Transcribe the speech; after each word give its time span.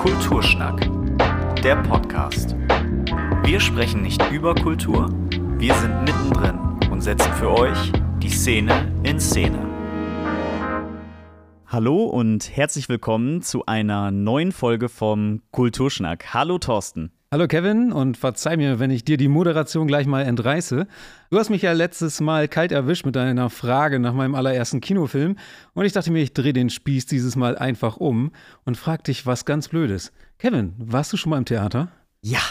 Kulturschnack, 0.00 0.80
der 1.62 1.76
Podcast. 1.82 2.56
Wir 3.44 3.60
sprechen 3.60 4.00
nicht 4.00 4.32
über 4.32 4.54
Kultur, 4.54 5.10
wir 5.58 5.74
sind 5.74 6.04
mittendrin 6.04 6.58
und 6.90 7.02
setzen 7.02 7.30
für 7.34 7.50
euch 7.50 7.92
die 8.22 8.30
Szene 8.30 8.90
in 9.02 9.20
Szene. 9.20 9.58
Hallo 11.66 12.04
und 12.04 12.56
herzlich 12.56 12.88
willkommen 12.88 13.42
zu 13.42 13.66
einer 13.66 14.10
neuen 14.10 14.52
Folge 14.52 14.88
vom 14.88 15.42
Kulturschnack. 15.50 16.32
Hallo 16.32 16.56
Thorsten. 16.56 17.12
Hallo 17.32 17.46
Kevin 17.46 17.92
und 17.92 18.16
verzeih 18.16 18.56
mir, 18.56 18.80
wenn 18.80 18.90
ich 18.90 19.04
dir 19.04 19.16
die 19.16 19.28
Moderation 19.28 19.86
gleich 19.86 20.08
mal 20.08 20.22
entreiße. 20.22 20.88
Du 21.30 21.38
hast 21.38 21.48
mich 21.48 21.62
ja 21.62 21.70
letztes 21.70 22.20
Mal 22.20 22.48
kalt 22.48 22.72
erwischt 22.72 23.06
mit 23.06 23.14
deiner 23.14 23.50
Frage 23.50 24.00
nach 24.00 24.14
meinem 24.14 24.34
allerersten 24.34 24.80
Kinofilm 24.80 25.36
und 25.74 25.84
ich 25.84 25.92
dachte 25.92 26.10
mir, 26.10 26.24
ich 26.24 26.34
drehe 26.34 26.52
den 26.52 26.70
Spieß 26.70 27.06
dieses 27.06 27.36
Mal 27.36 27.56
einfach 27.56 27.98
um 27.98 28.32
und 28.64 28.76
frag 28.76 29.04
dich 29.04 29.26
was 29.26 29.44
ganz 29.44 29.68
Blödes. 29.68 30.10
Kevin, 30.38 30.74
warst 30.78 31.12
du 31.12 31.16
schon 31.16 31.30
mal 31.30 31.38
im 31.38 31.44
Theater? 31.44 31.92
Ja, 32.20 32.42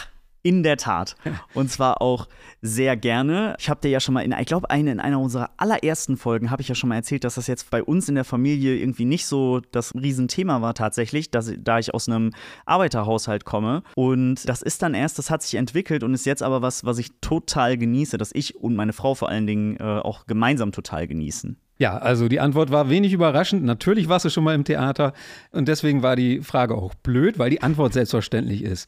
in 0.42 0.62
der 0.62 0.76
Tat. 0.76 1.16
Und 1.54 1.70
zwar 1.70 2.00
auch 2.00 2.28
sehr 2.62 2.96
gerne. 2.96 3.56
Ich 3.58 3.68
habe 3.68 3.80
dir 3.80 3.90
ja 3.90 4.00
schon 4.00 4.14
mal 4.14 4.22
in, 4.22 4.34
ich 4.38 4.46
glaube, 4.46 4.70
eine, 4.70 4.92
in 4.92 5.00
einer 5.00 5.20
unserer 5.20 5.50
allerersten 5.56 6.16
Folgen 6.16 6.50
habe 6.50 6.62
ich 6.62 6.68
ja 6.68 6.74
schon 6.74 6.88
mal 6.88 6.96
erzählt, 6.96 7.24
dass 7.24 7.34
das 7.34 7.46
jetzt 7.46 7.70
bei 7.70 7.82
uns 7.82 8.08
in 8.08 8.14
der 8.14 8.24
Familie 8.24 8.76
irgendwie 8.76 9.04
nicht 9.04 9.26
so 9.26 9.60
das 9.72 9.94
Riesenthema 9.94 10.62
war 10.62 10.74
tatsächlich, 10.74 11.30
dass, 11.30 11.52
da 11.58 11.78
ich 11.78 11.94
aus 11.94 12.08
einem 12.08 12.32
Arbeiterhaushalt 12.66 13.44
komme. 13.44 13.82
Und 13.94 14.48
das 14.48 14.62
ist 14.62 14.82
dann 14.82 14.94
erst, 14.94 15.18
das 15.18 15.30
hat 15.30 15.42
sich 15.42 15.54
entwickelt 15.54 16.02
und 16.02 16.14
ist 16.14 16.26
jetzt 16.26 16.42
aber 16.42 16.62
was, 16.62 16.84
was 16.84 16.98
ich 16.98 17.10
total 17.20 17.76
genieße, 17.76 18.18
dass 18.18 18.30
ich 18.34 18.56
und 18.56 18.76
meine 18.76 18.92
Frau 18.92 19.14
vor 19.14 19.28
allen 19.28 19.46
Dingen 19.46 19.76
äh, 19.76 19.82
auch 19.82 20.26
gemeinsam 20.26 20.72
total 20.72 21.06
genießen. 21.06 21.56
Ja, 21.80 21.96
also 21.96 22.28
die 22.28 22.40
Antwort 22.40 22.70
war 22.70 22.90
wenig 22.90 23.14
überraschend. 23.14 23.64
Natürlich 23.64 24.06
warst 24.06 24.26
du 24.26 24.28
schon 24.28 24.44
mal 24.44 24.54
im 24.54 24.64
Theater 24.64 25.14
und 25.50 25.66
deswegen 25.66 26.02
war 26.02 26.14
die 26.14 26.42
Frage 26.42 26.74
auch 26.74 26.94
blöd, 26.94 27.38
weil 27.38 27.48
die 27.48 27.62
Antwort 27.62 27.94
selbstverständlich 27.94 28.62
ist. 28.62 28.86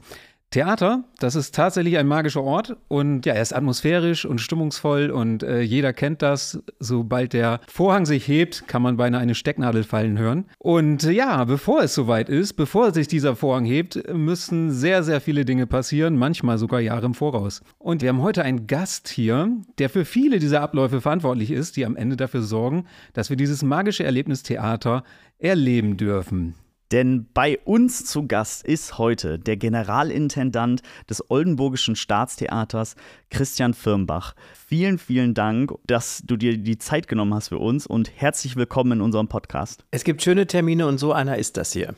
Theater, 0.53 1.05
das 1.19 1.35
ist 1.35 1.55
tatsächlich 1.55 1.97
ein 1.97 2.07
magischer 2.07 2.43
Ort 2.43 2.77
und 2.89 3.25
ja, 3.25 3.33
er 3.33 3.41
ist 3.41 3.55
atmosphärisch 3.55 4.27
und 4.27 4.39
stimmungsvoll 4.39 5.11
und 5.11 5.43
äh, 5.43 5.63
jeder 5.63 5.95
kennt 5.95 6.21
das. 6.21 6.63
Sobald 6.79 7.33
der 7.33 7.61
Vorhang 7.67 8.05
sich 8.05 8.29
hebt, 8.29 8.69
kann 8.69 8.83
man 8.83 8.99
beinahe 8.99 9.23
eine 9.23 9.35
Stecknadel 9.35 9.83
fallen 9.83 10.19
hören. 10.19 10.45
Und 10.59 11.05
äh, 11.05 11.11
ja, 11.11 11.43
bevor 11.45 11.83
es 11.83 11.95
soweit 11.95 12.29
ist, 12.29 12.53
bevor 12.53 12.93
sich 12.93 13.09
dieser 13.09 13.35
Vorhang 13.35 13.65
hebt, 13.65 14.13
müssen 14.13 14.71
sehr, 14.71 15.03
sehr 15.03 15.23
viele 15.23 15.47
Dinge 15.47 15.67
passieren, 15.67 16.19
manchmal 16.19 16.59
sogar 16.59 16.81
Jahre 16.81 17.07
im 17.07 17.15
Voraus. 17.15 17.63
Und 17.79 18.03
wir 18.03 18.11
haben 18.11 18.21
heute 18.21 18.43
einen 18.43 18.67
Gast 18.67 19.09
hier, 19.09 19.49
der 19.79 19.89
für 19.89 20.05
viele 20.05 20.39
dieser 20.39 20.61
Abläufe 20.61 21.01
verantwortlich 21.01 21.51
ist, 21.51 21.79
die 21.79 21.87
am 21.87 21.97
Ende 21.97 22.17
dafür 22.17 22.43
sorgen, 22.43 22.85
dass 23.15 23.31
wir 23.31 23.39
dieses 23.39 23.63
magische 23.63 24.05
Erlebnis 24.05 24.43
Theater 24.43 25.03
erleben 25.39 25.97
dürfen. 25.97 26.55
Denn 26.93 27.27
bei 27.33 27.59
uns 27.65 28.05
zu 28.05 28.27
Gast 28.27 28.67
ist 28.67 28.99
heute 28.99 29.39
der 29.39 29.57
Generalintendant 29.57 30.83
des 31.09 31.31
Oldenburgischen 31.31 31.97
Staatstheaters, 31.97 32.97
Christian 33.31 33.73
Firmbach. 33.73 34.35
Vielen, 34.53 34.99
vielen 34.99 35.33
Dank, 35.33 35.73
dass 35.87 36.23
du 36.23 36.37
dir 36.37 36.59
die 36.59 36.77
Zeit 36.77 37.09
genommen 37.09 37.33
hast 37.33 37.49
für 37.49 37.57
uns 37.57 37.87
und 37.87 38.13
herzlich 38.15 38.57
willkommen 38.57 38.93
in 38.93 39.01
unserem 39.01 39.29
Podcast. 39.29 39.87
Es 39.91 40.05
gibt 40.05 40.21
schöne 40.21 40.47
Termine 40.47 40.87
und 40.87 40.99
so 40.99 41.15
einer 41.15 41.39
ist 41.39 41.57
das 41.57 41.73
hier. 41.73 41.95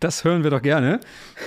Das 0.00 0.24
hören 0.24 0.42
wir 0.42 0.50
doch 0.50 0.62
gerne. 0.62 0.98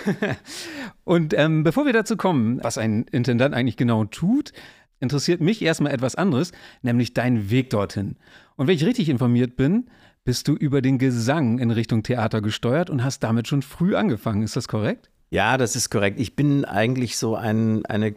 Und 1.04 1.34
ähm, 1.34 1.64
bevor 1.64 1.86
wir 1.86 1.92
dazu 1.92 2.16
kommen, 2.16 2.64
was 2.64 2.78
ein 2.78 3.04
Intendant 3.12 3.54
eigentlich 3.54 3.76
genau 3.76 4.06
tut, 4.06 4.54
interessiert 5.02 5.42
mich 5.42 5.62
erstmal 5.62 5.94
etwas 5.94 6.16
anderes, 6.16 6.54
nämlich 6.84 7.14
dein 7.14 7.50
Weg 7.50 7.70
dorthin. 7.70 8.16
Und 8.56 8.68
wenn 8.68 8.76
ich 8.76 8.86
richtig 8.86 9.10
informiert 9.10 9.58
bin, 9.58 9.90
bist 10.28 10.50
du 10.50 10.56
über 10.56 10.82
den 10.82 10.98
Gesang 10.98 11.58
in 11.58 11.72
Richtung 11.72 12.04
Theater 12.04 12.42
gesteuert 12.42 12.90
und 12.90 13.02
hast 13.02 13.24
damit 13.24 13.48
schon 13.48 13.62
früh 13.62 13.96
angefangen. 13.96 14.44
Ist 14.44 14.58
das 14.58 14.68
korrekt? 14.68 15.10
Ja, 15.30 15.56
das 15.56 15.78
ist 15.78 15.90
korrekt. 15.90 16.20
Ich 16.20 16.36
bin 16.36 16.66
eigentlich 16.66 17.16
so 17.16 17.38
ein, 17.38 17.86
eine, 17.86 18.14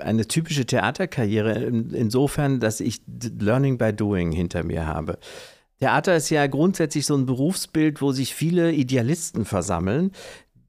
eine 0.00 0.28
typische 0.28 0.66
Theaterkarriere 0.66 1.54
insofern, 1.54 2.60
dass 2.60 2.80
ich 2.80 3.00
Learning 3.40 3.78
by 3.78 3.94
Doing 3.94 4.30
hinter 4.30 4.62
mir 4.62 4.86
habe. 4.86 5.18
Theater 5.80 6.16
ist 6.16 6.28
ja 6.28 6.46
grundsätzlich 6.48 7.06
so 7.06 7.16
ein 7.16 7.24
Berufsbild, 7.24 8.02
wo 8.02 8.12
sich 8.12 8.34
viele 8.34 8.72
Idealisten 8.72 9.46
versammeln, 9.46 10.12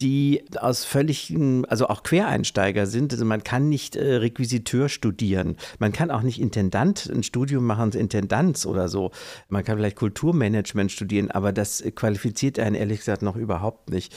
die 0.02 0.46
aus 0.58 0.86
völligen, 0.86 1.66
also 1.66 1.88
auch 1.88 2.04
Quereinsteiger 2.04 2.86
sind. 2.86 3.12
Also 3.12 3.26
man 3.26 3.44
kann 3.44 3.68
nicht 3.68 3.96
äh, 3.96 4.16
Requisiteur 4.16 4.88
studieren. 4.88 5.58
Man 5.80 5.92
kann 5.92 6.12
auch 6.12 6.22
nicht 6.22 6.40
Intendant, 6.40 7.10
ein 7.14 7.24
Studium 7.24 7.66
machen, 7.66 7.92
Intendanz 7.92 8.66
oder 8.66 8.88
so. 8.88 9.12
Man 9.50 9.64
kann 9.64 9.78
vielleicht 9.78 9.98
Kulturmanagement 9.98 10.92
studieren, 10.92 11.32
aber 11.32 11.52
das 11.52 11.84
qualifiziert 11.96 12.60
einen 12.60 12.76
ehrlich 12.76 13.00
gesagt 13.00 13.22
noch 13.22 13.36
überhaupt 13.36 13.90
nicht 13.90 14.16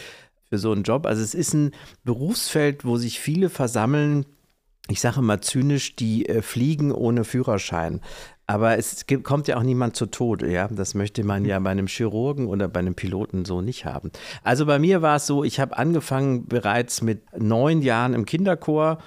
für 0.49 0.59
so 0.59 0.71
einen 0.71 0.85
Job. 0.85 1.07
Also 1.07 1.23
es 1.23 1.35
ist 1.35 1.55
ein 1.55 1.73
Berufsfeld, 2.05 2.85
wo 2.85 2.97
sich 2.97 3.19
viele 3.19 3.49
versammeln, 3.49 4.27
ich 4.89 5.01
sage 5.01 5.23
mal 5.23 5.41
zynisch, 5.41 5.97
die 5.97 6.29
äh, 6.29 6.43
fliegen 6.43 6.93
ohne 6.93 7.25
Führerschein. 7.25 8.01
Aber 8.47 8.77
es 8.77 9.07
gibt, 9.07 9.25
kommt 9.25 9.49
ja 9.49 9.57
auch 9.57 9.63
niemand 9.63 9.97
zu 9.97 10.07
Tode, 10.07 10.51
ja. 10.51 10.69
Das 10.69 10.95
möchte 10.95 11.25
man 11.25 11.45
ja 11.45 11.59
bei 11.59 11.71
einem 11.71 11.87
Chirurgen 11.87 12.47
oder 12.49 12.69
bei 12.69 12.81
einem 12.81 12.95
Piloten 12.95 13.45
so 13.45 13.61
nicht 13.61 13.85
haben. 13.85 14.11
Also 14.43 14.67
bei 14.67 14.79
mir 14.79 15.01
war 15.01 15.17
es 15.17 15.27
so, 15.27 15.45
ich 15.45 15.61
habe 15.61 15.79
angefangen 15.79 16.47
bereits 16.47 17.03
mit 17.03 17.23
neun 17.39 17.83
Jahren 17.83 18.15
im 18.15 18.27
Kinderchor 18.27 18.99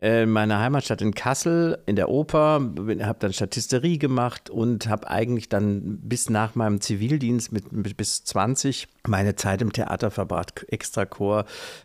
äh, 0.00 0.22
in 0.22 0.30
meiner 0.30 0.60
Heimatstadt 0.60 1.02
in 1.02 1.14
Kassel 1.14 1.78
in 1.86 1.96
der 1.96 2.08
Oper, 2.08 2.60
habe 3.02 3.18
dann 3.18 3.32
Statisterie 3.32 3.98
gemacht 3.98 4.48
und 4.48 4.88
habe 4.88 5.08
eigentlich 5.08 5.48
dann 5.48 5.98
bis 6.00 6.30
nach 6.30 6.54
meinem 6.54 6.80
Zivildienst 6.80 7.52
mit, 7.52 7.72
mit, 7.72 7.96
bis 7.96 8.24
20 8.24 8.86
meine 9.08 9.34
Zeit 9.34 9.62
im 9.62 9.72
Theater 9.72 10.10
verbracht, 10.10 10.64
Extrachor, 10.68 11.44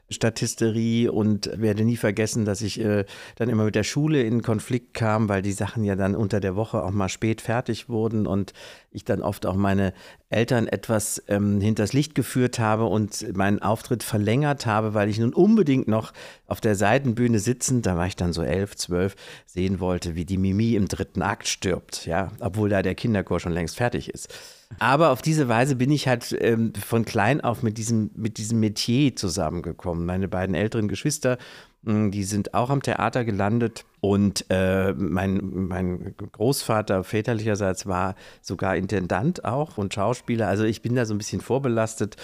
Statisterie 0.10 1.10
und 1.10 1.50
werde 1.56 1.84
nie 1.84 1.98
vergessen, 1.98 2.46
dass 2.46 2.62
ich 2.62 2.80
äh, 2.80 3.06
dann 3.36 3.50
immer 3.50 3.66
mit 3.66 3.76
der 3.76 3.84
Schule 3.84 4.22
in 4.22 4.42
Konflikt 4.42 4.94
kam, 4.94 5.30
weil 5.30 5.42
die 5.42 5.52
Sachen 5.52 5.84
ja 5.84 5.96
dann 5.96 6.16
unter 6.16 6.40
der 6.40 6.56
Woche 6.56 6.84
auch 6.84 6.92
mal 6.92 7.10
spät 7.10 7.42
fertig 7.42 7.90
wurden 7.90 8.28
und 8.28 8.54
ich 8.92 9.04
dann 9.06 9.22
oft 9.22 9.46
auch 9.46 9.56
meine 9.56 9.94
Eltern 10.30 10.68
etwas 10.68 11.22
ähm, 11.28 11.62
hinters 11.62 11.94
Licht 11.94 12.16
geführt 12.16 12.60
habe 12.60 12.86
und 12.86 13.36
meinen 13.36 13.62
Auftritt 13.62 14.04
verlängert 14.04 14.66
habe, 14.66 14.94
weil 14.94 15.10
ich 15.10 15.20
nun 15.20 15.34
unbedingt 15.34 15.88
noch 15.88 16.14
auf 16.48 16.62
der 16.62 16.76
Seitenbühne 16.76 17.40
sitzend, 17.40 17.86
da 17.86 17.98
war 17.98 18.08
ich 18.08 18.16
dann 18.16 18.34
so 18.34 18.44
elf, 18.44 18.76
zwölf, 18.76 19.16
sehen 19.46 19.80
wollte, 19.80 20.16
wie 20.16 20.26
die 20.26 20.38
Mimi 20.38 20.76
im 20.76 20.88
dritten 20.88 21.22
Akt 21.22 21.48
stirbt, 21.48 22.06
ja, 22.06 22.32
obwohl 22.40 22.70
da 22.70 22.82
der 22.82 22.96
Kinderchor 22.96 23.40
schon 23.40 23.54
längst 23.54 23.78
fertig 23.78 24.10
ist. 24.10 24.34
Aber 24.80 25.12
auf 25.12 25.22
diese 25.22 25.48
Weise 25.48 25.76
bin 25.76 25.92
ich 25.92 26.08
halt 26.08 26.36
ähm, 26.40 26.74
von 26.74 27.06
klein 27.06 27.42
auf 27.42 27.64
mit 27.64 27.78
diesem, 27.78 28.12
mit 28.16 28.38
diesem 28.38 28.60
Metier 28.60 29.16
zusammengekommen. 29.16 30.06
Meine 30.06 30.28
beiden 30.28 30.56
älteren 30.56 30.88
Geschwister, 30.88 31.38
hm, 31.86 32.12
die 32.12 32.24
sind 32.24 32.54
auch 32.54 32.70
am 32.70 32.82
Theater 32.82 33.26
gelandet. 33.26 33.86
Und 34.00 34.46
äh, 34.50 34.94
mein, 34.94 35.40
mein 35.44 36.16
Großvater 36.18 37.04
väterlicherseits 37.04 37.86
war 37.88 38.16
sogar 38.42 38.76
Intendant 38.76 39.46
auch 39.46 39.78
und 39.78 39.94
Schauspieler. 39.94 40.48
Also 40.48 40.64
ich 40.64 40.82
bin 40.82 40.96
da 40.96 41.06
so 41.06 41.14
ein 41.14 41.18
bisschen 41.18 41.42
vorbelastet. 41.42 42.18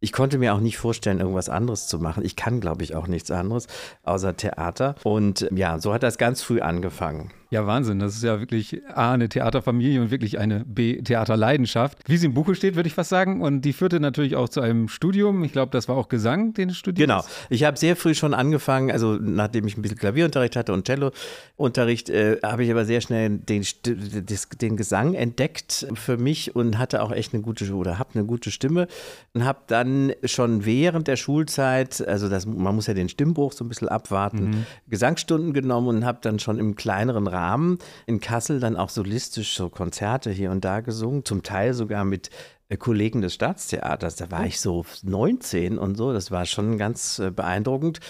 Ich 0.00 0.12
konnte 0.12 0.38
mir 0.38 0.54
auch 0.54 0.60
nicht 0.60 0.76
vorstellen, 0.76 1.20
irgendwas 1.20 1.48
anderes 1.48 1.86
zu 1.86 1.98
machen. 1.98 2.24
Ich 2.24 2.36
kann, 2.36 2.60
glaube 2.60 2.82
ich, 2.82 2.94
auch 2.94 3.06
nichts 3.06 3.30
anderes 3.30 3.68
außer 4.02 4.36
Theater. 4.36 4.96
Und 5.02 5.48
ja, 5.54 5.78
so 5.78 5.94
hat 5.94 6.02
das 6.02 6.18
ganz 6.18 6.42
früh 6.42 6.60
angefangen. 6.60 7.30
Ja, 7.54 7.68
Wahnsinn. 7.68 8.00
Das 8.00 8.16
ist 8.16 8.24
ja 8.24 8.40
wirklich 8.40 8.82
A, 8.92 9.12
eine 9.12 9.28
Theaterfamilie 9.28 10.00
und 10.00 10.10
wirklich 10.10 10.40
eine 10.40 10.64
B, 10.64 11.00
Theaterleidenschaft. 11.00 11.98
Wie 12.08 12.16
sie 12.16 12.26
im 12.26 12.34
Buche 12.34 12.56
steht, 12.56 12.74
würde 12.74 12.88
ich 12.88 12.94
fast 12.94 13.10
sagen. 13.10 13.42
Und 13.42 13.60
die 13.60 13.72
führte 13.72 14.00
natürlich 14.00 14.34
auch 14.34 14.48
zu 14.48 14.60
einem 14.60 14.88
Studium. 14.88 15.44
Ich 15.44 15.52
glaube, 15.52 15.70
das 15.70 15.88
war 15.88 15.96
auch 15.96 16.08
Gesang, 16.08 16.52
den 16.54 16.70
du 16.70 16.74
studiert 16.74 17.08
Genau. 17.08 17.22
Ich 17.50 17.62
habe 17.62 17.78
sehr 17.78 17.94
früh 17.94 18.12
schon 18.16 18.34
angefangen, 18.34 18.90
also 18.90 19.14
nachdem 19.20 19.68
ich 19.68 19.76
ein 19.76 19.82
bisschen 19.82 19.98
Klavierunterricht 19.98 20.56
hatte 20.56 20.72
und 20.72 20.84
Cellounterricht, 20.84 22.10
äh, 22.10 22.38
habe 22.42 22.64
ich 22.64 22.72
aber 22.72 22.84
sehr 22.86 23.00
schnell 23.00 23.38
den, 23.38 23.64
den 23.86 24.76
Gesang 24.76 25.14
entdeckt 25.14 25.86
für 25.94 26.16
mich 26.16 26.56
und 26.56 26.78
hatte 26.78 27.04
auch 27.04 27.12
echt 27.12 27.34
eine 27.34 27.42
gute 27.44 27.72
oder 27.72 28.00
habe 28.00 28.10
eine 28.14 28.24
gute 28.24 28.50
Stimme 28.50 28.88
und 29.32 29.44
habe 29.44 29.60
dann 29.68 30.12
schon 30.24 30.64
während 30.64 31.06
der 31.06 31.14
Schulzeit, 31.14 32.04
also 32.04 32.28
das, 32.28 32.46
man 32.46 32.74
muss 32.74 32.88
ja 32.88 32.94
den 32.94 33.08
Stimmbruch 33.08 33.52
so 33.52 33.64
ein 33.64 33.68
bisschen 33.68 33.88
abwarten, 33.88 34.44
mhm. 34.44 34.66
Gesangsstunden 34.88 35.52
genommen 35.52 35.86
und 35.86 36.04
habe 36.04 36.18
dann 36.20 36.40
schon 36.40 36.58
im 36.58 36.74
kleineren 36.74 37.28
Rahmen 37.28 37.43
Rahmen 37.44 37.78
in 38.06 38.20
Kassel 38.20 38.60
dann 38.60 38.76
auch 38.76 38.88
solistisch 38.88 39.56
so 39.56 39.68
Konzerte 39.68 40.30
hier 40.30 40.50
und 40.50 40.64
da 40.64 40.80
gesungen, 40.80 41.24
zum 41.24 41.42
Teil 41.42 41.74
sogar 41.74 42.04
mit 42.04 42.30
äh, 42.68 42.76
Kollegen 42.76 43.20
des 43.20 43.34
Staatstheaters. 43.34 44.16
Da 44.16 44.30
war 44.30 44.42
oh. 44.42 44.46
ich 44.46 44.60
so 44.60 44.84
19 45.02 45.78
und 45.78 45.96
so, 45.96 46.12
das 46.12 46.30
war 46.30 46.46
schon 46.46 46.78
ganz 46.78 47.18
äh, 47.18 47.30
beeindruckend. 47.30 48.00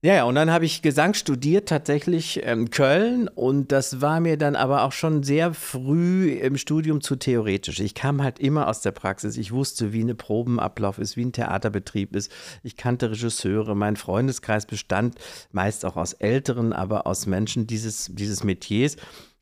Ja, 0.00 0.14
ja, 0.14 0.24
und 0.24 0.36
dann 0.36 0.52
habe 0.52 0.64
ich 0.64 0.80
Gesang 0.80 1.12
studiert, 1.14 1.68
tatsächlich 1.68 2.40
in 2.44 2.48
ähm, 2.48 2.70
Köln. 2.70 3.26
Und 3.26 3.72
das 3.72 4.00
war 4.00 4.20
mir 4.20 4.36
dann 4.36 4.54
aber 4.54 4.84
auch 4.84 4.92
schon 4.92 5.24
sehr 5.24 5.52
früh 5.52 6.30
im 6.30 6.56
Studium 6.56 7.00
zu 7.00 7.16
theoretisch. 7.16 7.80
Ich 7.80 7.94
kam 7.94 8.22
halt 8.22 8.38
immer 8.38 8.68
aus 8.68 8.80
der 8.80 8.92
Praxis. 8.92 9.36
Ich 9.36 9.50
wusste, 9.50 9.92
wie 9.92 10.04
ein 10.04 10.16
Probenablauf 10.16 10.98
ist, 11.00 11.16
wie 11.16 11.24
ein 11.24 11.32
Theaterbetrieb 11.32 12.14
ist. 12.14 12.30
Ich 12.62 12.76
kannte 12.76 13.10
Regisseure. 13.10 13.74
Mein 13.74 13.96
Freundeskreis 13.96 14.66
bestand 14.66 15.16
meist 15.50 15.84
auch 15.84 15.96
aus 15.96 16.12
Älteren, 16.12 16.72
aber 16.72 17.08
aus 17.08 17.26
Menschen 17.26 17.66
dieses, 17.66 18.08
dieses 18.12 18.44
Metiers. 18.44 18.96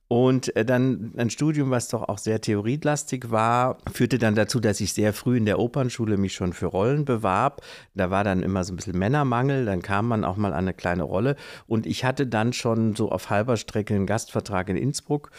Und 0.08 0.54
äh, 0.54 0.64
dann 0.64 1.12
ein 1.16 1.30
Studium, 1.30 1.70
was 1.70 1.88
doch 1.88 2.08
auch 2.08 2.18
sehr 2.18 2.40
theorielastig 2.40 3.30
war, 3.30 3.78
führte 3.92 4.18
dann 4.18 4.36
dazu, 4.36 4.60
dass 4.60 4.80
ich 4.80 4.92
sehr 4.92 5.12
früh 5.12 5.36
in 5.36 5.46
der 5.46 5.58
Opernschule 5.58 6.16
mich 6.16 6.34
schon 6.34 6.52
für 6.52 6.66
Rollen 6.66 7.04
bewarb. 7.04 7.62
Da 7.94 8.10
war 8.10 8.22
dann 8.22 8.42
immer 8.42 8.62
so 8.62 8.72
ein 8.72 8.76
bisschen 8.76 8.98
Männermangel, 8.98 9.64
dann 9.64 9.82
kam 9.82 10.06
man 10.06 10.24
auch 10.24 10.36
mal 10.36 10.52
an 10.52 10.58
eine 10.58 10.74
kleine 10.74 11.02
Rolle. 11.02 11.34
Und 11.66 11.86
ich 11.86 12.04
hatte 12.04 12.26
dann 12.26 12.52
schon 12.52 12.94
so 12.94 13.10
auf 13.10 13.30
halber 13.30 13.56
Strecke 13.56 13.94
einen 13.94 14.06
Gastvertrag 14.06 14.68
in 14.68 14.76
Innsbruck 14.76 15.30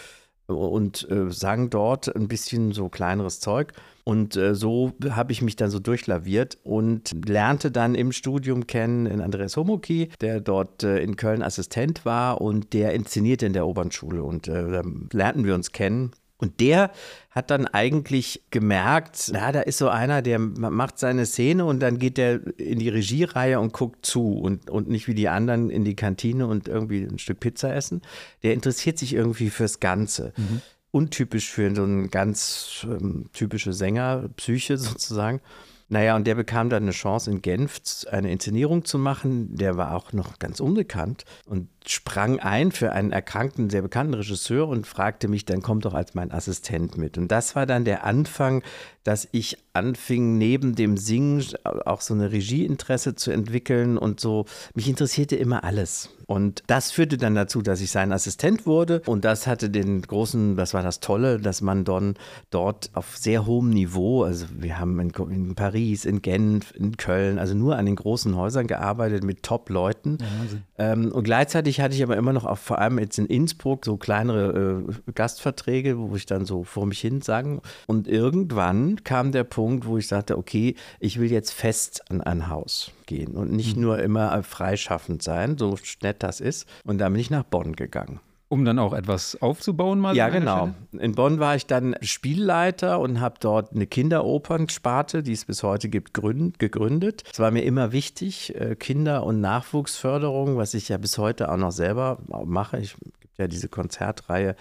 und 0.47 1.09
äh, 1.09 1.31
sang 1.31 1.69
dort 1.69 2.13
ein 2.13 2.27
bisschen 2.27 2.73
so 2.73 2.89
kleineres 2.89 3.39
Zeug. 3.39 3.73
Und 4.07 4.37
äh, 4.37 4.55
so 4.55 4.93
habe 5.09 5.33
ich 5.33 5.41
mich 5.41 5.57
dann 5.57 5.69
so 5.69 5.79
durchlaviert 5.79 6.59
und 6.63 7.27
lernte 7.27 7.71
dann 7.71 7.93
im 7.93 8.13
Studium 8.13 8.65
kennen 8.65 9.05
in 9.05 9.19
Andreas 9.19 9.57
Homoki, 9.57 10.07
der 10.21 10.39
dort 10.39 10.81
äh, 10.83 10.99
in 10.99 11.17
Köln 11.17 11.43
Assistent 11.43 12.05
war 12.05 12.39
und 12.39 12.71
der 12.71 12.93
inszenierte 12.93 13.45
in 13.45 13.51
der 13.51 13.67
Obernschule. 13.67 14.23
Und 14.23 14.47
äh, 14.47 14.71
da 14.71 14.81
lernten 15.11 15.43
wir 15.43 15.53
uns 15.55 15.73
kennen. 15.73 16.11
Und 16.37 16.61
der 16.61 16.91
hat 17.31 17.51
dann 17.51 17.67
eigentlich 17.67 18.43
gemerkt, 18.49 19.29
na, 19.33 19.51
da 19.51 19.59
ist 19.59 19.77
so 19.77 19.89
einer, 19.89 20.21
der 20.21 20.39
macht 20.39 20.99
seine 20.99 21.25
Szene 21.25 21.65
und 21.65 21.81
dann 21.81 21.99
geht 21.99 22.17
der 22.17 22.39
in 22.57 22.79
die 22.79 22.87
Regiereihe 22.87 23.59
und 23.59 23.73
guckt 23.73 24.05
zu 24.05 24.37
und, 24.37 24.69
und 24.69 24.87
nicht 24.87 25.09
wie 25.09 25.15
die 25.15 25.27
anderen 25.27 25.69
in 25.69 25.83
die 25.83 25.95
Kantine 25.97 26.47
und 26.47 26.69
irgendwie 26.69 27.03
ein 27.03 27.19
Stück 27.19 27.41
Pizza 27.41 27.75
essen. 27.75 28.01
Der 28.41 28.53
interessiert 28.53 28.99
sich 28.99 29.13
irgendwie 29.13 29.49
fürs 29.49 29.81
Ganze. 29.81 30.31
Mhm. 30.37 30.61
Untypisch 30.91 31.49
für 31.49 31.73
so 31.75 31.83
eine 31.83 32.07
ganz 32.07 32.85
ähm, 32.89 33.29
typische 33.33 33.73
Sängerpsyche 33.73 34.77
sozusagen. 34.77 35.41
Naja, 35.89 36.17
und 36.17 36.27
der 36.27 36.35
bekam 36.35 36.69
dann 36.69 36.83
eine 36.83 36.91
Chance 36.91 37.31
in 37.31 37.41
Genf 37.41 37.79
eine 38.11 38.29
Inszenierung 38.29 38.83
zu 38.83 38.99
machen. 38.99 39.55
Der 39.55 39.77
war 39.77 39.95
auch 39.95 40.11
noch 40.11 40.37
ganz 40.37 40.59
unbekannt 40.59 41.23
und 41.45 41.69
sprang 41.85 42.39
ein 42.39 42.73
für 42.73 42.91
einen 42.91 43.13
erkrankten, 43.13 43.69
sehr 43.69 43.83
bekannten 43.83 44.13
Regisseur 44.13 44.67
und 44.67 44.85
fragte 44.85 45.29
mich, 45.29 45.45
dann 45.45 45.61
komm 45.61 45.79
doch 45.79 45.93
als 45.93 46.13
mein 46.13 46.33
Assistent 46.33 46.97
mit. 46.97 47.17
Und 47.17 47.29
das 47.29 47.55
war 47.55 47.65
dann 47.65 47.85
der 47.85 48.03
Anfang, 48.03 48.63
dass 49.07 49.25
ich 49.31 49.57
anfing, 49.71 50.37
neben 50.37 50.75
dem 50.75 50.97
Singen 50.97 51.41
auch 51.63 52.01
so 52.01 52.13
eine 52.13 52.33
Regieinteresse 52.33 53.15
zu 53.15 53.31
entwickeln 53.31 53.97
und 53.97 54.19
so. 54.19 54.45
Mich 54.73 54.89
interessierte 54.89 55.37
immer 55.37 55.63
alles. 55.63 56.09
Und 56.25 56.63
das 56.67 56.91
führte 56.91 57.15
dann 57.15 57.35
dazu, 57.35 57.61
dass 57.61 57.79
ich 57.79 57.89
sein 57.89 58.11
Assistent 58.11 58.65
wurde. 58.65 59.01
Und 59.05 59.23
das 59.23 59.47
hatte 59.47 59.69
den 59.69 60.01
großen, 60.01 60.57
das 60.57 60.73
war 60.73 60.83
das 60.83 60.99
Tolle, 60.99 61.39
dass 61.39 61.61
man 61.61 61.85
dann 61.85 62.15
dort 62.49 62.89
auf 62.93 63.15
sehr 63.17 63.45
hohem 63.45 63.69
Niveau, 63.69 64.23
also 64.23 64.45
wir 64.59 64.77
haben 64.77 64.99
in, 64.99 65.09
in 65.31 65.55
Paris, 65.55 66.03
in 66.03 66.21
Genf, 66.21 66.73
in 66.75 66.97
Köln, 66.97 67.39
also 67.39 67.53
nur 67.53 67.77
an 67.77 67.85
den 67.85 67.95
großen 67.95 68.35
Häusern 68.35 68.67
gearbeitet 68.67 69.23
mit 69.23 69.41
Top-Leuten. 69.41 70.17
Ja, 70.19 70.91
ähm, 70.91 71.13
und 71.13 71.23
gleichzeitig 71.23 71.79
hatte 71.79 71.95
ich 71.95 72.03
aber 72.03 72.17
immer 72.17 72.33
noch, 72.33 72.43
auch, 72.43 72.57
vor 72.57 72.79
allem 72.79 72.99
jetzt 72.99 73.17
in 73.17 73.27
Innsbruck, 73.27 73.85
so 73.85 73.95
kleinere 73.95 74.83
äh, 74.85 75.11
Gastverträge, 75.13 75.97
wo 75.97 76.13
ich 76.17 76.25
dann 76.25 76.43
so 76.43 76.65
vor 76.65 76.85
mich 76.85 76.99
hin 76.99 77.21
sang. 77.21 77.61
Und 77.85 78.09
irgendwann 78.09 78.96
kam 79.05 79.31
der 79.31 79.43
Punkt, 79.43 79.85
wo 79.85 79.97
ich 79.97 80.07
sagte, 80.07 80.37
okay, 80.37 80.75
ich 80.99 81.19
will 81.19 81.31
jetzt 81.31 81.51
fest 81.51 82.03
an 82.09 82.21
ein 82.21 82.49
Haus 82.49 82.91
gehen 83.05 83.35
und 83.35 83.51
nicht 83.51 83.75
mhm. 83.75 83.83
nur 83.83 83.99
immer 83.99 84.43
freischaffend 84.43 85.23
sein, 85.23 85.57
so 85.57 85.77
nett 86.01 86.23
das 86.23 86.39
ist. 86.39 86.67
Und 86.83 86.99
da 86.99 87.09
bin 87.09 87.19
ich 87.19 87.29
nach 87.29 87.43
Bonn 87.43 87.75
gegangen. 87.75 88.19
Um 88.49 88.63
dann 88.63 88.79
auch 88.79 88.93
etwas 88.93 89.41
aufzubauen, 89.41 89.99
mal? 89.99 90.15
Ja, 90.15 90.29
genau. 90.29 90.73
Stelle? 90.91 91.03
In 91.03 91.15
Bonn 91.15 91.39
war 91.39 91.57
ich 91.57 91.65
dann 91.65 91.97
Spielleiter 92.01 93.01
und 93.01 93.19
habe 93.19 93.35
dort 93.41 93.73
eine 93.73 93.87
Kinderopernsparte, 93.87 95.21
die 95.21 95.33
es 95.33 95.43
bis 95.43 95.63
heute 95.63 95.89
gibt, 95.89 96.13
gegründet. 96.13 97.23
Es 97.29 97.39
war 97.39 97.51
mir 97.51 97.63
immer 97.63 97.91
wichtig, 97.91 98.55
äh, 98.55 98.75
Kinder- 98.75 99.25
und 99.25 99.41
Nachwuchsförderung, 99.41 100.55
was 100.55 100.75
ich 100.75 100.87
ja 100.87 100.97
bis 100.97 101.17
heute 101.17 101.51
auch 101.51 101.57
noch 101.57 101.73
selber 101.73 102.19
mache. 102.45 102.77
Ich 102.77 102.95
gibt 103.19 103.37
ja 103.37 103.47
diese 103.47 103.67
Konzertreihe 103.67 104.55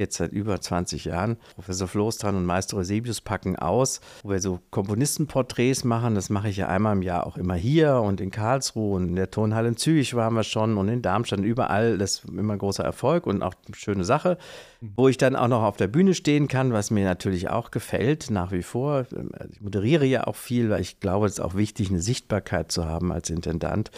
jetzt 0.00 0.16
seit 0.16 0.32
über 0.32 0.60
20 0.60 1.04
Jahren. 1.04 1.36
Professor 1.54 1.86
Floßtran 1.86 2.34
und 2.34 2.44
Meister 2.44 2.76
Eusebius 2.76 3.20
packen 3.20 3.56
aus, 3.56 4.00
wo 4.22 4.30
wir 4.30 4.40
so 4.40 4.60
Komponistenporträts 4.70 5.84
machen. 5.84 6.14
Das 6.14 6.30
mache 6.30 6.48
ich 6.48 6.56
ja 6.56 6.68
einmal 6.68 6.96
im 6.96 7.02
Jahr 7.02 7.26
auch 7.26 7.36
immer 7.36 7.54
hier 7.54 7.96
und 7.96 8.20
in 8.20 8.30
Karlsruhe 8.30 8.96
und 8.96 9.10
in 9.10 9.16
der 9.16 9.30
Tonhalle 9.30 9.68
in 9.68 9.76
Zürich 9.76 10.14
waren 10.14 10.34
wir 10.34 10.42
schon 10.42 10.76
und 10.76 10.88
in 10.88 11.02
Darmstadt 11.02 11.40
überall. 11.40 11.98
Das 11.98 12.16
ist 12.16 12.24
immer 12.24 12.54
ein 12.54 12.58
großer 12.58 12.82
Erfolg 12.82 13.26
und 13.26 13.42
auch 13.42 13.54
eine 13.66 13.76
schöne 13.76 14.04
Sache, 14.04 14.38
wo 14.80 15.08
ich 15.08 15.18
dann 15.18 15.36
auch 15.36 15.48
noch 15.48 15.62
auf 15.62 15.76
der 15.76 15.88
Bühne 15.88 16.14
stehen 16.14 16.48
kann, 16.48 16.72
was 16.72 16.90
mir 16.90 17.04
natürlich 17.04 17.50
auch 17.50 17.70
gefällt 17.70 18.30
nach 18.30 18.50
wie 18.52 18.62
vor. 18.62 19.06
Ich 19.52 19.60
moderiere 19.60 20.06
ja 20.06 20.26
auch 20.26 20.36
viel, 20.36 20.70
weil 20.70 20.80
ich 20.80 21.00
glaube, 21.00 21.26
es 21.26 21.34
ist 21.34 21.40
auch 21.40 21.54
wichtig, 21.54 21.90
eine 21.90 22.00
Sichtbarkeit 22.00 22.72
zu 22.72 22.86
haben 22.86 23.12
als 23.12 23.30
Intendant. 23.30 23.90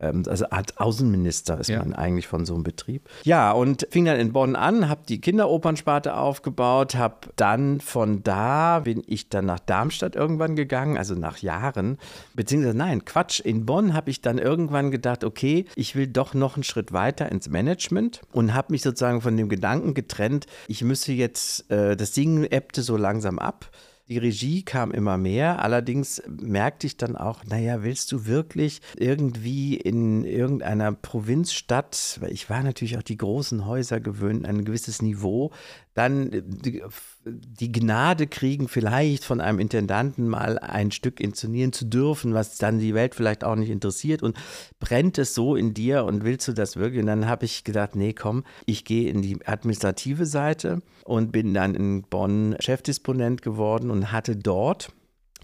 Ähm, 0.00 0.24
also 0.26 0.46
als 0.46 0.76
Außenminister 0.76 1.58
ist 1.60 1.68
ja. 1.68 1.78
man 1.78 1.94
eigentlich 1.94 2.26
von 2.26 2.44
so 2.44 2.54
einem 2.54 2.62
Betrieb. 2.62 3.08
Ja, 3.24 3.52
und 3.52 3.86
fing 3.90 4.04
dann 4.04 4.18
in 4.18 4.32
Bonn 4.32 4.56
an, 4.56 4.88
habe 4.88 5.02
die 5.08 5.20
Kinderopernsparte 5.20 6.16
aufgebaut, 6.16 6.94
habe 6.94 7.16
dann 7.36 7.80
von 7.80 8.22
da, 8.22 8.80
bin 8.80 9.02
ich 9.06 9.28
dann 9.28 9.46
nach 9.46 9.60
Darmstadt 9.60 10.16
irgendwann 10.16 10.56
gegangen, 10.56 10.98
also 10.98 11.14
nach 11.14 11.38
Jahren, 11.38 11.98
beziehungsweise 12.34 12.76
nein, 12.76 13.04
Quatsch, 13.04 13.40
in 13.40 13.66
Bonn 13.66 13.94
habe 13.94 14.10
ich 14.10 14.20
dann 14.20 14.38
irgendwann 14.38 14.90
gedacht, 14.90 15.24
okay, 15.24 15.64
ich 15.76 15.96
will 15.96 16.06
doch 16.06 16.34
noch 16.34 16.56
einen 16.56 16.64
Schritt 16.64 16.92
weiter 16.92 17.30
ins 17.30 17.48
Management 17.48 18.20
und 18.32 18.54
habe 18.54 18.72
mich 18.72 18.82
sozusagen 18.82 19.20
von 19.20 19.36
dem 19.36 19.48
Gedanken 19.48 19.94
getrennt, 19.94 20.46
ich 20.68 20.82
müsse 20.82 21.12
jetzt, 21.12 21.70
äh, 21.70 21.96
das 21.96 22.14
Singen 22.14 22.44
ebbte 22.44 22.82
so 22.82 22.96
langsam 22.96 23.38
ab. 23.38 23.70
Die 24.08 24.18
Regie 24.18 24.62
kam 24.62 24.92
immer 24.92 25.18
mehr. 25.18 25.60
Allerdings 25.62 26.22
merkte 26.28 26.86
ich 26.86 26.96
dann 26.96 27.16
auch, 27.16 27.44
naja, 27.44 27.82
willst 27.82 28.12
du 28.12 28.26
wirklich 28.26 28.80
irgendwie 28.96 29.76
in 29.76 30.24
irgendeiner 30.24 30.92
Provinzstadt, 30.92 32.18
weil 32.20 32.30
ich 32.30 32.48
war 32.48 32.62
natürlich 32.62 32.96
auch 32.98 33.02
die 33.02 33.16
großen 33.16 33.66
Häuser 33.66 33.98
gewöhnt, 33.98 34.46
ein 34.46 34.64
gewisses 34.64 35.02
Niveau, 35.02 35.50
dann 35.96 36.30
die, 36.30 36.82
die, 37.24 37.72
Gnade 37.72 38.26
kriegen, 38.26 38.68
vielleicht 38.68 39.24
von 39.24 39.40
einem 39.40 39.58
Intendanten 39.58 40.28
mal 40.28 40.58
ein 40.58 40.90
Stück 40.90 41.20
inszenieren 41.20 41.72
zu 41.72 41.86
dürfen, 41.86 42.34
was 42.34 42.58
dann 42.58 42.78
die 42.78 42.92
Welt 42.92 43.14
vielleicht 43.14 43.44
auch 43.44 43.56
nicht 43.56 43.70
interessiert 43.70 44.22
und 44.22 44.36
brennt 44.78 45.16
es 45.16 45.34
so 45.34 45.56
in 45.56 45.72
dir 45.72 46.04
und 46.04 46.22
willst 46.22 46.46
du 46.48 46.52
das 46.52 46.76
wirklich? 46.76 47.00
Und 47.00 47.06
dann 47.06 47.26
habe 47.26 47.46
ich 47.46 47.64
gedacht, 47.64 47.96
nee, 47.96 48.12
komm, 48.12 48.44
ich 48.66 48.84
gehe 48.84 49.08
in 49.08 49.22
die 49.22 49.38
administrative 49.46 50.26
Seite 50.26 50.82
und 51.04 51.32
bin 51.32 51.54
dann 51.54 51.74
in 51.74 52.02
Bonn 52.02 52.56
Chefdisponent 52.60 53.40
geworden 53.40 53.90
und 53.90 54.12
hatte 54.12 54.36
dort 54.36 54.92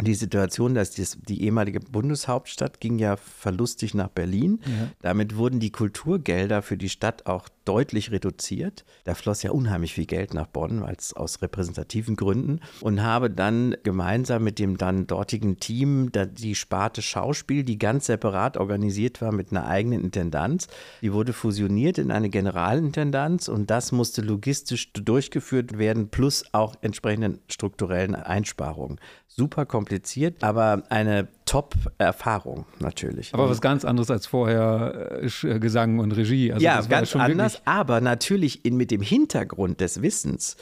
die 0.01 0.15
Situation, 0.15 0.75
dass 0.75 0.93
die 0.93 1.43
ehemalige 1.43 1.81
Bundeshauptstadt 1.81 2.81
ging 2.81 2.99
ja 2.99 3.17
verlustig 3.17 3.95
nach 3.95 4.09
Berlin. 4.09 4.61
Ja. 4.65 4.89
Damit 5.01 5.37
wurden 5.37 5.61
die 5.61 5.71
Kulturgelder 5.71 6.63
für 6.63 6.77
die 6.77 6.89
Stadt 6.89 7.27
auch 7.27 7.49
deutlich 7.65 8.11
reduziert. 8.11 8.85
Da 9.05 9.15
floss 9.15 9.43
ja 9.43 9.51
unheimlich 9.51 9.95
viel 9.95 10.07
Geld 10.07 10.35
nach 10.35 10.47
Bonn, 10.47 10.83
als 10.83 11.15
aus 11.15 11.43
repräsentativen 11.43 12.17
Gründen. 12.17 12.61
Und 12.81 13.03
habe 13.03 13.31
dann 13.31 13.77
gemeinsam 13.83 14.45
mit 14.45 14.59
dem 14.59 14.79
dann 14.79 15.07
dortigen 15.07 15.59
Team 15.59 16.11
die 16.13 16.55
Sparte 16.55 17.03
Schauspiel, 17.03 17.65
die 17.65 17.79
ganz 17.79 18.07
separat 18.07 18.57
organisiert 18.57 19.21
war 19.21 19.33
mit 19.33 19.51
einer 19.51 19.67
eigenen 19.67 20.03
Intendanz, 20.03 20.69
die 21.01 21.13
wurde 21.13 21.33
fusioniert 21.33 21.99
in 21.99 22.11
eine 22.11 22.31
Generalintendanz 22.31 23.49
und 23.49 23.71
das 23.71 23.93
musste 23.93 24.23
logistisch 24.23 24.93
durchgeführt 24.93 25.79
werden, 25.79 26.09
plus 26.09 26.45
auch 26.53 26.75
entsprechenden 26.83 27.41
strukturellen 27.49 28.15
Einsparungen. 28.15 28.99
Super 29.35 29.65
kompliziert, 29.65 30.45
aber 30.45 30.83
eine 30.91 31.29
Top-Erfahrung 31.47 32.67
natürlich. 32.81 33.33
Aber 33.33 33.49
was 33.49 33.61
ganz 33.61 33.85
anderes 33.85 34.11
als 34.11 34.27
vorher 34.27 35.23
äh, 35.23 35.59
Gesang 35.59 35.99
und 35.99 36.13
Regie. 36.13 36.53
Also 36.53 36.65
ja, 36.65 36.81
ganz 36.83 37.17
anders, 37.17 37.52
aber 37.65 38.01
natürlich 38.01 38.65
in, 38.65 38.77
mit 38.77 38.91
dem 38.91 39.03
Hintergrund 39.03 39.81
des 39.81 40.03
Wissens. 40.03 40.57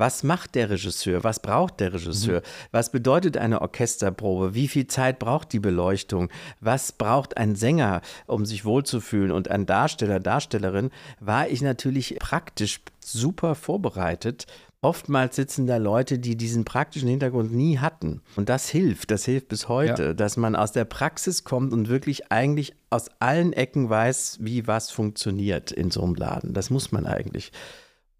Was 0.00 0.22
macht 0.22 0.54
der 0.54 0.70
Regisseur? 0.70 1.24
Was 1.24 1.42
braucht 1.42 1.80
der 1.80 1.92
Regisseur? 1.92 2.40
Mhm. 2.40 2.44
Was 2.70 2.90
bedeutet 2.90 3.36
eine 3.36 3.60
Orchesterprobe? 3.60 4.54
Wie 4.54 4.68
viel 4.68 4.86
Zeit 4.86 5.18
braucht 5.18 5.52
die 5.52 5.58
Beleuchtung? 5.58 6.30
Was 6.60 6.92
braucht 6.92 7.36
ein 7.36 7.54
Sänger, 7.54 8.00
um 8.26 8.46
sich 8.46 8.64
wohlzufühlen? 8.64 9.30
Und 9.30 9.50
ein 9.50 9.66
Darsteller, 9.66 10.18
Darstellerin, 10.18 10.90
war 11.18 11.48
ich 11.48 11.60
natürlich 11.60 12.16
praktisch 12.18 12.80
super 13.04 13.54
vorbereitet 13.54 14.46
oftmals 14.82 15.36
sitzen 15.36 15.66
da 15.66 15.76
Leute, 15.76 16.18
die 16.18 16.36
diesen 16.36 16.64
praktischen 16.64 17.08
Hintergrund 17.08 17.52
nie 17.52 17.78
hatten. 17.78 18.22
Und 18.36 18.48
das 18.48 18.68
hilft, 18.68 19.10
das 19.10 19.24
hilft 19.24 19.48
bis 19.48 19.68
heute, 19.68 20.02
ja. 20.04 20.14
dass 20.14 20.36
man 20.36 20.56
aus 20.56 20.72
der 20.72 20.84
Praxis 20.84 21.44
kommt 21.44 21.72
und 21.72 21.88
wirklich 21.88 22.32
eigentlich 22.32 22.74
aus 22.88 23.08
allen 23.18 23.52
Ecken 23.52 23.90
weiß, 23.90 24.38
wie 24.40 24.66
was 24.66 24.90
funktioniert 24.90 25.70
in 25.70 25.90
so 25.90 26.02
einem 26.02 26.14
Laden. 26.14 26.54
Das 26.54 26.70
muss 26.70 26.92
man 26.92 27.06
eigentlich. 27.06 27.52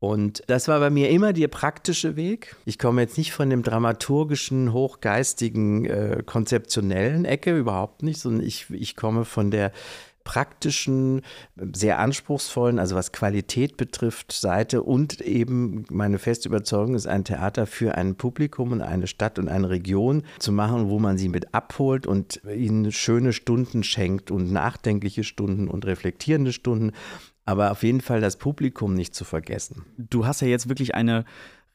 Und 0.00 0.42
das 0.46 0.66
war 0.66 0.80
bei 0.80 0.88
mir 0.88 1.10
immer 1.10 1.34
der 1.34 1.48
praktische 1.48 2.16
Weg. 2.16 2.56
Ich 2.64 2.78
komme 2.78 3.02
jetzt 3.02 3.18
nicht 3.18 3.32
von 3.32 3.50
dem 3.50 3.62
dramaturgischen, 3.62 4.72
hochgeistigen, 4.72 5.84
äh, 5.84 6.22
konzeptionellen 6.24 7.26
Ecke, 7.26 7.56
überhaupt 7.56 8.02
nicht, 8.02 8.18
sondern 8.18 8.46
ich, 8.46 8.70
ich 8.70 8.96
komme 8.96 9.26
von 9.26 9.50
der 9.50 9.72
praktischen, 10.24 11.22
sehr 11.72 11.98
anspruchsvollen, 11.98 12.78
also 12.78 12.94
was 12.96 13.12
Qualität 13.12 13.76
betrifft, 13.76 14.32
Seite 14.32 14.82
und 14.82 15.20
eben 15.20 15.84
meine 15.90 16.18
feste 16.18 16.48
Überzeugung 16.48 16.94
ist, 16.94 17.06
ein 17.06 17.24
Theater 17.24 17.66
für 17.66 17.96
ein 17.96 18.16
Publikum 18.16 18.72
und 18.72 18.82
eine 18.82 19.06
Stadt 19.06 19.38
und 19.38 19.48
eine 19.48 19.70
Region 19.70 20.22
zu 20.38 20.52
machen, 20.52 20.88
wo 20.88 20.98
man 20.98 21.18
sie 21.18 21.28
mit 21.28 21.54
abholt 21.54 22.06
und 22.06 22.40
ihnen 22.44 22.92
schöne 22.92 23.32
Stunden 23.32 23.82
schenkt 23.82 24.30
und 24.30 24.52
nachdenkliche 24.52 25.24
Stunden 25.24 25.68
und 25.68 25.86
reflektierende 25.86 26.52
Stunden 26.52 26.92
aber 27.46 27.72
auf 27.72 27.82
jeden 27.82 28.00
Fall 28.00 28.20
das 28.20 28.36
Publikum 28.36 28.94
nicht 28.94 29.12
zu 29.12 29.24
vergessen. 29.24 29.84
Du 29.98 30.24
hast 30.24 30.40
ja 30.40 30.46
jetzt 30.46 30.68
wirklich 30.68 30.94
eine 30.94 31.24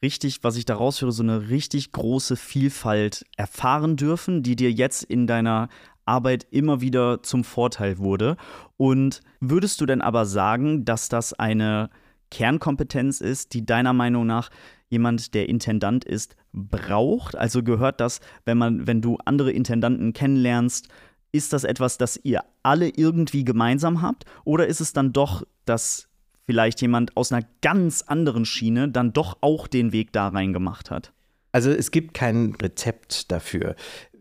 richtig, 0.02 0.42
was 0.42 0.56
ich 0.56 0.64
da 0.64 0.74
raushöre, 0.74 1.12
so 1.12 1.22
eine 1.22 1.48
richtig 1.48 1.92
große 1.92 2.36
Vielfalt 2.36 3.26
erfahren 3.36 3.96
dürfen, 3.96 4.42
die 4.42 4.56
dir 4.56 4.70
jetzt 4.70 5.02
in 5.02 5.26
deiner 5.26 5.68
Arbeit 6.06 6.46
immer 6.50 6.80
wieder 6.80 7.22
zum 7.22 7.44
Vorteil 7.44 7.98
wurde. 7.98 8.36
Und 8.76 9.20
würdest 9.40 9.80
du 9.80 9.86
denn 9.86 10.00
aber 10.00 10.24
sagen, 10.24 10.84
dass 10.84 11.08
das 11.08 11.32
eine 11.34 11.90
Kernkompetenz 12.30 13.20
ist, 13.20 13.54
die 13.54 13.66
deiner 13.66 13.92
Meinung 13.92 14.26
nach 14.26 14.50
jemand, 14.88 15.34
der 15.34 15.48
Intendant 15.48 16.04
ist, 16.04 16.36
braucht? 16.52 17.36
Also 17.36 17.62
gehört 17.62 18.00
das, 18.00 18.20
wenn 18.44 18.58
man, 18.58 18.86
wenn 18.86 19.02
du 19.02 19.18
andere 19.24 19.52
Intendanten 19.52 20.12
kennenlernst, 20.12 20.88
ist 21.32 21.52
das 21.52 21.64
etwas, 21.64 21.98
das 21.98 22.18
ihr 22.22 22.44
alle 22.62 22.88
irgendwie 22.88 23.44
gemeinsam 23.44 24.00
habt? 24.00 24.24
Oder 24.44 24.66
ist 24.66 24.80
es 24.80 24.92
dann 24.92 25.12
doch, 25.12 25.46
dass 25.64 26.08
vielleicht 26.46 26.80
jemand 26.80 27.16
aus 27.16 27.32
einer 27.32 27.44
ganz 27.60 28.02
anderen 28.02 28.44
Schiene 28.44 28.88
dann 28.88 29.12
doch 29.12 29.38
auch 29.40 29.66
den 29.66 29.92
Weg 29.92 30.12
da 30.12 30.28
rein 30.28 30.52
gemacht 30.52 30.90
hat? 30.90 31.12
Also 31.52 31.70
es 31.70 31.90
gibt 31.90 32.12
kein 32.14 32.54
Rezept 32.60 33.32
dafür. 33.32 33.76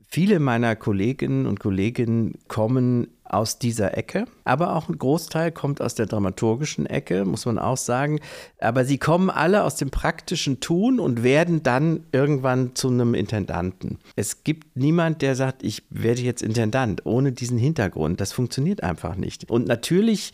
Viele 0.07 0.39
meiner 0.39 0.75
Kolleginnen 0.75 1.45
und 1.45 1.59
Kollegen 1.59 2.35
kommen 2.47 3.07
aus 3.24 3.57
dieser 3.57 3.97
Ecke, 3.97 4.25
aber 4.43 4.75
auch 4.75 4.88
ein 4.88 4.97
Großteil 4.97 5.51
kommt 5.51 5.81
aus 5.81 5.95
der 5.95 6.05
dramaturgischen 6.05 6.85
Ecke, 6.85 7.25
muss 7.25 7.45
man 7.45 7.57
auch 7.57 7.77
sagen. 7.77 8.19
Aber 8.59 8.85
sie 8.85 8.97
kommen 8.97 9.29
alle 9.29 9.63
aus 9.63 9.75
dem 9.75 9.89
praktischen 9.89 10.59
Tun 10.59 11.00
und 11.00 11.24
werden 11.24 11.63
dann 11.63 12.05
irgendwann 12.12 12.75
zu 12.75 12.88
einem 12.88 13.15
Intendanten. 13.15 13.97
Es 14.15 14.43
gibt 14.43 14.77
niemand, 14.77 15.21
der 15.21 15.35
sagt, 15.35 15.63
ich 15.63 15.83
werde 15.89 16.21
jetzt 16.21 16.43
Intendant 16.43 17.05
ohne 17.05 17.31
diesen 17.31 17.57
Hintergrund. 17.57 18.21
Das 18.21 18.31
funktioniert 18.31 18.83
einfach 18.83 19.15
nicht. 19.15 19.50
Und 19.50 19.67
natürlich 19.67 20.31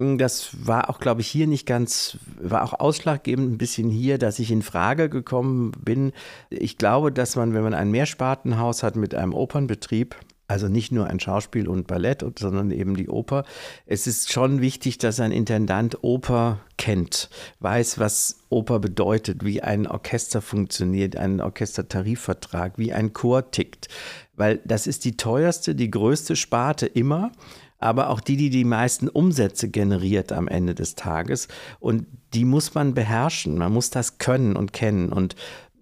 das 0.00 0.66
war 0.66 0.88
auch, 0.88 0.98
glaube 0.98 1.20
ich, 1.20 1.28
hier 1.28 1.46
nicht 1.46 1.66
ganz, 1.66 2.16
war 2.40 2.62
auch 2.62 2.80
ausschlaggebend 2.80 3.52
ein 3.52 3.58
bisschen 3.58 3.90
hier, 3.90 4.16
dass 4.16 4.38
ich 4.38 4.50
in 4.50 4.62
Frage 4.62 5.10
gekommen 5.10 5.72
bin. 5.72 6.12
Ich 6.48 6.78
glaube, 6.78 7.12
dass 7.12 7.36
man, 7.36 7.52
wenn 7.52 7.62
man 7.62 7.74
ein 7.74 7.90
Mehrspartenhaus 7.90 8.82
hat 8.82 8.96
mit 8.96 9.14
einem 9.14 9.34
Opernbetrieb, 9.34 10.16
also 10.48 10.68
nicht 10.68 10.90
nur 10.90 11.06
ein 11.06 11.20
Schauspiel 11.20 11.68
und 11.68 11.86
Ballett, 11.86 12.24
sondern 12.38 12.70
eben 12.70 12.96
die 12.96 13.10
Oper. 13.10 13.44
Es 13.84 14.06
ist 14.06 14.32
schon 14.32 14.62
wichtig, 14.62 14.96
dass 14.96 15.20
ein 15.20 15.32
Intendant 15.32 16.02
Oper 16.02 16.60
kennt, 16.78 17.28
weiß, 17.60 17.98
was 17.98 18.40
Oper 18.48 18.80
bedeutet, 18.80 19.44
wie 19.44 19.62
ein 19.62 19.86
Orchester 19.86 20.40
funktioniert, 20.40 21.14
ein 21.14 21.42
Orchestertarifvertrag, 21.42 22.78
wie 22.78 22.94
ein 22.94 23.12
Chor 23.12 23.50
tickt. 23.50 23.88
Weil 24.34 24.60
das 24.64 24.86
ist 24.86 25.04
die 25.04 25.18
teuerste, 25.18 25.74
die 25.74 25.90
größte 25.90 26.34
Sparte 26.34 26.86
immer 26.86 27.32
aber 27.80 28.10
auch 28.10 28.20
die, 28.20 28.36
die 28.36 28.50
die 28.50 28.64
meisten 28.64 29.08
Umsätze 29.08 29.68
generiert 29.68 30.32
am 30.32 30.48
Ende 30.48 30.74
des 30.74 30.94
Tages. 30.94 31.48
Und 31.80 32.06
die 32.34 32.44
muss 32.44 32.74
man 32.74 32.94
beherrschen. 32.94 33.58
Man 33.58 33.72
muss 33.72 33.90
das 33.90 34.18
können 34.18 34.54
und 34.56 34.72
kennen. 34.72 35.12
Und 35.12 35.34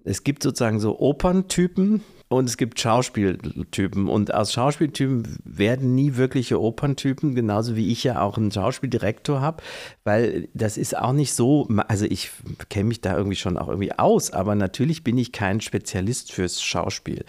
es 0.04 0.24
gibt 0.24 0.42
sozusagen 0.42 0.80
so 0.80 0.98
Operntypen, 0.98 2.02
und 2.28 2.44
es 2.44 2.58
gibt 2.58 2.78
Schauspieltypen. 2.78 4.08
Und 4.08 4.34
aus 4.34 4.52
Schauspieltypen 4.52 5.38
werden 5.44 5.94
nie 5.94 6.16
wirkliche 6.16 6.60
Operntypen, 6.60 7.34
genauso 7.34 7.74
wie 7.74 7.90
ich 7.90 8.04
ja 8.04 8.20
auch 8.20 8.36
einen 8.36 8.52
Schauspieldirektor 8.52 9.40
habe, 9.40 9.62
weil 10.04 10.48
das 10.52 10.76
ist 10.76 10.96
auch 10.96 11.12
nicht 11.12 11.32
so, 11.32 11.66
also 11.88 12.04
ich 12.04 12.30
kenne 12.68 12.88
mich 12.88 13.00
da 13.00 13.16
irgendwie 13.16 13.36
schon 13.36 13.56
auch 13.56 13.68
irgendwie 13.68 13.98
aus, 13.98 14.30
aber 14.30 14.54
natürlich 14.54 15.04
bin 15.04 15.16
ich 15.16 15.32
kein 15.32 15.62
Spezialist 15.62 16.30
fürs 16.30 16.62
Schauspiel. 16.62 17.24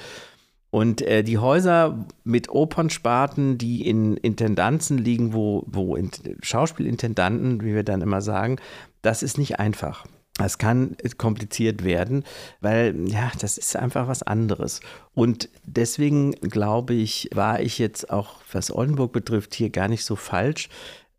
Und 0.72 1.02
äh, 1.02 1.24
die 1.24 1.40
Häuser 1.40 2.06
mit 2.24 2.50
Opernsparten, 2.50 3.58
die 3.58 3.88
in 3.88 4.18
Intendanzen 4.18 4.98
liegen, 4.98 5.34
wo, 5.34 5.64
wo 5.68 5.98
Schauspielintendanten, 6.42 7.62
wie 7.62 7.74
wir 7.74 7.84
dann 7.84 8.02
immer 8.02 8.22
sagen, 8.22 8.58
das 9.02 9.24
ist 9.24 9.38
nicht 9.38 9.60
einfach. 9.60 10.06
Es 10.42 10.58
kann 10.58 10.96
kompliziert 11.18 11.84
werden, 11.84 12.24
weil 12.62 12.96
ja, 13.10 13.32
das 13.40 13.58
ist 13.58 13.76
einfach 13.76 14.08
was 14.08 14.24
anderes. 14.24 14.80
Und 15.14 15.50
deswegen 15.66 16.32
glaube 16.32 16.94
ich, 16.94 17.30
war 17.34 17.60
ich 17.60 17.78
jetzt 17.78 18.10
auch, 18.10 18.36
was 18.52 18.72
Oldenburg 18.72 19.12
betrifft, 19.12 19.54
hier 19.54 19.70
gar 19.70 19.88
nicht 19.88 20.06
so 20.06 20.16
falsch. 20.16 20.70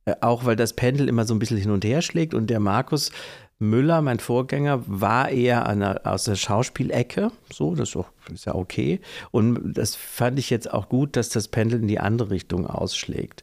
Äh, 0.04 0.14
auch 0.21 0.45
weil 0.45 0.57
das 0.57 0.75
Pendel 0.75 1.09
immer 1.09 1.25
so 1.25 1.35
ein 1.35 1.38
bisschen 1.38 1.59
hin 1.59 1.71
und 1.71 1.85
her 1.85 2.02
schlägt 2.02 2.35
und 2.35 2.49
der 2.49 2.61
Markus 2.61 3.12
Müller, 3.61 4.00
mein 4.00 4.19
Vorgänger, 4.19 4.83
war 4.87 5.29
eher 5.29 5.67
einer, 5.67 6.00
aus 6.05 6.25
der 6.25 6.35
Schauspielecke. 6.35 7.31
So, 7.52 7.75
das 7.75 7.90
ist, 7.90 7.97
auch, 7.97 8.11
ist 8.33 8.47
ja 8.47 8.55
okay. 8.55 9.00
Und 9.31 9.75
das 9.75 9.95
fand 9.95 10.38
ich 10.38 10.50
jetzt 10.50 10.73
auch 10.73 10.88
gut, 10.88 11.14
dass 11.14 11.29
das 11.29 11.49
Pendel 11.49 11.81
in 11.81 11.87
die 11.87 12.00
andere 12.00 12.31
Richtung 12.31 12.67
ausschlägt. 12.67 13.43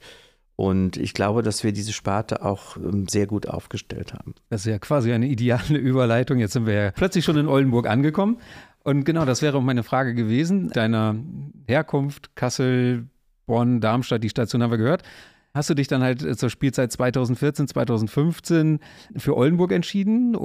Und 0.55 0.97
ich 0.97 1.13
glaube, 1.13 1.43
dass 1.43 1.63
wir 1.63 1.71
diese 1.71 1.93
Sparte 1.93 2.43
auch 2.43 2.77
ähm, 2.77 3.07
sehr 3.07 3.27
gut 3.27 3.47
aufgestellt 3.47 4.15
haben. 4.15 4.33
Das 4.49 4.61
ist 4.61 4.71
ja 4.71 4.79
quasi 4.79 5.13
eine 5.13 5.27
ideale 5.27 5.77
Überleitung. 5.77 6.39
Jetzt 6.39 6.53
sind 6.53 6.65
wir 6.65 6.73
ja 6.73 6.91
plötzlich 6.91 7.23
schon 7.23 7.37
in 7.37 7.47
Oldenburg 7.47 7.87
angekommen. 7.87 8.39
Und 8.83 9.03
genau, 9.03 9.23
das 9.23 9.43
wäre 9.43 9.55
auch 9.55 9.61
meine 9.61 9.83
Frage 9.83 10.15
gewesen. 10.15 10.69
Deiner 10.69 11.15
Herkunft, 11.67 12.35
Kassel, 12.35 13.05
Bonn, 13.45 13.81
Darmstadt, 13.81 14.23
die 14.23 14.29
Station 14.29 14.63
haben 14.63 14.71
wir 14.71 14.77
gehört 14.79 15.03
hast 15.57 15.69
du 15.69 15.73
dich 15.73 15.87
dann 15.87 16.01
halt 16.01 16.23
äh, 16.23 16.37
zur 16.37 16.49
Spielzeit 16.49 16.91
2014, 16.91 17.67
2015 17.67 18.79
für 19.17 19.35
Oldenburg 19.35 19.71
entschieden, 19.71 20.37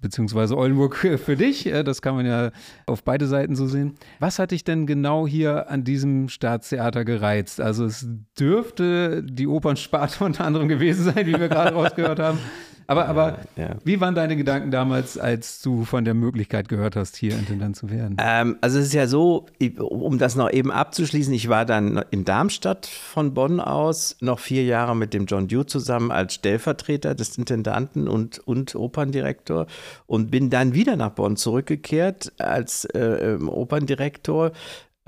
beziehungsweise 0.00 0.56
Oldenburg 0.56 0.96
für 1.24 1.36
dich. 1.36 1.70
Das 1.84 2.02
kann 2.02 2.14
man 2.14 2.26
ja 2.26 2.50
auf 2.86 3.02
beide 3.02 3.26
Seiten 3.26 3.56
so 3.56 3.66
sehen. 3.66 3.94
Was 4.18 4.38
hat 4.38 4.50
dich 4.50 4.64
denn 4.64 4.86
genau 4.86 5.26
hier 5.26 5.70
an 5.70 5.84
diesem 5.84 6.28
Staatstheater 6.28 7.04
gereizt? 7.04 7.60
Also 7.60 7.84
es 7.84 8.06
dürfte 8.38 9.22
die 9.22 9.46
Opernsparte 9.46 10.24
unter 10.24 10.44
anderem 10.44 10.68
gewesen 10.68 11.04
sein, 11.04 11.26
wie 11.26 11.38
wir 11.38 11.48
gerade 11.48 11.74
rausgehört 11.74 12.18
haben. 12.18 12.38
Aber, 12.90 13.06
aber 13.06 13.40
ja. 13.56 13.76
wie 13.84 14.00
waren 14.00 14.14
deine 14.14 14.34
Gedanken 14.34 14.70
damals, 14.70 15.18
als 15.18 15.60
du 15.60 15.84
von 15.84 16.06
der 16.06 16.14
Möglichkeit 16.14 16.70
gehört 16.70 16.96
hast, 16.96 17.16
hier 17.16 17.38
Intendant 17.38 17.76
zu 17.76 17.90
werden? 17.90 18.16
Ähm, 18.18 18.56
also 18.62 18.78
es 18.78 18.86
ist 18.86 18.94
ja 18.94 19.06
so, 19.06 19.44
um 19.78 20.16
das 20.16 20.36
noch 20.36 20.50
eben 20.50 20.72
abzuschließen, 20.72 21.34
ich 21.34 21.50
war 21.50 21.66
dann 21.66 22.02
in 22.10 22.24
Darmstadt 22.24 22.86
von 22.86 23.34
Bonn 23.34 23.60
aus 23.60 24.16
noch 24.20 24.38
vier 24.38 24.64
Jahre 24.64 24.96
mit 24.96 25.12
dem 25.12 25.26
John 25.26 25.48
Dew 25.48 25.64
zusammen 25.64 26.10
als 26.10 26.32
Stellvertreter 26.32 27.14
des 27.14 27.36
Intendanten 27.36 28.08
und, 28.08 28.38
und 28.38 28.74
Operndirektor 28.74 29.66
und 30.06 30.30
bin 30.30 30.48
dann 30.48 30.72
wieder 30.72 30.96
nach 30.96 31.10
Bonn 31.10 31.36
zurückgekehrt 31.36 32.32
als 32.38 32.86
äh, 32.86 33.34
ähm, 33.34 33.50
Operndirektor 33.50 34.52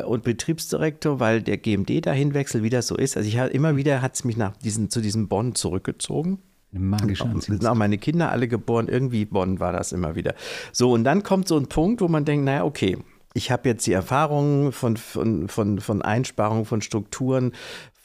und 0.04 0.22
Betriebsdirektor, 0.22 1.18
weil 1.18 1.40
der 1.40 1.56
GMD 1.56 2.04
dahin 2.04 2.34
wechselt, 2.34 2.62
wie 2.62 2.70
das 2.70 2.88
so 2.88 2.96
ist. 2.96 3.16
Also 3.16 3.26
ich 3.26 3.37
immer 3.37 3.76
wieder 3.76 4.02
hat 4.02 4.16
es 4.16 4.25
mich 4.25 4.37
nach 4.37 4.54
diesen, 4.58 4.90
zu 4.90 5.00
diesem 5.00 5.28
Bonn 5.28 5.54
zurückgezogen. 5.54 6.40
Eine 6.73 6.85
magische 6.85 7.25
Anziehungskraft. 7.25 7.62
Sind 7.62 7.71
auch 7.71 7.75
meine 7.75 7.99
Kinder 7.99 8.31
alle 8.31 8.49
geboren, 8.49 8.89
irgendwie 8.89 9.25
Bonn 9.25 9.61
war 9.61 9.73
das 9.73 9.93
immer 9.93 10.15
wieder. 10.15 10.35
So, 10.73 10.93
und 10.93 11.05
dann 11.05 11.23
kommt 11.23 11.49
so 11.49 11.57
ein 11.57 11.67
Punkt, 11.67 12.00
wo 12.00 12.09
man 12.09 12.25
denkt, 12.25 12.45
naja, 12.45 12.65
okay, 12.65 12.99
ich 13.33 13.50
habe 13.50 13.69
jetzt 13.69 13.87
die 13.87 13.93
Erfahrungen 13.93 14.73
von, 14.73 14.97
von, 14.97 15.49
von, 15.49 15.81
von 15.81 16.03
Einsparungen 16.03 16.65
von 16.65 16.83
Strukturen, 16.83 17.53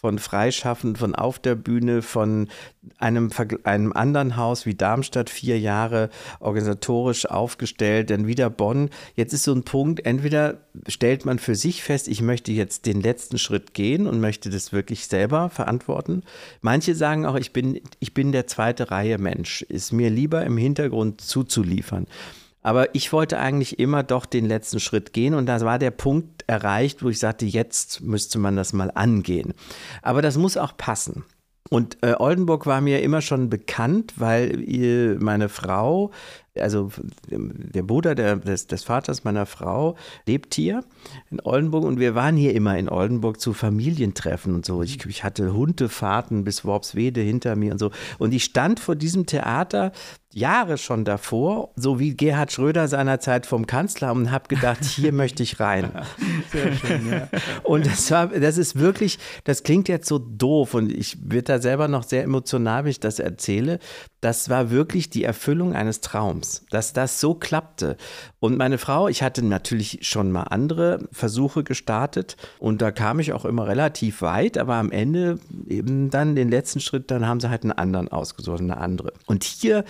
von 0.06 0.20
Freischaffen, 0.20 0.96
von 0.96 1.16
auf 1.16 1.40
der 1.40 1.56
Bühne, 1.56 2.04
von 2.04 2.48
einem, 3.00 3.32
einem 3.64 3.92
anderen 3.92 4.38
Haus 4.38 4.68
wie 4.68 4.76
Darmstadt 4.76 5.32
vier 5.32 5.58
Jahre 5.60 6.12
organisatorisch 6.40 7.26
aufgestellt, 7.26 8.12
dann 8.12 8.28
wieder 8.28 8.52
Bonn. 8.52 8.92
Jetzt 9.16 9.34
ist 9.34 9.46
so 9.46 9.52
ein 9.52 9.64
Punkt, 9.64 10.06
entweder 10.06 10.60
stellt 10.88 11.26
man 11.26 11.40
für 11.40 11.56
sich 11.56 11.82
fest, 11.82 12.08
ich 12.08 12.22
möchte 12.22 12.52
jetzt 12.52 12.86
den 12.86 13.02
letzten 13.02 13.40
Schritt 13.40 13.74
gehen 13.74 14.06
und 14.06 14.20
möchte 14.20 14.52
das 14.52 14.72
wirklich 14.72 15.08
selber 15.08 15.50
verantworten. 15.50 16.22
Manche 16.62 16.94
sagen 16.94 17.26
auch, 17.26 17.34
ich 17.36 17.52
bin, 17.52 17.82
ich 18.00 18.14
bin 18.14 18.32
der 18.32 18.46
zweite 18.46 18.92
Reihe 18.92 19.18
Mensch, 19.18 19.64
ist 19.64 19.92
mir 19.92 20.12
lieber 20.12 20.46
im 20.46 20.58
Hintergrund 20.58 21.20
zuzuliefern. 21.20 22.06
Aber 22.66 22.96
ich 22.96 23.14
wollte 23.14 23.38
eigentlich 23.38 23.78
immer 23.78 24.02
doch 24.02 24.26
den 24.26 24.48
letzten 24.48 24.80
Schritt 24.80 25.14
gehen 25.14 25.36
und 25.36 25.46
da 25.46 25.62
war 25.62 25.78
der 25.78 25.92
Punkt 25.92 26.44
erreicht, 26.48 27.04
wo 27.04 27.10
ich 27.10 27.20
sagte, 27.20 27.46
jetzt 27.46 28.02
müsste 28.02 28.40
man 28.40 28.56
das 28.56 28.74
mal 28.74 28.90
angehen. 28.96 29.54
Aber 30.02 30.24
das 30.24 30.36
muss 30.36 30.58
auch 30.58 30.76
passen. 30.76 31.26
Und 31.70 31.98
äh, 32.02 32.16
Oldenburg 32.18 32.66
war 32.66 32.82
mir 32.82 33.04
immer 33.04 33.22
schon 33.22 33.52
bekannt, 33.52 34.14
weil 34.18 34.62
ihr, 34.68 35.18
meine 35.20 35.48
Frau, 35.48 36.10
also 36.56 36.92
der 37.28 37.84
Bruder 37.84 38.16
der, 38.16 38.38
des, 38.38 38.66
des, 38.66 38.84
Vaters 38.84 39.24
meiner 39.24 39.46
Frau, 39.46 39.96
lebt 40.26 40.56
hier 40.56 40.84
in 41.30 41.42
Oldenburg 41.42 41.84
und 41.84 42.00
wir 42.00 42.16
waren 42.16 42.36
hier 42.36 42.56
immer 42.56 42.78
in 42.80 42.90
Oldenburg 42.90 43.40
zu 43.40 43.54
Familientreffen 43.54 44.56
und 44.56 44.66
so. 44.66 44.82
Ich, 44.82 45.06
ich 45.06 45.24
hatte 45.24 45.54
Hundefahrten 45.54 46.44
bis 46.44 46.66
Worpswede 46.66 47.22
hinter 47.22 47.56
mir 47.56 47.74
und 47.74 47.80
so. 47.80 47.92
Und 48.18 48.34
ich 48.34 48.44
stand 48.44 48.80
vor 48.80 48.96
diesem 48.96 49.28
Theater 49.28 49.92
Jahre 50.36 50.78
schon 50.78 51.06
davor, 51.06 51.70
so 51.78 51.98
wie 51.98 52.14
Gerhard 52.14 52.52
Schröder 52.52 52.90
seinerzeit 52.90 53.46
vom 53.46 53.66
Kanzleramt 53.68 54.28
und 54.28 54.32
habe 54.32 54.50
gedacht, 54.50 54.84
hier 54.84 55.14
möchte 55.14 55.44
ich 55.44 55.62
rein. 55.62 55.92
Sehr 56.52 56.74
schön, 56.74 57.10
ja. 57.10 57.30
Und 57.64 57.86
das 57.86 58.12
war, 58.12 58.28
das 58.28 58.58
ist 58.58 58.78
wirklich, 58.78 59.18
das 59.46 59.64
klingt 59.64 59.88
jetzt 59.88 60.08
so 60.10 60.20
doof 60.20 60.74
und 60.74 60.92
ich 60.92 61.18
werde 61.22 61.44
da 61.44 61.60
selber 61.60 61.88
noch 61.88 62.04
sehr 62.04 62.24
emotional, 62.24 62.84
wenn 62.84 62.92
ich 62.92 63.00
das 63.00 63.20
erzähle. 63.20 63.80
Das 64.20 64.50
war 64.50 64.72
wirklich 64.72 65.10
die 65.10 65.24
Erfüllung 65.24 65.74
eines 65.74 66.02
Traums. 66.02 66.66
Dass 66.70 66.94
das 66.94 67.22
so 67.22 67.34
klappte. 67.36 67.96
Und 68.40 68.58
meine 68.58 68.78
Frau, 68.78 69.08
ich 69.08 69.24
hatte 69.24 69.44
natürlich 69.44 70.00
schon 70.02 70.32
mal 70.32 70.44
andere 70.44 71.08
Versuche 71.12 71.64
gestartet 71.64 72.36
und 72.60 72.82
da 72.82 72.92
kam 72.92 73.20
ich 73.20 73.32
auch 73.32 73.46
immer 73.46 73.68
relativ 73.68 74.22
weit, 74.22 74.58
aber 74.58 74.76
am 74.76 74.92
Ende 74.92 75.40
eben 75.68 76.10
dann 76.10 76.36
den 76.36 76.50
letzten 76.50 76.82
Schritt, 76.82 77.10
dann 77.10 77.26
haben 77.26 77.40
sie 77.40 77.50
halt 77.50 77.64
einen 77.64 77.72
anderen 77.72 78.10
ausgesucht, 78.10 78.60
eine 78.60 78.78
andere. 78.78 79.14
Und 79.26 79.44
hier 79.44 79.86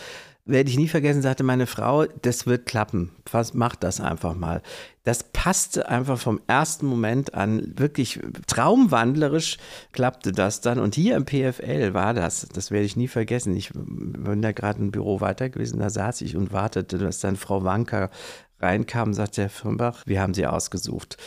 werde 0.46 0.70
ich 0.70 0.78
nie 0.78 0.88
vergessen, 0.88 1.24
sagte 1.24 1.44
meine 1.44 1.66
Frau, 1.66 2.06
das 2.06 2.46
wird 2.46 2.68
klappen. 2.68 3.12
Was 3.32 3.56
macht 3.56 3.84
das 3.84 4.00
einfach 4.00 4.36
mal? 4.36 4.62
Das 5.04 5.24
passte 5.24 5.90
einfach 5.90 6.20
vom 6.20 6.40
ersten 6.46 6.86
Moment 6.86 7.34
an, 7.34 7.74
wirklich 7.76 8.20
traumwandlerisch 8.46 9.58
klappte 9.92 10.32
das 10.32 10.62
dann. 10.62 10.78
Und 10.78 10.94
hier 10.94 11.16
im 11.16 11.26
PFL 11.26 11.96
war 11.96 12.14
das, 12.14 12.48
das 12.54 12.70
werde 12.70 12.86
ich 12.86 12.96
nie 12.96 13.08
vergessen. 13.08 13.56
Ich 13.56 13.72
bin 13.74 14.42
da 14.44 14.52
gerade 14.52 14.80
im 14.80 14.92
Büro 14.92 15.20
weiter 15.20 15.50
gewesen, 15.50 15.80
da 15.80 15.90
saß 15.90 16.22
ich 16.22 16.36
und 16.36 16.54
wartete, 16.54 17.00
dass 17.00 17.20
dann 17.20 17.38
Frau 17.38 17.64
Wanker 17.64 18.12
reinkam, 18.60 19.14
sagte 19.14 19.44
Herr 19.44 19.50
Firnbach, 19.50 20.04
wir 20.06 20.22
haben 20.22 20.36
sie 20.36 20.46
ausgesucht. 20.46 21.18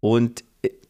Und 0.00 0.44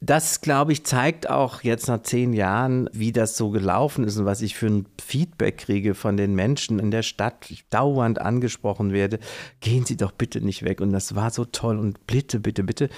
das, 0.04 0.40
glaube 0.40 0.72
ich, 0.72 0.84
zeigt 0.84 1.30
auch 1.30 1.62
jetzt 1.62 1.86
nach 1.86 2.02
zehn 2.02 2.32
Jahren, 2.32 2.90
wie 2.92 3.12
das 3.12 3.36
so 3.36 3.50
gelaufen 3.50 4.02
ist 4.02 4.16
und 4.16 4.24
was 4.24 4.42
ich 4.42 4.56
für 4.56 4.66
ein 4.66 4.86
Feedback 5.00 5.58
kriege 5.58 5.94
von 5.94 6.16
den 6.16 6.34
Menschen 6.34 6.80
in 6.80 6.90
der 6.90 7.04
Stadt, 7.04 7.48
ich 7.50 7.68
dauernd 7.68 8.20
angesprochen 8.20 8.92
werde. 8.92 9.20
Gehen 9.60 9.84
Sie 9.84 9.96
doch 9.96 10.10
bitte 10.10 10.40
nicht 10.40 10.64
weg. 10.64 10.80
Und 10.80 10.90
das 10.92 11.14
war 11.14 11.30
so 11.30 11.44
toll 11.44 11.78
und 11.78 12.04
bitte, 12.08 12.40
bitte, 12.40 12.64
bitte. 12.64 12.88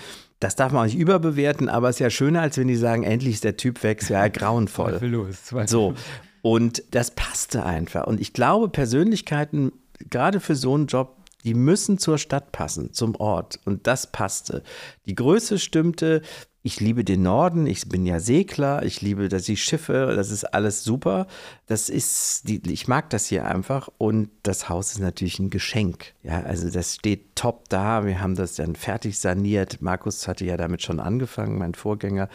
Das 0.41 0.57
darf 0.57 0.73
man 0.73 0.81
auch 0.81 0.87
nicht 0.87 0.97
überbewerten, 0.97 1.69
aber 1.69 1.91
es 1.91 1.97
ist 1.97 2.01
ja 2.01 2.09
schöner, 2.09 2.41
als 2.41 2.57
wenn 2.57 2.69
die 2.69 2.77
sagen, 2.77 3.03
endlich 3.03 3.35
ist 3.35 3.45
der 3.45 3.59
Typ 3.59 3.83
weg. 3.83 4.01
Es 4.01 4.09
wäre 4.09 4.23
ja 4.23 4.29
grauenvoll. 4.33 4.93
Zweifellos, 4.93 5.45
zweifellos. 5.45 5.71
So. 5.71 5.95
Und 6.41 6.85
das 6.93 7.11
passte 7.11 7.67
einfach. 7.67 8.07
Und 8.07 8.19
ich 8.19 8.33
glaube, 8.33 8.71
Persönlichkeiten, 8.71 9.73
gerade 10.09 10.41
für 10.41 10.55
so 10.55 10.75
einen 10.75 10.87
Job, 10.87 11.19
die 11.45 11.53
müssen 11.53 11.99
zur 11.99 12.17
Stadt 12.17 12.51
passen, 12.51 12.95
zum 12.95 13.15
Ort. 13.17 13.61
Und 13.67 13.87
das 13.87 14.11
passte. 14.11 14.63
Die 15.05 15.15
Größe 15.15 15.59
stimmte, 15.59 16.23
ich 16.67 16.81
liebe 16.81 17.05
den 17.05 17.21
Norden, 17.21 17.67
ich 17.67 17.91
bin 17.91 18.07
ja 18.07 18.21
Segler, 18.21 18.83
ich 18.85 19.03
liebe 19.03 19.29
dass 19.29 19.43
die 19.43 19.59
Schiffe, 19.59 20.15
das 20.17 20.31
ist 20.31 20.45
alles 20.45 20.83
super. 20.83 21.27
Das 21.67 21.91
ist, 21.91 22.49
die, 22.49 22.63
ich 22.73 22.89
mag 22.89 23.11
das 23.11 23.27
hier 23.27 23.45
einfach 23.45 23.91
und 23.99 24.31
das 24.45 24.71
Haus 24.71 24.93
ist 24.93 25.01
natürlich 25.01 25.39
ein 25.39 25.51
Geschenk. 25.51 26.15
Ja, 26.23 26.41
also 26.41 26.71
das 26.71 26.95
steht 26.95 27.37
top 27.37 27.69
da. 27.69 28.07
Wir 28.07 28.23
haben 28.23 28.35
das 28.35 28.55
dann 28.55 28.77
fertig 28.77 29.19
saniert. 29.19 29.83
Markus 29.83 30.27
hatte 30.27 30.47
ja 30.47 30.57
damit 30.57 30.83
schon 30.83 31.01
angefangen, 31.01 31.59
mein 31.59 31.75
Vorgänger. 31.75 32.31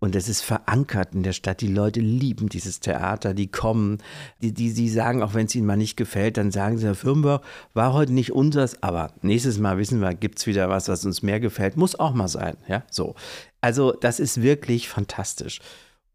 Und 0.00 0.14
es 0.14 0.28
ist 0.28 0.42
verankert 0.42 1.14
in 1.14 1.22
der 1.24 1.32
Stadt. 1.32 1.60
Die 1.60 1.72
Leute 1.72 2.00
lieben 2.00 2.48
dieses 2.48 2.80
Theater, 2.80 3.34
die 3.34 3.48
kommen, 3.48 3.98
die, 4.40 4.52
die, 4.52 4.72
die 4.72 4.88
sagen, 4.88 5.22
auch 5.22 5.34
wenn 5.34 5.46
es 5.46 5.54
ihnen 5.54 5.66
mal 5.66 5.76
nicht 5.76 5.96
gefällt, 5.96 6.36
dann 6.36 6.52
sagen 6.52 6.78
sie, 6.78 6.86
Herr 6.86 6.94
Firmenbach, 6.94 7.40
war 7.74 7.92
heute 7.92 8.12
nicht 8.12 8.32
unseres, 8.32 8.82
aber 8.82 9.12
nächstes 9.22 9.58
Mal 9.58 9.76
wissen 9.78 10.00
wir, 10.00 10.14
gibt 10.14 10.38
es 10.38 10.46
wieder 10.46 10.68
was, 10.68 10.88
was 10.88 11.04
uns 11.04 11.22
mehr 11.22 11.40
gefällt. 11.40 11.76
Muss 11.76 11.98
auch 11.98 12.14
mal 12.14 12.28
sein. 12.28 12.56
Ja, 12.68 12.84
so. 12.90 13.16
Also, 13.60 13.92
das 13.92 14.20
ist 14.20 14.40
wirklich 14.40 14.88
fantastisch. 14.88 15.60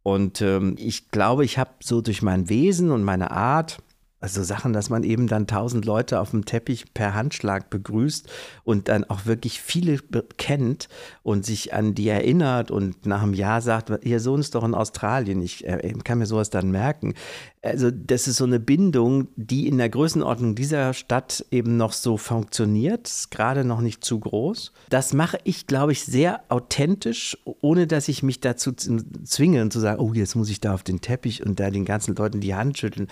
Und 0.02 0.42
ähm, 0.42 0.76
ich 0.78 1.10
glaube, 1.10 1.44
ich 1.46 1.58
habe 1.58 1.72
so 1.82 2.02
durch 2.02 2.22
mein 2.22 2.50
Wesen 2.50 2.92
und 2.92 3.04
meine 3.04 3.32
Art, 3.32 3.80
also 4.24 4.42
Sachen, 4.42 4.72
dass 4.72 4.90
man 4.90 5.04
eben 5.04 5.28
dann 5.28 5.48
tausend 5.48 5.84
Leute 5.84 6.22
auf 6.22 6.32
dem 6.32 6.46
Teppich 6.46 6.94
per 6.94 7.14
Handschlag 7.14 7.70
begrüßt 7.70 8.32
und 8.64 8.88
dann 8.88 9.04
auch 9.04 9.26
wirklich 9.26 9.62
viele 9.62 9.98
kennt 10.38 10.88
und 11.24 11.46
sich 11.46 11.74
an 11.74 11.94
die 11.94 12.08
erinnert 12.08 12.72
und 12.72 13.06
nach 13.06 13.22
einem 13.22 13.34
Jahr 13.34 13.60
sagt, 13.60 13.92
ihr 14.06 14.22
Sohn 14.22 14.40
ist 14.40 14.56
doch 14.56 14.64
in 14.64 14.76
Australien, 14.76 15.42
ich 15.42 15.68
äh, 15.68 15.94
kann 16.06 16.20
mir 16.20 16.26
sowas 16.26 16.50
dann 16.50 16.72
merken. 16.72 17.16
Also 17.62 17.92
das 17.92 18.30
ist 18.30 18.38
so 18.38 18.46
eine 18.46 18.62
Bindung, 18.62 19.28
die 19.36 19.68
in 19.68 19.78
der 19.78 19.90
Größenordnung 19.90 20.56
dieser 20.56 20.94
Stadt 20.94 21.46
eben 21.52 21.76
noch 21.76 21.92
so 21.92 22.16
funktioniert, 22.16 23.10
ist 23.10 23.30
gerade 23.30 23.66
noch 23.66 23.82
nicht 23.82 24.06
zu 24.06 24.22
groß. 24.22 24.72
Das 24.90 25.12
mache 25.12 25.38
ich, 25.44 25.68
glaube 25.68 25.92
ich, 25.92 26.06
sehr 26.06 26.44
authentisch, 26.48 27.38
ohne 27.44 27.88
dass 27.88 28.08
ich 28.08 28.24
mich 28.24 28.40
dazu 28.40 28.72
zwinge 28.72 29.62
und 29.62 29.74
zu 29.74 29.82
sagen, 29.82 30.00
oh, 30.00 30.14
jetzt 30.14 30.36
muss 30.36 30.50
ich 30.50 30.62
da 30.62 30.74
auf 30.74 30.84
den 30.84 31.02
Teppich 31.02 31.46
und 31.46 31.60
da 31.60 31.70
den 31.70 31.84
ganzen 31.84 32.16
Leuten 32.16 32.40
die 32.40 32.56
Hand 32.56 32.78
schütteln 32.78 33.10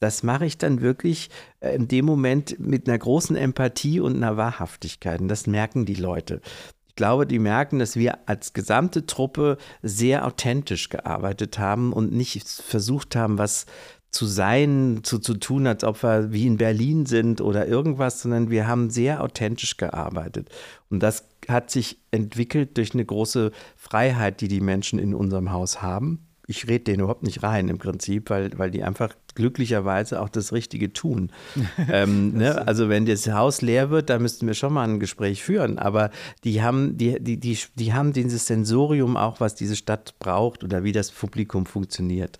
das 0.00 0.22
mache 0.22 0.46
ich 0.46 0.58
dann 0.58 0.80
wirklich 0.80 1.30
äh, 1.60 1.74
in 1.74 1.88
dem 1.88 2.04
Moment 2.04 2.58
mit 2.58 2.88
einer 2.88 2.98
großen 2.98 3.36
Empathie 3.36 4.00
und 4.00 4.16
einer 4.16 4.36
Wahrhaftigkeit. 4.36 5.20
Und 5.20 5.28
das 5.28 5.46
merken 5.46 5.84
die 5.84 5.94
Leute. 5.94 6.40
Ich 6.88 6.94
glaube, 6.94 7.26
die 7.26 7.38
merken, 7.38 7.78
dass 7.78 7.96
wir 7.96 8.28
als 8.28 8.52
gesamte 8.52 9.06
Truppe 9.06 9.56
sehr 9.82 10.26
authentisch 10.26 10.88
gearbeitet 10.88 11.58
haben 11.58 11.92
und 11.92 12.12
nicht 12.12 12.42
versucht 12.48 13.14
haben, 13.14 13.38
was 13.38 13.66
zu 14.10 14.26
sein, 14.26 15.00
zu, 15.02 15.18
zu 15.18 15.34
tun, 15.34 15.66
als 15.66 15.84
ob 15.84 16.02
wir 16.02 16.32
wie 16.32 16.46
in 16.46 16.56
Berlin 16.56 17.06
sind 17.06 17.40
oder 17.40 17.66
irgendwas, 17.66 18.22
sondern 18.22 18.50
wir 18.50 18.66
haben 18.66 18.90
sehr 18.90 19.22
authentisch 19.22 19.76
gearbeitet. 19.76 20.48
Und 20.88 21.02
das 21.02 21.28
hat 21.46 21.70
sich 21.70 21.98
entwickelt 22.10 22.76
durch 22.78 22.94
eine 22.94 23.04
große 23.04 23.52
Freiheit, 23.76 24.40
die 24.40 24.48
die 24.48 24.60
Menschen 24.60 24.98
in 24.98 25.14
unserem 25.14 25.52
Haus 25.52 25.82
haben 25.82 26.27
ich 26.48 26.66
rede 26.66 26.84
denen 26.84 27.00
überhaupt 27.00 27.22
nicht 27.22 27.42
rein 27.42 27.68
im 27.68 27.76
Prinzip, 27.76 28.30
weil, 28.30 28.58
weil 28.58 28.70
die 28.70 28.82
einfach 28.82 29.14
glücklicherweise 29.34 30.20
auch 30.20 30.30
das 30.30 30.52
Richtige 30.54 30.94
tun. 30.94 31.30
ähm, 31.92 32.32
ne? 32.32 32.66
Also 32.66 32.88
wenn 32.88 33.04
das 33.04 33.28
Haus 33.30 33.60
leer 33.60 33.90
wird, 33.90 34.08
da 34.08 34.18
müssten 34.18 34.46
wir 34.46 34.54
schon 34.54 34.72
mal 34.72 34.88
ein 34.88 34.98
Gespräch 34.98 35.44
führen. 35.44 35.78
Aber 35.78 36.10
die 36.44 36.62
haben, 36.62 36.96
die, 36.96 37.22
die, 37.22 37.38
die, 37.38 37.58
die 37.74 37.92
haben 37.92 38.14
dieses 38.14 38.46
Sensorium 38.46 39.18
auch, 39.18 39.40
was 39.40 39.56
diese 39.56 39.76
Stadt 39.76 40.18
braucht 40.20 40.64
oder 40.64 40.84
wie 40.84 40.92
das 40.92 41.10
Publikum 41.10 41.66
funktioniert. 41.66 42.38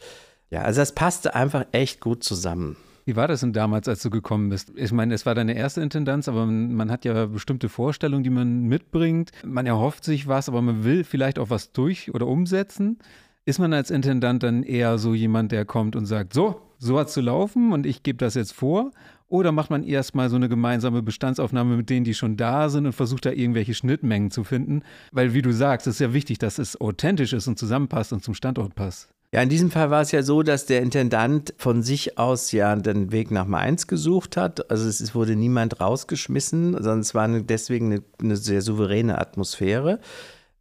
Ja, 0.51 0.63
also 0.63 0.81
das 0.81 0.93
passte 0.93 1.35
einfach 1.35 1.67
echt 1.73 2.01
gut 2.01 2.25
zusammen. 2.25 2.79
Wie 3.05 3.17
war 3.17 3.29
das 3.29 3.41
denn 3.41 3.53
damals, 3.53 3.89
als 3.89 4.03
du 4.03 4.09
gekommen 4.09 4.49
bist? 4.49 4.73
Ich 4.75 4.93
meine, 4.93 5.15
es 5.15 5.27
war 5.27 5.35
deine 5.35 5.55
erste 5.55 5.83
Intendanz, 5.83 6.29
aber 6.29 6.47
man, 6.47 6.75
man, 6.75 6.91
hat 6.91 7.05
ja 7.05 7.27
bestimmte 7.27 7.69
Vorstellungen, 7.69 8.25
die 8.25 8.31
man 8.31 8.63
mitbringt. 8.63 9.33
Man 9.45 9.67
erhofft 9.67 10.05
sich 10.05 10.27
was, 10.27 10.49
aber 10.49 10.63
man 10.63 10.85
will 10.85 11.05
vielleicht 11.05 11.39
auch 11.39 11.51
was 11.51 11.73
durch 11.73 12.15
oder 12.15 12.27
umsetzen. 12.27 12.99
Ist 13.49 13.59
man 13.59 13.73
als 13.73 13.91
Intendant 13.91 14.43
dann 14.43 14.63
eher 14.63 14.99
so 14.99 15.15
jemand, 15.15 15.53
der 15.53 15.65
kommt 15.65 15.97
und 15.97 16.05
sagt, 16.05 16.35
so, 16.35 16.61
so 16.77 16.99
hat 16.99 17.09
zu 17.09 17.23
laufen 17.23 17.73
und 17.73 17.87
ich 17.87 18.03
gebe 18.03 18.19
das 18.19 18.35
jetzt 18.35 18.53
vor? 18.53 18.91
Oder 19.27 19.53
macht 19.53 19.71
man 19.71 19.85
erstmal 19.85 20.29
so 20.29 20.37
eine 20.37 20.51
gemeinsame 20.51 21.01
Bestandsaufnahme 21.01 21.79
mit 21.79 21.89
denen, 21.89 22.05
die 22.05 22.13
schon 22.13 22.37
da 22.37 22.69
sind 22.69 22.85
und 22.85 22.93
versucht 22.93 23.25
da 23.25 23.31
irgendwelche 23.31 23.73
Schnittmengen 23.73 24.31
zu 24.31 24.45
finden? 24.45 24.83
Weil, 25.13 25.33
wie 25.33 25.41
du 25.41 25.51
sagst, 25.51 25.87
es 25.87 25.95
ist 25.95 26.01
ja 26.01 26.13
wichtig, 26.13 26.37
dass 26.37 26.59
es 26.59 26.79
authentisch 26.79 27.33
ist 27.33 27.49
und 27.49 27.59
zusammenpasst 27.59 28.13
und 28.13 28.23
zum 28.23 28.35
Standort 28.35 28.75
passt. 28.75 29.09
Ja, 29.33 29.41
in 29.41 29.49
diesem 29.49 29.71
Fall 29.71 29.91
war 29.91 30.03
es 30.03 30.13
ja 30.13 30.23
so, 30.23 30.43
dass 30.43 30.67
der 30.67 30.83
Intendant 30.83 31.55
von 31.57 31.83
sich 31.83 32.19
aus 32.19 32.53
ja 32.53 32.77
den 32.77 33.13
Weg 33.13 33.31
nach 33.31 33.47
Mainz 33.47 33.87
gesucht 33.87 34.37
hat. 34.37 34.71
Also 34.71 34.87
es 34.87 35.15
wurde 35.15 35.37
niemand 35.37 35.81
rausgeschmissen, 35.81 36.73
sondern 36.73 37.01
es 37.01 37.15
war 37.15 37.27
deswegen 37.29 37.93
eine, 37.93 38.03
eine 38.21 38.37
sehr 38.37 38.61
souveräne 38.61 39.17
Atmosphäre 39.17 40.01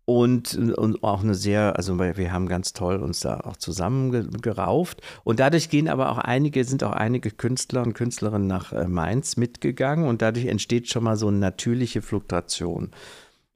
und, 0.09 0.55
und 0.55 1.03
auch 1.03 1.21
eine 1.21 1.35
sehr, 1.35 1.75
also 1.75 1.99
wir 1.99 2.31
haben 2.31 2.47
ganz 2.47 2.71
toll 2.71 2.95
uns 3.03 3.19
da 3.19 3.41
auch 3.41 3.57
zusammengerauft 3.57 5.01
und 5.25 5.41
dadurch 5.41 5.69
gehen 5.69 5.89
aber 5.89 6.09
auch 6.09 6.17
einige, 6.17 6.63
sind 6.63 6.81
auch 6.85 6.93
einige 6.93 7.29
Künstler 7.29 7.81
und 7.81 7.93
Künstlerinnen 7.93 8.47
nach 8.47 8.71
äh, 8.71 8.87
Mainz 8.87 9.35
mitgegangen 9.35 10.07
und 10.07 10.21
dadurch 10.21 10.45
entsteht 10.45 10.87
schon 10.87 11.03
mal 11.03 11.17
so 11.17 11.27
eine 11.27 11.39
natürliche 11.39 12.01
Fluktuation. 12.01 12.91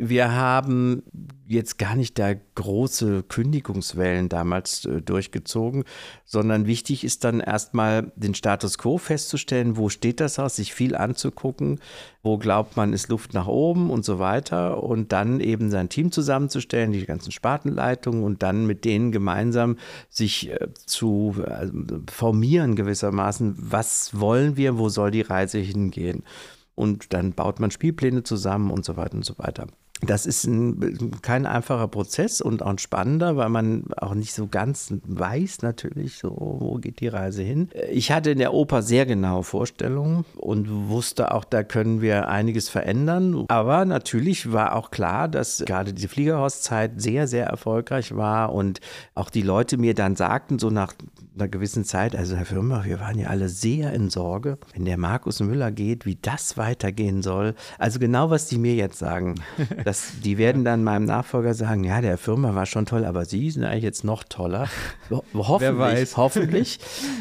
Wir 0.03 0.31
haben 0.31 1.03
jetzt 1.45 1.77
gar 1.77 1.95
nicht 1.95 2.17
da 2.17 2.33
große 2.55 3.21
Kündigungswellen 3.21 4.29
damals 4.29 4.85
äh, 4.85 4.99
durchgezogen, 4.99 5.83
sondern 6.25 6.65
wichtig 6.65 7.03
ist 7.03 7.23
dann 7.23 7.39
erstmal 7.39 8.11
den 8.15 8.33
Status 8.33 8.79
quo 8.79 8.97
festzustellen, 8.97 9.77
wo 9.77 9.89
steht 9.89 10.19
das 10.19 10.39
Haus, 10.39 10.55
sich 10.55 10.73
viel 10.73 10.95
anzugucken, 10.95 11.79
wo 12.23 12.39
glaubt 12.39 12.77
man, 12.77 12.93
ist 12.93 13.09
Luft 13.09 13.35
nach 13.35 13.45
oben 13.45 13.91
und 13.91 14.03
so 14.03 14.17
weiter 14.17 14.81
und 14.81 15.11
dann 15.11 15.39
eben 15.39 15.69
sein 15.69 15.87
Team 15.87 16.11
zusammenzustellen, 16.11 16.93
die 16.93 17.05
ganzen 17.05 17.31
Spartenleitungen 17.31 18.23
und 18.23 18.41
dann 18.41 18.65
mit 18.65 18.85
denen 18.85 19.11
gemeinsam 19.11 19.77
sich 20.09 20.49
äh, 20.49 20.73
zu 20.73 21.35
äh, 21.45 21.67
formieren 22.11 22.75
gewissermaßen, 22.75 23.53
was 23.55 24.19
wollen 24.19 24.57
wir, 24.57 24.79
wo 24.79 24.89
soll 24.89 25.11
die 25.11 25.21
Reise 25.21 25.59
hingehen. 25.59 26.23
Und 26.73 27.13
dann 27.13 27.33
baut 27.33 27.59
man 27.59 27.69
Spielpläne 27.69 28.23
zusammen 28.23 28.71
und 28.71 28.83
so 28.83 28.97
weiter 28.97 29.13
und 29.13 29.25
so 29.25 29.37
weiter. 29.37 29.67
Das 30.05 30.25
ist 30.25 30.45
ein, 30.45 31.11
kein 31.21 31.45
einfacher 31.45 31.87
Prozess 31.87 32.41
und 32.41 32.63
auch 32.63 32.69
ein 32.69 32.77
spannender, 32.77 33.37
weil 33.37 33.49
man 33.49 33.85
auch 33.97 34.15
nicht 34.15 34.33
so 34.33 34.47
ganz 34.47 34.93
weiß 35.05 35.61
natürlich, 35.61 36.17
so, 36.17 36.35
wo 36.59 36.75
geht 36.75 36.99
die 37.01 37.07
Reise 37.07 37.43
hin. 37.43 37.69
Ich 37.91 38.11
hatte 38.11 38.31
in 38.31 38.39
der 38.39 38.53
Oper 38.53 38.81
sehr 38.81 39.05
genaue 39.05 39.43
Vorstellungen 39.43 40.25
und 40.35 40.89
wusste 40.89 41.33
auch, 41.33 41.43
da 41.43 41.63
können 41.63 42.01
wir 42.01 42.29
einiges 42.29 42.69
verändern. 42.69 43.45
Aber 43.47 43.85
natürlich 43.85 44.51
war 44.51 44.75
auch 44.75 44.91
klar, 44.91 45.27
dass 45.27 45.63
gerade 45.65 45.93
die 45.93 46.07
Fliegerhauszeit 46.07 47.01
sehr, 47.01 47.27
sehr 47.27 47.45
erfolgreich 47.45 48.15
war 48.15 48.53
und 48.53 48.79
auch 49.13 49.29
die 49.29 49.43
Leute 49.43 49.77
mir 49.77 49.93
dann 49.93 50.15
sagten, 50.15 50.57
so 50.57 50.69
nach 50.69 50.93
einer 51.35 51.47
gewissen 51.47 51.85
Zeit, 51.85 52.15
also 52.15 52.35
Herr 52.35 52.45
Firma, 52.45 52.83
wir 52.83 52.99
waren 52.99 53.17
ja 53.17 53.27
alle 53.27 53.49
sehr 53.49 53.93
in 53.93 54.09
Sorge, 54.09 54.57
wenn 54.73 54.85
der 54.85 54.97
Markus 54.97 55.39
Müller 55.39 55.71
geht, 55.71 56.05
wie 56.05 56.17
das 56.21 56.57
weitergehen 56.57 57.21
soll. 57.21 57.55
Also 57.77 57.99
genau, 57.99 58.29
was 58.29 58.47
die 58.47 58.57
mir 58.57 58.75
jetzt 58.75 58.99
sagen. 58.99 59.35
Das, 59.91 60.13
die 60.23 60.37
werden 60.37 60.63
dann 60.63 60.85
meinem 60.85 61.03
Nachfolger 61.03 61.53
sagen, 61.53 61.83
ja, 61.83 61.99
der 61.99 62.17
Firma 62.17 62.55
war 62.55 62.65
schon 62.65 62.85
toll, 62.85 63.03
aber 63.03 63.25
Sie 63.25 63.51
sind 63.51 63.65
eigentlich 63.65 63.83
jetzt 63.83 64.05
noch 64.05 64.23
toller. 64.23 64.69
Ho 65.09 65.21
hoffentlich, 65.33 66.15
hoffentlich 66.15 66.79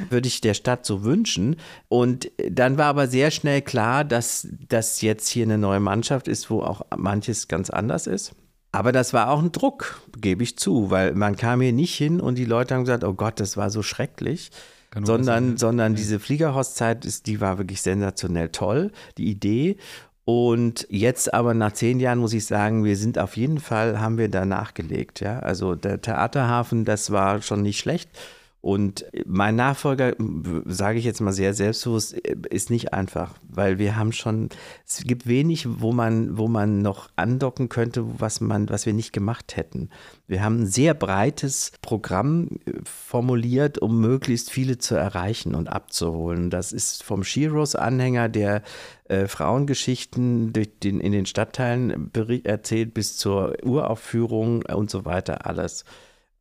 würde 0.09 0.29
ich 0.29 0.41
der 0.41 0.55
Stadt 0.55 0.87
so 0.87 1.03
wünschen. 1.03 1.57
Und 1.89 2.31
dann 2.49 2.79
war 2.79 2.87
aber 2.87 3.09
sehr 3.09 3.33
schnell 3.33 3.61
klar, 3.61 4.05
dass 4.05 4.47
das 4.69 5.01
jetzt 5.01 5.27
hier 5.27 5.47
eine 5.47 5.59
neue 5.59 5.81
Mannschaft 5.81 6.29
ist, 6.29 6.49
wo 6.49 6.63
auch 6.63 6.83
manches 6.97 7.49
ganz 7.49 7.71
anders 7.71 8.07
ist. 8.07 8.37
Aber 8.71 8.93
das 8.93 9.13
war 9.13 9.31
auch 9.31 9.43
ein 9.43 9.51
Druck, 9.51 10.03
gebe 10.21 10.45
ich 10.45 10.57
zu, 10.57 10.93
weil 10.93 11.13
man 11.17 11.35
kam 11.35 11.61
hier 11.63 11.73
nicht 11.73 11.97
hin 11.97 12.21
und 12.21 12.39
die 12.39 12.45
Leute 12.45 12.77
haben 12.77 12.85
gesagt, 12.85 13.03
oh 13.03 13.15
Gott, 13.15 13.41
das 13.41 13.57
war 13.57 13.71
so 13.71 13.83
schrecklich. 13.83 14.53
Kann 14.91 15.07
Sondern, 15.07 15.57
sondern 15.57 15.95
diese 15.95 16.21
Fliegerhostzeit, 16.21 17.05
ist, 17.05 17.27
die 17.27 17.41
war 17.41 17.59
wirklich 17.59 17.81
sensationell 17.81 18.49
toll, 18.49 18.91
die 19.19 19.29
Idee. 19.29 19.77
Und 20.25 20.87
jetzt 20.91 21.33
aber 21.35 21.55
nach 21.55 21.73
zehn 21.73 21.99
Jahren 21.99 22.19
muss 22.19 22.33
ich 22.33 22.47
sagen, 22.47 22.85
wir 22.85 22.97
sind 22.97 23.19
auf 23.19 23.37
jeden 23.37 23.59
Fall, 23.59 24.01
haben 24.01 24.19
wir 24.19 24.29
da 24.29 24.45
nachgelegt. 24.45 25.21
Ja? 25.21 25.41
Also 25.41 25.75
der 25.75 26.01
Theaterhafen, 26.01 26.85
das 26.85 27.11
war 27.11 27.43
schon 27.43 27.63
nicht 27.63 27.79
schlecht. 27.79 28.11
Und 28.63 29.07
mein 29.25 29.57
Nachfolger, 29.57 30.15
sage 30.67 30.99
ich 30.99 31.07
jetzt 31.07 31.23
mal 31.23 31.33
sehr 31.33 31.55
selbstbewusst, 31.55 32.13
ist 32.13 32.69
nicht 32.69 32.93
einfach, 32.93 33.35
weil 33.49 33.79
wir 33.79 33.97
haben 33.97 34.13
schon, 34.13 34.51
es 34.87 35.03
gibt 35.05 35.27
wenig, 35.27 35.67
wo 35.81 35.93
man, 35.93 36.37
wo 36.37 36.47
man 36.47 36.83
noch 36.83 37.09
andocken 37.17 37.71
könnte, 37.71 38.21
was 38.21 38.43
man, 38.43 38.69
was 38.69 38.85
wir 38.85 38.93
nicht 38.93 39.15
gemacht 39.15 39.57
hätten. 39.57 39.89
Wir 40.27 40.43
haben 40.45 40.61
ein 40.61 40.67
sehr 40.67 40.93
breites 40.93 41.73
Programm 41.81 42.59
äh, 42.67 42.73
formuliert, 42.85 43.79
um 43.79 43.99
möglichst 43.99 44.51
viele 44.51 44.77
zu 44.77 44.95
erreichen 44.95 45.55
und 45.55 45.69
abzuholen. 45.69 46.51
Das 46.51 46.73
ist 46.73 47.03
vom 47.03 47.25
Shiros-Anhänger, 47.25 48.29
der 48.29 48.63
äh, 49.05 49.27
Frauengeschichten 49.27 50.53
den, 50.53 51.01
in 51.01 51.13
den 51.13 51.25
Stadtteilen 51.25 52.11
erzählt, 52.45 52.93
bis 52.93 53.17
zur 53.17 53.57
Uraufführung 53.65 54.63
und 54.67 54.91
so 54.91 55.07
weiter, 55.07 55.47
alles. 55.47 55.85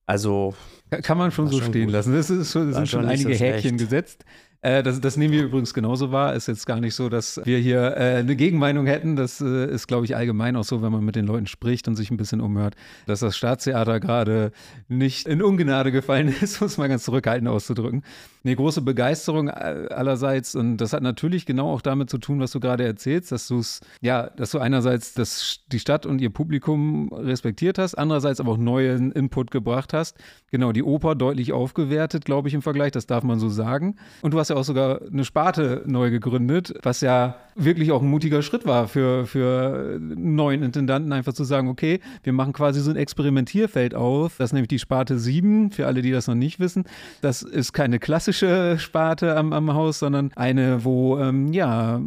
Also 0.10 0.56
Kann 1.04 1.20
man 1.20 1.32
schon 1.32 1.48
so 1.50 1.60
schon 1.60 1.68
stehen 1.68 1.86
gut. 1.86 1.94
lassen. 1.94 2.16
Es 2.16 2.32
ist 2.32 2.52
schon, 2.52 2.68
War 2.68 2.74
sind 2.74 2.90
schon 2.90 3.02
schon 3.02 3.10
einige 3.10 3.30
Häkchen 3.30 3.78
schlecht. 3.78 3.78
gesetzt. 3.80 4.26
Äh, 4.62 4.82
das, 4.82 5.00
das 5.00 5.18
nehmen 5.18 5.34
wir 5.34 5.44
übrigens 5.44 5.74
genauso 5.74 6.12
wahr. 6.12 6.34
Ist 6.34 6.48
jetzt 6.48 6.66
gar 6.66 6.80
nicht 6.82 6.96
so, 6.96 7.10
dass 7.10 7.40
wir 7.46 7.60
hier 7.60 7.96
äh, 7.96 8.16
eine 8.18 8.36
Gegenmeinung 8.36 8.88
hätten. 8.88 9.16
Das 9.16 9.40
äh, 9.40 9.68
ist, 9.72 9.88
glaube 9.88 10.06
ich, 10.06 10.16
allgemein 10.16 10.56
auch 10.56 10.64
so, 10.64 10.82
wenn 10.82 10.92
man 10.92 11.06
mit 11.06 11.16
den 11.16 11.28
Leuten 11.28 11.46
spricht 11.46 11.88
und 11.88 11.96
sich 11.96 12.10
ein 12.10 12.18
bisschen 12.18 12.42
umhört, 12.42 12.76
dass 13.06 13.20
das 13.20 13.38
Staatstheater 13.38 14.00
gerade 14.00 14.52
nicht 14.88 15.28
in 15.28 15.44
Ungnade 15.44 15.92
gefallen 15.92 16.28
ist, 16.42 16.60
um 16.60 16.66
es 16.68 16.78
mal 16.80 16.90
ganz 16.90 17.04
zurückhaltend 17.04 17.48
auszudrücken. 17.48 18.04
Eine 18.44 18.56
große 18.56 18.82
Begeisterung 18.82 19.50
äh, 19.50 19.88
allerseits. 19.90 20.56
Und 20.56 20.78
das 20.78 20.94
hat 20.94 21.04
natürlich 21.04 21.46
genau 21.46 21.74
auch 21.74 21.82
damit 21.82 22.10
zu 22.10 22.18
tun, 22.18 22.40
was 22.40 22.52
du 22.52 22.60
gerade 22.60 22.86
erzählst, 22.86 23.32
dass 23.32 23.48
du 23.48 23.60
es, 23.60 23.82
ja, 24.02 24.30
dass 24.30 24.52
du 24.52 24.60
einerseits 24.60 25.14
das, 25.14 25.60
die 25.72 25.80
Stadt 25.80 26.06
und 26.06 26.22
ihr 26.22 26.30
Publikum 26.30 27.12
respektiert 27.14 27.78
hast, 27.78 27.96
andererseits 27.96 28.40
aber 28.40 28.54
auch 28.54 28.58
neuen 28.58 29.12
Input 29.12 29.52
gebracht 29.52 29.94
hast. 29.94 30.18
Genau, 30.52 30.72
die 30.72 30.84
Oper 30.84 31.16
deutlich 31.16 31.52
aufgewertet, 31.54 32.26
glaube 32.26 32.48
ich, 32.48 32.54
im 32.54 32.62
Vergleich, 32.62 32.92
das 32.92 33.08
darf 33.08 33.24
man 33.24 33.40
so 33.40 33.50
sagen. 33.50 33.98
Und 34.22 34.34
du 34.34 34.40
hast 34.40 34.50
ja 34.50 34.56
auch 34.56 34.64
sogar 34.64 35.02
eine 35.02 35.26
Sparte 35.26 35.84
neu 35.86 36.10
gegründet, 36.10 36.74
was 36.82 37.02
ja 37.02 37.36
wirklich 37.56 37.92
auch 37.92 38.02
ein 38.02 38.10
mutiger 38.10 38.42
Schritt 38.42 38.66
war 38.66 38.88
für, 38.88 39.26
für 39.26 40.00
neuen 40.00 40.64
Intendanten, 40.64 41.12
einfach 41.12 41.34
zu 41.34 41.44
sagen, 41.44 41.68
okay, 41.68 42.00
wir 42.24 42.34
machen 42.34 42.54
quasi 42.54 42.80
so 42.80 42.90
ein 42.90 42.96
Experimentierfeld 42.96 43.94
auf. 43.96 44.38
Das 44.38 44.50
ist 44.50 44.54
nämlich 44.54 44.70
die 44.70 44.80
Sparte 44.80 45.20
7, 45.20 45.72
für 45.72 45.88
alle, 45.88 46.02
die 46.02 46.12
das 46.12 46.28
noch 46.28 46.36
nicht 46.36 46.60
wissen. 46.60 46.86
Das 47.22 47.42
ist 47.42 47.74
keine 47.74 48.00
klassische 48.34 48.78
Sparte 48.80 49.36
am, 49.36 49.54
am 49.54 49.74
Haus, 49.74 50.00
sondern 50.00 50.32
eine, 50.36 50.84
wo 50.86 51.18
ähm, 51.18 51.52
ja 51.52 52.00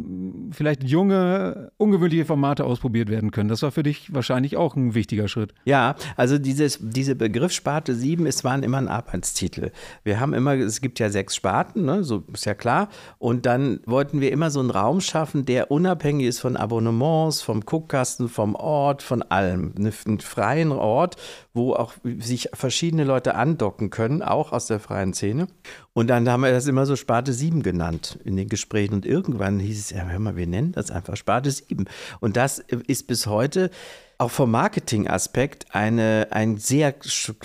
vielleicht 0.51 0.83
junge, 0.83 1.71
ungewöhnliche 1.77 2.25
Formate 2.25 2.63
ausprobiert 2.63 3.09
werden 3.09 3.31
können. 3.31 3.49
Das 3.49 3.61
war 3.61 3.71
für 3.71 3.83
dich 3.83 4.13
wahrscheinlich 4.13 4.55
auch 4.55 4.75
ein 4.75 4.95
wichtiger 4.95 5.27
Schritt. 5.27 5.53
Ja, 5.65 5.95
also 6.15 6.37
dieses, 6.37 6.79
diese 6.81 7.15
Begriffssparte 7.15 7.93
7, 7.93 8.25
es 8.25 8.43
waren 8.43 8.63
immer 8.63 8.77
ein 8.77 8.87
Arbeitstitel. 8.87 9.71
Wir 10.03 10.19
haben 10.21 10.33
immer, 10.33 10.53
es 10.55 10.79
gibt 10.81 10.99
ja 10.99 11.09
sechs 11.09 11.35
Sparten, 11.35 11.83
ne, 11.85 12.03
so 12.03 12.23
ist 12.33 12.45
ja 12.45 12.53
klar. 12.53 12.87
Und 13.19 13.45
dann 13.45 13.79
wollten 13.85 14.21
wir 14.21 14.31
immer 14.31 14.49
so 14.49 14.59
einen 14.61 14.69
Raum 14.69 15.01
schaffen, 15.01 15.45
der 15.45 15.71
unabhängig 15.71 16.27
ist 16.27 16.39
von 16.39 16.55
Abonnements, 16.55 17.41
vom 17.41 17.61
Guckkasten, 17.61 18.29
vom 18.29 18.55
Ort, 18.55 19.03
von 19.03 19.21
allem. 19.23 19.73
Eine- 19.77 19.91
Einen 20.05 20.19
freien 20.19 20.71
Ort, 20.71 21.17
wo 21.53 21.73
auch 21.73 21.93
sich 22.19 22.49
verschiedene 22.53 23.03
Leute 23.03 23.35
andocken 23.35 23.89
können, 23.89 24.21
auch 24.21 24.51
aus 24.51 24.67
der 24.67 24.79
freien 24.79 25.13
Szene. 25.13 25.47
Und 25.93 26.07
dann 26.07 26.27
haben 26.27 26.41
wir 26.41 26.51
das 26.51 26.65
immer 26.65 26.85
so 26.85 26.95
Sparte 26.95 27.31
7 27.31 27.61
genannt 27.61 28.17
in 28.23 28.35
den 28.35 28.49
Gesprächen. 28.49 28.95
Und 28.95 29.05
irgendwann 29.05 29.59
hieß 29.59 29.79
es, 29.79 29.89
ja, 29.91 30.03
hör 30.05 30.19
mal, 30.19 30.35
wir 30.35 30.47
nennen 30.47 30.71
das 30.71 30.89
einfach 30.89 31.15
Sparte 31.15 31.51
7. 31.51 31.85
Und 32.19 32.37
das 32.37 32.59
ist 32.59 33.07
bis 33.07 33.27
heute 33.27 33.69
auch 34.23 34.31
vom 34.31 34.51
Marketingaspekt 34.51 35.65
eine, 35.71 36.27
ein 36.31 36.57
sehr, 36.57 36.95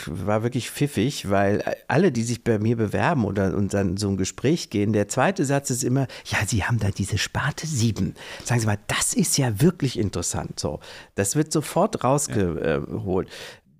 war 0.06 0.42
wirklich 0.42 0.70
pfiffig, 0.70 1.28
weil 1.30 1.64
alle, 1.88 2.12
die 2.12 2.22
sich 2.22 2.44
bei 2.44 2.58
mir 2.58 2.76
bewerben 2.76 3.24
oder 3.24 3.56
und 3.56 3.74
dann 3.74 3.96
so 3.96 4.08
ein 4.08 4.16
Gespräch 4.16 4.70
gehen, 4.70 4.92
der 4.92 5.08
zweite 5.08 5.44
Satz 5.44 5.70
ist 5.70 5.82
immer, 5.82 6.06
ja, 6.26 6.38
Sie 6.46 6.64
haben 6.64 6.78
da 6.78 6.90
diese 6.90 7.18
Sparte 7.18 7.66
7. 7.66 8.14
Sagen 8.44 8.60
Sie 8.60 8.66
mal, 8.66 8.78
das 8.86 9.14
ist 9.14 9.36
ja 9.38 9.60
wirklich 9.60 9.98
interessant. 9.98 10.60
So, 10.60 10.80
das 11.14 11.36
wird 11.36 11.52
sofort 11.52 12.04
rausgeholt. 12.04 13.28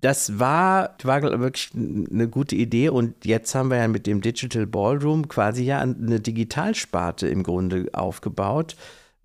Das 0.01 0.39
war, 0.39 0.95
war 1.03 1.21
wirklich 1.21 1.71
eine 1.73 2.29
gute 2.29 2.55
Idee 2.55 2.89
und 2.89 3.25
jetzt 3.25 3.53
haben 3.53 3.69
wir 3.69 3.77
ja 3.77 3.87
mit 3.87 4.07
dem 4.07 4.21
Digital 4.21 4.65
Ballroom 4.65 5.27
quasi 5.27 5.63
ja 5.63 5.79
eine 5.79 6.21
Digitalsparte 6.21 7.27
im 7.27 7.43
Grunde 7.43 7.89
aufgebaut. 7.91 8.77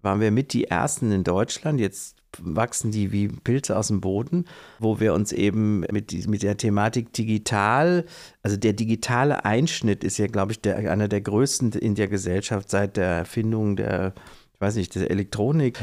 Waren 0.02 0.20
wir 0.20 0.32
mit 0.32 0.52
die 0.52 0.64
ersten 0.64 1.12
in 1.12 1.22
Deutschland. 1.22 1.78
Jetzt 1.78 2.16
wachsen 2.42 2.90
die 2.90 3.12
wie 3.12 3.28
Pilze 3.28 3.76
aus 3.76 3.88
dem 3.88 4.00
Boden, 4.00 4.46
wo 4.78 5.00
wir 5.00 5.14
uns 5.14 5.32
eben 5.32 5.80
mit, 5.90 6.26
mit 6.26 6.42
der 6.42 6.56
Thematik 6.56 7.12
digital, 7.12 8.04
also 8.42 8.56
der 8.56 8.72
digitale 8.72 9.44
Einschnitt 9.44 10.04
ist 10.04 10.18
ja, 10.18 10.26
glaube 10.26 10.52
ich, 10.52 10.60
der, 10.60 10.90
einer 10.90 11.08
der 11.08 11.20
größten 11.20 11.72
in 11.72 11.94
der 11.94 12.08
Gesellschaft 12.08 12.70
seit 12.70 12.96
der 12.96 13.08
Erfindung 13.08 13.76
der 13.76 14.14
ich 14.54 14.60
weiß 14.60 14.76
nicht, 14.76 14.94
der 14.94 15.10
Elektronik. 15.10 15.78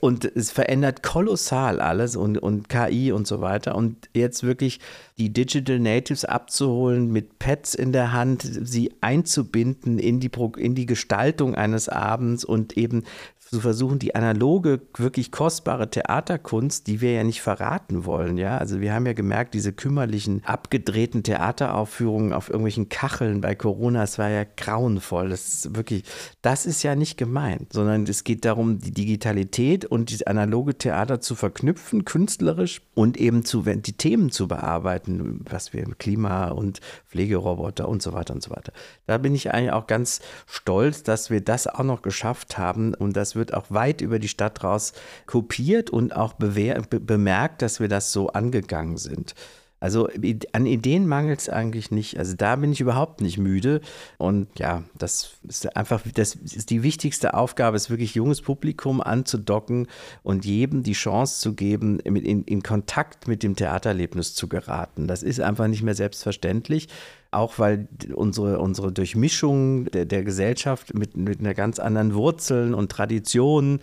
Und 0.00 0.24
es 0.24 0.50
verändert 0.50 1.02
kolossal 1.02 1.80
alles 1.80 2.14
und, 2.14 2.38
und 2.38 2.68
KI 2.68 3.10
und 3.10 3.26
so 3.26 3.40
weiter. 3.40 3.74
Und 3.74 4.10
jetzt 4.14 4.42
wirklich 4.42 4.80
die 5.18 5.32
Digital 5.32 5.78
Natives 5.78 6.24
abzuholen, 6.24 7.10
mit 7.10 7.38
Pads 7.38 7.74
in 7.74 7.92
der 7.92 8.12
Hand, 8.12 8.42
sie 8.42 8.92
einzubinden 9.00 9.98
in 9.98 10.20
die, 10.20 10.28
Pro- 10.28 10.52
in 10.56 10.74
die 10.74 10.86
Gestaltung 10.86 11.54
eines 11.54 11.88
Abends 11.88 12.44
und 12.44 12.76
eben 12.76 13.04
zu 13.52 13.60
versuchen, 13.60 13.98
die 13.98 14.14
analoge, 14.14 14.80
wirklich 14.96 15.30
kostbare 15.30 15.90
Theaterkunst, 15.90 16.86
die 16.86 17.02
wir 17.02 17.12
ja 17.12 17.22
nicht 17.22 17.42
verraten 17.42 18.06
wollen, 18.06 18.38
ja. 18.38 18.56
Also 18.56 18.80
wir 18.80 18.94
haben 18.94 19.04
ja 19.04 19.12
gemerkt, 19.12 19.52
diese 19.52 19.74
kümmerlichen, 19.74 20.42
abgedrehten 20.46 21.22
Theateraufführungen 21.22 22.32
auf 22.32 22.48
irgendwelchen 22.48 22.88
Kacheln 22.88 23.42
bei 23.42 23.54
Corona, 23.54 24.04
es 24.04 24.18
war 24.18 24.30
ja 24.30 24.44
grauenvoll. 24.56 25.28
Das 25.28 25.48
ist 25.48 25.76
wirklich, 25.76 26.04
das 26.40 26.64
ist 26.64 26.82
ja 26.82 26.94
nicht 26.94 27.18
gemeint, 27.18 27.74
sondern 27.74 28.04
es 28.04 28.24
geht 28.24 28.46
darum, 28.46 28.78
die 28.78 28.90
Digitalität 28.90 29.84
und 29.84 30.10
das 30.10 30.22
analoge 30.22 30.78
Theater 30.78 31.20
zu 31.20 31.34
verknüpfen, 31.34 32.06
künstlerisch 32.06 32.80
und 32.94 33.18
eben 33.18 33.44
zu, 33.44 33.62
die 33.62 33.92
Themen 33.92 34.30
zu 34.30 34.48
bearbeiten, 34.48 35.44
was 35.44 35.74
wir 35.74 35.84
Klima 35.98 36.48
und 36.48 36.80
Pflegeroboter 37.10 37.86
und 37.86 38.00
so 38.00 38.14
weiter 38.14 38.32
und 38.32 38.42
so 38.42 38.50
weiter. 38.50 38.72
Da 39.06 39.18
bin 39.18 39.34
ich 39.34 39.52
eigentlich 39.52 39.72
auch 39.72 39.86
ganz 39.86 40.22
stolz, 40.46 41.02
dass 41.02 41.28
wir 41.28 41.42
das 41.42 41.66
auch 41.66 41.84
noch 41.84 42.00
geschafft 42.00 42.56
haben 42.56 42.94
und 42.94 43.14
das 43.14 43.36
wird 43.36 43.41
auch 43.50 43.66
weit 43.70 44.00
über 44.00 44.18
die 44.18 44.28
Stadt 44.28 44.62
raus 44.62 44.92
kopiert 45.26 45.90
und 45.90 46.14
auch 46.14 46.34
be 46.34 46.82
bemerkt, 47.00 47.62
dass 47.62 47.80
wir 47.80 47.88
das 47.88 48.12
so 48.12 48.28
angegangen 48.28 48.96
sind. 48.96 49.34
Also 49.82 50.08
an 50.52 50.64
Ideen 50.64 51.08
mangelt 51.08 51.40
es 51.40 51.48
eigentlich 51.48 51.90
nicht. 51.90 52.16
Also 52.16 52.36
da 52.36 52.54
bin 52.54 52.70
ich 52.70 52.80
überhaupt 52.80 53.20
nicht 53.20 53.36
müde. 53.36 53.80
Und 54.16 54.46
ja, 54.56 54.84
das 54.96 55.32
ist 55.48 55.76
einfach, 55.76 56.02
das 56.14 56.36
ist 56.36 56.70
die 56.70 56.84
wichtigste 56.84 57.34
Aufgabe, 57.34 57.76
ist 57.76 57.90
wirklich 57.90 58.14
junges 58.14 58.42
Publikum 58.42 59.00
anzudocken 59.00 59.88
und 60.22 60.44
jedem 60.44 60.84
die 60.84 60.92
Chance 60.92 61.40
zu 61.40 61.54
geben, 61.54 61.98
in, 61.98 62.44
in 62.44 62.62
Kontakt 62.62 63.26
mit 63.26 63.42
dem 63.42 63.56
Theatererlebnis 63.56 64.36
zu 64.36 64.48
geraten. 64.48 65.08
Das 65.08 65.24
ist 65.24 65.40
einfach 65.40 65.66
nicht 65.66 65.82
mehr 65.82 65.96
selbstverständlich. 65.96 66.86
Auch 67.32 67.58
weil 67.58 67.88
unsere, 68.14 68.58
unsere 68.60 68.92
Durchmischung 68.92 69.86
der, 69.86 70.04
der 70.04 70.22
Gesellschaft 70.22 70.94
mit, 70.94 71.16
mit 71.16 71.40
einer 71.40 71.54
ganz 71.54 71.78
anderen 71.78 72.14
Wurzeln 72.14 72.74
und 72.74 72.92
Traditionen 72.92 73.80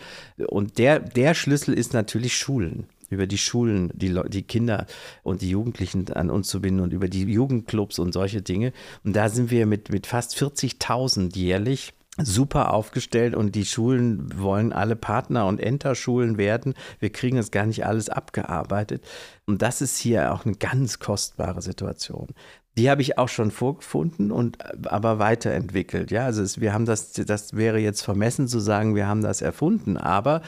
und 0.48 0.78
der, 0.78 1.00
der 1.00 1.34
Schlüssel 1.34 1.74
ist 1.74 1.94
natürlich 1.94 2.38
Schulen 2.38 2.86
über 3.10 3.26
die 3.26 3.40
Schulen, 3.40 3.92
die, 3.96 4.10
Leu- 4.10 4.30
die 4.30 4.44
Kinder 4.44 4.86
und 5.24 5.42
die 5.42 5.50
Jugendlichen 5.50 6.14
an 6.14 6.30
uns 6.30 6.48
zu 6.48 6.62
binden 6.62 6.82
und 6.82 6.94
über 6.94 7.08
die 7.08 7.24
Jugendclubs 7.24 7.98
und 7.98 8.14
solche 8.14 8.44
Dinge. 8.44 8.72
Und 9.04 9.16
da 9.16 9.30
sind 9.30 9.50
wir 9.50 9.66
mit, 9.66 9.90
mit 9.92 10.06
fast 10.06 10.38
40.000 10.38 11.36
jährlich 11.36 11.94
super 12.22 12.74
aufgestellt 12.74 13.34
und 13.36 13.56
die 13.56 13.66
Schulen 13.66 14.30
wollen 14.40 14.74
alle 14.74 14.96
Partner 14.96 15.48
und 15.48 15.60
Enterschulen 15.60 16.38
werden. 16.38 16.74
Wir 17.00 17.12
kriegen 17.12 17.38
das 17.38 17.50
gar 17.50 17.66
nicht 17.66 17.86
alles 17.86 18.10
abgearbeitet. 18.10 19.04
Und 19.46 19.62
das 19.62 19.82
ist 19.82 19.98
hier 19.98 20.34
auch 20.34 20.46
eine 20.46 20.56
ganz 20.56 21.00
kostbare 21.00 21.62
Situation. 21.62 22.28
Die 22.78 22.90
habe 22.90 23.02
ich 23.02 23.18
auch 23.18 23.30
schon 23.30 23.52
vorgefunden 23.52 24.32
und 24.32 24.60
äh, 24.62 24.88
aber 24.88 25.20
weiterentwickelt. 25.20 26.12
Ja, 26.12 26.26
also 26.26 26.42
es, 26.42 26.62
wir 26.62 26.74
haben 26.74 26.86
das, 26.86 27.12
das 27.14 27.56
wäre 27.56 27.80
jetzt 27.80 28.02
vermessen 28.02 28.48
zu 28.48 28.60
sagen, 28.60 28.96
wir 28.96 29.08
haben 29.08 29.22
das 29.22 29.42
erfunden, 29.42 29.98
aber 29.98 30.42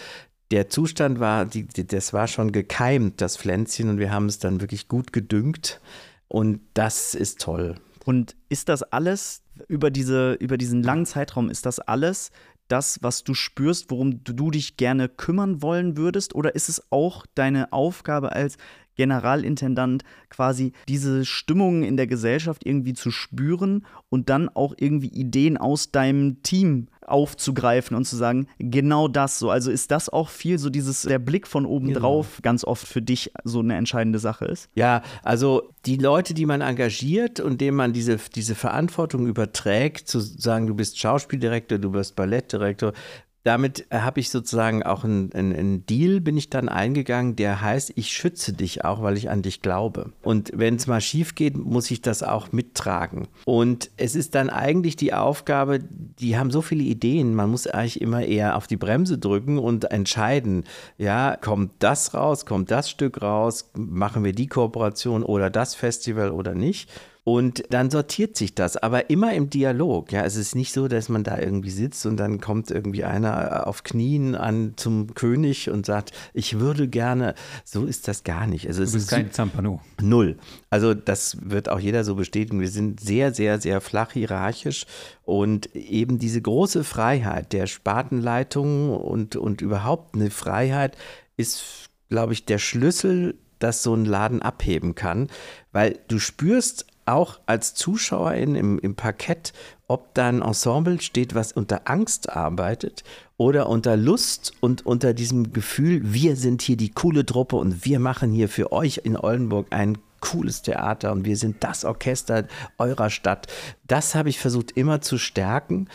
der 0.52 0.70
Zustand 0.70 1.20
war, 1.20 1.46
die, 1.46 1.66
das 1.66 2.14
war 2.14 2.28
schon 2.28 2.52
gekeimt, 2.52 3.22
das 3.22 3.38
Pflänzchen, 3.38 3.90
und 3.90 4.00
wir 4.00 4.12
haben 4.12 4.26
es 4.26 4.40
dann 4.40 4.62
wirklich 4.62 4.88
gut 4.88 5.14
gedüngt. 5.14 5.80
Und 6.28 6.62
das 6.74 7.16
ist 7.16 7.42
toll. 7.42 7.76
Und 8.06 8.36
ist 8.50 8.70
das 8.70 8.84
alles 8.84 9.44
über, 9.68 9.92
diese, 9.92 10.34
über 10.34 10.58
diesen 10.58 10.84
langen 10.84 11.06
Zeitraum, 11.06 11.50
ist 11.50 11.66
das 11.66 11.80
alles 11.80 12.32
das, 12.68 13.00
was 13.02 13.24
du 13.24 13.34
spürst, 13.34 13.92
worum 13.92 14.24
du 14.24 14.50
dich 14.50 14.78
gerne 14.78 15.10
kümmern 15.10 15.62
wollen 15.62 15.98
würdest? 15.98 16.36
Oder 16.36 16.56
ist 16.56 16.70
es 16.70 16.82
auch 16.90 17.26
deine 17.36 17.74
Aufgabe 17.74 18.32
als 18.32 18.58
Generalintendant 19.02 20.04
quasi 20.30 20.74
diese 20.88 21.26
Stimmung 21.26 21.82
in 21.82 21.98
der 21.98 22.06
Gesellschaft 22.06 22.64
irgendwie 22.68 22.94
zu 22.94 23.10
spüren 23.10 23.84
und 24.10 24.30
dann 24.30 24.48
auch 24.48 24.76
irgendwie 24.78 25.08
Ideen 25.08 25.58
aus 25.58 25.90
deinem 25.90 26.44
Team 26.44 26.88
aufzugreifen 27.02 27.98
und 27.98 28.06
zu 28.06 28.16
sagen, 28.16 28.46
genau 28.60 29.08
das 29.08 29.40
so. 29.40 29.50
Also 29.50 29.72
ist 29.72 29.90
das 29.90 30.08
auch 30.08 30.30
viel 30.30 30.60
so 30.60 30.70
dieses, 30.70 31.02
der 31.02 31.18
Blick 31.18 31.48
von 31.48 31.66
oben 31.66 31.88
genau. 31.88 32.00
drauf 32.00 32.40
ganz 32.44 32.64
oft 32.64 32.88
für 32.88 33.02
dich 33.02 33.32
so 33.44 33.60
eine 33.60 33.76
entscheidende 33.76 34.20
Sache 34.20 34.46
ist? 34.46 34.70
Ja, 34.76 35.02
also 35.24 35.64
die 35.88 35.98
Leute, 35.98 36.36
die 36.36 36.46
man 36.46 36.62
engagiert 36.62 37.40
und 37.40 37.60
denen 37.60 37.76
man 37.76 37.92
diese, 37.92 38.18
diese 38.36 38.54
Verantwortung 38.54 39.26
überträgt, 39.26 40.08
zu 40.08 40.20
sagen, 40.20 40.68
du 40.68 40.76
bist 40.76 41.00
Schauspieldirektor, 41.00 41.80
du 41.80 41.92
bist 41.92 42.16
Ballettdirektor, 42.16 42.94
damit 43.44 43.88
habe 43.92 44.20
ich 44.20 44.30
sozusagen 44.30 44.84
auch 44.84 45.04
einen, 45.04 45.34
einen, 45.34 45.86
Deal, 45.86 46.22
bin 46.22 46.38
ich 46.38 46.50
dann 46.50 46.70
eingegangen, 46.70 47.36
der 47.36 47.62
heißt, 47.62 47.94
ich 47.96 48.12
schütze 48.12 48.54
dich 48.54 48.86
auch, 48.86 49.02
weil 49.02 49.18
ich 49.18 49.30
an 49.30 49.42
dich 49.42 49.62
glaube. 49.62 50.12
Und 50.22 50.52
wenn 50.54 50.76
es 50.76 50.86
mal 50.86 51.02
schief 51.02 51.34
geht, 51.34 51.58
muss 51.58 51.90
ich 51.90 52.02
das 52.02 52.22
auch 52.22 52.52
mittragen. 52.52 53.28
Und 53.46 53.90
es 53.98 54.16
ist 54.16 54.36
dann 54.36 54.50
eigentlich 54.50 54.96
die 54.96 55.14
Aufgabe, 55.14 55.80
die 55.80 56.38
haben 56.38 56.52
so 56.52 56.62
viele 56.62 56.84
Ideen, 56.84 57.34
man 57.34 57.50
muss 57.50 57.66
eigentlich 57.66 58.02
immer 58.02 58.24
eher 58.24 58.56
auf 58.56 58.68
die 58.68 58.78
Bremse 58.78 59.18
drücken 59.18 59.58
und 59.58 59.86
entscheiden, 59.86 60.66
ja, 60.98 61.36
kommt 61.36 61.72
das 61.80 62.14
raus, 62.14 62.46
kommt 62.46 62.70
das 62.70 62.90
Stück 62.90 63.22
raus, 63.22 63.72
machen 63.76 64.24
wir 64.24 64.34
die 64.34 64.48
Kooperation 64.48 65.24
oder 65.24 65.50
das 65.50 65.74
Festival 65.74 66.32
oder 66.32 66.54
nicht. 66.54 66.90
Und 67.24 67.64
dann 67.70 67.92
sortiert 67.92 68.36
sich 68.36 68.56
das, 68.56 68.78
aber 68.78 69.12
immer 69.12 69.34
im 69.34 69.52
Dialog. 69.52 70.12
Ja, 70.12 70.26
es 70.26 70.36
ist 70.36 70.56
nicht 70.56 70.74
so, 70.74 70.88
dass 70.88 71.08
man 71.08 71.24
da 71.24 71.38
irgendwie 71.38 71.70
sitzt 71.70 72.08
und 72.08 72.18
dann 72.18 72.42
kommt 72.42 72.72
irgendwie 72.72 73.04
einer 73.04 73.68
auf 73.68 73.84
Knien 73.84 74.34
an 74.34 74.74
zum 74.76 75.14
König 75.14 75.70
und 75.70 75.86
sagt, 75.86 76.14
ich 76.34 76.60
würde 76.60 76.88
gerne. 76.88 77.36
So 77.64 77.86
ist 77.86 78.08
das 78.08 78.24
gar 78.24 78.48
nicht. 78.48 78.68
Also 78.68 78.82
es 78.82 78.96
ist 78.96 79.10
kein 79.10 79.32
Zampano. 79.32 79.82
Null. 80.02 80.38
Also 80.72 80.96
das 80.96 81.38
wird 81.42 81.70
auch 81.70 81.80
jeder 81.80 82.04
so 82.04 82.16
bestätigen. 82.16 82.60
Wir 82.60 82.70
sind 82.70 83.00
sehr, 83.00 83.36
sehr, 83.36 83.62
sehr 83.62 83.82
flach 83.82 84.14
hierarchisch 84.14 84.88
und 85.24 85.76
eben 85.76 86.18
diese 86.18 86.42
große 86.42 86.84
Freiheit 86.84 87.54
der 87.54 87.68
Spartenleitung 87.68 88.98
und, 88.98 89.36
und 89.36 89.62
überhaupt 89.62 90.16
eine 90.16 90.32
Freiheit 90.32 90.98
ist, 91.38 91.90
glaube 92.10 92.34
ich, 92.34 92.46
der 92.46 92.58
Schlüssel 92.58 93.36
dass 93.60 93.84
so 93.84 93.94
ein 93.94 94.06
Laden 94.06 94.42
abheben 94.42 94.96
kann, 94.96 95.28
weil 95.72 96.00
du 96.08 96.18
spürst 96.18 96.88
auch 97.06 97.40
als 97.46 97.74
Zuschauerin 97.74 98.56
im, 98.56 98.80
im 98.80 98.96
Parkett, 98.96 99.54
ob 99.88 100.14
da 100.14 100.30
ein 100.30 100.42
Ensemble 100.42 101.02
steht, 101.02 101.36
was 101.36 101.52
unter 101.52 101.82
Angst 101.86 102.30
arbeitet 102.30 103.04
oder 103.38 103.68
unter 103.68 103.98
Lust 103.98 104.54
und 104.60 104.86
unter 104.86 105.14
diesem 105.14 105.52
Gefühl, 105.52 106.02
wir 106.04 106.36
sind 106.36 106.62
hier 106.62 106.78
die 106.78 106.92
coole 106.92 107.26
Truppe 107.26 107.56
und 107.58 107.86
wir 107.86 108.00
machen 108.00 108.32
hier 108.32 108.50
für 108.50 108.72
euch 108.72 109.02
in 109.04 109.18
Oldenburg 109.18 109.68
ein 109.72 109.98
cooles 110.22 110.62
Theater 110.62 111.12
und 111.12 111.26
wir 111.26 111.36
sind 111.36 111.64
das 111.64 111.84
Orchester 111.84 112.48
eurer 112.78 113.10
Stadt. 113.10 113.48
Das 113.88 114.16
habe 114.16 114.30
ich 114.30 114.40
versucht 114.40 114.72
immer 114.72 115.02
zu 115.02 115.18
stärken. 115.18 115.90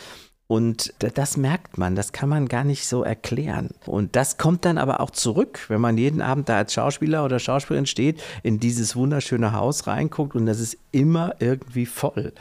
Und 0.47 0.93
das 0.99 1.35
merkt 1.35 1.77
man, 1.77 1.95
das 1.95 2.13
kann 2.13 2.29
man 2.29 2.47
gar 2.47 2.63
nicht 2.63 2.87
so 2.87 3.03
erklären. 3.03 3.71
Und 3.85 4.15
das 4.15 4.37
kommt 4.37 4.63
dann 4.63 4.77
aber 4.77 5.01
auch 5.01 5.11
zurück, 5.11 5.65
wenn 5.67 5.81
man 5.81 5.97
jeden 5.97 6.21
Abend 6.21 6.47
da 6.47 6.57
als 6.57 6.73
Schauspieler 6.73 7.25
oder 7.25 7.37
Schauspielerin 7.39 7.85
steht, 7.85 8.21
in 8.43 8.59
dieses 8.59 8.95
wunderschöne 8.95 9.51
Haus 9.51 9.87
reinguckt 9.87 10.35
und 10.35 10.45
das 10.45 10.61
ist 10.61 10.77
immer 10.91 11.35
irgendwie 11.39 11.85
voll. 11.85 12.33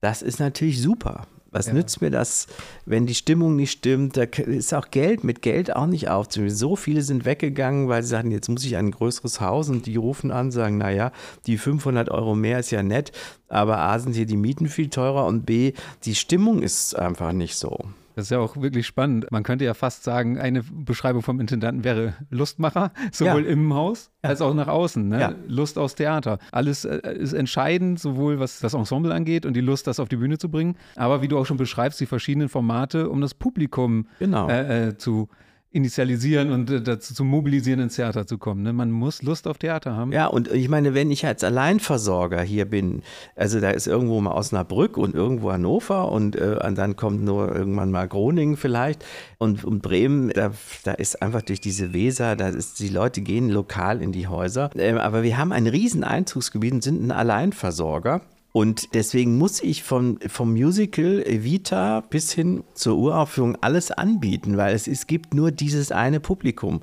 Das 0.00 0.22
ist 0.22 0.40
natürlich 0.40 0.82
super. 0.82 1.28
Was 1.52 1.66
ja. 1.66 1.74
nützt 1.74 2.00
mir 2.00 2.10
das, 2.10 2.46
wenn 2.86 3.06
die 3.06 3.14
Stimmung 3.14 3.56
nicht 3.56 3.70
stimmt? 3.70 4.16
Da 4.16 4.22
ist 4.22 4.74
auch 4.74 4.90
Geld 4.90 5.22
mit 5.22 5.42
Geld 5.42 5.76
auch 5.76 5.86
nicht 5.86 6.08
aufzunehmen. 6.08 6.54
So 6.54 6.76
viele 6.76 7.02
sind 7.02 7.24
weggegangen, 7.24 7.88
weil 7.88 8.02
sie 8.02 8.08
sagen, 8.08 8.30
jetzt 8.30 8.48
muss 8.48 8.64
ich 8.64 8.76
ein 8.76 8.90
größeres 8.90 9.40
Haus 9.40 9.68
und 9.68 9.86
die 9.86 9.96
rufen 9.96 10.30
an, 10.30 10.50
sagen, 10.50 10.78
naja, 10.78 11.12
die 11.46 11.58
500 11.58 12.10
Euro 12.10 12.34
mehr 12.34 12.58
ist 12.58 12.70
ja 12.70 12.82
nett, 12.82 13.12
aber 13.48 13.78
A 13.78 13.98
sind 13.98 14.14
hier 14.14 14.26
die 14.26 14.36
Mieten 14.36 14.68
viel 14.68 14.88
teurer 14.88 15.26
und 15.26 15.44
B, 15.44 15.74
die 16.04 16.14
Stimmung 16.14 16.62
ist 16.62 16.98
einfach 16.98 17.32
nicht 17.32 17.56
so. 17.56 17.78
Das 18.14 18.26
ist 18.26 18.30
ja 18.30 18.38
auch 18.38 18.56
wirklich 18.56 18.86
spannend. 18.86 19.26
Man 19.30 19.42
könnte 19.42 19.64
ja 19.64 19.74
fast 19.74 20.04
sagen, 20.04 20.38
eine 20.38 20.62
Beschreibung 20.62 21.22
vom 21.22 21.40
Intendanten 21.40 21.84
wäre 21.84 22.14
Lustmacher, 22.30 22.92
sowohl 23.12 23.44
ja. 23.44 23.50
im 23.50 23.72
Haus 23.74 24.10
ja. 24.22 24.30
als 24.30 24.40
auch 24.40 24.54
nach 24.54 24.68
außen. 24.68 25.08
Ne? 25.08 25.20
Ja. 25.20 25.34
Lust 25.46 25.78
aus 25.78 25.94
Theater. 25.94 26.38
Alles 26.50 26.84
äh, 26.84 26.98
ist 27.14 27.32
entscheidend, 27.32 28.00
sowohl 28.00 28.38
was 28.38 28.60
das 28.60 28.74
Ensemble 28.74 29.14
angeht 29.14 29.46
und 29.46 29.54
die 29.54 29.60
Lust, 29.60 29.86
das 29.86 30.00
auf 30.00 30.08
die 30.08 30.16
Bühne 30.16 30.38
zu 30.38 30.48
bringen, 30.48 30.76
aber 30.96 31.22
wie 31.22 31.28
du 31.28 31.38
auch 31.38 31.46
schon 31.46 31.56
beschreibst, 31.56 32.00
die 32.00 32.06
verschiedenen 32.06 32.48
Formate, 32.48 33.08
um 33.08 33.20
das 33.20 33.34
Publikum 33.34 34.06
genau. 34.18 34.48
äh, 34.48 34.88
äh, 34.88 34.96
zu 34.96 35.28
initialisieren 35.72 36.52
und 36.52 36.70
äh, 36.70 36.82
dazu 36.82 37.14
zu 37.14 37.24
mobilisieren, 37.24 37.80
ins 37.80 37.96
Theater 37.96 38.26
zu 38.26 38.38
kommen. 38.38 38.62
Ne? 38.62 38.72
Man 38.72 38.90
muss 38.90 39.22
Lust 39.22 39.46
auf 39.48 39.58
Theater 39.58 39.96
haben. 39.96 40.12
Ja, 40.12 40.26
und 40.26 40.50
ich 40.52 40.68
meine, 40.68 40.94
wenn 40.94 41.10
ich 41.10 41.26
als 41.26 41.42
Alleinversorger 41.42 42.42
hier 42.42 42.66
bin, 42.66 43.02
also 43.36 43.60
da 43.60 43.70
ist 43.70 43.86
irgendwo 43.86 44.20
mal 44.20 44.32
Osnabrück 44.32 44.96
und 44.96 45.14
irgendwo 45.14 45.52
Hannover 45.52 46.12
und, 46.12 46.36
äh, 46.36 46.58
und 46.64 46.76
dann 46.76 46.96
kommt 46.96 47.22
nur 47.22 47.54
irgendwann 47.54 47.90
mal 47.90 48.06
Groningen 48.06 48.56
vielleicht 48.56 49.04
und, 49.38 49.64
und 49.64 49.82
Bremen, 49.82 50.30
da, 50.30 50.52
da 50.84 50.92
ist 50.92 51.22
einfach 51.22 51.42
durch 51.42 51.60
diese 51.60 51.92
Weser, 51.92 52.36
da 52.36 52.48
ist, 52.48 52.78
die 52.78 52.88
Leute 52.88 53.22
gehen 53.22 53.48
lokal 53.48 54.02
in 54.02 54.12
die 54.12 54.28
Häuser. 54.28 54.70
Ähm, 54.76 54.98
aber 54.98 55.22
wir 55.22 55.38
haben 55.38 55.52
ein 55.52 55.66
riesen 55.66 56.04
Einzugsgebiet 56.04 56.72
und 56.72 56.84
sind 56.84 57.02
ein 57.02 57.10
Alleinversorger. 57.10 58.20
Und 58.52 58.94
deswegen 58.94 59.38
muss 59.38 59.62
ich 59.62 59.82
vom, 59.82 60.18
vom 60.26 60.52
Musical 60.52 61.22
Evita 61.22 62.00
bis 62.00 62.32
hin 62.32 62.64
zur 62.74 62.98
Uraufführung 62.98 63.56
alles 63.62 63.90
anbieten, 63.90 64.58
weil 64.58 64.74
es, 64.74 64.86
es 64.86 65.06
gibt 65.06 65.32
nur 65.32 65.50
dieses 65.50 65.90
eine 65.90 66.20
Publikum. 66.20 66.82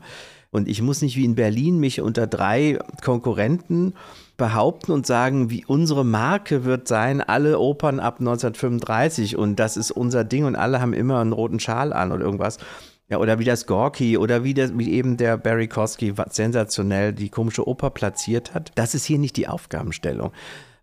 Und 0.51 0.67
ich 0.67 0.81
muss 0.81 1.03
nicht 1.03 1.15
wie 1.15 1.25
in 1.25 1.35
Berlin 1.35 1.79
mich 1.79 2.01
unter 2.01 2.25
drei 2.25 2.79
Konkurrenten 3.03 3.93
behaupten 4.35 4.91
und 4.91 5.05
sagen, 5.05 5.51
wie 5.51 5.63
unsere 5.65 6.03
Marke 6.03 6.65
wird 6.65 6.87
sein, 6.87 7.21
alle 7.21 7.59
Opern 7.59 7.99
ab 7.99 8.19
1935 8.19 9.37
und 9.37 9.57
das 9.57 9.77
ist 9.77 9.91
unser 9.91 10.23
Ding 10.23 10.45
und 10.45 10.55
alle 10.55 10.81
haben 10.81 10.93
immer 10.93 11.19
einen 11.19 11.33
roten 11.33 11.59
Schal 11.59 11.93
an 11.93 12.11
oder 12.11 12.25
irgendwas. 12.25 12.57
Ja, 13.09 13.17
oder 13.17 13.37
wie 13.39 13.43
das 13.43 13.67
Gorky 13.67 14.17
oder 14.17 14.43
wie, 14.43 14.53
das, 14.53 14.71
wie 14.77 14.91
eben 14.91 15.17
der 15.17 15.37
Barry 15.37 15.67
Kosky 15.67 16.13
sensationell 16.29 17.11
die 17.11 17.29
komische 17.29 17.67
Oper 17.67 17.89
platziert 17.89 18.53
hat. 18.53 18.71
Das 18.75 18.95
ist 18.95 19.05
hier 19.05 19.17
nicht 19.17 19.35
die 19.35 19.47
Aufgabenstellung. 19.47 20.31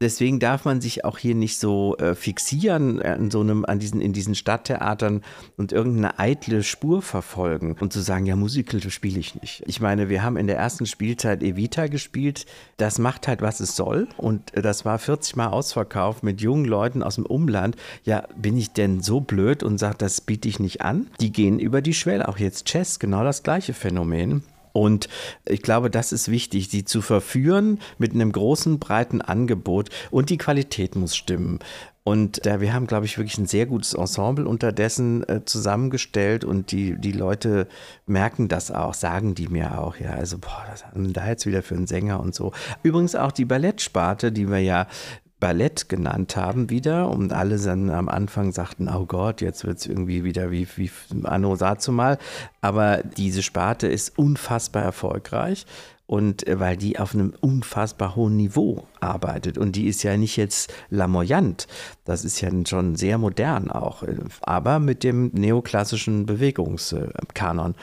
Deswegen 0.00 0.38
darf 0.38 0.64
man 0.64 0.80
sich 0.80 1.04
auch 1.04 1.18
hier 1.18 1.34
nicht 1.34 1.58
so 1.58 1.96
äh, 1.96 2.14
fixieren 2.14 3.00
an 3.00 3.30
so 3.30 3.40
einem, 3.40 3.64
an 3.64 3.78
diesen, 3.78 4.00
in 4.00 4.12
diesen 4.12 4.34
Stadttheatern 4.34 5.22
und 5.56 5.72
irgendeine 5.72 6.18
eitle 6.18 6.62
Spur 6.62 7.02
verfolgen 7.02 7.76
und 7.80 7.92
zu 7.92 8.00
sagen, 8.00 8.26
ja, 8.26 8.36
Musical 8.36 8.80
spiele 8.90 9.18
ich 9.18 9.40
nicht. 9.40 9.62
Ich 9.66 9.80
meine, 9.80 10.08
wir 10.08 10.22
haben 10.22 10.36
in 10.36 10.46
der 10.46 10.56
ersten 10.56 10.86
Spielzeit 10.86 11.42
Evita 11.42 11.86
gespielt. 11.86 12.46
Das 12.76 12.98
macht 12.98 13.28
halt, 13.28 13.42
was 13.42 13.60
es 13.60 13.76
soll. 13.76 14.08
Und 14.16 14.54
äh, 14.54 14.62
das 14.62 14.84
war 14.84 14.98
40 14.98 15.36
Mal 15.36 15.48
ausverkauft 15.48 16.22
mit 16.22 16.40
jungen 16.40 16.64
Leuten 16.64 17.02
aus 17.02 17.16
dem 17.16 17.26
Umland. 17.26 17.76
Ja, 18.04 18.24
bin 18.36 18.56
ich 18.56 18.72
denn 18.72 19.00
so 19.00 19.20
blöd 19.20 19.62
und 19.62 19.78
sage, 19.78 19.96
das 19.98 20.20
biete 20.20 20.48
ich 20.48 20.60
nicht 20.60 20.82
an? 20.82 21.08
Die 21.20 21.32
gehen 21.32 21.58
über 21.58 21.80
die 21.80 21.94
Schwelle. 21.94 22.28
Auch 22.28 22.38
jetzt 22.38 22.66
Chess, 22.66 22.98
genau 22.98 23.24
das 23.24 23.42
gleiche 23.42 23.74
Phänomen. 23.74 24.42
Und 24.76 25.08
ich 25.46 25.62
glaube, 25.62 25.88
das 25.88 26.12
ist 26.12 26.30
wichtig, 26.30 26.68
sie 26.68 26.84
zu 26.84 27.00
verführen 27.00 27.78
mit 27.96 28.12
einem 28.12 28.30
großen, 28.30 28.78
breiten 28.78 29.22
Angebot 29.22 29.88
und 30.10 30.28
die 30.28 30.36
Qualität 30.36 30.96
muss 30.96 31.16
stimmen. 31.16 31.60
Und 32.04 32.46
äh, 32.46 32.60
wir 32.60 32.74
haben, 32.74 32.86
glaube 32.86 33.06
ich, 33.06 33.16
wirklich 33.16 33.38
ein 33.38 33.46
sehr 33.46 33.64
gutes 33.64 33.94
Ensemble 33.94 34.46
unterdessen 34.46 35.26
äh, 35.28 35.46
zusammengestellt 35.46 36.44
und 36.44 36.72
die, 36.72 36.94
die 37.00 37.12
Leute 37.12 37.68
merken 38.04 38.48
das 38.48 38.70
auch, 38.70 38.92
sagen 38.92 39.34
die 39.34 39.48
mir 39.48 39.80
auch, 39.80 39.96
ja, 39.96 40.10
also, 40.10 40.36
boah, 40.36 40.66
das 40.70 40.84
haben 40.84 41.10
da 41.14 41.26
jetzt 41.26 41.46
wieder 41.46 41.62
für 41.62 41.74
einen 41.74 41.86
Sänger 41.86 42.20
und 42.20 42.34
so. 42.34 42.52
Übrigens 42.82 43.16
auch 43.16 43.32
die 43.32 43.46
Ballettsparte, 43.46 44.30
die 44.30 44.50
wir 44.50 44.60
ja 44.60 44.88
Ballett 45.38 45.88
genannt 45.88 46.36
haben 46.36 46.70
wieder 46.70 47.10
und 47.10 47.32
alle 47.32 47.58
dann 47.58 47.90
am 47.90 48.08
Anfang 48.08 48.52
sagten, 48.52 48.88
oh 48.88 49.04
Gott, 49.04 49.40
jetzt 49.40 49.66
wird 49.66 49.78
es 49.78 49.86
irgendwie 49.86 50.24
wieder 50.24 50.50
wie, 50.50 50.66
wie 50.76 50.90
Anno 51.24 51.56
mal. 51.92 52.18
Aber 52.62 53.02
diese 53.02 53.42
Sparte 53.42 53.86
ist 53.86 54.18
unfassbar 54.18 54.82
erfolgreich 54.82 55.66
und 56.06 56.46
äh, 56.46 56.58
weil 56.58 56.76
die 56.76 56.98
auf 56.98 57.14
einem 57.14 57.34
unfassbar 57.40 58.16
hohen 58.16 58.36
Niveau 58.36 58.86
arbeitet 59.00 59.58
und 59.58 59.76
die 59.76 59.86
ist 59.86 60.02
ja 60.02 60.16
nicht 60.16 60.36
jetzt 60.36 60.72
lamoyant, 60.88 61.66
das 62.04 62.24
ist 62.24 62.40
ja 62.40 62.50
schon 62.66 62.96
sehr 62.96 63.18
modern 63.18 63.70
auch, 63.70 64.02
aber 64.40 64.78
mit 64.78 65.04
dem 65.04 65.30
neoklassischen 65.34 66.26
Bewegungskanon. 66.26 67.74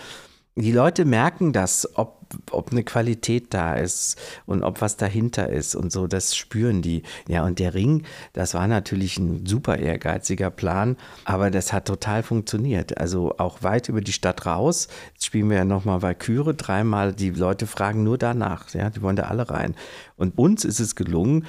die 0.56 0.72
Leute 0.72 1.06
merken 1.06 1.52
das, 1.52 1.98
ob, 1.98 2.23
ob 2.52 2.72
eine 2.72 2.84
Qualität 2.84 3.54
da 3.54 3.76
ist 3.76 4.18
und 4.46 4.64
ob 4.64 4.82
was 4.82 4.98
dahinter 4.98 5.50
ist 5.50 5.76
und 5.76 5.92
so, 5.92 6.08
das 6.08 6.36
spüren 6.36 6.82
die. 6.82 7.04
Ja, 7.28 7.44
und 7.46 7.60
der 7.60 7.74
Ring, 7.74 8.04
das 8.34 8.54
war 8.54 8.68
natürlich 8.68 9.18
ein 9.18 9.46
super 9.46 9.78
ehrgeiziger 9.78 10.50
Plan, 10.50 10.98
aber 11.26 11.52
das 11.52 11.74
hat 11.74 11.86
total 11.86 12.24
funktioniert. 12.24 12.98
Also 12.98 13.38
auch 13.38 13.64
weit 13.64 13.90
über 13.90 14.02
die 14.02 14.14
Stadt 14.14 14.46
raus. 14.46 14.88
Jetzt 15.14 15.26
spielen 15.26 15.50
wir 15.50 15.58
ja 15.58 15.66
nochmal 15.66 16.02
Valkyrie, 16.02 16.54
dreimal, 16.56 17.14
die 17.14 17.32
Leute 17.32 17.68
fragen 17.68 18.04
nur 18.04 18.18
danach, 18.18 18.74
ja, 18.74 18.90
die 18.90 19.02
wollen 19.02 19.16
da 19.16 19.24
alle 19.24 19.50
rein. 19.50 19.76
Und 20.18 20.38
uns 20.38 20.66
ist 20.66 20.80
es 20.80 20.96
gelungen, 20.96 21.46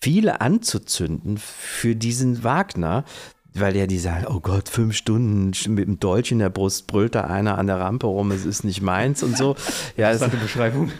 viele 0.00 0.40
anzuzünden 0.40 1.38
für 1.38 1.94
diesen 1.94 2.42
Wagner, 2.42 3.04
weil 3.54 3.76
ja 3.76 3.86
die 3.86 3.98
sagen, 3.98 4.26
oh 4.28 4.40
Gott, 4.40 4.68
fünf 4.68 4.96
Stunden 4.96 5.52
mit 5.72 5.86
dem 5.86 6.00
Dolch 6.00 6.32
in 6.32 6.38
der 6.38 6.50
Brust 6.50 6.86
brüllt 6.86 7.14
da 7.14 7.22
einer 7.22 7.58
an 7.58 7.66
der 7.66 7.78
Rampe 7.78 8.06
rum, 8.06 8.30
es 8.30 8.44
ist 8.44 8.64
nicht 8.64 8.82
meins 8.82 9.22
und 9.22 9.36
so. 9.36 9.56
Ja, 9.96 10.10
das 10.10 10.22
ist 10.22 10.30
eine 10.30 10.40
Beschreibung. 10.40 10.90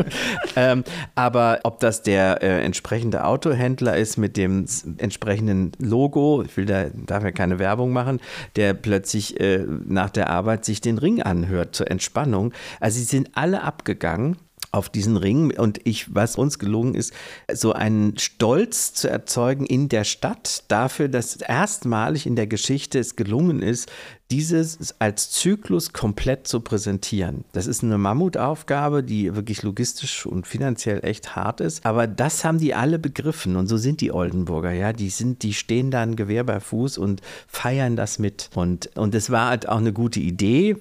ähm, 0.56 0.82
aber 1.14 1.60
ob 1.62 1.78
das 1.80 2.02
der 2.02 2.42
äh, 2.42 2.64
entsprechende 2.64 3.24
Autohändler 3.24 3.96
ist 3.96 4.16
mit 4.16 4.36
dem 4.36 4.64
entsprechenden 4.98 5.72
Logo, 5.78 6.42
ich 6.42 6.56
will 6.56 6.66
da, 6.66 6.86
darf 7.06 7.22
ja 7.22 7.30
keine 7.30 7.58
Werbung 7.58 7.92
machen, 7.92 8.20
der 8.56 8.74
plötzlich 8.74 9.38
äh, 9.40 9.64
nach 9.86 10.10
der 10.10 10.30
Arbeit 10.30 10.64
sich 10.64 10.80
den 10.80 10.98
Ring 10.98 11.22
anhört 11.22 11.74
zur 11.74 11.90
Entspannung. 11.90 12.52
Also 12.80 12.98
sie 12.98 13.04
sind 13.04 13.30
alle 13.34 13.62
abgegangen 13.62 14.36
auf 14.72 14.88
diesen 14.88 15.16
Ring. 15.16 15.56
Und 15.56 15.80
ich, 15.84 16.14
was 16.14 16.36
uns 16.36 16.58
gelungen 16.58 16.94
ist, 16.94 17.12
so 17.52 17.72
einen 17.72 18.18
Stolz 18.18 18.94
zu 18.94 19.08
erzeugen 19.08 19.66
in 19.66 19.88
der 19.88 20.04
Stadt 20.04 20.64
dafür, 20.68 21.08
dass 21.08 21.36
erstmalig 21.36 22.26
in 22.26 22.36
der 22.36 22.46
Geschichte 22.46 22.98
es 22.98 23.16
gelungen 23.16 23.62
ist, 23.62 23.90
dieses 24.30 24.94
als 25.00 25.30
Zyklus 25.30 25.92
komplett 25.92 26.46
zu 26.46 26.60
präsentieren. 26.60 27.44
Das 27.52 27.66
ist 27.66 27.82
eine 27.82 27.98
Mammutaufgabe, 27.98 29.02
die 29.02 29.34
wirklich 29.34 29.62
logistisch 29.62 30.24
und 30.24 30.46
finanziell 30.46 31.04
echt 31.04 31.34
hart 31.34 31.60
ist, 31.60 31.84
aber 31.84 32.06
das 32.06 32.44
haben 32.44 32.58
die 32.58 32.74
alle 32.74 32.98
begriffen. 32.98 33.56
Und 33.56 33.66
so 33.66 33.76
sind 33.76 34.00
die 34.00 34.12
Oldenburger, 34.12 34.72
ja, 34.72 34.92
die 34.92 35.10
sind, 35.10 35.42
die 35.42 35.52
stehen 35.52 35.90
da 35.90 36.02
ein 36.02 36.14
Gewehr 36.14 36.44
bei 36.44 36.60
Fuß 36.60 36.98
und 36.98 37.22
feiern 37.48 37.96
das 37.96 38.18
mit. 38.18 38.50
Und 38.54 38.90
und 38.96 39.14
es 39.14 39.30
war 39.30 39.48
halt 39.48 39.68
auch 39.68 39.78
eine 39.78 39.92
gute 39.92 40.20
Idee, 40.20 40.76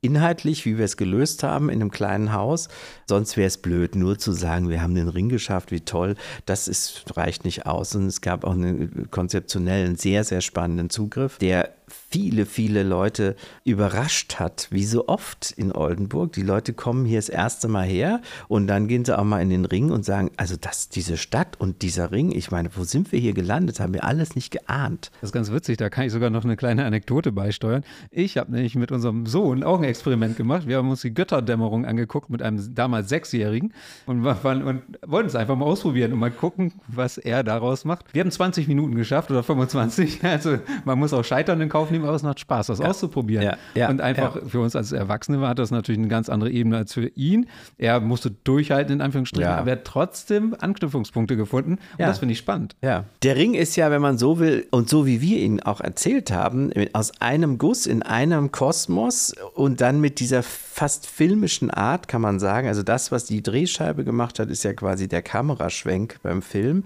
inhaltlich, 0.00 0.64
wie 0.64 0.78
wir 0.78 0.84
es 0.84 0.96
gelöst 0.96 1.42
haben 1.42 1.68
in 1.68 1.80
einem 1.80 1.90
kleinen 1.90 2.32
Haus. 2.32 2.68
Sonst 3.08 3.36
wäre 3.36 3.46
es 3.46 3.58
blöd, 3.58 3.94
nur 3.94 4.18
zu 4.18 4.32
sagen, 4.32 4.68
wir 4.68 4.82
haben 4.82 4.94
den 4.94 5.08
Ring 5.08 5.28
geschafft, 5.28 5.70
wie 5.70 5.80
toll. 5.80 6.14
Das 6.46 6.68
ist, 6.68 7.16
reicht 7.16 7.44
nicht 7.44 7.66
aus. 7.66 7.94
Und 7.94 8.06
es 8.06 8.20
gab 8.20 8.44
auch 8.44 8.52
einen 8.52 9.10
konzeptionellen, 9.10 9.96
sehr, 9.96 10.24
sehr 10.24 10.40
spannenden 10.40 10.90
Zugriff, 10.90 11.38
der 11.38 11.77
viele, 12.10 12.46
viele 12.46 12.82
Leute 12.82 13.36
überrascht 13.64 14.36
hat, 14.36 14.68
wie 14.70 14.84
so 14.84 15.08
oft 15.08 15.52
in 15.52 15.72
Oldenburg. 15.72 16.32
Die 16.32 16.42
Leute 16.42 16.72
kommen 16.72 17.04
hier 17.04 17.18
das 17.18 17.28
erste 17.28 17.68
Mal 17.68 17.86
her 17.86 18.20
und 18.48 18.66
dann 18.66 18.88
gehen 18.88 19.04
sie 19.04 19.18
auch 19.18 19.24
mal 19.24 19.42
in 19.42 19.50
den 19.50 19.64
Ring 19.64 19.90
und 19.90 20.04
sagen, 20.04 20.30
also 20.36 20.56
das, 20.58 20.88
diese 20.88 21.16
Stadt 21.16 21.60
und 21.60 21.82
dieser 21.82 22.10
Ring, 22.10 22.32
ich 22.32 22.50
meine, 22.50 22.70
wo 22.74 22.84
sind 22.84 23.12
wir 23.12 23.18
hier 23.18 23.34
gelandet? 23.34 23.80
Haben 23.80 23.94
wir 23.94 24.04
alles 24.04 24.34
nicht 24.34 24.50
geahnt. 24.50 25.10
Das 25.20 25.28
ist 25.28 25.32
ganz 25.34 25.52
witzig, 25.52 25.76
da 25.76 25.90
kann 25.90 26.06
ich 26.06 26.12
sogar 26.12 26.30
noch 26.30 26.44
eine 26.44 26.56
kleine 26.56 26.84
Anekdote 26.86 27.32
beisteuern. 27.32 27.84
Ich 28.10 28.38
habe 28.38 28.52
nämlich 28.52 28.74
mit 28.74 28.90
unserem 28.90 29.26
Sohn 29.26 29.62
auch 29.62 29.78
ein 29.78 29.84
Experiment 29.84 30.36
gemacht. 30.36 30.66
Wir 30.66 30.78
haben 30.78 30.90
uns 30.90 31.02
die 31.02 31.12
Götterdämmerung 31.12 31.84
angeguckt 31.84 32.30
mit 32.30 32.42
einem 32.42 32.74
damals 32.74 33.10
Sechsjährigen 33.10 33.74
und, 34.06 34.24
und 34.24 34.82
wollten 35.06 35.28
es 35.28 35.34
einfach 35.34 35.56
mal 35.56 35.66
ausprobieren 35.66 36.12
und 36.12 36.18
mal 36.18 36.30
gucken, 36.30 36.72
was 36.86 37.18
er 37.18 37.44
daraus 37.44 37.84
macht. 37.84 38.06
Wir 38.14 38.20
haben 38.22 38.30
20 38.30 38.66
Minuten 38.68 38.94
geschafft 38.94 39.30
oder 39.30 39.42
25. 39.42 40.20
Also 40.38 40.58
man 40.84 40.98
muss 40.98 41.12
auch 41.12 41.24
scheitern 41.24 41.60
in 41.60 41.68
Kauf 41.68 41.90
nehmen, 41.90 41.97
aber 42.04 42.14
es 42.14 42.22
macht 42.22 42.40
Spaß, 42.40 42.68
das 42.68 42.78
ja. 42.78 42.86
auszuprobieren. 42.86 43.44
Ja. 43.44 43.56
Ja. 43.74 43.88
Und 43.88 44.00
einfach 44.00 44.38
für 44.46 44.60
uns 44.60 44.76
als 44.76 44.92
Erwachsene 44.92 45.40
war 45.40 45.54
das 45.54 45.70
natürlich 45.70 45.98
eine 45.98 46.08
ganz 46.08 46.28
andere 46.28 46.50
Ebene 46.50 46.76
als 46.76 46.94
für 46.94 47.08
ihn. 47.08 47.46
Er 47.76 48.00
musste 48.00 48.30
durchhalten, 48.30 48.94
in 48.94 49.00
Anführungsstrichen, 49.00 49.50
aber 49.50 49.70
er 49.70 49.76
hat 49.76 49.84
trotzdem 49.84 50.54
Anknüpfungspunkte 50.58 51.36
gefunden. 51.36 51.72
Und 51.72 52.00
das 52.00 52.18
finde 52.18 52.32
ich 52.32 52.38
spannend. 52.38 52.76
Ja. 52.82 53.04
Der 53.22 53.36
Ring 53.36 53.54
ist 53.54 53.76
ja, 53.76 53.90
wenn 53.90 54.02
man 54.02 54.18
so 54.18 54.38
will, 54.38 54.66
und 54.70 54.88
so 54.88 55.06
wie 55.06 55.20
wir 55.20 55.38
ihn 55.38 55.60
auch 55.60 55.80
erzählt 55.80 56.30
haben, 56.30 56.72
aus 56.92 57.20
einem 57.20 57.58
Guss 57.58 57.86
in 57.86 58.02
einem 58.02 58.52
Kosmos 58.52 59.34
und 59.54 59.80
dann 59.80 60.00
mit 60.00 60.20
dieser 60.20 60.42
fast 60.42 61.06
filmischen 61.06 61.70
Art, 61.70 62.08
kann 62.08 62.20
man 62.20 62.38
sagen. 62.38 62.68
Also 62.68 62.82
das, 62.82 63.10
was 63.10 63.24
die 63.24 63.42
Drehscheibe 63.42 64.04
gemacht 64.04 64.38
hat, 64.38 64.48
ist 64.48 64.64
ja 64.64 64.72
quasi 64.72 65.08
der 65.08 65.22
Kameraschwenk 65.22 66.18
beim 66.22 66.42
Film. 66.42 66.84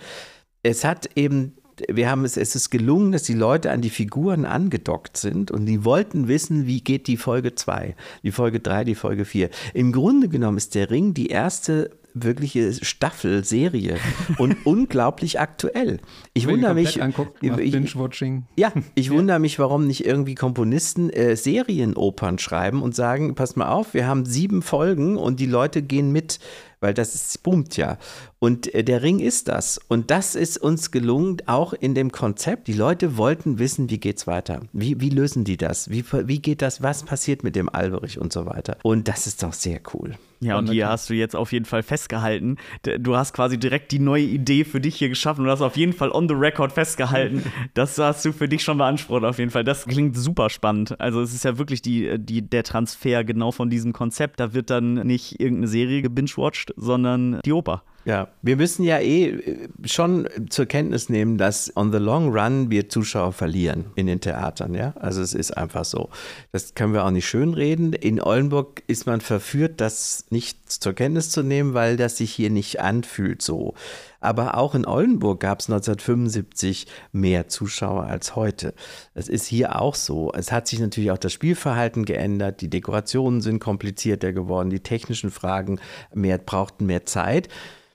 Es 0.62 0.84
hat 0.84 1.10
eben 1.16 1.54
wir 1.88 2.10
haben 2.10 2.24
es, 2.24 2.36
es 2.36 2.54
ist 2.54 2.70
gelungen, 2.70 3.12
dass 3.12 3.22
die 3.22 3.34
Leute 3.34 3.70
an 3.70 3.80
die 3.80 3.90
Figuren 3.90 4.44
angedockt 4.44 5.16
sind 5.16 5.50
und 5.50 5.66
die 5.66 5.84
wollten 5.84 6.28
wissen, 6.28 6.66
wie 6.66 6.80
geht 6.80 7.06
die 7.06 7.16
Folge 7.16 7.54
2, 7.54 7.94
die 8.22 8.32
Folge 8.32 8.60
3, 8.60 8.84
die 8.84 8.94
Folge 8.94 9.24
4. 9.24 9.50
Im 9.74 9.92
Grunde 9.92 10.28
genommen 10.28 10.56
ist 10.56 10.74
der 10.74 10.90
Ring 10.90 11.14
die 11.14 11.28
erste 11.28 11.90
wirkliche 12.14 12.72
Staffel, 12.84 13.44
Serie 13.44 13.96
und 14.38 14.66
unglaublich 14.66 15.40
aktuell. 15.40 15.98
Ich 16.34 16.46
wundere 16.46 16.74
mich. 16.74 17.02
Anguckt, 17.02 17.40
Binge-Watching. 17.40 18.44
Ja, 18.56 18.72
ich 18.94 19.06
ja. 19.06 19.12
wundere 19.12 19.38
mich, 19.38 19.58
warum 19.58 19.86
nicht 19.86 20.04
irgendwie 20.04 20.34
Komponisten 20.34 21.10
äh, 21.10 21.36
Serienopern 21.36 22.38
schreiben 22.38 22.82
und 22.82 22.94
sagen: 22.94 23.34
Pass 23.34 23.56
mal 23.56 23.68
auf, 23.68 23.94
wir 23.94 24.06
haben 24.06 24.26
sieben 24.26 24.62
Folgen 24.62 25.16
und 25.16 25.40
die 25.40 25.46
Leute 25.46 25.82
gehen 25.82 26.12
mit 26.12 26.38
weil 26.82 26.92
das 26.92 27.14
ist, 27.14 27.42
boomt 27.44 27.76
ja. 27.76 27.96
Und 28.42 28.74
äh, 28.74 28.82
der 28.82 29.04
Ring 29.04 29.20
ist 29.20 29.46
das. 29.46 29.78
Und 29.86 30.10
das 30.10 30.34
ist 30.34 30.58
uns 30.58 30.90
gelungen, 30.90 31.36
auch 31.46 31.74
in 31.74 31.94
dem 31.94 32.10
Konzept. 32.10 32.66
Die 32.66 32.72
Leute 32.72 33.16
wollten 33.16 33.60
wissen, 33.60 33.88
wie 33.88 33.98
geht's 33.98 34.26
weiter? 34.26 34.62
Wie, 34.72 35.00
wie 35.00 35.10
lösen 35.10 35.44
die 35.44 35.56
das? 35.56 35.90
Wie, 35.90 36.04
wie 36.12 36.40
geht 36.40 36.60
das? 36.60 36.82
Was 36.82 37.04
passiert 37.04 37.44
mit 37.44 37.54
dem 37.54 37.68
Alberich 37.68 38.18
und 38.18 38.32
so 38.32 38.44
weiter? 38.44 38.78
Und 38.82 39.06
das 39.06 39.28
ist 39.28 39.44
doch 39.44 39.52
sehr 39.52 39.80
cool. 39.94 40.16
Ja, 40.40 40.58
und 40.58 40.68
hier 40.68 40.88
hast 40.88 41.08
du 41.08 41.14
jetzt 41.14 41.36
auf 41.36 41.52
jeden 41.52 41.66
Fall 41.66 41.84
festgehalten. 41.84 42.56
Du 42.98 43.16
hast 43.16 43.32
quasi 43.32 43.58
direkt 43.58 43.92
die 43.92 44.00
neue 44.00 44.24
Idee 44.24 44.64
für 44.64 44.80
dich 44.80 44.96
hier 44.96 45.08
geschaffen 45.08 45.44
und 45.44 45.50
hast 45.50 45.62
auf 45.62 45.76
jeden 45.76 45.92
Fall 45.92 46.10
on 46.10 46.28
the 46.28 46.34
record 46.34 46.72
festgehalten. 46.72 47.44
Das 47.74 47.96
hast 47.96 48.24
du 48.24 48.32
für 48.32 48.48
dich 48.48 48.64
schon 48.64 48.78
beansprucht, 48.78 49.22
auf 49.22 49.38
jeden 49.38 49.52
Fall. 49.52 49.62
Das 49.62 49.86
klingt 49.86 50.16
super 50.16 50.50
spannend. 50.50 51.00
Also, 51.00 51.22
es 51.22 51.32
ist 51.32 51.44
ja 51.44 51.58
wirklich 51.58 51.80
die, 51.80 52.18
die, 52.18 52.42
der 52.42 52.64
Transfer 52.64 53.22
genau 53.22 53.52
von 53.52 53.70
diesem 53.70 53.92
Konzept. 53.92 54.40
Da 54.40 54.52
wird 54.52 54.68
dann 54.68 54.94
nicht 54.94 55.40
irgendeine 55.40 55.68
Serie 55.68 56.02
gebingewatcht, 56.02 56.74
sondern 56.76 57.40
die 57.44 57.52
Oper. 57.52 57.84
Ja, 58.04 58.28
wir 58.42 58.56
müssen 58.56 58.82
ja 58.82 58.98
eh 58.98 59.28
äh, 59.28 59.68
schon 59.84 60.28
zur 60.50 60.66
Kenntnis 60.66 61.08
nehmen, 61.08 61.38
dass 61.38 61.76
on 61.76 61.92
the 61.92 61.98
long 61.98 62.36
run 62.36 62.68
wir 62.68 62.88
Zuschauer 62.88 63.32
verlieren 63.32 63.86
in 63.94 64.06
den 64.06 64.20
Theatern, 64.20 64.74
ja. 64.74 64.92
Also 64.98 65.22
es 65.22 65.34
ist 65.34 65.56
einfach 65.56 65.84
so. 65.84 66.10
Das 66.50 66.74
können 66.74 66.94
wir 66.94 67.04
auch 67.04 67.10
nicht 67.12 67.28
schönreden. 67.28 67.92
In 67.92 68.20
Oldenburg 68.20 68.82
ist 68.88 69.06
man 69.06 69.20
verführt, 69.20 69.80
das 69.80 70.26
nicht 70.30 70.72
zur 70.72 70.94
Kenntnis 70.94 71.30
zu 71.30 71.42
nehmen, 71.42 71.74
weil 71.74 71.96
das 71.96 72.16
sich 72.16 72.32
hier 72.32 72.50
nicht 72.50 72.80
anfühlt 72.80 73.40
so. 73.40 73.74
Aber 74.20 74.56
auch 74.56 74.74
in 74.74 74.86
Oldenburg 74.86 75.40
gab 75.40 75.60
es 75.60 75.68
1975 75.68 76.86
mehr 77.12 77.48
Zuschauer 77.48 78.04
als 78.04 78.34
heute. 78.34 78.74
Das 79.14 79.28
ist 79.28 79.46
hier 79.46 79.80
auch 79.80 79.94
so. 79.94 80.32
Es 80.32 80.50
hat 80.50 80.66
sich 80.66 80.80
natürlich 80.80 81.10
auch 81.10 81.18
das 81.18 81.32
Spielverhalten 81.32 82.04
geändert, 82.04 82.60
die 82.60 82.70
Dekorationen 82.70 83.40
sind 83.40 83.58
komplizierter 83.58 84.32
geworden, 84.32 84.70
die 84.70 84.80
technischen 84.80 85.30
Fragen 85.30 85.80
mehr, 86.14 86.38
brauchten 86.38 86.86
mehr 86.86 87.04
Zeit. 87.04 87.48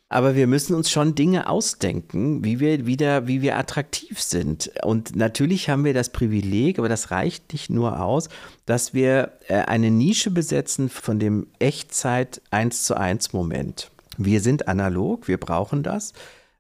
Aber 0.10 0.36
wir 0.36 0.48
müssen 0.48 0.74
uns 0.74 0.90
schon 0.90 1.16
Dinge 1.16 1.50
ausdenken, 1.50 2.44
wie 2.44 2.62
wir 2.62 2.86
wieder, 2.86 3.28
wie 3.28 3.42
wir 3.42 3.58
attraktiv 3.58 4.22
sind. 4.22 4.72
Und 4.84 5.18
natürlich 5.18 5.70
haben 5.70 5.84
wir 5.84 5.94
das 5.94 6.12
Privileg, 6.12 6.80
aber 6.80 6.88
das 6.88 7.12
reicht 7.12 7.52
nicht 7.52 7.70
nur 7.70 8.02
aus, 8.02 8.30
dass 8.66 8.94
wir 8.94 9.34
äh, 9.50 9.56
eine 9.56 9.92
Nische 9.92 10.32
besetzen 10.32 10.90
von 10.90 11.20
dem 11.20 11.48
Echtzeit 11.60 12.42
1 12.52 12.84
zu 12.84 12.96
1 12.96 13.34
Moment. 13.34 13.92
Wir 14.18 14.40
sind 14.40 14.70
analog, 14.70 15.28
wir 15.28 15.38
brauchen 15.38 15.84
das. 15.84 16.14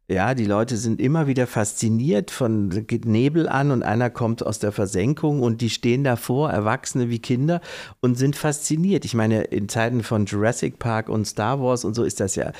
Ja, 0.09 0.35
die 0.35 0.45
Leute 0.45 0.77
sind 0.77 1.01
immer 1.01 1.27
wieder 1.27 1.47
fasziniert 1.47 2.31
von 2.31 2.87
geht 2.87 3.03
Nebel 3.05 3.49
an 3.49 3.71
und 3.71 3.83
einer 3.83 4.09
kommt 4.09 4.45
aus 4.45 4.57
der 4.57 4.71
Versenkung 4.71 5.41
und 5.41 5.59
die 5.59 5.69
stehen 5.69 6.05
davor, 6.05 6.49
Erwachsene 6.49 7.09
wie 7.09 7.19
Kinder 7.19 7.59
und 7.99 8.15
sind 8.15 8.37
fasziniert. 8.37 9.03
Ich 9.03 9.15
meine, 9.15 9.43
in 9.43 9.67
Zeiten 9.67 10.03
von 10.03 10.25
Jurassic 10.25 10.79
Park 10.79 11.09
und 11.09 11.25
Star 11.25 11.61
Wars 11.61 11.83
und 11.83 11.93
so 11.93 12.05
ist 12.05 12.21
das 12.21 12.35
ja 12.35 12.53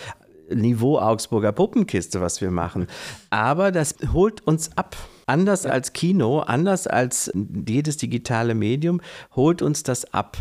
Niveau 0.54 1.00
Augsburger 1.00 1.52
Puppenkiste, 1.52 2.22
was 2.22 2.42
wir 2.42 2.52
machen. 2.52 2.88
Aber 3.30 3.72
das 3.72 3.96
holt 4.14 4.46
uns 4.46 4.76
ab. 4.78 4.96
Anders 5.26 5.66
als 5.66 5.92
Kino, 5.92 6.40
anders 6.40 6.88
als 6.88 7.32
jedes 7.34 7.98
digitale 7.98 8.56
Medium, 8.56 9.02
holt 9.36 9.62
uns 9.62 9.84
das 9.84 10.14
ab. 10.14 10.38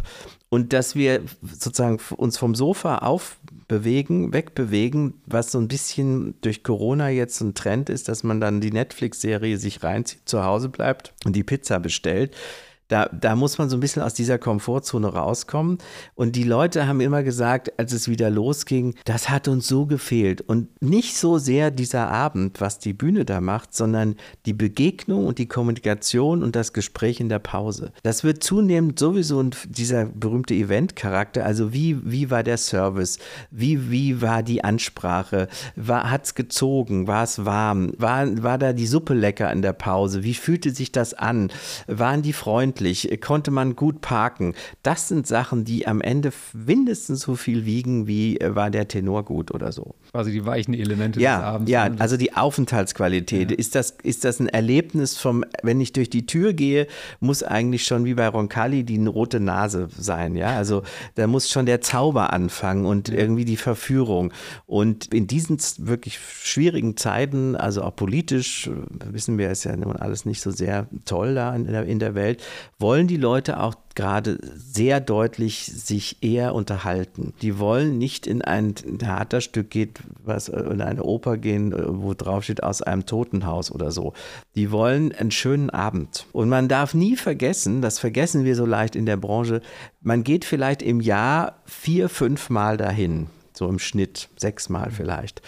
Und 0.49 0.73
dass 0.73 0.95
wir 0.95 1.23
sozusagen 1.43 1.99
uns 2.17 2.39
vom 2.39 2.55
Sofa 2.55 2.99
aufbewegen, 2.99 4.33
wegbewegen, 4.33 5.15
was 5.27 5.51
so 5.51 5.59
ein 5.59 5.67
bisschen 5.67 6.35
durch 6.41 6.63
Corona 6.63 7.09
jetzt 7.09 7.41
ein 7.41 7.55
Trend 7.55 7.91
ist, 7.91 8.09
dass 8.09 8.23
man 8.23 8.41
dann 8.41 8.61
die 8.61 8.71
Netflix-Serie 8.71 9.59
sich 9.59 9.83
reinzieht, 9.83 10.21
zu 10.25 10.45
Hause 10.45 10.69
bleibt 10.69 11.13
und 11.25 11.35
die 11.35 11.43
Pizza 11.43 11.81
bestellt 11.81 12.37
Da, 12.89 13.09
da 13.13 13.35
muss 13.35 13.59
man 13.59 13.69
so 13.69 13.77
ein 13.77 13.81
bisschen 13.81 14.03
aus 14.03 14.15
dieser 14.15 14.39
Komfortzone 14.39 15.09
rauskommen. 15.09 15.79
Und 16.15 16.37
die 16.37 16.45
Leute 16.45 16.87
haben 16.87 17.01
immer 17.01 17.23
gesagt, 17.23 17.79
als 17.79 17.93
es 17.93 18.09
wieder 18.09 18.31
losging, 18.31 18.95
das 19.05 19.29
hat 19.29 19.49
uns 19.49 19.67
so 19.67 19.87
gefehlt. 19.87 20.41
Und 20.41 20.69
nicht 20.81 21.17
so 21.17 21.39
sehr 21.39 21.71
dieser 21.71 22.09
Abend, 22.09 22.61
was 22.61 22.79
die 22.79 22.93
Bühne 22.93 23.25
da 23.25 23.41
macht, 23.41 23.75
sondern 23.75 24.17
die 24.47 24.53
Begegnung 24.53 25.27
und 25.27 25.39
die 25.39 25.49
Kommunikation 25.49 26.43
und 26.43 26.55
das 26.55 26.73
Gespräch 26.73 27.19
in 27.19 27.29
der 27.29 27.41
Pause. 27.41 27.93
Das 28.03 28.23
wird 28.23 28.45
zunehmend 28.45 28.99
sowieso 28.99 29.43
dieser 29.69 30.07
berühmte 30.07 30.55
Event-Charakter. 30.55 31.45
Also 31.45 31.73
wie, 31.73 31.99
wie 32.05 32.31
war 32.31 32.43
der 32.43 32.57
Service? 32.57 33.19
Wie, 33.51 33.91
wie 33.91 34.23
war 34.23 34.43
die 34.43 34.63
Ansprache? 34.63 35.49
Hat 35.89 36.25
es 36.25 36.35
gezogen? 36.35 37.07
War 37.07 37.25
es 37.25 37.45
warm? 37.45 37.93
War, 37.99 38.43
war 38.43 38.59
da 38.59 38.73
die 38.73 38.87
Suppe 38.87 39.15
lecker 39.15 39.53
in 39.53 39.63
der 39.63 39.73
Pause? 39.73 40.23
Wie 40.23 40.35
fühlte 40.35 40.71
sich 40.71 40.93
das 40.93 41.15
an? 41.15 41.51
Waren 41.87 42.23
die 42.23 42.33
freundlich? 42.77 43.21
Konnte 43.21 43.51
man 43.51 43.77
gut 43.77 44.01
parken? 44.01 44.55
Das 44.83 45.09
sind 45.09 45.27
Sachen, 45.27 45.65
die 45.65 45.87
am 45.87 46.01
Ende 46.01 46.33
mindestens 46.53 47.21
so 47.21 47.35
viel 47.35 47.65
wiegen, 47.65 48.07
wie 48.07 48.39
äh, 48.39 48.55
war 48.55 48.71
der 48.71 48.89
Tenor 48.89 49.25
gut 49.25 49.53
oder 49.53 49.73
so. 49.73 49.95
Quasi 50.17 50.33
die 50.33 50.47
weichen 50.47 50.73
Elemente 50.73 51.21
ja, 51.21 51.37
des 51.37 51.45
Abends. 51.45 51.71
Ja, 51.71 51.91
also 51.99 52.17
die 52.17 52.35
Aufenthaltsqualität. 52.35 53.51
Ja. 53.51 53.57
Ist, 53.59 53.75
das, 53.75 53.91
ist 54.03 54.25
das 54.25 54.41
ein 54.41 54.49
Erlebnis 54.49 55.19
vom, 55.19 55.45
wenn 55.63 55.79
ich 55.79 55.93
durch 55.93 56.09
die 56.09 56.25
Tür 56.25 56.55
gehe, 56.55 56.87
muss 57.21 57.43
eigentlich 57.43 57.85
schon 57.85 58.07
wie 58.07 58.15
bei 58.15 58.27
Roncalli 58.27 58.83
die 58.83 59.05
rote 59.05 59.41
Nase 59.41 59.89
sein. 59.99 60.37
Ja, 60.37 60.57
also 60.57 60.85
da 61.17 61.27
muss 61.27 61.51
schon 61.51 61.67
der 61.67 61.83
Zauber 61.83 62.33
anfangen 62.33 62.87
und 62.87 63.11
irgendwie 63.11 63.45
die 63.45 63.59
Verführung. 63.59 64.33
Und 64.65 65.13
in 65.13 65.27
diesen 65.27 65.59
wirklich 65.79 66.19
schwierigen 66.19 66.97
Zeiten, 66.97 67.57
also 67.57 67.83
auch 67.83 67.95
politisch, 67.95 68.71
wissen 69.11 69.37
wir, 69.37 69.51
ist 69.51 69.65
ja 69.65 69.77
nun 69.77 69.97
alles 69.97 70.25
nicht 70.25 70.41
so 70.41 70.51
sehr 70.51 70.89
toll 71.05 71.35
da 71.35 71.55
in 71.55 71.67
der, 71.67 71.85
in 71.85 71.99
der 71.99 72.15
Welt, 72.15 72.43
wollen 72.79 73.07
die 73.07 73.19
Leute 73.19 73.61
auch 73.61 73.75
gerade 73.97 74.39
sehr 74.55 75.01
deutlich 75.01 75.67
sich 75.67 76.19
eher 76.23 76.55
unterhalten. 76.55 77.33
Die 77.43 77.59
wollen 77.59 77.99
nicht 77.99 78.27
in 78.27 78.43
ein 78.43 78.75
Theaterstück 78.75 79.71
gehen, 79.71 79.95
was 80.25 80.49
in 80.49 80.81
eine 80.81 81.03
Oper 81.03 81.37
gehen, 81.39 81.75
wo 81.75 82.15
drauf 82.15 82.45
steht 82.45 82.63
aus 82.63 82.83
einem 82.83 83.07
Totenhaus 83.07 83.73
oder 83.73 83.91
so. 83.91 84.13
Die 84.55 84.71
wollen 84.71 85.13
einen 85.13 85.33
schönen 85.33 85.71
Abend. 85.71 86.27
Und 86.33 86.49
man 86.49 86.69
darf 86.69 86.95
nie 86.95 87.17
vergessen, 87.17 87.83
das 87.83 87.99
vergessen 87.99 88.45
wir 88.45 88.55
so 88.55 88.67
leicht 88.67 88.95
in 88.95 89.07
der 89.07 89.17
Branche, 89.17 89.63
man 90.03 90.23
geht 90.23 90.45
vielleicht 90.45 90.83
im 90.83 91.01
Jahr 91.01 91.57
vier, 91.65 92.09
fünf 92.09 92.51
Mal 92.51 92.77
dahin, 92.77 93.27
so 93.53 93.69
im 93.69 93.79
Schnitt, 93.79 94.29
sechs 94.37 94.69
Mal 94.69 94.91
vielleicht. 94.91 95.43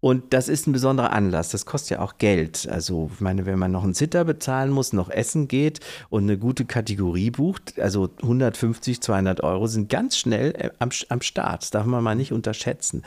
Und 0.00 0.32
das 0.32 0.48
ist 0.48 0.66
ein 0.66 0.72
besonderer 0.72 1.12
Anlass. 1.12 1.50
Das 1.50 1.66
kostet 1.66 1.90
ja 1.90 2.00
auch 2.00 2.16
Geld. 2.16 2.66
Also, 2.70 3.10
ich 3.12 3.20
meine, 3.20 3.44
wenn 3.44 3.58
man 3.58 3.70
noch 3.70 3.84
einen 3.84 3.94
Zitter 3.94 4.24
bezahlen 4.24 4.70
muss, 4.70 4.92
noch 4.92 5.10
essen 5.10 5.46
geht 5.46 5.80
und 6.08 6.22
eine 6.22 6.38
gute 6.38 6.64
Kategorie 6.64 7.30
bucht, 7.30 7.78
also 7.78 8.08
150, 8.22 9.02
200 9.02 9.42
Euro 9.42 9.66
sind 9.66 9.90
ganz 9.90 10.16
schnell 10.16 10.52
äh, 10.52 10.70
am, 10.78 10.88
am 11.08 11.20
Start. 11.20 11.62
Das 11.62 11.70
darf 11.70 11.86
man 11.86 12.02
mal 12.02 12.14
nicht 12.14 12.32
unterschätzen. 12.32 13.02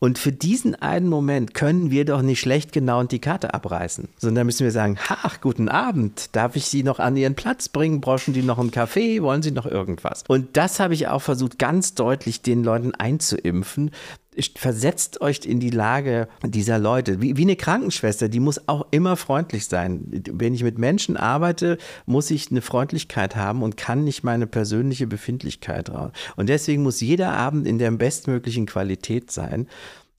Und 0.00 0.18
für 0.18 0.30
diesen 0.30 0.76
einen 0.76 1.08
Moment 1.08 1.54
können 1.54 1.90
wir 1.90 2.04
doch 2.04 2.22
nicht 2.22 2.38
schlecht 2.38 2.70
genau 2.72 3.02
die 3.02 3.18
Karte 3.18 3.52
abreißen, 3.52 4.08
sondern 4.16 4.46
müssen 4.46 4.62
wir 4.62 4.70
sagen, 4.70 4.96
ach, 5.08 5.40
guten 5.40 5.68
Abend, 5.68 6.36
darf 6.36 6.54
ich 6.54 6.66
Sie 6.66 6.84
noch 6.84 7.00
an 7.00 7.16
Ihren 7.16 7.34
Platz 7.34 7.68
bringen? 7.68 8.00
Broschen 8.00 8.32
die 8.32 8.42
noch 8.42 8.58
einen 8.58 8.70
Kaffee? 8.70 9.22
Wollen 9.22 9.42
Sie 9.42 9.50
noch 9.50 9.66
irgendwas? 9.66 10.22
Und 10.28 10.56
das 10.56 10.78
habe 10.78 10.94
ich 10.94 11.08
auch 11.08 11.22
versucht, 11.22 11.58
ganz 11.58 11.94
deutlich 11.94 12.42
den 12.42 12.62
Leuten 12.62 12.94
einzuimpfen, 12.94 13.90
versetzt 14.56 15.20
euch 15.20 15.40
in 15.44 15.60
die 15.60 15.70
Lage 15.70 16.28
dieser 16.44 16.78
Leute. 16.78 17.20
Wie, 17.20 17.36
wie 17.36 17.42
eine 17.42 17.56
Krankenschwester, 17.56 18.28
die 18.28 18.40
muss 18.40 18.68
auch 18.68 18.86
immer 18.90 19.16
freundlich 19.16 19.66
sein. 19.66 20.22
Wenn 20.30 20.54
ich 20.54 20.62
mit 20.62 20.78
Menschen 20.78 21.16
arbeite, 21.16 21.78
muss 22.06 22.30
ich 22.30 22.50
eine 22.50 22.62
Freundlichkeit 22.62 23.36
haben 23.36 23.62
und 23.62 23.76
kann 23.76 24.04
nicht 24.04 24.24
meine 24.24 24.46
persönliche 24.46 25.06
Befindlichkeit 25.06 25.90
raus. 25.90 26.12
Und 26.36 26.48
deswegen 26.48 26.82
muss 26.82 27.00
jeder 27.00 27.32
Abend 27.32 27.66
in 27.66 27.78
der 27.78 27.90
bestmöglichen 27.90 28.66
Qualität 28.66 29.30
sein. 29.30 29.66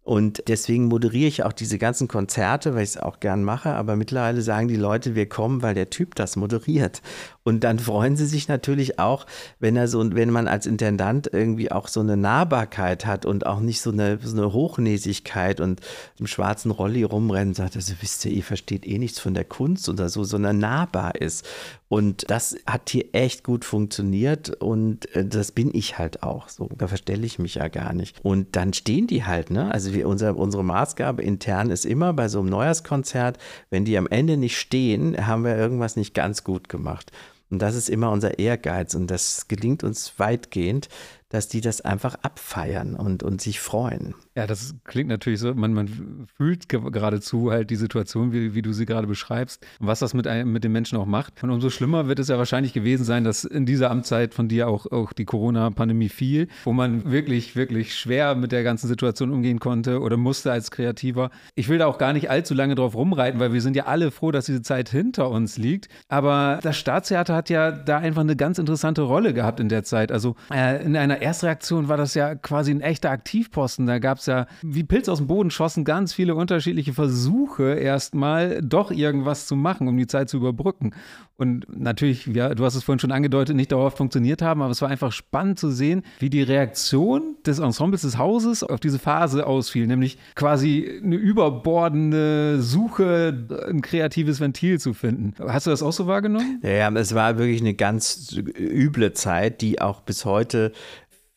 Und 0.10 0.42
deswegen 0.48 0.86
moderiere 0.86 1.28
ich 1.28 1.44
auch 1.44 1.54
diese 1.54 1.78
ganzen 1.78 2.08
Konzerte, 2.08 2.74
weil 2.74 2.82
ich 2.82 2.90
es 2.90 2.98
auch 2.98 3.20
gern 3.20 3.44
mache. 3.44 3.70
Aber 3.70 3.96
mittlerweile 3.96 4.42
sagen 4.42 4.68
die 4.68 4.76
Leute, 4.76 5.14
wir 5.14 5.30
kommen, 5.30 5.62
weil 5.62 5.76
der 5.76 5.92
Typ 5.92 6.16
das 6.16 6.36
moderiert. 6.36 7.04
Und 7.44 7.64
dann 7.64 7.78
freuen 7.78 8.18
sie 8.18 8.26
sich 8.26 8.48
natürlich 8.48 8.98
auch, 8.98 9.28
wenn 9.60 9.76
er 9.76 9.88
so, 9.88 10.16
wenn 10.16 10.32
man 10.32 10.48
als 10.48 10.66
Intendant 10.66 11.30
irgendwie 11.32 11.72
auch 11.72 11.88
so 11.88 12.00
eine 12.00 12.18
Nahbarkeit 12.18 13.06
hat 13.06 13.28
und 13.28 13.46
auch 13.46 13.60
nicht 13.60 13.82
so 13.82 13.92
eine, 13.92 14.18
so 14.18 14.36
eine 14.36 14.52
Hochnäsigkeit 14.52 15.62
und 15.62 15.80
im 16.18 16.26
schwarzen 16.26 16.72
Rolli 16.72 17.04
rumrennen 17.04 17.54
sagt, 17.54 17.76
also 17.76 17.94
wisst 18.02 18.26
ihr, 18.26 18.32
ihr 18.32 18.44
versteht 18.44 18.88
eh 18.88 18.98
nichts 18.98 19.20
von 19.20 19.36
der 19.36 19.46
Kunst 19.46 19.90
oder 19.90 20.10
so, 20.10 20.24
sondern 20.24 20.58
nahbar 20.58 21.22
ist. 21.22 21.48
Und 21.90 22.30
das 22.30 22.56
hat 22.68 22.92
hier 22.92 23.06
echt 23.14 23.44
gut 23.44 23.66
funktioniert 23.66 24.52
und 24.62 25.14
äh, 25.16 25.26
das 25.26 25.52
bin 25.52 25.74
ich 25.74 25.98
halt 25.98 26.22
auch 26.22 26.48
so. 26.48 26.70
Da 26.78 26.88
verstelle 26.88 27.26
ich 27.26 27.40
mich 27.40 27.56
ja 27.56 27.68
gar 27.68 27.94
nicht. 27.94 28.24
Und 28.24 28.56
dann 28.56 28.74
stehen 28.74 29.08
die 29.08 29.26
halt, 29.26 29.50
ne? 29.50 29.72
Also 29.72 29.92
wir, 29.94 30.08
unser, 30.08 30.38
unsere 30.38 30.64
Maßgabe 30.64 31.24
intern 31.24 31.72
ist 31.72 31.86
immer 31.86 32.14
bei 32.14 32.28
so 32.28 32.40
einem 32.40 32.50
Neujahrskonzert, 32.50 33.40
wenn 33.72 33.86
die 33.86 33.98
am 33.98 34.06
Ende 34.06 34.38
nicht 34.38 34.60
stehen, 34.60 35.26
haben 35.26 35.44
wir 35.44 35.58
irgendwas 35.58 35.96
nicht 35.96 36.14
ganz 36.14 36.44
gut 36.44 36.70
gemacht. 36.70 37.12
Und 37.50 37.60
das 37.64 37.74
ist 37.74 37.90
immer 37.90 38.12
unser 38.12 38.38
Ehrgeiz 38.38 38.94
und 38.94 39.08
das 39.08 39.48
gelingt 39.48 39.84
uns 39.84 40.20
weitgehend, 40.20 40.88
dass 41.30 41.48
die 41.48 41.62
das 41.62 41.82
einfach 41.82 42.16
abfeiern 42.22 42.96
und, 42.96 43.24
und 43.24 43.42
sich 43.42 43.60
freuen. 43.60 44.14
Ja, 44.36 44.46
das 44.46 44.76
klingt 44.84 45.10
natürlich 45.10 45.40
so, 45.40 45.54
man, 45.56 45.74
man 45.74 46.28
fühlt 46.38 46.70
geradezu 46.70 47.52
halt 47.52 47.72
die 47.72 47.76
Situation, 47.76 48.32
wie, 48.32 48.54
wie 48.54 48.62
du 48.62 48.74
sie 48.74 48.86
gerade 48.86 49.08
beschreibst, 49.08 49.66
was 49.80 50.00
das 50.00 50.14
mit, 50.14 50.28
einem, 50.28 50.52
mit 50.52 50.64
den 50.64 50.72
Menschen 50.72 50.98
auch 50.98 51.08
macht. 51.08 51.44
Und 51.44 51.50
umso 51.50 51.70
schlimmer 51.72 52.08
wird 52.08 52.20
es 52.20 52.28
ja 52.28 52.38
wahrscheinlich 52.38 52.74
gewesen 52.74 53.04
sein, 53.04 53.24
dass 53.24 53.44
in 53.44 53.66
dieser 53.66 53.90
Amtszeit 53.90 54.36
von 54.36 54.48
dir 54.48 54.68
auch, 54.68 54.86
auch 54.92 55.14
die 55.14 55.26
Corona-Pandemie 55.26 56.10
fiel, 56.10 56.48
wo 56.64 56.74
man 56.74 57.10
wirklich, 57.12 57.56
wirklich 57.56 57.96
schwer 57.96 58.36
mit 58.36 58.52
der 58.52 58.64
ganzen 58.64 58.88
Situation 58.88 59.32
umgehen 59.32 59.60
konnte 59.60 60.00
oder 60.00 60.16
musste 60.16 60.52
als 60.52 60.70
Kreativer. 60.70 61.32
Ich 61.56 61.68
will 61.68 61.80
da 61.80 61.88
auch 61.88 61.98
gar 61.98 62.14
nicht 62.14 62.30
allzu 62.30 62.54
lange 62.54 62.76
drauf 62.76 62.96
rumreiten, 62.96 63.40
weil 63.40 63.52
wir 63.52 63.62
sind 63.62 63.76
ja 63.76 63.88
alle 63.88 64.12
froh, 64.12 64.32
dass 64.32 64.46
diese 64.46 64.62
Zeit 64.62 64.90
hinter 64.90 65.32
uns 65.32 65.58
liegt. 65.58 65.90
Aber 66.08 66.60
das 66.62 66.78
Staatstheater 66.78 67.36
hat 67.36 67.50
ja 67.50 67.72
da 67.72 67.98
einfach 67.98 68.22
eine 68.22 68.36
ganz 68.36 68.60
interessante 68.60 69.02
Rolle 69.02 69.34
gehabt 69.34 69.60
in 69.60 69.70
der 69.70 69.84
Zeit. 69.84 70.12
Also 70.12 70.36
äh, 70.54 70.84
in 70.86 70.96
einer 70.96 71.22
Erstreaktion 71.22 71.88
war 71.88 71.98
das 71.98 72.14
ja 72.14 72.36
quasi 72.36 72.72
ein 72.72 72.82
echter 72.82 73.10
Aktivposten. 73.10 73.88
Da 73.88 73.98
gab 73.98 74.19
es 74.20 74.28
ja 74.28 74.46
wie 74.62 74.84
Pilz 74.84 75.10
aus 75.10 75.18
dem 75.18 75.28
Boden 75.28 75.52
schossen 75.52 75.84
ganz 75.84 76.14
viele 76.14 76.36
unterschiedliche 76.36 76.94
Versuche, 76.94 77.74
erstmal 77.74 78.62
doch 78.62 78.92
irgendwas 78.92 79.48
zu 79.48 79.56
machen, 79.56 79.88
um 79.88 79.98
die 79.98 80.08
Zeit 80.08 80.30
zu 80.30 80.38
überbrücken. 80.38 80.92
Und 81.38 81.66
natürlich, 81.70 82.28
ja, 82.28 82.54
du 82.54 82.66
hast 82.66 82.76
es 82.76 82.84
vorhin 82.84 83.00
schon 83.00 83.14
angedeutet, 83.14 83.56
nicht 83.56 83.72
dauerhaft 83.72 83.98
funktioniert 83.98 84.42
haben, 84.42 84.62
aber 84.62 84.72
es 84.72 84.82
war 84.82 84.90
einfach 84.90 85.14
spannend 85.14 85.58
zu 85.58 85.72
sehen, 85.72 86.04
wie 86.20 86.30
die 86.30 86.44
Reaktion 86.44 87.38
des 87.46 87.60
Ensembles 87.60 88.02
des 88.02 88.18
Hauses 88.18 88.62
auf 88.62 88.82
diese 88.82 89.00
Phase 89.00 89.48
ausfiel, 89.48 89.88
nämlich 89.88 90.18
quasi 90.36 91.00
eine 91.02 91.16
überbordende 91.16 92.62
Suche, 92.62 93.48
ein 93.70 93.82
kreatives 93.82 94.42
Ventil 94.42 94.80
zu 94.82 94.94
finden. 94.94 95.34
Hast 95.40 95.66
du 95.66 95.72
das 95.72 95.82
auch 95.82 95.94
so 95.94 96.08
wahrgenommen? 96.08 96.60
Ja 96.62 96.90
es 97.00 97.16
war 97.16 97.38
wirklich 97.38 97.62
eine 97.62 97.74
ganz 97.74 98.36
üble 98.58 99.14
Zeit, 99.14 99.62
die 99.62 99.82
auch 99.82 100.02
bis 100.02 100.26
heute 100.26 100.72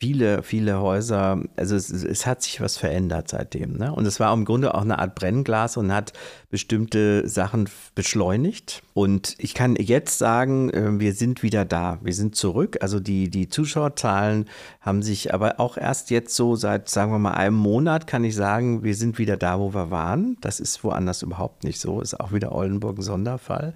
viele, 0.03 0.43
viele 0.43 0.81
Häuser, 0.81 1.41
also 1.55 1.77
es, 1.77 1.89
es, 1.89 2.27
hat 2.27 2.43
sich 2.43 2.61
was 2.61 2.77
verändert 2.77 3.29
seitdem. 3.29 3.77
Ne? 3.77 3.95
Und 3.95 4.05
es 4.05 4.19
war 4.19 4.35
im 4.35 4.45
Grunde 4.45 4.75
auch 4.75 4.81
eine 4.81 4.99
Art 4.99 5.15
Brennglas 5.15 5.77
und 5.77 5.95
hat 5.95 6.13
bestimmte 6.51 7.29
Sachen 7.29 7.69
beschleunigt. 7.95 8.83
Und 8.95 9.37
ich 9.39 9.55
kann 9.55 9.77
jetzt 9.77 10.19
sagen, 10.19 10.71
äh, 10.71 10.99
wir 10.99 11.13
sind 11.13 11.45
wieder 11.45 11.65
da. 11.65 12.01
Wir 12.03 12.15
sind 12.15 12.35
zurück. 12.35 12.79
Also 12.81 12.99
die, 12.99 13.31
die 13.31 13.49
Zuschauerzahlen 13.49 14.47
haben 14.81 15.03
sich 15.03 15.33
aber 15.33 15.61
auch 15.61 15.77
erst 15.77 16.11
jetzt 16.11 16.35
so 16.35 16.57
seit, 16.57 16.89
sagen 16.89 17.13
wir 17.13 17.21
mal, 17.21 17.35
einem 17.35 17.55
Monat 17.55 18.09
kann 18.09 18.25
ich 18.25 18.35
sagen, 18.35 18.83
wir 18.83 18.97
sind 18.97 19.21
wieder 19.21 19.37
da, 19.37 19.61
wo 19.61 19.73
wir 19.73 19.93
waren. 19.93 20.37
Das 20.41 20.59
ist 20.59 20.83
woanders 20.83 21.23
überhaupt 21.23 21.63
nicht 21.63 21.79
so. 21.79 22.01
Ist 22.01 22.19
auch 22.19 22.33
wieder 22.33 22.51
Oldenburg 22.51 22.99
ein 22.99 23.03
Sonderfall. 23.03 23.73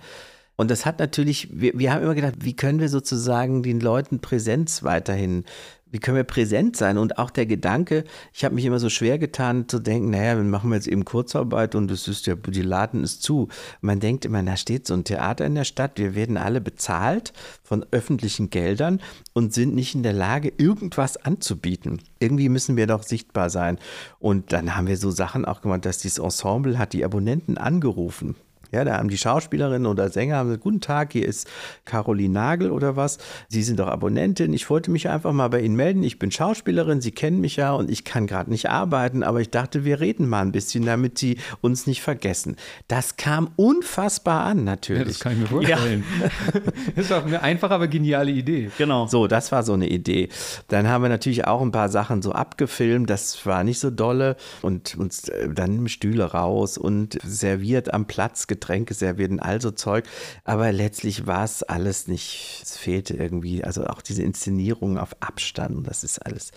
Und 0.57 0.71
das 0.71 0.87
hat 0.87 0.99
natürlich, 0.99 1.49
wir, 1.53 1.79
wir 1.79 1.93
haben 1.93 2.03
immer 2.03 2.15
gedacht, 2.15 2.37
wie 2.41 2.57
können 2.57 2.81
wir 2.81 2.89
sozusagen 2.89 3.63
den 3.63 3.79
Leuten 3.79 4.21
Präsenz 4.21 4.83
weiterhin 4.83 5.45
wie 5.91 5.99
können 6.01 6.17
wir 6.17 6.25
präsent 6.25 6.77
sein? 6.77 6.99
Und 6.99 7.19
auch 7.19 7.31
der 7.31 7.47
Gedanke, 7.47 8.05
ich 8.33 8.45
habe 8.45 8.55
mich 8.55 8.65
immer 8.65 8.81
so 8.81 8.89
schwer 8.89 9.19
getan 9.19 9.69
zu 9.69 9.79
denken, 9.79 10.11
naja, 10.11 10.37
wir 10.37 10.45
machen 10.45 10.73
jetzt 10.73 10.89
eben 10.89 11.05
Kurzarbeit 11.05 11.75
und 11.75 11.91
es 11.91 12.09
ist 12.09 12.27
ja, 12.27 12.35
die 12.35 12.63
Laden 12.63 13.05
ist 13.05 13.23
zu. 13.23 13.49
Man 13.81 14.01
denkt 14.01 14.25
immer, 14.25 14.43
da 14.43 14.57
steht 14.57 14.87
so 14.87 14.95
ein 14.95 15.05
Theater 15.05 15.47
in 15.47 15.55
der 15.55 15.65
Stadt, 15.65 15.99
wir 15.99 16.15
werden 16.15 16.37
alle 16.37 16.61
bezahlt 16.61 17.33
von 17.63 17.87
öffentlichen 17.93 18.51
Geldern 18.51 19.01
und 19.33 19.55
sind 19.55 19.75
nicht 19.75 19.95
in 19.95 20.03
der 20.03 20.13
Lage, 20.13 20.53
irgendwas 20.59 21.17
anzubieten. 21.17 22.03
Irgendwie 22.19 22.49
müssen 22.49 22.77
wir 22.77 22.87
doch 22.87 23.03
sichtbar 23.03 23.49
sein. 23.49 23.79
Und 24.19 24.53
dann 24.53 24.77
haben 24.77 24.89
wir 24.89 24.97
so 24.97 25.11
Sachen 25.11 25.45
auch 25.45 25.61
gemacht, 25.61 25.85
dass 25.85 25.99
dieses 25.99 26.19
Ensemble 26.19 26.79
hat 26.79 26.93
die 26.93 27.05
Abonnenten 27.05 27.59
angerufen 27.59 28.35
Ja, 28.73 28.85
da 28.85 28.97
haben 28.99 29.09
die 29.09 29.19
Schauspielerinnen 29.19 29.87
oder 29.87 30.09
Sänger 30.09 30.37
haben 30.37 30.49
gesagt, 30.49 30.65
guten 30.65 30.81
Tag, 30.81 31.13
hier 31.13 31.27
ist 31.27 31.49
Caroline 31.85 32.35
Nagel 32.35 32.71
oder 32.71 32.97
was. 32.97 33.19
Sie 33.49 33.63
sind 33.63 33.79
doch 33.79 33.87
Abonnentin. 33.87 34.53
Ich 34.53 34.69
wollte 34.71 34.91
mich 34.91 35.09
einfach 35.09 35.33
mal 35.33 35.49
bei 35.49 35.61
Ihnen 35.61 35.77
melden. 35.77 36.03
Ich 36.03 36.19
bin 36.19 36.31
Schauspielerin, 36.31 37.01
Sie 37.01 37.13
kennen 37.13 37.41
mich 37.41 37.57
ja 37.57 37.73
und 37.73 37.91
ich 37.91 38.05
kann 38.05 38.27
gerade 38.27 38.51
nicht 38.51 38.69
arbeiten, 38.69 39.23
aber 39.23 39.41
ich 39.41 39.51
dachte, 39.51 39.85
wir 39.85 40.01
reden 40.01 40.29
mal 40.29 40.43
ein 40.43 40.53
bisschen, 40.53 40.85
damit 40.85 41.19
Sie 41.19 41.39
uns 41.61 41.87
nicht 41.87 42.03
vergessen. 42.03 42.57
Das 42.89 43.17
kam 43.17 43.51
unfassbar 43.57 44.45
an, 44.45 44.65
natürlich. 44.65 45.01
Ja, 45.01 45.09
das 45.09 45.21
kann 45.21 45.33
ich 45.33 45.39
mir 45.39 45.47
vorstellen. 45.47 46.05
Ja. 46.21 46.61
das 46.97 47.11
war 47.11 47.25
eine 47.25 47.43
einfache, 47.43 47.75
aber 47.75 47.89
geniale 47.89 48.31
Idee. 48.31 48.71
Genau. 48.79 49.07
So, 49.07 49.27
das 49.27 49.53
war 49.53 49.63
so 49.63 49.73
eine 49.73 49.89
Idee. 49.89 50.29
Dann 50.69 50.89
haben 50.89 51.03
wir 51.03 51.09
natürlich 51.09 51.47
auch 51.47 51.63
ein 51.63 51.73
paar 51.73 51.89
Sachen 51.89 52.23
so 52.23 52.33
abgefilmt. 52.33 53.09
Das 53.09 53.45
war 53.47 53.65
nicht 53.65 53.79
so 53.79 53.91
dolle 53.91 54.37
und 54.63 54.97
uns 54.97 55.29
äh, 55.29 55.49
dann 55.49 55.89
Stühle 55.89 56.25
raus 56.25 56.79
und 56.79 57.19
serviert 57.25 57.93
am 57.95 58.07
Platz 58.07 58.47
Getränke 58.67 58.95
servieren, 58.95 59.41
also 59.41 59.71
Zeug. 59.71 60.05
Aber 60.45 60.73
letztlich 60.73 61.27
war 61.27 61.45
es 61.45 61.63
alles 61.63 62.09
nicht, 62.09 62.61
es 62.63 62.77
fehlte 62.77 63.15
irgendwie, 63.15 63.63
also 63.63 63.87
auch 63.87 64.03
diese 64.03 64.23
Inszenierung 64.23 64.99
auf 64.99 65.17
Abstand, 65.21 65.87
das 65.87 66.05
ist 66.05 66.19
alles. 66.19 66.51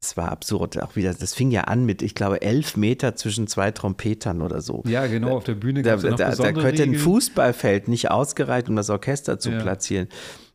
Es 0.00 0.16
war 0.16 0.32
absurd, 0.32 0.82
auch 0.82 0.96
wieder. 0.96 1.14
Das 1.14 1.32
fing 1.32 1.52
ja 1.52 1.62
an 1.62 1.86
mit, 1.86 2.02
ich 2.02 2.16
glaube, 2.16 2.42
elf 2.42 2.76
Meter 2.76 3.14
zwischen 3.14 3.46
zwei 3.46 3.70
Trompetern 3.70 4.42
oder 4.42 4.60
so. 4.60 4.82
Ja, 4.84 5.06
genau, 5.06 5.36
auf 5.36 5.44
der 5.44 5.54
Bühne 5.54 5.82
Da, 5.82 5.94
da, 5.96 6.10
da 6.16 6.52
könnte 6.52 6.82
ein 6.82 6.96
Fußballfeld 6.96 7.86
nicht 7.86 8.10
ausgereicht, 8.10 8.68
um 8.68 8.74
das 8.74 8.90
Orchester 8.90 9.38
zu 9.38 9.52
ja. 9.52 9.60
platzieren. 9.60 10.08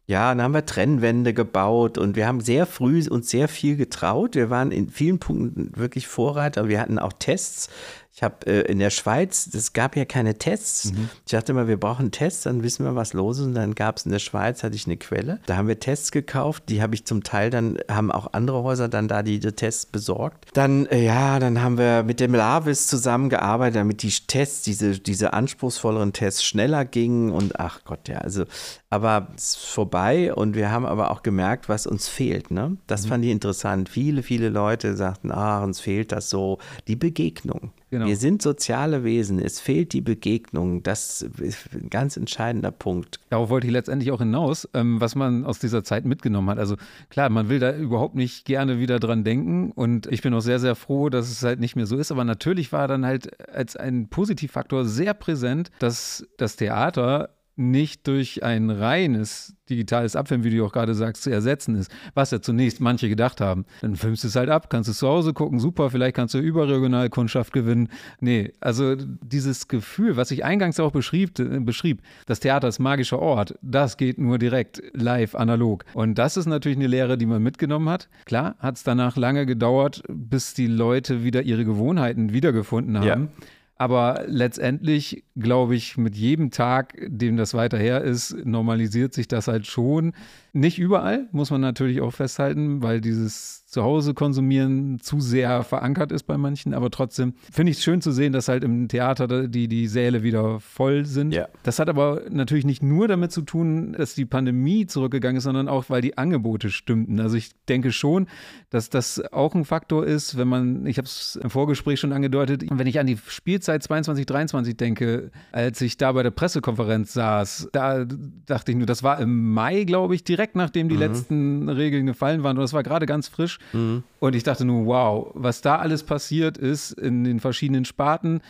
Ja, 0.05 0.29
dann 0.29 0.41
haben 0.41 0.53
wir 0.53 0.65
Trennwände 0.65 1.33
gebaut 1.33 1.97
und 1.97 2.15
wir 2.17 2.27
haben 2.27 2.41
sehr 2.41 2.65
früh 2.65 3.05
uns 3.09 3.29
sehr 3.29 3.47
viel 3.47 3.77
getraut. 3.77 4.35
Wir 4.35 4.49
waren 4.49 4.71
in 4.71 4.89
vielen 4.89 5.19
Punkten 5.19 5.71
wirklich 5.75 6.07
Vorreiter. 6.07 6.67
Wir 6.67 6.81
hatten 6.81 6.99
auch 6.99 7.13
Tests. 7.13 7.69
Ich 8.17 8.23
habe 8.23 8.47
äh, 8.47 8.61
in 8.61 8.79
der 8.79 8.89
Schweiz, 8.89 9.47
es 9.53 9.73
gab 9.73 9.95
ja 9.95 10.03
keine 10.03 10.39
Tests. 10.39 10.91
Mhm. 10.91 11.09
Ich 11.23 11.33
dachte 11.33 11.51
immer, 11.51 11.67
wir 11.67 11.79
brauchen 11.79 12.09
Tests, 12.09 12.41
dann 12.41 12.63
wissen 12.63 12.83
wir, 12.83 12.95
was 12.95 13.13
los 13.13 13.37
ist. 13.37 13.45
Und 13.45 13.53
dann 13.53 13.75
gab 13.75 13.97
es 13.97 14.07
in 14.07 14.11
der 14.11 14.17
Schweiz, 14.17 14.63
hatte 14.63 14.75
ich 14.75 14.87
eine 14.87 14.97
Quelle. 14.97 15.39
Da 15.45 15.55
haben 15.55 15.67
wir 15.67 15.79
Tests 15.79 16.11
gekauft. 16.11 16.63
Die 16.69 16.81
habe 16.81 16.95
ich 16.95 17.05
zum 17.05 17.21
Teil 17.21 17.51
dann, 17.51 17.77
haben 17.87 18.11
auch 18.11 18.33
andere 18.33 18.63
Häuser 18.63 18.89
dann 18.89 19.07
da 19.07 19.21
die, 19.21 19.39
die 19.39 19.51
Tests 19.51 19.85
besorgt. 19.85 20.45
Dann, 20.53 20.87
äh, 20.87 21.05
ja, 21.05 21.37
dann 21.37 21.61
haben 21.61 21.77
wir 21.77 22.01
mit 22.01 22.19
dem 22.19 22.33
Lavis 22.33 22.87
zusammengearbeitet, 22.87 23.75
damit 23.75 24.01
die 24.01 24.09
Tests, 24.09 24.63
diese, 24.63 24.97
diese 24.97 25.33
anspruchsvolleren 25.33 26.11
Tests 26.11 26.43
schneller 26.43 26.85
gingen. 26.85 27.31
Und 27.31 27.59
ach 27.59 27.81
Gott, 27.85 28.07
ja, 28.07 28.17
also, 28.17 28.45
aber 28.89 29.27
es 29.37 29.49
ist 29.49 29.65
vorbei. 29.67 30.33
Und 30.33 30.55
wir 30.55 30.71
haben 30.71 30.87
aber 30.87 31.11
auch 31.11 31.21
gemerkt, 31.21 31.69
was 31.69 31.85
uns 31.85 32.07
fehlt. 32.07 32.49
Ne? 32.49 32.77
Das 32.87 33.05
mhm. 33.05 33.09
fand 33.09 33.25
ich 33.25 33.31
interessant. 33.31 33.89
Viele, 33.89 34.23
viele 34.23 34.49
Leute 34.49 34.95
sagten, 34.95 35.31
ah, 35.31 35.63
uns 35.63 35.79
fehlt 35.79 36.11
das 36.11 36.31
so, 36.31 36.57
die 36.87 36.95
Begegnung. 36.95 37.73
Genau. 37.89 38.05
Wir 38.05 38.17
sind 38.17 38.41
soziale 38.41 39.05
Wesen. 39.05 39.39
Es 39.39 39.61
fehlt 39.61 39.93
die 39.93 40.01
Begegnung. 40.01 40.83
Das 40.83 41.21
ist 41.21 41.73
ein 41.73 41.89
ganz 41.89 42.17
entscheidender 42.17 42.71
Punkt. 42.71 43.21
Darauf 43.29 43.49
wollte 43.49 43.67
ich 43.67 43.73
letztendlich 43.73 44.11
auch 44.11 44.19
hinaus, 44.19 44.67
ähm, 44.73 44.99
was 44.99 45.15
man 45.15 45.45
aus 45.45 45.59
dieser 45.59 45.85
Zeit 45.85 46.03
mitgenommen 46.03 46.49
hat. 46.49 46.59
Also 46.59 46.75
klar, 47.09 47.29
man 47.29 47.47
will 47.47 47.59
da 47.59 47.73
überhaupt 47.73 48.15
nicht 48.15 48.43
gerne 48.43 48.79
wieder 48.79 48.99
dran 48.99 49.23
denken. 49.23 49.71
Und 49.71 50.07
ich 50.07 50.21
bin 50.21 50.33
auch 50.33 50.41
sehr, 50.41 50.59
sehr 50.59 50.75
froh, 50.75 51.09
dass 51.09 51.29
es 51.29 51.43
halt 51.43 51.61
nicht 51.61 51.77
mehr 51.77 51.85
so 51.85 51.97
ist. 51.97 52.11
Aber 52.11 52.25
natürlich 52.25 52.73
war 52.73 52.89
dann 52.89 53.05
halt 53.05 53.49
als 53.49 53.77
ein 53.77 54.09
Positivfaktor 54.09 54.83
sehr 54.83 55.13
präsent, 55.13 55.71
dass 55.79 56.27
das 56.37 56.57
Theater 56.57 57.36
nicht 57.57 58.07
durch 58.07 58.43
ein 58.43 58.69
reines 58.69 59.55
digitales 59.69 60.15
Abfilmen, 60.15 60.45
wie 60.45 60.55
du 60.55 60.65
auch 60.65 60.71
gerade 60.71 60.93
sagst, 60.93 61.23
zu 61.23 61.29
ersetzen 61.29 61.75
ist, 61.75 61.91
was 62.13 62.31
ja 62.31 62.41
zunächst 62.41 62.79
manche 62.79 63.09
gedacht 63.09 63.41
haben. 63.41 63.65
Dann 63.81 63.95
filmst 63.95 64.23
du 64.23 64.27
es 64.27 64.35
halt 64.35 64.49
ab, 64.49 64.69
kannst 64.69 64.89
es 64.89 64.99
zu 64.99 65.07
Hause 65.07 65.33
gucken, 65.33 65.59
super, 65.59 65.89
vielleicht 65.89 66.15
kannst 66.15 66.33
du 66.33 66.39
überregional 66.39 67.09
Kundschaft 67.09 67.53
gewinnen. 67.53 67.89
Nee, 68.19 68.53
also 68.59 68.95
dieses 68.95 69.67
Gefühl, 69.67 70.15
was 70.15 70.31
ich 70.31 70.45
eingangs 70.45 70.79
auch 70.79 70.91
beschrieb, 70.91 71.37
äh, 71.39 71.59
beschrieb, 71.59 72.01
das 72.27 72.39
Theater 72.39 72.67
ist 72.67 72.79
magischer 72.79 73.19
Ort, 73.19 73.57
das 73.61 73.97
geht 73.97 74.17
nur 74.17 74.37
direkt 74.37 74.81
live, 74.93 75.35
analog. 75.35 75.83
Und 75.93 76.15
das 76.17 76.37
ist 76.37 76.45
natürlich 76.45 76.77
eine 76.77 76.87
Lehre, 76.87 77.17
die 77.17 77.25
man 77.25 77.43
mitgenommen 77.43 77.89
hat. 77.89 78.07
Klar, 78.25 78.55
hat 78.59 78.77
es 78.77 78.83
danach 78.83 79.17
lange 79.17 79.45
gedauert, 79.45 80.03
bis 80.07 80.53
die 80.53 80.67
Leute 80.67 81.23
wieder 81.23 81.41
ihre 81.41 81.65
Gewohnheiten 81.65 82.31
wiedergefunden 82.33 82.99
haben. 82.99 83.29
Ja. 83.39 83.45
Aber 83.79 84.23
letztendlich 84.25 85.23
glaube 85.39 85.75
ich, 85.75 85.97
mit 85.97 86.15
jedem 86.15 86.51
Tag, 86.51 86.95
dem 87.05 87.37
das 87.37 87.53
weiter 87.53 87.77
her 87.77 88.01
ist, 88.01 88.35
normalisiert 88.45 89.13
sich 89.13 89.27
das 89.27 89.47
halt 89.47 89.67
schon. 89.67 90.13
Nicht 90.53 90.79
überall, 90.79 91.27
muss 91.31 91.51
man 91.51 91.61
natürlich 91.61 92.01
auch 92.01 92.11
festhalten, 92.11 92.81
weil 92.81 93.01
dieses 93.01 93.65
Zuhause 93.67 94.13
konsumieren 94.13 94.99
zu 95.01 95.19
sehr 95.19 95.61
verankert 95.63 96.11
ist 96.11 96.23
bei 96.23 96.37
manchen. 96.37 96.73
Aber 96.73 96.89
trotzdem 96.89 97.33
finde 97.51 97.71
ich 97.71 97.77
es 97.77 97.83
schön 97.83 98.01
zu 98.01 98.11
sehen, 98.11 98.33
dass 98.33 98.47
halt 98.47 98.63
im 98.63 98.87
Theater 98.87 99.47
die, 99.47 99.67
die 99.67 99.87
Säle 99.87 100.23
wieder 100.23 100.59
voll 100.59 101.05
sind. 101.05 101.33
Ja. 101.33 101.47
Das 101.63 101.77
hat 101.77 101.89
aber 101.89 102.23
natürlich 102.29 102.65
nicht 102.65 102.81
nur 102.81 103.07
damit 103.07 103.31
zu 103.31 103.41
tun, 103.41 103.93
dass 103.93 104.15
die 104.15 104.25
Pandemie 104.25 104.87
zurückgegangen 104.87 105.37
ist, 105.37 105.43
sondern 105.43 105.67
auch, 105.67 105.89
weil 105.89 106.01
die 106.01 106.17
Angebote 106.17 106.71
stimmten. 106.71 107.19
Also 107.19 107.35
ich 107.35 107.51
denke 107.67 107.91
schon, 107.91 108.27
dass 108.69 108.89
das 108.89 109.21
auch 109.31 109.53
ein 109.53 109.65
Faktor 109.65 110.05
ist, 110.05 110.37
wenn 110.37 110.47
man, 110.47 110.85
ich 110.85 110.97
habe 110.97 111.05
es 111.05 111.37
im 111.41 111.49
Vorgespräch 111.49 111.99
schon 111.99 112.13
angedeutet, 112.13 112.63
wenn 112.69 112.87
ich 112.87 112.99
an 112.99 113.05
die 113.05 113.17
Spielzeit 113.27 113.83
22, 113.83 114.25
23 114.25 114.77
denke, 114.77 115.26
als 115.51 115.81
ich 115.81 115.97
da 115.97 116.11
bei 116.11 116.23
der 116.23 116.31
Pressekonferenz 116.31 117.13
saß, 117.13 117.69
da 117.71 118.05
dachte 118.45 118.71
ich 118.71 118.77
nur, 118.77 118.85
das 118.85 119.03
war 119.03 119.19
im 119.19 119.53
Mai, 119.53 119.83
glaube 119.83 120.15
ich, 120.15 120.23
direkt 120.23 120.55
nachdem 120.55 120.89
die 120.89 120.95
mhm. 120.95 121.01
letzten 121.01 121.69
Regeln 121.69 122.05
gefallen 122.05 122.43
waren. 122.43 122.57
Und 122.57 122.63
das 122.63 122.73
war 122.73 122.83
gerade 122.83 123.05
ganz 123.05 123.27
frisch. 123.27 123.59
Mhm. 123.73 124.03
Und 124.19 124.35
ich 124.35 124.43
dachte 124.43 124.65
nur, 124.65 124.85
wow, 124.85 125.31
was 125.33 125.61
da 125.61 125.77
alles 125.77 126.03
passiert 126.03 126.57
ist 126.57 126.91
in 126.91 127.23
den 127.23 127.39
verschiedenen 127.39 127.85
Sparten 127.85 128.41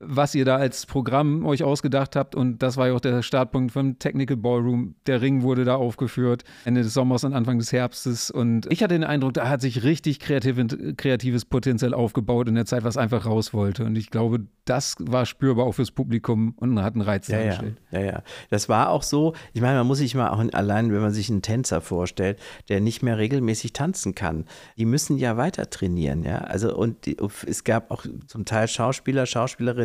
was 0.00 0.34
ihr 0.34 0.44
da 0.44 0.56
als 0.56 0.86
Programm 0.86 1.46
euch 1.46 1.62
ausgedacht 1.62 2.16
habt. 2.16 2.34
Und 2.34 2.62
das 2.62 2.76
war 2.76 2.88
ja 2.88 2.94
auch 2.94 3.00
der 3.00 3.22
Startpunkt 3.22 3.72
vom 3.72 3.98
Technical 3.98 4.36
Ballroom. 4.36 4.94
Der 5.06 5.20
Ring 5.20 5.42
wurde 5.42 5.64
da 5.64 5.76
aufgeführt, 5.76 6.44
Ende 6.64 6.82
des 6.82 6.94
Sommers 6.94 7.24
und 7.24 7.32
Anfang 7.32 7.58
des 7.58 7.72
Herbstes. 7.72 8.30
Und 8.30 8.70
ich 8.70 8.82
hatte 8.82 8.94
den 8.94 9.04
Eindruck, 9.04 9.34
da 9.34 9.48
hat 9.48 9.60
sich 9.60 9.82
richtig 9.84 10.20
kreativ, 10.20 10.56
kreatives 10.96 11.44
Potenzial 11.44 11.94
aufgebaut 11.94 12.48
in 12.48 12.54
der 12.54 12.66
Zeit, 12.66 12.84
was 12.84 12.96
einfach 12.96 13.26
raus 13.26 13.54
wollte. 13.54 13.84
Und 13.84 13.96
ich 13.96 14.10
glaube, 14.10 14.40
das 14.64 14.96
war 15.00 15.26
spürbar 15.26 15.66
auch 15.66 15.72
fürs 15.72 15.90
Publikum 15.90 16.54
und 16.56 16.82
hat 16.82 16.94
einen 16.94 17.02
Reiz 17.02 17.28
ja, 17.28 17.38
dargestellt. 17.38 17.80
Ja, 17.90 18.00
ja, 18.00 18.06
ja. 18.06 18.22
Das 18.50 18.68
war 18.68 18.90
auch 18.90 19.02
so, 19.02 19.34
ich 19.52 19.60
meine, 19.60 19.78
man 19.78 19.86
muss 19.86 19.98
sich 19.98 20.14
mal 20.14 20.30
auch 20.30 20.44
allein, 20.52 20.92
wenn 20.92 21.00
man 21.00 21.12
sich 21.12 21.30
einen 21.30 21.42
Tänzer 21.42 21.80
vorstellt, 21.80 22.38
der 22.68 22.80
nicht 22.80 23.02
mehr 23.02 23.18
regelmäßig 23.18 23.72
tanzen 23.72 24.14
kann. 24.14 24.44
Die 24.76 24.86
müssen 24.86 25.18
ja 25.18 25.36
weiter 25.36 25.68
trainieren, 25.70 26.24
ja. 26.24 26.38
Also 26.38 26.74
und 26.74 27.06
die, 27.06 27.16
es 27.46 27.64
gab 27.64 27.90
auch 27.90 28.04
zum 28.26 28.44
Teil 28.44 28.68
Schauspieler, 28.68 29.26
Schauspielerinnen, 29.26 29.83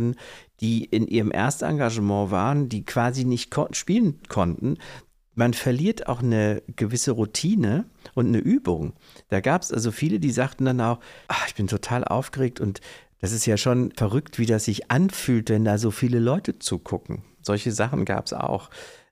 die 0.60 0.86
in 0.86 1.08
ihrem 1.08 1.32
Erstengagement 1.32 2.32
waren, 2.32 2.70
die 2.70 2.84
quasi 2.86 3.26
nicht 3.26 3.52
ko 3.52 3.68
spielen 3.72 4.20
konnten. 4.28 4.78
Man 5.36 5.54
verliert 5.54 6.08
auch 6.08 6.22
eine 6.22 6.62
gewisse 6.76 7.12
Routine 7.12 7.86
und 8.14 8.28
eine 8.28 8.40
Übung. 8.40 8.94
Da 9.30 9.40
gab 9.40 9.62
es 9.62 9.72
also 9.72 9.92
viele, 9.92 10.20
die 10.20 10.32
sagten 10.32 10.66
dann 10.66 10.82
auch, 10.82 11.00
ach, 11.28 11.48
ich 11.48 11.56
bin 11.56 11.68
total 11.68 12.04
aufgeregt 12.04 12.60
und 12.60 12.82
das 13.22 13.32
ist 13.32 13.46
ja 13.46 13.58
schon 13.58 13.92
verrückt, 13.92 14.40
wie 14.40 14.46
das 14.46 14.66
sich 14.66 14.92
anfühlt, 14.92 15.50
wenn 15.50 15.66
da 15.66 15.78
so 15.78 15.92
viele 15.92 16.20
Leute 16.20 16.60
zugucken. 16.60 17.24
Solche 17.42 17.72
Sachen 17.72 18.06
gab 18.06 18.26
es 18.26 18.34
auch. 18.34 18.70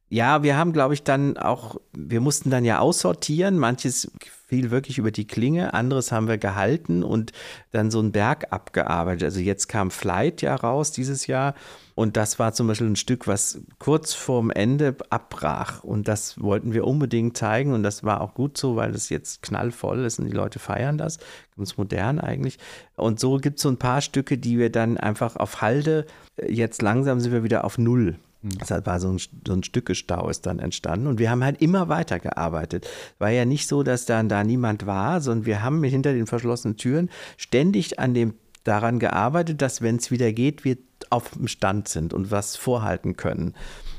Ja, 0.09 0.41
wir 0.41 0.57
haben, 0.57 0.71
glaube 0.71 0.93
ich, 0.93 1.03
dann 1.03 1.37
auch, 1.37 1.81
wir 1.91 2.21
mussten 2.21 2.49
dann 2.49 2.63
ja 2.63 2.79
aussortieren. 2.79 3.57
Manches 3.57 4.09
fiel 4.47 4.71
wirklich 4.71 4.97
über 4.97 5.11
die 5.11 5.27
Klinge, 5.27 5.73
anderes 5.73 6.13
haben 6.13 6.29
wir 6.29 6.37
gehalten 6.37 7.03
und 7.03 7.33
dann 7.71 7.91
so 7.91 7.99
einen 7.99 8.13
Berg 8.13 8.53
abgearbeitet. 8.53 9.23
Also 9.23 9.41
jetzt 9.41 9.67
kam 9.67 9.91
Flight 9.91 10.41
ja 10.41 10.55
raus 10.55 10.93
dieses 10.93 11.27
Jahr 11.27 11.53
und 11.95 12.15
das 12.15 12.39
war 12.39 12.53
zum 12.53 12.67
Beispiel 12.67 12.87
ein 12.87 12.95
Stück, 12.95 13.27
was 13.27 13.59
kurz 13.79 14.13
vorm 14.13 14.49
Ende 14.49 14.95
abbrach 15.09 15.83
und 15.83 16.07
das 16.07 16.41
wollten 16.41 16.73
wir 16.73 16.87
unbedingt 16.87 17.35
zeigen 17.35 17.73
und 17.73 17.83
das 17.83 18.05
war 18.05 18.21
auch 18.21 18.33
gut 18.33 18.57
so, 18.57 18.77
weil 18.77 18.95
es 18.95 19.09
jetzt 19.09 19.41
knallvoll 19.41 20.05
ist 20.05 20.19
und 20.19 20.27
die 20.27 20.35
Leute 20.35 20.59
feiern 20.59 20.97
das, 20.97 21.19
ganz 21.57 21.75
modern 21.75 22.21
eigentlich. 22.21 22.57
Und 22.95 23.19
so 23.19 23.35
gibt 23.37 23.57
es 23.57 23.63
so 23.63 23.69
ein 23.69 23.77
paar 23.77 23.99
Stücke, 23.99 24.37
die 24.37 24.57
wir 24.57 24.71
dann 24.71 24.95
einfach 24.97 25.35
auf 25.35 25.59
Halde, 25.61 26.05
jetzt 26.47 26.81
langsam 26.81 27.19
sind 27.19 27.33
wir 27.33 27.43
wieder 27.43 27.65
auf 27.65 27.77
Null 27.77 28.17
Deshalb 28.59 28.85
war 28.85 28.99
so 28.99 29.09
ein, 29.09 29.19
so 29.45 29.53
ein 29.53 29.63
Stückestau 29.63 30.29
ist 30.29 30.45
dann 30.45 30.59
entstanden 30.59 31.07
und 31.07 31.19
wir 31.19 31.29
haben 31.29 31.43
halt 31.43 31.61
immer 31.61 31.89
weiter 31.89 32.19
gearbeitet. 32.19 32.87
War 33.19 33.29
ja 33.29 33.45
nicht 33.45 33.67
so, 33.67 33.83
dass 33.83 34.05
dann 34.05 34.29
da 34.29 34.43
niemand 34.43 34.85
war, 34.85 35.21
sondern 35.21 35.45
wir 35.45 35.63
haben 35.63 35.83
hinter 35.83 36.13
den 36.13 36.27
verschlossenen 36.27 36.77
Türen 36.77 37.09
ständig 37.37 37.99
an 37.99 38.13
dem 38.13 38.33
daran 38.63 38.99
gearbeitet, 38.99 39.61
dass 39.61 39.81
wenn 39.81 39.95
es 39.95 40.11
wieder 40.11 40.33
geht, 40.33 40.65
wir 40.65 40.77
auf 41.09 41.31
dem 41.31 41.47
Stand 41.47 41.87
sind 41.87 42.13
und 42.13 42.31
was 42.31 42.55
vorhalten 42.55 43.15
können. 43.15 43.53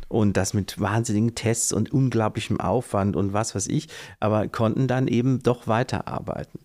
Und 0.08 0.36
das 0.36 0.54
mit 0.54 0.80
wahnsinnigen 0.80 1.34
Tests 1.34 1.72
und 1.72 1.92
unglaublichem 1.92 2.60
Aufwand 2.60 3.16
und 3.16 3.32
was 3.32 3.54
weiß 3.54 3.66
ich, 3.68 3.88
aber 4.20 4.48
konnten 4.48 4.88
dann 4.88 5.06
eben 5.06 5.42
doch 5.42 5.66
weiterarbeiten. 5.66 6.60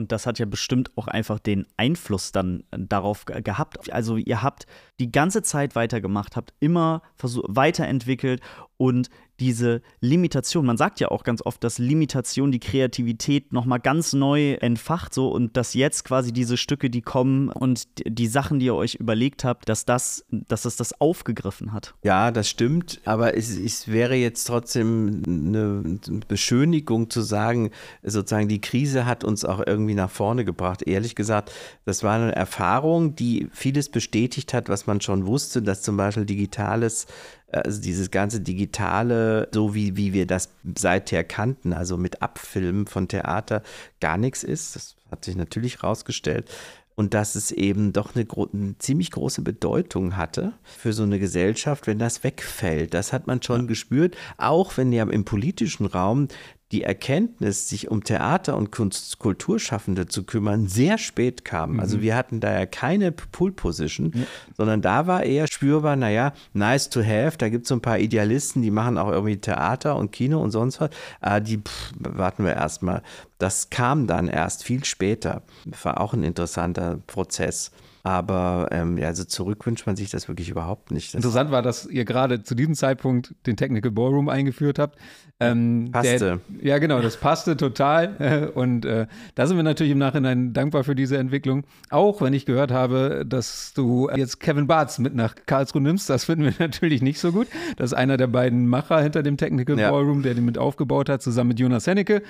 Und 0.00 0.12
das 0.12 0.24
hat 0.24 0.38
ja 0.38 0.46
bestimmt 0.46 0.96
auch 0.96 1.08
einfach 1.08 1.38
den 1.38 1.66
Einfluss 1.76 2.32
dann 2.32 2.64
äh, 2.70 2.78
darauf 2.78 3.26
gehabt. 3.26 3.92
Also 3.92 4.16
ihr 4.16 4.42
habt 4.42 4.66
die 4.98 5.12
ganze 5.12 5.42
Zeit 5.42 5.74
weitergemacht, 5.74 6.36
habt 6.36 6.54
immer 6.58 7.02
weiterentwickelt 7.18 8.40
und 8.78 9.10
diese 9.40 9.80
Limitation, 10.00 10.66
man 10.66 10.76
sagt 10.76 11.00
ja 11.00 11.08
auch 11.08 11.24
ganz 11.24 11.42
oft, 11.42 11.64
dass 11.64 11.78
Limitation 11.78 12.52
die 12.52 12.60
Kreativität 12.60 13.52
nochmal 13.52 13.80
ganz 13.80 14.12
neu 14.12 14.52
entfacht 14.54 15.14
so 15.14 15.30
und 15.30 15.56
dass 15.56 15.74
jetzt 15.74 16.04
quasi 16.04 16.32
diese 16.32 16.56
Stücke, 16.56 16.90
die 16.90 17.00
kommen 17.00 17.48
und 17.48 17.88
die 18.06 18.26
Sachen, 18.26 18.58
die 18.58 18.66
ihr 18.66 18.74
euch 18.74 18.96
überlegt 18.96 19.44
habt, 19.44 19.68
dass 19.68 19.86
das, 19.86 20.24
dass 20.30 20.66
es 20.66 20.76
das 20.76 21.00
aufgegriffen 21.00 21.72
hat. 21.72 21.94
Ja, 22.02 22.30
das 22.30 22.48
stimmt, 22.48 23.00
aber 23.04 23.36
es, 23.36 23.56
es 23.56 23.88
wäre 23.88 24.14
jetzt 24.14 24.44
trotzdem 24.44 25.22
eine 25.26 25.98
Beschönigung 26.28 27.08
zu 27.08 27.22
sagen, 27.22 27.70
sozusagen 28.02 28.48
die 28.48 28.60
Krise 28.60 29.06
hat 29.06 29.24
uns 29.24 29.44
auch 29.44 29.62
irgendwie 29.66 29.94
nach 29.94 30.10
vorne 30.10 30.44
gebracht. 30.44 30.82
Ehrlich 30.82 31.14
gesagt, 31.14 31.50
das 31.86 32.02
war 32.02 32.16
eine 32.16 32.36
Erfahrung, 32.36 33.14
die 33.16 33.48
vieles 33.52 33.88
bestätigt 33.88 34.52
hat, 34.52 34.68
was 34.68 34.86
man 34.86 35.00
schon 35.00 35.26
wusste, 35.26 35.62
dass 35.62 35.82
zum 35.82 35.96
Beispiel 35.96 36.26
digitales 36.26 37.06
also 37.52 37.80
dieses 37.80 38.10
ganze 38.10 38.40
Digitale, 38.40 39.48
so 39.52 39.74
wie, 39.74 39.96
wie 39.96 40.12
wir 40.12 40.26
das 40.26 40.50
seither 40.76 41.24
kannten, 41.24 41.72
also 41.72 41.96
mit 41.96 42.22
Abfilmen 42.22 42.86
von 42.86 43.08
Theater, 43.08 43.62
gar 44.00 44.16
nichts 44.16 44.42
ist. 44.42 44.76
Das 44.76 44.96
hat 45.10 45.24
sich 45.24 45.36
natürlich 45.36 45.82
rausgestellt. 45.82 46.48
Und 46.96 47.14
dass 47.14 47.34
es 47.34 47.50
eben 47.50 47.94
doch 47.94 48.14
eine, 48.14 48.26
eine, 48.52 48.76
ziemlich 48.78 49.10
große 49.10 49.40
Bedeutung 49.40 50.16
hatte 50.18 50.52
für 50.64 50.92
so 50.92 51.02
eine 51.02 51.18
Gesellschaft, 51.18 51.86
wenn 51.86 51.98
das 51.98 52.24
wegfällt. 52.24 52.92
Das 52.92 53.12
hat 53.12 53.26
man 53.26 53.42
schon 53.42 53.62
ja. 53.62 53.66
gespürt, 53.68 54.16
auch 54.36 54.76
wenn 54.76 54.92
ja 54.92 55.04
im 55.04 55.24
politischen 55.24 55.86
Raum 55.86 56.28
die 56.72 56.82
Erkenntnis, 56.84 57.68
sich 57.68 57.90
um 57.90 58.04
Theater- 58.04 58.56
und 58.56 58.70
Kunst 58.70 59.18
Kulturschaffende 59.18 60.06
zu 60.06 60.24
kümmern, 60.24 60.68
sehr 60.68 60.98
spät 60.98 61.44
kam. 61.44 61.72
Also 61.72 61.74
mhm. 61.74 61.90
Also 61.90 62.02
wir 62.02 62.14
hatten 62.14 62.38
da 62.38 62.52
ja 62.52 62.66
keine 62.66 63.10
Pool-Position, 63.10 64.12
ja. 64.14 64.22
sondern 64.56 64.80
da 64.80 65.08
war 65.08 65.24
eher 65.24 65.48
spürbar, 65.48 65.96
naja, 65.96 66.32
nice 66.52 66.88
to 66.88 67.02
have, 67.02 67.36
da 67.36 67.48
gibt 67.48 67.64
es 67.64 67.68
so 67.68 67.74
ein 67.74 67.80
paar 67.80 67.98
Idealisten, 67.98 68.62
die 68.62 68.70
machen 68.70 68.96
auch 68.96 69.10
irgendwie 69.10 69.38
Theater 69.38 69.96
und 69.96 70.12
Kino 70.12 70.40
und 70.40 70.52
sonst 70.52 70.80
was. 70.80 70.90
Ah, 71.20 71.40
die 71.40 71.56
pff, 71.58 71.92
warten 71.98 72.44
wir 72.44 72.54
erstmal. 72.54 73.02
Das 73.38 73.70
kam 73.70 74.06
dann 74.06 74.28
erst 74.28 74.62
viel 74.62 74.84
später. 74.84 75.42
War 75.82 76.00
auch 76.00 76.14
ein 76.14 76.22
interessanter 76.22 77.00
Prozess. 77.08 77.72
Aber 78.02 78.68
ähm, 78.70 78.96
ja, 78.96 79.08
also 79.08 79.24
zurück 79.24 79.66
wünscht 79.66 79.86
man 79.86 79.96
sich 79.96 80.10
das 80.10 80.28
wirklich 80.28 80.48
überhaupt 80.48 80.90
nicht. 80.90 81.08
Das 81.08 81.16
Interessant 81.16 81.50
war, 81.50 81.60
dass 81.60 81.86
ihr 81.86 82.04
gerade 82.04 82.42
zu 82.42 82.54
diesem 82.54 82.74
Zeitpunkt 82.74 83.34
den 83.46 83.56
Technical 83.56 83.90
Ballroom 83.90 84.28
eingeführt 84.28 84.78
habt. 84.78 84.98
Ähm, 85.38 85.88
passte. 85.92 86.40
Der, 86.48 86.66
ja, 86.66 86.78
genau, 86.78 87.00
das 87.00 87.18
passte 87.18 87.56
total. 87.56 88.50
Und 88.54 88.86
äh, 88.86 89.06
da 89.34 89.46
sind 89.46 89.56
wir 89.56 89.62
natürlich 89.62 89.92
im 89.92 89.98
Nachhinein 89.98 90.52
dankbar 90.52 90.84
für 90.84 90.94
diese 90.94 91.18
Entwicklung. 91.18 91.64
Auch 91.90 92.22
wenn 92.22 92.32
ich 92.32 92.46
gehört 92.46 92.72
habe, 92.72 93.24
dass 93.26 93.72
du 93.74 94.08
jetzt 94.14 94.40
Kevin 94.40 94.66
Bartz 94.66 94.98
mit 94.98 95.14
nach 95.14 95.34
Karlsruhe 95.46 95.82
nimmst, 95.82 96.08
das 96.08 96.24
finden 96.24 96.44
wir 96.44 96.54
natürlich 96.58 97.02
nicht 97.02 97.20
so 97.20 97.32
gut. 97.32 97.48
Das 97.76 97.92
ist 97.92 97.98
einer 97.98 98.16
der 98.16 98.28
beiden 98.28 98.66
Macher 98.66 99.00
hinter 99.00 99.22
dem 99.22 99.36
Technical 99.36 99.78
ja. 99.78 99.90
Ballroom, 99.90 100.22
der 100.22 100.34
den 100.34 100.44
mit 100.44 100.56
aufgebaut 100.56 101.08
hat, 101.08 101.22
zusammen 101.22 101.48
mit 101.48 101.60
Jonas 101.60 101.86
Hennecke. 101.86 102.22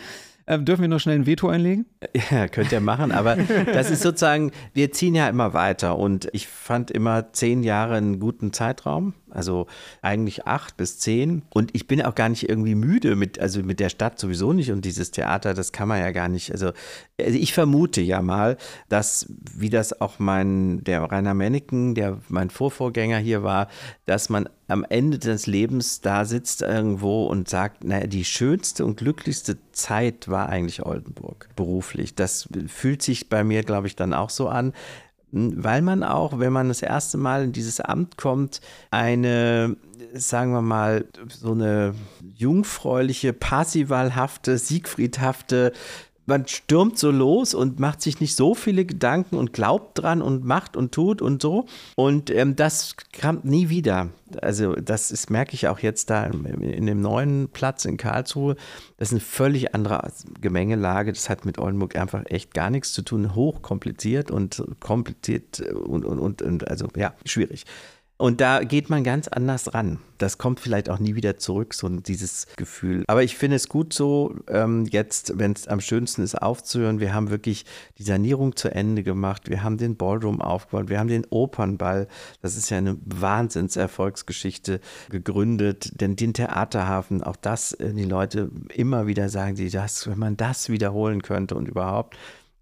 Ähm, 0.51 0.65
dürfen 0.65 0.81
wir 0.83 0.89
noch 0.89 0.99
schnell 0.99 1.15
ein 1.15 1.27
Veto 1.27 1.49
einlegen? 1.49 1.87
Ja, 2.31 2.49
könnt 2.49 2.73
ihr 2.73 2.81
machen, 2.81 3.13
aber 3.13 3.37
das 3.37 3.91
ist 3.91 4.03
sozusagen, 4.03 4.51
wir 4.75 4.91
ziehen 4.91 5.15
ja 5.15 5.29
immer 5.29 5.55
weiter 5.55 5.97
und 5.97 6.29
ich 6.33 6.49
fand 6.49 6.91
immer 6.91 7.33
zehn 7.33 7.63
Jahre 7.63 7.95
einen 7.95 8.19
guten 8.19 8.53
Zeitraum 8.53 9.15
also 9.33 9.67
eigentlich 10.03 10.47
acht 10.47 10.77
bis 10.77 10.99
zehn. 10.99 11.43
Und 11.51 11.71
ich 11.75 11.87
bin 11.87 12.03
auch 12.03 12.15
gar 12.15 12.29
nicht 12.29 12.49
irgendwie 12.49 12.75
müde 12.75 13.17
mit, 13.17 13.39
also 13.39 13.63
mit 13.63 13.81
der 13.81 13.89
Stadt 13.89 14.19
sowieso 14.19 14.53
nicht 14.53 14.71
und 14.71 14.85
dieses 14.85 15.11
Theater, 15.11 15.55
das 15.55 15.73
kann 15.73 15.89
man 15.89 16.01
ja 16.01 16.11
gar 16.11 16.29
nicht. 16.29 16.53
Also, 16.53 16.73
also 17.21 17.39
ich 17.39 17.53
vermute 17.53 18.01
ja 18.01 18.23
mal, 18.23 18.57
dass, 18.89 19.27
wie 19.55 19.71
das 19.71 20.01
auch 20.01 20.19
mein, 20.19 20.83
der 20.85 21.03
Rainer 21.03 21.35
Menneken, 21.35 21.95
der 21.95 22.19
mein 22.29 22.51
Vorvorgänger 22.51 23.19
hier 23.19 23.43
war, 23.43 23.69
dass 24.07 24.29
man 24.29 24.49
am 24.71 24.87
Ende 24.89 25.19
des 25.19 25.47
Lebens 25.47 26.01
da 26.01 26.25
sitzt 26.25 26.63
irgendwo 26.63 27.27
und 27.27 27.49
sagt, 27.49 27.83
naja, 27.83 28.07
die 28.07 28.25
schönste 28.25 28.85
und 28.85 28.99
glücklichste 28.99 29.59
Zeit 29.73 30.29
war 30.29 30.49
eigentlich 30.49 30.87
Oldenburg 30.87 31.49
beruflich. 31.57 32.15
Das 32.15 32.49
fühlt 32.69 33.03
sich 33.03 33.29
bei 33.29 33.43
mir, 33.43 33.65
glaube 33.65 33.89
ich, 33.89 33.97
dann 33.97 34.15
auch 34.15 34.31
so 34.31 34.49
an 34.49 34.73
weil 35.33 35.83
man 35.83 36.03
auch, 36.03 36.39
wenn 36.39 36.53
man 36.53 36.69
das 36.69 36.83
erste 36.83 37.19
Mal 37.19 37.45
in 37.45 37.53
dieses 37.53 37.81
Amt 37.81 38.17
kommt, 38.17 38.61
eine, 38.91 39.77
sagen 40.15 40.53
wir 40.53 40.63
mal, 40.63 41.07
so 41.29 41.53
eine 41.53 41.95
jungfräuliche, 42.37 43.33
passivalhafte, 43.33 44.59
siegfriedhafte 44.59 45.73
man 46.31 46.47
stürmt 46.47 46.99
so 46.99 47.11
los 47.11 47.53
und 47.53 47.79
macht 47.79 48.01
sich 48.01 48.21
nicht 48.21 48.35
so 48.35 48.55
viele 48.55 48.87
Gedanken 48.87 49.37
und 49.37 49.53
glaubt 49.53 49.99
dran 49.99 50.23
und 50.23 50.45
macht 50.45 50.77
und 50.77 50.93
tut 50.93 51.21
und 51.21 51.43
so. 51.43 51.67
Und 51.97 52.31
ähm, 52.31 52.57
das 52.57 52.97
kam 53.13 53.41
nie 53.43 53.69
wieder. 53.69 54.09
Also 54.41 54.75
das 54.75 55.11
ist, 55.11 55.29
merke 55.29 55.55
ich 55.55 55.67
auch 55.67 55.81
jetzt 55.81 56.09
da 56.09 56.25
in 56.25 56.87
dem 56.87 57.01
neuen 57.01 57.49
Platz 57.49 57.85
in 57.85 57.97
Karlsruhe. 57.97 58.55
Das 58.97 59.09
ist 59.09 59.13
eine 59.13 59.21
völlig 59.21 59.75
andere 59.75 60.11
Gemengelage. 60.41 61.13
Das 61.13 61.29
hat 61.29 61.45
mit 61.45 61.59
Oldenburg 61.59 61.97
einfach 61.97 62.23
echt 62.27 62.55
gar 62.55 62.71
nichts 62.71 62.93
zu 62.93 63.03
tun. 63.03 63.35
Hochkompliziert 63.35 64.31
und 64.31 64.63
kompliziert 64.79 65.61
und, 65.61 66.05
und, 66.05 66.19
und, 66.21 66.43
und 66.43 66.69
also 66.69 66.89
ja, 66.97 67.13
schwierig. 67.25 67.67
Und 68.21 68.43
da 68.43 68.63
geht 68.63 68.91
man 68.91 69.03
ganz 69.03 69.29
anders 69.29 69.73
ran. 69.73 69.99
Das 70.19 70.37
kommt 70.37 70.61
vielleicht 70.61 70.91
auch 70.91 70.99
nie 70.99 71.15
wieder 71.15 71.39
zurück, 71.39 71.73
so 71.73 71.89
dieses 71.89 72.47
Gefühl. 72.57 73.03
Aber 73.07 73.23
ich 73.23 73.35
finde 73.35 73.57
es 73.57 73.67
gut 73.67 73.95
so, 73.95 74.35
ähm, 74.47 74.85
jetzt, 74.85 75.39
wenn 75.39 75.53
es 75.53 75.67
am 75.67 75.81
schönsten 75.81 76.23
ist, 76.23 76.35
aufzuhören. 76.35 77.01
Wir 77.01 77.15
haben 77.15 77.31
wirklich 77.31 77.65
die 77.97 78.03
Sanierung 78.03 78.57
zu 78.57 78.69
Ende 78.75 79.03
gemacht. 79.03 79.49
Wir 79.49 79.63
haben 79.63 79.79
den 79.79 79.97
Ballroom 79.97 80.43
aufgebaut. 80.43 80.91
Wir 80.91 80.99
haben 80.99 81.09
den 81.09 81.27
Opernball. 81.31 82.09
Das 82.43 82.59
ist 82.59 82.69
ja 82.69 82.77
eine 82.77 82.99
Wahnsinnserfolgsgeschichte 83.07 84.81
gegründet. 85.09 85.99
Denn 86.03 86.15
den 86.15 86.35
Theaterhafen, 86.35 87.23
auch 87.23 87.37
das, 87.37 87.73
äh, 87.73 87.95
die 87.95 88.05
Leute 88.05 88.51
immer 88.75 89.07
wieder 89.07 89.31
sagen, 89.31 89.55
die 89.55 89.71
das, 89.71 90.07
wenn 90.07 90.19
man 90.19 90.37
das 90.37 90.69
wiederholen 90.69 91.23
könnte 91.23 91.55
und 91.55 91.69
überhaupt. 91.69 92.19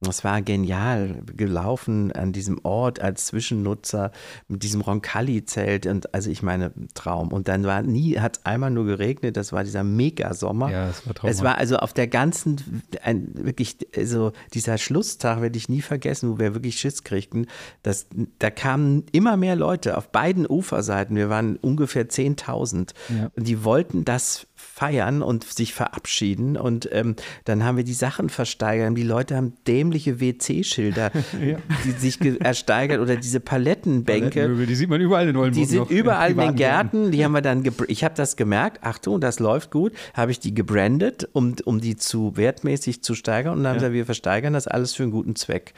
Es 0.06 0.22
war 0.22 0.42
genial 0.42 1.22
gelaufen 1.36 2.12
an 2.12 2.32
diesem 2.32 2.60
Ort 2.64 3.00
als 3.00 3.26
Zwischennutzer 3.26 4.12
mit 4.46 4.62
diesem 4.62 4.80
Roncalli-Zelt 4.80 5.86
und 5.86 6.14
also 6.14 6.30
ich 6.30 6.42
meine 6.42 6.72
Traum. 6.94 7.32
Und 7.32 7.48
dann 7.48 7.64
war 7.64 7.82
nie, 7.82 8.18
hat 8.18 8.38
es 8.38 8.46
einmal 8.46 8.70
nur 8.70 8.86
geregnet, 8.86 9.36
das 9.36 9.52
war 9.52 9.64
dieser 9.64 9.82
Mega-Sommer. 9.82 10.70
Ja, 10.70 10.88
es 10.88 11.06
war 11.06 11.14
traumhaft. 11.14 11.38
Es 11.38 11.44
war 11.44 11.58
also 11.58 11.76
auf 11.78 11.92
der 11.92 12.06
ganzen, 12.06 12.82
ein, 13.02 13.30
wirklich, 13.34 13.76
also 13.96 14.32
dieser 14.54 14.78
Schlusstag 14.78 15.40
werde 15.40 15.58
ich 15.58 15.68
nie 15.68 15.82
vergessen, 15.82 16.30
wo 16.30 16.38
wir 16.38 16.54
wirklich 16.54 16.78
Schiss 16.78 17.02
kriegten. 17.02 17.46
Das, 17.82 18.06
da 18.38 18.50
kamen 18.50 19.04
immer 19.12 19.36
mehr 19.36 19.56
Leute 19.56 19.96
auf 19.96 20.10
beiden 20.10 20.46
Uferseiten. 20.48 21.16
Wir 21.16 21.28
waren 21.28 21.56
ungefähr 21.56 22.08
10.000. 22.08 22.94
Ja. 23.08 23.30
Und 23.34 23.48
die 23.48 23.64
wollten 23.64 24.04
das 24.04 24.47
feiern 24.78 25.22
und 25.22 25.44
sich 25.44 25.74
verabschieden. 25.74 26.56
Und 26.56 26.88
ähm, 26.92 27.16
dann 27.44 27.64
haben 27.64 27.76
wir 27.76 27.84
die 27.84 27.94
Sachen 27.94 28.28
versteigert. 28.28 28.96
Die 28.96 29.02
Leute 29.02 29.36
haben 29.36 29.54
dämliche 29.66 30.20
WC-Schilder, 30.20 31.10
ja. 31.44 31.58
die 31.84 31.90
sich 31.90 32.20
ersteigert 32.40 33.00
oder 33.00 33.16
diese 33.16 33.40
Palettenbänke. 33.40 34.66
Die 34.66 34.74
sieht 34.76 34.88
man 34.88 35.00
überall 35.00 35.28
in 35.28 35.36
Oldenburg. 35.36 35.68
Die 35.68 35.68
sind 35.68 35.90
überall 35.90 36.30
in, 36.30 36.38
den 36.38 36.54
Gärten. 36.54 37.10
Die 37.10 37.24
haben 37.24 37.32
wir 37.32 37.42
dann, 37.42 37.64
ich 37.88 38.04
habe 38.04 38.14
das 38.14 38.36
gemerkt. 38.36 38.84
Achtung, 38.84 39.20
das 39.20 39.40
läuft 39.40 39.72
gut. 39.72 39.92
Habe 40.14 40.30
ich 40.30 40.38
die 40.38 40.54
gebrandet, 40.54 41.28
um, 41.32 41.56
um 41.64 41.80
die 41.80 41.96
zu 41.96 42.36
wertmäßig 42.36 43.02
zu 43.02 43.16
steigern. 43.16 43.54
Und 43.54 43.64
dann 43.64 43.70
haben 43.70 43.76
ja. 43.76 43.80
gesagt, 43.80 43.94
wir 43.94 44.06
versteigern 44.06 44.52
das 44.52 44.68
alles 44.68 44.94
für 44.94 45.02
einen 45.02 45.12
guten 45.12 45.34
Zweck. 45.34 45.74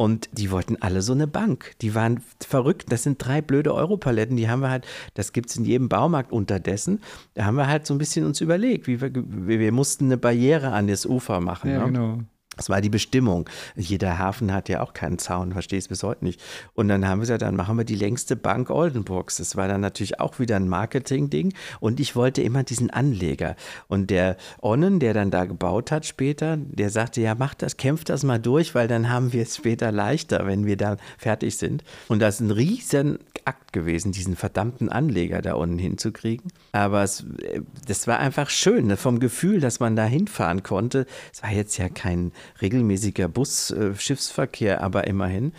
Und 0.00 0.30
die 0.32 0.50
wollten 0.50 0.78
alle 0.80 1.02
so 1.02 1.12
eine 1.12 1.26
Bank. 1.26 1.74
Die 1.82 1.94
waren 1.94 2.22
verrückt. 2.40 2.86
Das 2.88 3.02
sind 3.02 3.18
drei 3.18 3.42
blöde 3.42 3.74
Europaletten. 3.74 4.34
Die 4.34 4.48
haben 4.48 4.60
wir 4.60 4.70
halt, 4.70 4.86
das 5.12 5.34
gibt 5.34 5.50
es 5.50 5.56
in 5.56 5.66
jedem 5.66 5.90
Baumarkt 5.90 6.32
unterdessen. 6.32 7.02
Da 7.34 7.44
haben 7.44 7.56
wir 7.56 7.66
halt 7.66 7.84
so 7.84 7.92
ein 7.92 7.98
bisschen 7.98 8.24
uns 8.24 8.40
überlegt, 8.40 8.86
wie 8.86 8.98
wir, 8.98 9.10
wir 9.12 9.72
mussten 9.72 10.06
eine 10.06 10.16
Barriere 10.16 10.72
an 10.72 10.86
das 10.86 11.04
Ufer 11.04 11.42
machen. 11.42 11.70
Ja, 11.70 11.80
ne? 11.80 11.92
genau. 11.92 12.18
Das 12.60 12.68
war 12.68 12.82
die 12.82 12.90
Bestimmung. 12.90 13.48
Jeder 13.74 14.18
Hafen 14.18 14.52
hat 14.52 14.68
ja 14.68 14.82
auch 14.82 14.92
keinen 14.92 15.18
Zaun, 15.18 15.54
verstehe 15.54 15.78
es 15.78 15.88
bis 15.88 16.02
heute 16.02 16.26
nicht. 16.26 16.42
Und 16.74 16.88
dann 16.88 17.08
haben 17.08 17.20
wir 17.20 17.22
gesagt, 17.22 17.40
dann 17.40 17.56
machen 17.56 17.78
wir 17.78 17.86
die 17.86 17.94
längste 17.94 18.36
Bank 18.36 18.68
Oldenburgs. 18.68 19.38
Das 19.38 19.56
war 19.56 19.66
dann 19.66 19.80
natürlich 19.80 20.20
auch 20.20 20.38
wieder 20.38 20.56
ein 20.56 20.68
Marketing-Ding. 20.68 21.54
Und 21.80 22.00
ich 22.00 22.16
wollte 22.16 22.42
immer 22.42 22.62
diesen 22.62 22.90
Anleger. 22.90 23.56
Und 23.88 24.10
der 24.10 24.36
Onnen, 24.60 25.00
der 25.00 25.14
dann 25.14 25.30
da 25.30 25.46
gebaut 25.46 25.90
hat 25.90 26.04
später, 26.04 26.58
der 26.58 26.90
sagte, 26.90 27.22
ja, 27.22 27.34
mach 27.34 27.54
das, 27.54 27.78
kämpft 27.78 28.10
das 28.10 28.24
mal 28.24 28.38
durch, 28.38 28.74
weil 28.74 28.88
dann 28.88 29.08
haben 29.08 29.32
wir 29.32 29.44
es 29.44 29.56
später 29.56 29.90
leichter, 29.90 30.44
wenn 30.44 30.66
wir 30.66 30.76
dann 30.76 30.98
fertig 31.16 31.56
sind. 31.56 31.82
Und 32.08 32.20
das 32.20 32.34
ist 32.34 32.40
ein 32.40 32.50
riesen 32.50 33.20
Akt 33.46 33.72
gewesen, 33.72 34.12
diesen 34.12 34.36
verdammten 34.36 34.88
Anleger 34.88 35.40
da 35.40 35.54
unten 35.54 35.78
hinzukriegen. 35.78 36.52
Aber 36.72 37.02
es, 37.02 37.24
äh, 37.42 37.62
das 37.86 38.06
war 38.06 38.18
einfach 38.18 38.50
schön, 38.50 38.86
ne, 38.86 38.96
vom 38.96 39.18
Gefühl, 39.18 39.60
dass 39.60 39.80
man 39.80 39.96
da 39.96 40.04
hinfahren 40.04 40.62
konnte. 40.62 41.06
Es 41.32 41.42
war 41.42 41.50
jetzt 41.50 41.78
ja 41.78 41.88
kein 41.88 42.32
regelmäßiger 42.60 43.28
Bus-Schiffsverkehr, 43.28 44.76
äh, 44.78 44.80
aber 44.82 45.06
immerhin. 45.06 45.52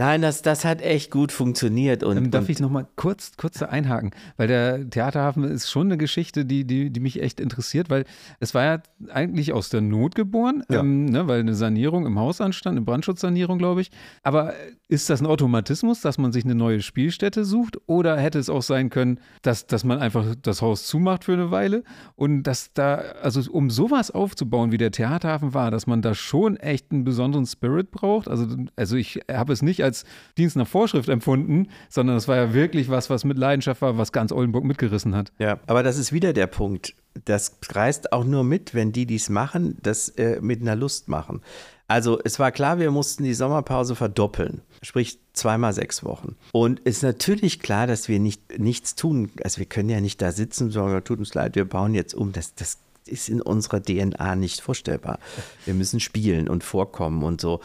Nein, 0.00 0.22
das, 0.22 0.42
das 0.42 0.64
hat 0.64 0.80
echt 0.80 1.10
gut 1.10 1.32
funktioniert. 1.32 2.04
Und, 2.04 2.16
Ähm, 2.16 2.30
darf 2.30 2.44
und 2.44 2.50
ich 2.50 2.60
nochmal 2.60 2.86
kurz, 2.94 3.32
kurz 3.36 3.58
da 3.58 3.66
einhaken? 3.66 4.12
Weil 4.36 4.46
der 4.46 4.88
Theaterhafen 4.88 5.42
ist 5.42 5.68
schon 5.68 5.88
eine 5.88 5.98
Geschichte, 5.98 6.44
die, 6.44 6.64
die, 6.64 6.90
die 6.90 7.00
mich 7.00 7.20
echt 7.20 7.40
interessiert, 7.40 7.90
weil 7.90 8.04
es 8.38 8.54
war 8.54 8.64
ja 8.64 8.82
eigentlich 9.08 9.52
aus 9.52 9.70
der 9.70 9.80
Not 9.80 10.14
geboren, 10.14 10.62
Ja. 10.70 10.80
ähm, 10.80 11.06
ne, 11.06 11.26
weil 11.26 11.40
eine 11.40 11.54
Sanierung 11.54 12.06
im 12.06 12.16
Haus 12.16 12.40
anstand, 12.40 12.76
eine 12.76 12.84
Brandschutzsanierung, 12.84 13.58
glaube 13.58 13.80
ich. 13.80 13.90
Aber 14.22 14.54
ist 14.88 15.10
das 15.10 15.20
ein 15.20 15.26
Automatismus, 15.26 16.00
dass 16.00 16.16
man 16.16 16.32
sich 16.32 16.44
eine 16.44 16.54
neue 16.54 16.80
Spielstätte 16.80 17.44
sucht? 17.44 17.76
Oder 17.86 18.18
hätte 18.18 18.38
es 18.38 18.48
auch 18.48 18.62
sein 18.62 18.88
können, 18.88 19.20
dass, 19.42 19.66
dass 19.66 19.84
man 19.84 19.98
einfach 19.98 20.34
das 20.40 20.62
Haus 20.62 20.86
zumacht 20.86 21.24
für 21.24 21.34
eine 21.34 21.50
Weile? 21.50 21.84
Und 22.16 22.44
dass 22.44 22.72
da, 22.72 22.96
also 23.22 23.42
um 23.52 23.68
sowas 23.68 24.10
aufzubauen, 24.10 24.72
wie 24.72 24.78
der 24.78 24.90
Theaterhafen 24.90 25.52
war, 25.52 25.70
dass 25.70 25.86
man 25.86 26.00
da 26.00 26.14
schon 26.14 26.56
echt 26.56 26.90
einen 26.90 27.04
besonderen 27.04 27.44
Spirit 27.44 27.90
braucht. 27.90 28.28
Also, 28.28 28.46
also 28.76 28.96
ich 28.96 29.20
habe 29.30 29.52
es 29.52 29.60
nicht 29.60 29.84
als 29.84 30.04
Dienst 30.38 30.56
nach 30.56 30.66
Vorschrift 30.66 31.10
empfunden, 31.10 31.68
sondern 31.90 32.16
es 32.16 32.26
war 32.26 32.36
ja 32.36 32.54
wirklich 32.54 32.88
was, 32.88 33.10
was 33.10 33.24
mit 33.24 33.36
Leidenschaft 33.36 33.82
war, 33.82 33.98
was 33.98 34.10
ganz 34.10 34.32
Oldenburg 34.32 34.64
mitgerissen 34.64 35.14
hat. 35.14 35.32
Ja, 35.38 35.60
aber 35.66 35.82
das 35.82 35.98
ist 35.98 36.14
wieder 36.14 36.32
der 36.32 36.46
Punkt. 36.46 36.94
Das 37.24 37.58
reißt 37.68 38.12
auch 38.12 38.24
nur 38.24 38.44
mit, 38.44 38.74
wenn 38.74 38.92
die 38.92 39.04
dies 39.04 39.28
machen, 39.28 39.76
das 39.82 40.08
äh, 40.10 40.40
mit 40.40 40.62
einer 40.62 40.76
Lust 40.76 41.08
machen. 41.08 41.42
Also 41.88 42.20
es 42.22 42.38
war 42.38 42.52
klar, 42.52 42.78
wir 42.78 42.90
mussten 42.90 43.24
die 43.24 43.32
Sommerpause 43.32 43.96
verdoppeln, 43.96 44.60
sprich 44.82 45.18
zweimal 45.32 45.72
sechs 45.72 46.04
Wochen. 46.04 46.36
Und 46.52 46.82
es 46.84 46.98
ist 46.98 47.02
natürlich 47.02 47.60
klar, 47.60 47.86
dass 47.86 48.08
wir 48.08 48.20
nicht, 48.20 48.58
nichts 48.58 48.94
tun. 48.94 49.30
Also 49.42 49.58
wir 49.58 49.66
können 49.66 49.88
ja 49.88 50.00
nicht 50.00 50.20
da 50.20 50.30
sitzen 50.30 50.64
und 50.64 50.70
sagen, 50.72 51.02
tut 51.02 51.18
uns 51.18 51.32
leid, 51.32 51.56
wir 51.56 51.64
bauen 51.64 51.94
jetzt 51.94 52.14
um. 52.14 52.32
Das, 52.32 52.54
das 52.54 52.78
ist 53.06 53.30
in 53.30 53.40
unserer 53.40 53.82
DNA 53.82 54.36
nicht 54.36 54.60
vorstellbar. 54.60 55.18
Wir 55.64 55.72
müssen 55.72 55.98
spielen 55.98 56.46
und 56.46 56.62
vorkommen 56.62 57.22
und 57.22 57.40
so. 57.40 57.60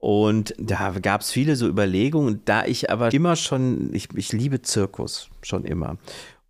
Und 0.00 0.54
da 0.58 0.90
gab 1.00 1.20
es 1.20 1.30
viele 1.30 1.54
so 1.54 1.68
Überlegungen. 1.68 2.42
Da 2.44 2.64
ich 2.64 2.90
aber 2.90 3.12
immer 3.12 3.36
schon, 3.36 3.94
ich, 3.94 4.08
ich 4.14 4.32
liebe 4.32 4.62
Zirkus, 4.62 5.30
schon 5.42 5.64
immer. 5.64 5.98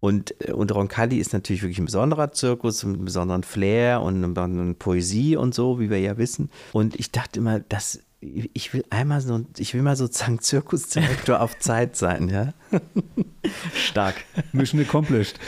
Und, 0.00 0.34
äh, 0.46 0.52
und 0.52 0.74
Roncalli 0.74 1.18
ist 1.18 1.32
natürlich 1.32 1.62
wirklich 1.62 1.78
ein 1.78 1.86
besonderer 1.86 2.32
Zirkus, 2.32 2.84
mit 2.84 2.96
einem 2.96 3.04
besonderen 3.04 3.42
Flair 3.42 4.02
und 4.02 4.16
einer 4.16 4.28
besonderen 4.28 4.74
Poesie 4.76 5.36
und 5.36 5.54
so, 5.54 5.80
wie 5.80 5.90
wir 5.90 5.98
ja 5.98 6.18
wissen. 6.18 6.50
Und 6.72 6.98
ich 6.98 7.10
dachte 7.10 7.40
immer, 7.40 7.60
dass 7.60 8.00
ich 8.20 8.74
will 8.74 8.84
einmal 8.90 9.20
so, 9.20 9.44
ich 9.58 9.74
will 9.74 9.82
mal 9.82 9.94
sozusagen 9.94 10.40
Zirkusdirektor 10.40 11.40
auf 11.40 11.58
Zeit 11.60 11.94
sein, 11.94 12.28
ja. 12.28 12.52
Stark. 13.74 14.16
Mission 14.52 14.80
accomplished. 14.80 15.38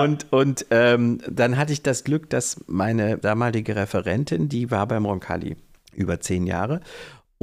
Und, 0.00 0.32
und 0.32 0.66
ähm, 0.70 1.18
dann 1.28 1.56
hatte 1.56 1.72
ich 1.72 1.82
das 1.82 2.04
Glück, 2.04 2.30
dass 2.30 2.60
meine 2.68 3.18
damalige 3.18 3.74
Referentin, 3.74 4.48
die 4.48 4.70
war 4.70 4.86
beim 4.86 5.06
Roncalli 5.06 5.56
über 5.92 6.20
zehn 6.20 6.46
Jahre. 6.46 6.80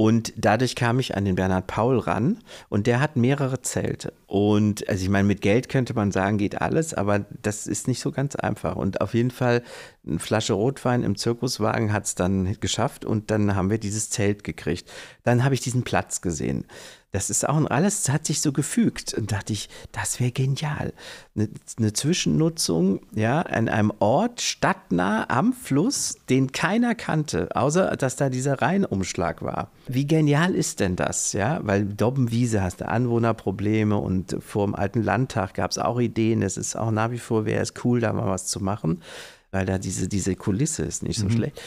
Und 0.00 0.32
dadurch 0.36 0.76
kam 0.76 1.00
ich 1.00 1.16
an 1.16 1.24
den 1.24 1.34
Bernhard 1.34 1.66
Paul 1.66 1.98
ran 1.98 2.38
und 2.68 2.86
der 2.86 3.00
hat 3.00 3.16
mehrere 3.16 3.62
Zelte. 3.62 4.12
Und 4.28 4.88
also 4.88 5.02
ich 5.02 5.10
meine, 5.10 5.26
mit 5.26 5.40
Geld 5.40 5.68
könnte 5.68 5.92
man 5.92 6.12
sagen, 6.12 6.38
geht 6.38 6.60
alles, 6.60 6.94
aber 6.94 7.26
das 7.42 7.66
ist 7.66 7.88
nicht 7.88 7.98
so 7.98 8.12
ganz 8.12 8.36
einfach. 8.36 8.76
Und 8.76 9.00
auf 9.00 9.12
jeden 9.12 9.32
Fall 9.32 9.64
eine 10.06 10.20
Flasche 10.20 10.52
Rotwein 10.52 11.02
im 11.02 11.16
Zirkuswagen 11.16 11.92
hat 11.92 12.04
es 12.04 12.14
dann 12.14 12.60
geschafft 12.60 13.04
und 13.04 13.32
dann 13.32 13.56
haben 13.56 13.70
wir 13.70 13.78
dieses 13.78 14.08
Zelt 14.08 14.44
gekriegt. 14.44 14.88
Dann 15.24 15.42
habe 15.42 15.54
ich 15.54 15.62
diesen 15.62 15.82
Platz 15.82 16.20
gesehen. 16.20 16.64
Das 17.10 17.30
ist 17.30 17.48
auch 17.48 17.58
alles 17.70 18.10
hat 18.10 18.26
sich 18.26 18.42
so 18.42 18.52
gefügt 18.52 19.14
und 19.14 19.32
dachte 19.32 19.54
ich, 19.54 19.70
das 19.92 20.20
wäre 20.20 20.30
genial. 20.30 20.92
Eine, 21.34 21.48
eine 21.78 21.92
Zwischennutzung, 21.94 23.00
ja, 23.14 23.40
an 23.40 23.70
einem 23.70 23.92
Ort 23.98 24.42
stadtnah 24.42 25.24
am 25.30 25.54
Fluss, 25.54 26.16
den 26.28 26.52
keiner 26.52 26.94
kannte, 26.94 27.48
außer 27.56 27.96
dass 27.96 28.16
da 28.16 28.28
dieser 28.28 28.60
Rheinumschlag 28.60 29.40
war. 29.40 29.70
Wie 29.86 30.06
genial 30.06 30.54
ist 30.54 30.80
denn 30.80 30.96
das, 30.96 31.32
ja? 31.32 31.60
Weil 31.62 31.86
Dobbenwiese 31.86 32.62
hast 32.62 32.82
du 32.82 32.88
Anwohnerprobleme 32.88 33.96
und 33.96 34.36
vor 34.40 34.66
dem 34.66 34.74
alten 34.74 35.02
Landtag 35.02 35.54
gab 35.54 35.70
es 35.70 35.78
auch 35.78 35.98
Ideen. 35.98 36.42
Es 36.42 36.58
ist 36.58 36.76
auch 36.76 36.90
nach 36.90 37.10
wie 37.10 37.18
vor, 37.18 37.46
wäre 37.46 37.62
es 37.62 37.72
cool, 37.84 38.00
da 38.00 38.12
mal 38.12 38.26
was 38.26 38.46
zu 38.46 38.62
machen, 38.62 39.02
weil 39.50 39.64
da 39.64 39.78
diese, 39.78 40.08
diese 40.08 40.36
Kulisse 40.36 40.82
ist 40.82 41.02
nicht 41.02 41.18
so 41.18 41.30
schlecht. 41.30 41.58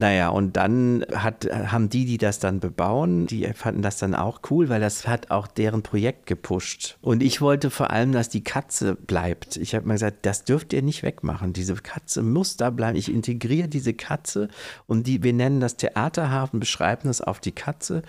Naja, 0.00 0.28
und 0.28 0.56
dann 0.56 1.04
hat, 1.12 1.44
haben 1.52 1.88
die, 1.88 2.04
die 2.04 2.18
das 2.18 2.38
dann 2.38 2.60
bebauen, 2.60 3.26
die 3.26 3.44
fanden 3.52 3.82
das 3.82 3.98
dann 3.98 4.14
auch 4.14 4.42
cool, 4.48 4.68
weil 4.68 4.80
das 4.80 5.08
hat 5.08 5.32
auch 5.32 5.48
deren 5.48 5.82
Projekt 5.82 6.26
gepusht. 6.26 6.98
Und 7.00 7.20
ich 7.20 7.40
wollte 7.40 7.68
vor 7.68 7.90
allem, 7.90 8.12
dass 8.12 8.28
die 8.28 8.44
Katze 8.44 8.94
bleibt. 8.94 9.56
Ich 9.56 9.74
habe 9.74 9.86
mal 9.86 9.94
gesagt, 9.94 10.24
das 10.24 10.44
dürft 10.44 10.72
ihr 10.72 10.82
nicht 10.82 11.02
wegmachen. 11.02 11.52
Diese 11.52 11.74
Katze 11.74 12.22
muss 12.22 12.56
da 12.56 12.70
bleiben. 12.70 12.96
Ich 12.96 13.12
integriere 13.12 13.66
diese 13.66 13.92
Katze 13.92 14.48
und 14.86 15.08
die, 15.08 15.24
wir 15.24 15.32
nennen 15.32 15.58
das 15.58 15.76
Theaterhafen, 15.76 16.60
beschreiben 16.60 17.08
das 17.08 17.20
auf 17.20 17.40
die 17.40 17.52
Katze. 17.52 18.02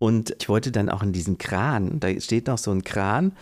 Und 0.00 0.34
ich 0.40 0.48
wollte 0.48 0.72
dann 0.72 0.88
auch 0.88 1.02
in 1.04 1.12
diesen 1.12 1.38
Kran, 1.38 2.00
da 2.00 2.08
steht 2.20 2.46
noch 2.48 2.58
so 2.58 2.70
ein 2.70 2.82
Kran, 2.82 3.32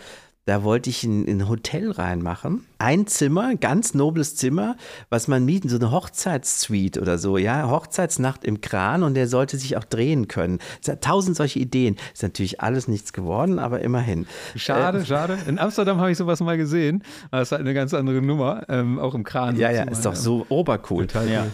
da 0.47 0.63
wollte 0.63 0.89
ich 0.89 1.03
ein, 1.03 1.27
ein 1.27 1.49
Hotel 1.49 1.91
reinmachen. 1.91 2.65
Ein 2.77 3.05
Zimmer, 3.05 3.55
ganz 3.55 3.93
nobles 3.93 4.37
Zimmer, 4.37 4.77
was 5.09 5.27
man 5.27 5.43
mieten, 5.43 5.67
so 5.67 5.75
eine 5.75 5.91
Hochzeitssuite 5.91 7.01
oder 7.01 7.17
so, 7.17 7.37
ja, 7.37 7.69
Hochzeitsnacht 7.69 8.45
im 8.45 8.61
Kran 8.61 9.03
und 9.03 9.13
der 9.15 9.27
sollte 9.27 9.57
sich 9.57 9.75
auch 9.75 9.83
drehen 9.83 10.29
können. 10.29 10.59
Tausend 11.01 11.35
solche 11.35 11.59
Ideen. 11.59 11.97
Ist 12.13 12.23
natürlich 12.23 12.61
alles 12.61 12.87
nichts 12.87 13.11
geworden, 13.11 13.59
aber 13.59 13.81
immerhin. 13.81 14.25
Schade, 14.55 15.05
schade. 15.05 15.37
In 15.47 15.59
Amsterdam 15.59 15.99
habe 15.99 16.11
ich 16.11 16.17
sowas 16.17 16.39
mal 16.39 16.55
gesehen. 16.57 17.03
Es 17.31 17.41
ist 17.43 17.51
halt 17.51 17.61
eine 17.61 17.73
ganz 17.73 17.93
andere 17.93 18.21
Nummer, 18.21 18.63
ähm, 18.69 18.99
auch 18.99 19.15
im 19.15 19.25
Kran. 19.25 19.57
Ja, 19.57 19.69
ja, 19.69 19.83
ist 19.83 20.05
doch 20.05 20.15
so 20.15 20.45
obercool. 20.47 21.07
Total 21.07 21.29
Ja. 21.29 21.41
cool. 21.43 21.51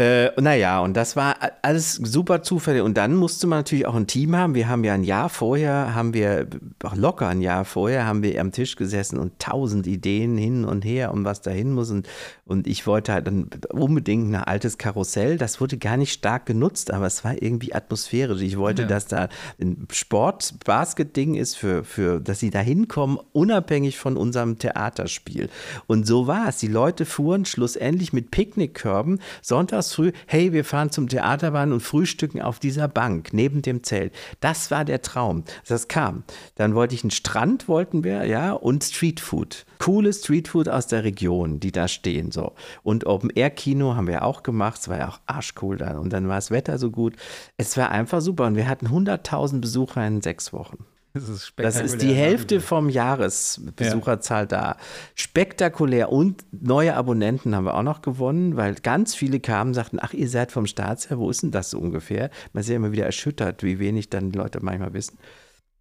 Äh, 0.00 0.32
naja, 0.40 0.80
und 0.80 0.96
das 0.96 1.14
war 1.14 1.36
alles 1.60 1.96
super 1.96 2.42
zufällig. 2.42 2.80
Und 2.80 2.96
dann 2.96 3.14
musste 3.14 3.46
man 3.46 3.58
natürlich 3.58 3.86
auch 3.86 3.94
ein 3.94 4.06
Team 4.06 4.34
haben. 4.34 4.54
Wir 4.54 4.66
haben 4.66 4.82
ja 4.82 4.94
ein 4.94 5.04
Jahr 5.04 5.28
vorher, 5.28 5.94
haben 5.94 6.14
wir, 6.14 6.46
auch 6.82 6.96
locker 6.96 7.28
ein 7.28 7.42
Jahr 7.42 7.66
vorher, 7.66 8.06
haben 8.06 8.22
wir 8.22 8.40
am 8.40 8.50
Tisch 8.50 8.76
gesessen 8.76 9.18
und 9.18 9.38
tausend 9.38 9.86
Ideen 9.86 10.38
hin 10.38 10.64
und 10.64 10.86
her, 10.86 11.12
um 11.12 11.26
was 11.26 11.42
dahin 11.42 11.72
muss. 11.72 11.90
Und, 11.90 12.08
und 12.46 12.66
ich 12.66 12.86
wollte 12.86 13.12
halt 13.12 13.26
dann 13.26 13.50
unbedingt 13.68 14.32
ein 14.32 14.36
altes 14.36 14.78
Karussell. 14.78 15.36
Das 15.36 15.60
wurde 15.60 15.76
gar 15.76 15.98
nicht 15.98 16.14
stark 16.14 16.46
genutzt, 16.46 16.90
aber 16.94 17.04
es 17.04 17.22
war 17.22 17.34
irgendwie 17.42 17.74
atmosphärisch. 17.74 18.40
Ich 18.40 18.56
wollte, 18.56 18.82
Ja. 18.82 18.88
dass 18.88 19.06
da 19.06 19.28
ein 19.60 19.86
Sport-Basket-Ding 19.92 21.34
ist, 21.34 21.56
für, 21.56 21.84
für, 21.84 22.20
dass 22.20 22.40
sie 22.40 22.48
da 22.48 22.60
hinkommen, 22.60 23.18
unabhängig 23.32 23.98
von 23.98 24.16
unserem 24.16 24.58
Theaterspiel. 24.58 25.50
Und 25.86 26.06
so 26.06 26.26
war 26.26 26.48
es. 26.48 26.56
Die 26.56 26.68
Leute 26.68 27.04
fuhren 27.04 27.44
schlussendlich 27.44 28.14
mit 28.14 28.30
Picknickkörben 28.30 29.20
sonntags 29.42 29.89
früh, 29.94 30.12
hey, 30.26 30.52
wir 30.52 30.64
fahren 30.64 30.90
zum 30.90 31.08
Theaterbahn 31.08 31.72
und 31.72 31.80
frühstücken 31.80 32.40
auf 32.40 32.58
dieser 32.58 32.88
Bank 32.88 33.32
neben 33.32 33.62
dem 33.62 33.82
Zelt. 33.82 34.12
Das 34.40 34.70
war 34.70 34.84
der 34.84 35.02
Traum. 35.02 35.44
Das 35.66 35.88
kam. 35.88 36.24
Dann 36.54 36.74
wollte 36.74 36.94
ich 36.94 37.02
einen 37.04 37.10
Strand, 37.10 37.68
wollten 37.68 38.04
wir, 38.04 38.24
ja, 38.26 38.52
und 38.52 38.84
Streetfood. 38.84 39.64
Cooles 39.78 40.20
Streetfood 40.20 40.68
aus 40.68 40.86
der 40.86 41.04
Region, 41.04 41.60
die 41.60 41.72
da 41.72 41.88
stehen, 41.88 42.30
so. 42.32 42.52
Und 42.82 43.06
Open-Air-Kino 43.06 43.94
haben 43.94 44.06
wir 44.06 44.24
auch 44.24 44.42
gemacht. 44.42 44.80
Es 44.80 44.88
war 44.88 44.98
ja 44.98 45.08
auch 45.08 45.20
arschcool 45.26 45.76
dann. 45.76 45.98
Und 45.98 46.12
dann 46.12 46.28
war 46.28 46.36
das 46.36 46.50
Wetter 46.50 46.78
so 46.78 46.90
gut. 46.90 47.16
Es 47.56 47.76
war 47.76 47.90
einfach 47.90 48.20
super. 48.20 48.46
Und 48.46 48.56
wir 48.56 48.68
hatten 48.68 48.88
100.000 48.88 49.60
Besucher 49.60 50.06
in 50.06 50.20
sechs 50.20 50.52
Wochen. 50.52 50.84
Das 51.14 51.24
ist, 51.24 51.30
Das 51.30 51.46
spektakulär. 51.46 51.84
ist 51.84 52.02
die 52.02 52.14
Hälfte 52.14 52.60
vom 52.60 52.88
Jahresbesucherzahl 52.88 54.46
da. 54.46 54.76
Spektakulär 55.16 56.12
und 56.12 56.44
neue 56.52 56.94
Abonnenten 56.94 57.54
haben 57.56 57.64
wir 57.64 57.74
auch 57.74 57.82
noch 57.82 58.00
gewonnen, 58.00 58.56
weil 58.56 58.74
ganz 58.76 59.14
viele 59.14 59.40
kamen 59.40 59.70
und 59.70 59.74
sagten, 59.74 59.98
ach, 60.00 60.12
ihr 60.12 60.28
seid 60.28 60.52
vom 60.52 60.66
Staatsherr, 60.66 61.18
wo 61.18 61.28
ist 61.28 61.42
denn 61.42 61.50
das 61.50 61.70
so 61.70 61.78
ungefähr? 61.78 62.30
Man 62.52 62.60
ist 62.60 62.68
ja 62.68 62.76
immer 62.76 62.92
wieder 62.92 63.06
erschüttert, 63.06 63.62
wie 63.64 63.78
wenig 63.80 64.08
dann 64.10 64.30
die 64.30 64.38
Leute 64.38 64.60
manchmal 64.62 64.92
wissen. 64.94 65.18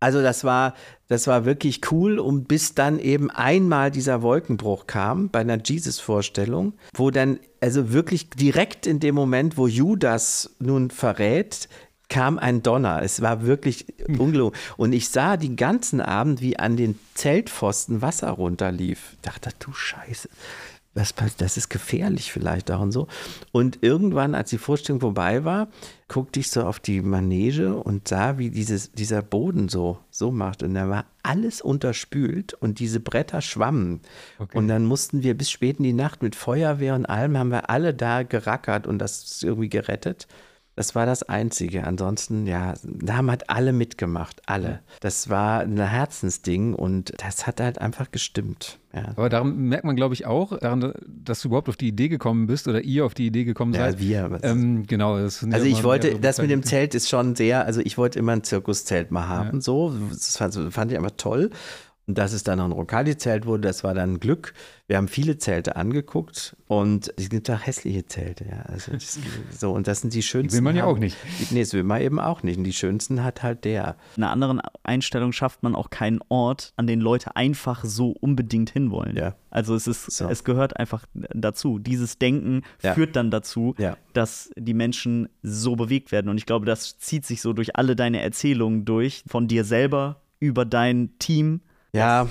Also 0.01 0.21
das 0.21 0.45
war, 0.45 0.75
das 1.09 1.27
war 1.27 1.43
wirklich 1.43 1.91
cool 1.91 2.19
und 2.19 2.47
bis 2.47 2.73
dann 2.73 2.99
eben 2.99 3.29
einmal 3.29 3.91
dieser 3.91 4.21
Wolkenbruch 4.21 4.87
kam 4.87 5.29
bei 5.29 5.39
einer 5.39 5.59
Jesus-Vorstellung, 5.61 6.73
wo 6.95 7.11
dann 7.11 7.39
also 7.59 7.91
wirklich 7.91 8.29
direkt 8.29 8.87
in 8.87 9.01
dem 9.01 9.15
Moment, 9.15 9.57
wo 9.57 9.67
Judas 9.67 10.55
nun 10.59 10.89
verrät, 10.89 11.67
kam 12.09 12.39
ein 12.39 12.63
Donner. 12.63 13.01
Es 13.03 13.21
war 13.21 13.45
wirklich 13.45 13.85
ungelogen. 14.07 14.57
Und 14.77 14.93
ich 14.93 15.09
sah 15.09 15.37
den 15.37 15.55
ganzen 15.55 16.01
Abend, 16.01 16.41
wie 16.41 16.57
an 16.59 16.75
den 16.75 16.99
Zeltpfosten 17.13 18.01
Wasser 18.01 18.31
runterlief. 18.31 19.15
Dachte, 19.21 19.51
du 19.59 19.71
Scheiße. 19.71 20.27
Was, 20.95 21.13
pass- 21.13 21.35
das 21.37 21.55
ist 21.55 21.69
gefährlich 21.69 22.31
vielleicht 22.31 22.71
auch 22.71 22.81
und 22.81 22.91
so. 22.91 23.07
Und 23.51 23.77
irgendwann, 23.83 24.33
als 24.33 24.49
die 24.49 24.57
Vorstellung 24.57 24.99
vorbei 24.99 25.45
war, 25.45 25.67
guckte 26.07 26.39
ich 26.39 26.49
so 26.49 26.63
auf 26.63 26.79
die 26.79 27.01
Manege 27.01 27.75
und 27.75 28.07
sah, 28.07 28.39
wie 28.39 28.49
dieses, 28.49 28.91
dieser 28.91 29.21
Boden 29.21 29.69
so, 29.69 29.99
so 30.09 30.31
macht. 30.31 30.63
Und 30.63 30.73
da 30.73 30.89
war 30.89 31.05
alles 31.21 31.61
unterspült 31.61 32.55
und 32.55 32.79
diese 32.79 32.99
Bretter 32.99 33.41
schwammen. 33.41 34.01
Und 34.57 34.67
dann 34.67 34.85
mussten 34.85 35.21
wir 35.21 35.37
bis 35.37 35.51
spät 35.51 35.77
in 35.77 35.83
die 35.83 35.93
Nacht 35.93 36.23
mit 36.23 36.35
Feuerwehr 36.35 36.95
und 36.95 37.05
allem, 37.05 37.37
haben 37.37 37.51
wir 37.51 37.69
alle 37.69 37.93
da 37.93 38.23
gerackert 38.23 38.87
und 38.87 38.97
das 38.97 39.43
irgendwie 39.43 39.69
gerettet. 39.69 40.27
Das 40.79 40.95
war 40.95 41.05
das 41.05 41.23
Einzige. 41.23 41.83
Ansonsten, 41.85 42.47
ja, 42.47 42.73
da 42.83 43.17
haben 43.17 43.29
halt 43.29 43.49
alle 43.49 43.73
mitgemacht, 43.73 44.41
alle. 44.45 44.79
Das 45.01 45.27
war 45.27 45.59
ein 45.59 45.77
Herzensding 45.77 46.73
und 46.73 47.11
das 47.17 47.45
hat 47.47 47.59
halt 47.59 47.81
einfach 47.81 48.11
gestimmt. 48.11 48.79
Ja. 48.93 49.09
Aber 49.17 49.27
daran 49.27 49.57
merkt 49.57 49.83
man, 49.83 49.97
glaube 49.97 50.13
ich, 50.13 50.25
auch, 50.25 50.57
daran, 50.57 50.93
dass 51.05 51.41
du 51.41 51.49
überhaupt 51.49 51.67
auf 51.67 51.75
die 51.75 51.89
Idee 51.89 52.07
gekommen 52.07 52.47
bist 52.47 52.65
oder 52.69 52.79
ihr 52.81 53.03
auf 53.05 53.13
die 53.13 53.27
Idee 53.27 53.43
gekommen 53.43 53.73
Ja, 53.73 53.91
seid. 53.91 53.99
wir. 53.99 54.39
Ähm, 54.41 54.87
genau. 54.87 55.17
Ja 55.17 55.25
Also 55.25 55.65
ich 55.65 55.83
wollte, 55.83 56.17
das 56.17 56.37
mit 56.39 56.49
dem. 56.49 56.63
Zelt 56.63 56.95
ist 56.95 57.09
schon 57.09 57.35
sehr, 57.35 57.65
also 57.65 57.81
ich 57.81 57.97
wollte 57.97 58.17
immer 58.17 58.31
ein 58.31 58.45
Zirkuszelt 58.45 59.11
mal 59.11 59.27
haben, 59.27 59.57
Ja. 59.57 59.61
so. 59.61 59.93
Das 60.09 60.37
fand, 60.37 60.55
fand 60.73 60.91
ich 60.93 60.97
einfach 60.97 61.11
toll. 61.17 61.49
Und 62.09 62.17
dass 62.17 62.33
es 62.33 62.41
dann 62.41 62.57
noch 62.57 62.65
ein 62.65 62.71
Rokali-Zelt 62.71 63.45
wurde, 63.45 63.61
das 63.67 63.83
war 63.83 63.93
dann 63.93 64.19
Glück. 64.19 64.55
Wir 64.87 64.97
haben 64.97 65.07
viele 65.07 65.37
Zelte 65.37 65.75
angeguckt 65.75 66.57
und 66.65 67.13
es 67.17 67.29
gibt 67.29 67.47
auch 67.51 67.59
hässliche 67.63 68.07
Zelte, 68.07 68.45
ja. 68.49 68.63
Also 68.63 68.93
das, 68.93 69.19
so, 69.55 69.71
und 69.73 69.85
das 69.87 70.01
sind 70.01 70.15
die 70.15 70.23
schönsten. 70.23 70.55
will 70.55 70.63
man 70.63 70.75
ja 70.75 70.85
haben- 70.87 70.95
auch 70.95 70.97
nicht. 70.97 71.15
Nee, 71.51 71.59
das 71.59 71.71
will 71.73 71.83
man 71.83 72.01
eben 72.01 72.19
auch 72.19 72.41
nicht. 72.41 72.57
Und 72.57 72.63
die 72.63 72.73
schönsten 72.73 73.23
hat 73.23 73.43
halt 73.43 73.63
der. 73.63 73.95
In 74.17 74.23
einer 74.23 74.31
anderen 74.31 74.59
Einstellung 74.81 75.33
schafft 75.33 75.61
man 75.61 75.75
auch 75.75 75.91
keinen 75.91 76.19
Ort, 76.29 76.73
an 76.77 76.87
den 76.87 76.99
Leute 76.99 77.35
einfach 77.35 77.85
so 77.85 78.09
unbedingt 78.09 78.71
hinwollen. 78.71 79.15
Ja. 79.15 79.35
Also 79.51 79.75
es 79.75 79.85
ist, 79.85 80.05
So. 80.09 80.27
es 80.29 80.43
gehört 80.43 80.77
einfach 80.77 81.05
dazu. 81.13 81.77
Dieses 81.77 82.17
Denken 82.17 82.63
Ja. 82.81 82.95
führt 82.95 83.15
dann 83.15 83.29
dazu, 83.29 83.75
Ja. 83.77 83.97
dass 84.13 84.49
die 84.57 84.73
Menschen 84.73 85.29
so 85.43 85.75
bewegt 85.75 86.11
werden. 86.11 86.27
Und 86.29 86.39
ich 86.39 86.47
glaube, 86.47 86.65
das 86.65 86.97
zieht 86.97 87.27
sich 87.27 87.41
so 87.41 87.53
durch 87.53 87.75
alle 87.75 87.95
deine 87.95 88.19
Erzählungen 88.23 88.83
durch, 88.83 89.23
von 89.27 89.47
dir 89.47 89.63
selber 89.63 90.23
über 90.39 90.65
dein 90.65 91.11
Team. 91.19 91.61
Ja, 91.93 92.27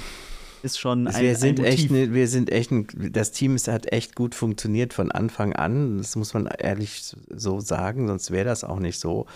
Ist 0.63 0.79
schon 0.79 1.07
ein, 1.07 1.23
wir 1.23 1.37
sind 1.37 1.61
ein 1.61 1.67
echt, 1.67 1.91
ne, 1.91 2.13
wir 2.13 2.29
sind 2.29 2.51
echt, 2.51 2.71
ein, 2.71 2.87
das 3.13 3.31
Team 3.33 3.55
ist, 3.55 3.69
hat 3.69 3.93
echt 3.93 4.17
gut 4.17 4.35
funktioniert 4.35 4.93
von 4.93 5.13
Anfang 5.13 5.53
an. 5.53 5.99
Das 5.99 6.17
muss 6.17 6.35
man 6.35 6.47
ehrlich 6.47 7.15
so 7.29 7.61
sagen, 7.61 8.09
sonst 8.09 8.31
wäre 8.31 8.45
das 8.45 8.65
auch 8.65 8.81
nicht 8.81 8.99
so. 8.99 9.27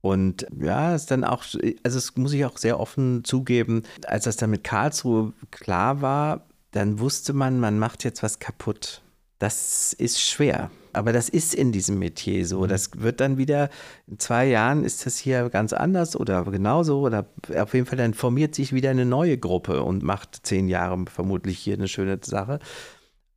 Und 0.00 0.46
ja, 0.60 0.94
ist 0.94 1.10
dann 1.10 1.24
auch, 1.24 1.44
also 1.82 1.96
das 1.98 2.16
muss 2.16 2.32
ich 2.32 2.44
auch 2.44 2.56
sehr 2.58 2.78
offen 2.78 3.24
zugeben, 3.24 3.82
als 4.06 4.24
das 4.24 4.36
dann 4.36 4.50
mit 4.50 4.62
Karlsruhe 4.64 5.32
klar 5.50 6.00
war, 6.02 6.46
dann 6.70 7.00
wusste 7.00 7.32
man, 7.32 7.58
man 7.58 7.78
macht 7.78 8.04
jetzt 8.04 8.22
was 8.22 8.38
kaputt. 8.38 9.02
Das 9.38 9.92
ist 9.94 10.20
schwer. 10.20 10.70
Aber 10.98 11.12
das 11.12 11.28
ist 11.28 11.54
in 11.54 11.70
diesem 11.70 12.00
Metier 12.00 12.44
so. 12.44 12.66
Das 12.66 12.90
wird 12.96 13.20
dann 13.20 13.38
wieder, 13.38 13.70
in 14.08 14.18
zwei 14.18 14.46
Jahren 14.46 14.82
ist 14.82 15.06
das 15.06 15.16
hier 15.16 15.48
ganz 15.48 15.72
anders 15.72 16.16
oder 16.16 16.42
genauso. 16.44 17.02
Oder 17.02 17.24
auf 17.56 17.72
jeden 17.72 17.86
Fall 17.86 17.98
dann 17.98 18.14
formiert 18.14 18.56
sich 18.56 18.72
wieder 18.72 18.90
eine 18.90 19.04
neue 19.04 19.38
Gruppe 19.38 19.84
und 19.84 20.02
macht 20.02 20.40
zehn 20.44 20.68
Jahre 20.68 21.04
vermutlich 21.08 21.60
hier 21.60 21.74
eine 21.74 21.86
schöne 21.86 22.18
Sache. 22.20 22.58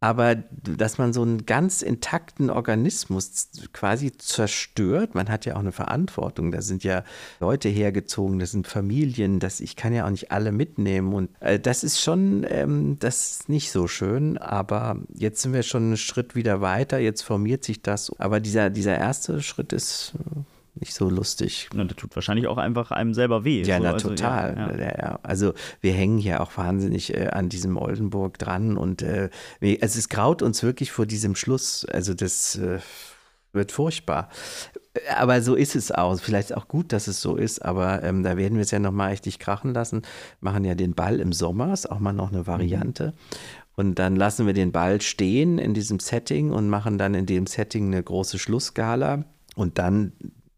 Aber 0.04 0.34
dass 0.36 0.98
man 0.98 1.14
so 1.14 1.22
einen 1.22 1.46
ganz 1.46 1.84
intakten 1.84 2.50
Organismus 2.50 3.50
quasi 3.72 4.12
zerstört, 4.12 5.14
man 5.14 5.30
hat 5.30 5.46
ja 5.46 5.56
auch 5.56 5.60
eine 5.60 5.72
Verantwortung. 5.72 6.52
Da 6.52 6.64
sind 6.64 6.84
ja 6.84 7.04
Leute 7.40 7.70
hergezogen, 7.70 8.40
das 8.40 8.50
sind 8.50 8.66
Familien, 8.66 9.40
das, 9.40 9.60
ich 9.60 9.76
kann 9.76 9.94
ja 9.94 10.08
auch 10.08 10.10
nicht 10.10 10.32
alle 10.32 10.52
mitnehmen. 10.52 11.14
Und 11.14 11.30
äh, 11.40 11.60
das 11.60 11.84
ist 11.84 12.02
schon, 12.02 12.48
ähm, 12.50 12.98
das 12.98 13.30
ist 13.30 13.50
nicht 13.50 13.72
so 13.72 13.88
schön. 13.88 14.40
Aber 14.40 14.98
jetzt 15.14 15.44
sind 15.44 15.54
wir 15.54 15.62
schon 15.62 15.84
einen 15.84 15.98
Schritt 15.98 16.34
wieder 16.34 16.62
weiter, 16.62 16.98
jetzt 16.98 17.22
formiert 17.22 17.64
sich 17.64 17.84
das. 17.84 18.12
Aber 18.20 18.40
dieser, 18.40 18.72
dieser 18.72 18.98
erste 18.98 19.44
Schritt 19.44 19.72
ist 19.72 20.14
äh, 20.18 20.40
nicht 20.76 20.94
so 20.94 21.10
lustig. 21.10 21.70
Na, 21.74 21.84
das 21.84 21.98
tut 21.98 22.16
wahrscheinlich 22.16 22.48
auch 22.48 22.58
einfach 22.58 22.92
einem 22.92 23.14
selber 23.14 23.44
weh. 23.44 23.64
Ja, 23.64 23.78
So, 23.78 23.84
na 23.84 23.92
also, 23.94 24.10
total. 24.10 24.56
Ja, 24.58 24.78
ja. 24.78 24.98
Ja. 24.98 25.20
Also 25.24 25.54
wir 25.82 25.94
hängen 25.94 26.20
ja 26.20 26.40
auch 26.40 26.56
wahnsinnig 26.58 27.14
äh, 27.14 27.28
an 27.28 27.50
diesem 27.50 27.78
Oldenburg 27.78 28.38
dran 28.38 28.78
und 28.78 29.02
äh, 29.02 29.30
also 29.82 30.00
es 30.00 30.10
graut 30.10 30.42
uns 30.42 30.64
wirklich 30.64 30.92
vor 30.92 31.06
diesem 31.06 31.36
Schluss. 31.36 31.86
Also 31.86 32.14
das 32.14 32.56
äh, 32.56 32.80
wird 33.54 33.72
furchtbar. 33.72 34.30
Aber 35.18 35.42
so 35.42 35.56
ist 35.56 35.76
es 35.76 35.92
auch. 35.92 36.20
Vielleicht 36.20 36.56
auch 36.56 36.68
gut, 36.68 36.94
dass 36.94 37.08
es 37.08 37.22
so 37.22 37.36
ist, 37.36 37.64
aber 37.64 38.04
ähm, 38.04 38.24
da 38.24 38.38
werden 38.38 38.56
wir 38.56 38.64
es 38.64 38.72
ja 38.72 38.80
nochmal 38.80 39.12
richtig 39.12 39.40
krachen 39.40 39.74
lassen. 39.74 40.02
Machen 40.40 40.66
ja 40.66 40.76
den 40.76 40.96
Ball 40.96 41.20
im 41.20 41.34
Sommer, 41.34 41.74
ist 41.74 41.90
auch 41.90 42.00
mal 42.00 42.14
noch 42.14 42.32
eine 42.32 42.48
Variante. 42.48 43.14
Und 43.76 44.00
dann 44.00 44.16
lassen 44.16 44.46
wir 44.46 44.54
den 44.54 44.72
Ball 44.72 45.02
stehen 45.02 45.58
in 45.58 45.74
diesem 45.74 46.00
Setting 46.00 46.52
und 46.52 46.70
machen 46.70 46.98
dann 46.98 47.14
in 47.14 47.26
dem 47.26 47.48
Setting 47.48 47.88
eine 47.88 48.04
große 48.04 48.38
Schlussgala 48.38 49.24
und 49.56 49.78
dann 49.78 50.12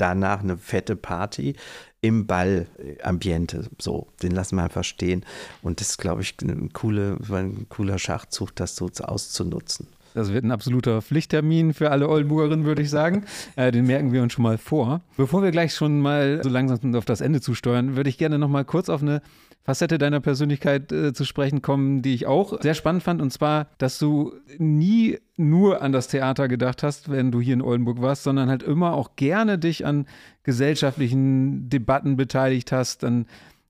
danach 0.04 0.42
eine 0.42 0.58
fette 0.58 0.98
Party 0.98 1.56
im 2.02 2.28
Ballambiente. 2.28 3.70
So, 3.80 4.08
den 4.22 4.34
lassen 4.34 4.58
wir 4.58 4.64
einfach 4.64 4.84
stehen. 4.84 5.26
Und 5.62 5.80
das 5.80 5.92
ist, 5.92 5.98
glaube 5.98 6.22
ich, 6.22 6.36
ein, 6.42 6.74
coole, 6.74 7.18
ein 7.32 7.68
cooler 7.70 7.98
Schachzug, 7.98 8.54
das 8.54 8.76
so 8.76 8.90
auszunutzen. 9.00 9.88
Das 10.14 10.34
wird 10.34 10.44
ein 10.44 10.52
absoluter 10.52 11.02
Pflichttermin 11.02 11.74
für 11.74 11.90
alle 11.90 12.10
Oldenburgerinnen, 12.10 12.66
würde 12.66 12.82
ich 12.82 12.90
sagen. 12.90 13.24
Äh, 13.56 13.72
den 13.72 13.86
merken 13.86 14.12
wir 14.12 14.24
uns 14.24 14.34
schon 14.34 14.44
mal 14.44 14.58
vor. 14.58 15.02
Bevor 15.16 15.44
wir 15.44 15.52
gleich 15.52 15.76
schon 15.76 16.00
mal 16.00 16.42
so 16.42 16.50
langsam 16.50 16.96
auf 16.96 17.06
das 17.06 17.22
Ende 17.22 17.40
zusteuern, 17.40 17.96
würde 17.96 18.10
ich 18.10 18.18
gerne 18.18 18.40
noch 18.40 18.48
mal 18.48 18.66
kurz 18.66 18.90
auf 18.90 19.02
eine 19.04 19.22
Facette 19.64 19.98
deiner 19.98 20.20
Persönlichkeit 20.20 20.92
äh, 20.92 21.14
zu 21.14 21.24
sprechen 21.24 21.62
kommen, 21.62 22.02
die 22.02 22.14
ich 22.14 22.26
auch 22.26 22.62
sehr 22.62 22.74
spannend 22.74 23.04
fand. 23.04 23.22
Und 23.22 23.32
zwar, 23.32 23.68
dass 23.78 23.98
du 23.98 24.34
nie 24.58 25.20
nur 25.38 25.82
an 25.82 25.94
das 25.94 26.10
Theater 26.10 26.50
gedacht 26.50 26.84
hast, 26.84 27.10
wenn 27.10 27.32
du 27.32 27.40
hier 27.40 27.54
in 27.54 27.62
Oldenburg 27.62 28.02
warst, 28.02 28.24
sondern 28.24 28.50
halt 28.50 28.62
immer 28.62 28.94
auch 28.94 29.16
gerne 29.16 29.58
dich 29.58 29.86
an 29.86 30.06
gesellschaftlichen 30.44 31.70
Debatten 31.70 32.18
beteiligt 32.18 32.74
hast, 32.74 33.06
an, 33.06 33.26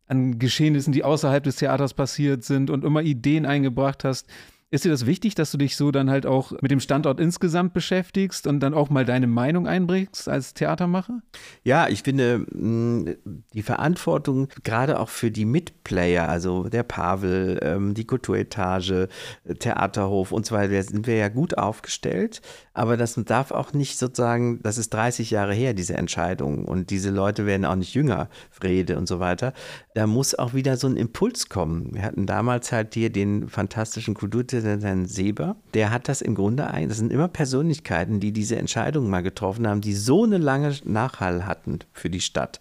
an 0.08 0.40
Geschehnissen, 0.40 0.94
die 0.94 1.04
außerhalb 1.04 1.44
des 1.44 1.58
Theaters 1.58 1.94
passiert 1.94 2.44
sind 2.44 2.72
und 2.72 2.84
immer 2.84 3.04
Ideen 3.04 3.46
eingebracht 3.46 4.04
hast. 4.04 4.28
Ist 4.74 4.86
dir 4.86 4.90
das 4.90 5.06
wichtig, 5.06 5.36
dass 5.36 5.52
du 5.52 5.60
dich 5.60 5.76
so 5.76 5.92
dann 5.92 6.10
halt 6.10 6.26
auch 6.26 6.52
mit 6.64 6.72
dem 6.72 6.80
Standort 6.80 7.20
insgesamt 7.20 7.76
beschäftigst 7.76 8.48
und 8.48 8.60
dann 8.60 8.74
auch 8.74 8.90
mal 8.90 9.06
deine 9.06 9.28
Meinung 9.28 9.68
einbringst 9.68 10.28
als 10.28 10.56
Theatermacher? 10.56 11.22
Ja, 11.64 11.90
ich 11.90 12.02
finde 12.02 12.48
mh, 12.52 13.12
die 13.54 13.62
Verantwortung 13.62 14.48
gerade 14.64 15.00
auch 15.00 15.10
für 15.10 15.30
die 15.30 15.46
Mitplayer, 15.46 16.28
also 16.28 16.70
der 16.70 16.82
Pavel, 16.82 17.60
ähm, 17.62 17.94
die 17.94 18.08
Kulturetage, 18.08 19.10
äh, 19.44 19.54
Theaterhof 19.54 20.32
und 20.32 20.48
so 20.48 20.56
weiter, 20.56 20.82
sind 20.82 21.06
wir 21.06 21.18
ja 21.18 21.30
gut 21.30 21.56
aufgestellt. 21.56 22.42
Aber 22.74 22.98
das 22.98 23.14
darf 23.14 23.52
auch 23.52 23.74
nicht 23.74 24.00
sozusagen, 24.00 24.60
das 24.64 24.80
ist 24.80 24.92
30 24.92 25.30
Jahre 25.30 25.54
her, 25.54 25.76
diese 25.76 25.94
Entscheidung. 25.94 26.66
Und 26.66 26.90
diese 26.90 27.12
Leute 27.12 27.46
werden 27.46 27.66
auch 27.66 27.76
nicht 27.76 27.94
jünger, 27.94 28.28
Frede 28.50 28.98
und 28.98 29.08
so 29.08 29.20
weiter. 29.20 29.54
Da 29.94 30.08
muss 30.08 30.34
auch 30.34 30.56
wieder 30.56 30.78
so 30.78 30.88
ein 30.88 30.98
Impuls 30.98 31.48
kommen. 31.48 31.94
Wir 31.94 32.02
hatten 32.02 32.26
damals 32.26 32.72
halt 32.72 32.96
hier 32.96 33.12
den 33.12 33.48
fantastischen 33.48 34.16
Kulturdirektor 34.64 34.88
Herrn 34.88 35.06
Seber. 35.06 35.56
Der 35.74 35.92
hat 35.92 36.08
das 36.08 36.22
im 36.22 36.36
Grunde 36.36 36.68
ein. 36.68 36.90
Das 36.90 36.98
sind 36.98 37.12
immer 37.12 37.28
Persönlichkeiten, 37.28 38.20
die 38.20 38.32
diese 38.32 38.56
Entscheidung 38.56 39.10
mal 39.10 39.24
getroffen 39.24 39.68
haben, 39.68 39.82
die 39.82 39.94
so 39.94 40.24
eine 40.24 40.38
lange 40.38 40.76
Nachhall 40.86 41.46
hatten 41.46 41.80
für 41.92 42.10
die 42.10 42.22
Stadt. 42.22 42.60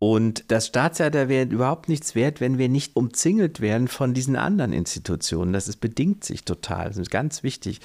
Und 0.00 0.44
das 0.48 0.68
Staatstheater 0.68 1.28
wäre 1.28 1.48
überhaupt 1.48 1.88
nichts 1.88 2.14
wert, 2.14 2.40
wenn 2.40 2.58
wir 2.58 2.68
nicht 2.68 2.94
umzingelt 2.94 3.60
wären 3.60 3.88
von 3.88 4.14
diesen 4.14 4.36
anderen 4.36 4.72
Institutionen. 4.72 5.52
Das 5.52 5.66
ist 5.66 5.80
bedingt 5.80 6.24
sich 6.24 6.44
total. 6.44 6.88
Das 6.88 6.98
ist 6.98 7.10
ganz 7.10 7.42
wichtig. 7.42 7.80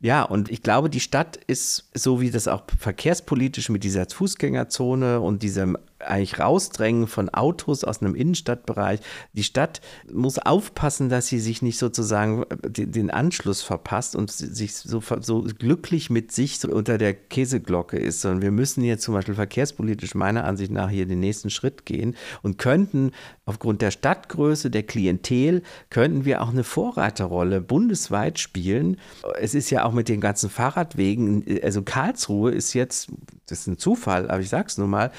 Ja, 0.00 0.22
und 0.22 0.50
ich 0.50 0.62
glaube, 0.62 0.88
die 0.88 1.00
Stadt 1.00 1.36
ist, 1.36 1.90
so 1.94 2.20
wie 2.20 2.30
das 2.30 2.48
auch 2.48 2.62
verkehrspolitisch 2.78 3.68
mit 3.68 3.84
dieser 3.84 4.06
Fußgängerzone 4.08 5.20
und 5.20 5.42
diesem 5.42 5.76
eigentlich 6.06 6.38
Rausdrängen 6.38 7.06
von 7.06 7.28
Autos 7.30 7.84
aus 7.84 8.00
einem 8.00 8.14
Innenstadtbereich, 8.14 9.00
die 9.32 9.44
Stadt 9.44 9.80
muss 10.12 10.38
aufpassen, 10.38 11.08
dass 11.08 11.26
sie 11.26 11.38
sich 11.38 11.62
nicht 11.62 11.78
sozusagen 11.78 12.44
den, 12.62 12.92
den 12.92 13.10
Anschluss 13.10 13.62
verpasst 13.62 14.16
und 14.16 14.30
sich 14.30 14.74
so, 14.74 15.02
so 15.20 15.42
glücklich 15.42 16.10
mit 16.10 16.32
sich 16.32 16.62
unter 16.64 16.98
der 16.98 17.14
Käseglocke 17.14 17.98
ist, 17.98 18.20
sondern 18.20 18.42
wir 18.42 18.50
müssen 18.50 18.82
jetzt 18.84 19.02
zum 19.02 19.14
Beispiel 19.14 19.34
verkehrspolitisch 19.34 20.14
meiner 20.14 20.44
Ansicht 20.44 20.70
nach 20.70 20.90
hier 20.90 21.06
den 21.06 21.20
nächsten 21.20 21.50
Schritt 21.50 21.86
gehen 21.86 22.16
und 22.42 22.58
könnten 22.58 23.12
aufgrund 23.44 23.82
der 23.82 23.90
Stadtgröße, 23.90 24.70
der 24.70 24.84
Klientel, 24.84 25.62
könnten 25.90 26.24
wir 26.24 26.42
auch 26.42 26.50
eine 26.50 26.64
Vorreiterrolle 26.64 27.60
bundesweit 27.60 28.38
spielen. 28.38 28.98
Es 29.40 29.54
ist 29.54 29.70
ja 29.70 29.84
auch 29.84 29.92
mit 29.92 30.08
den 30.08 30.20
ganzen 30.20 30.50
Fahrradwegen, 30.50 31.44
also 31.62 31.82
Karlsruhe 31.82 32.52
ist 32.52 32.74
jetzt, 32.74 33.08
das 33.46 33.60
ist 33.60 33.66
ein 33.66 33.78
Zufall, 33.78 34.30
aber 34.30 34.40
ich 34.40 34.48
sag's 34.48 34.78
nur 34.78 34.88
mal, 34.88 35.10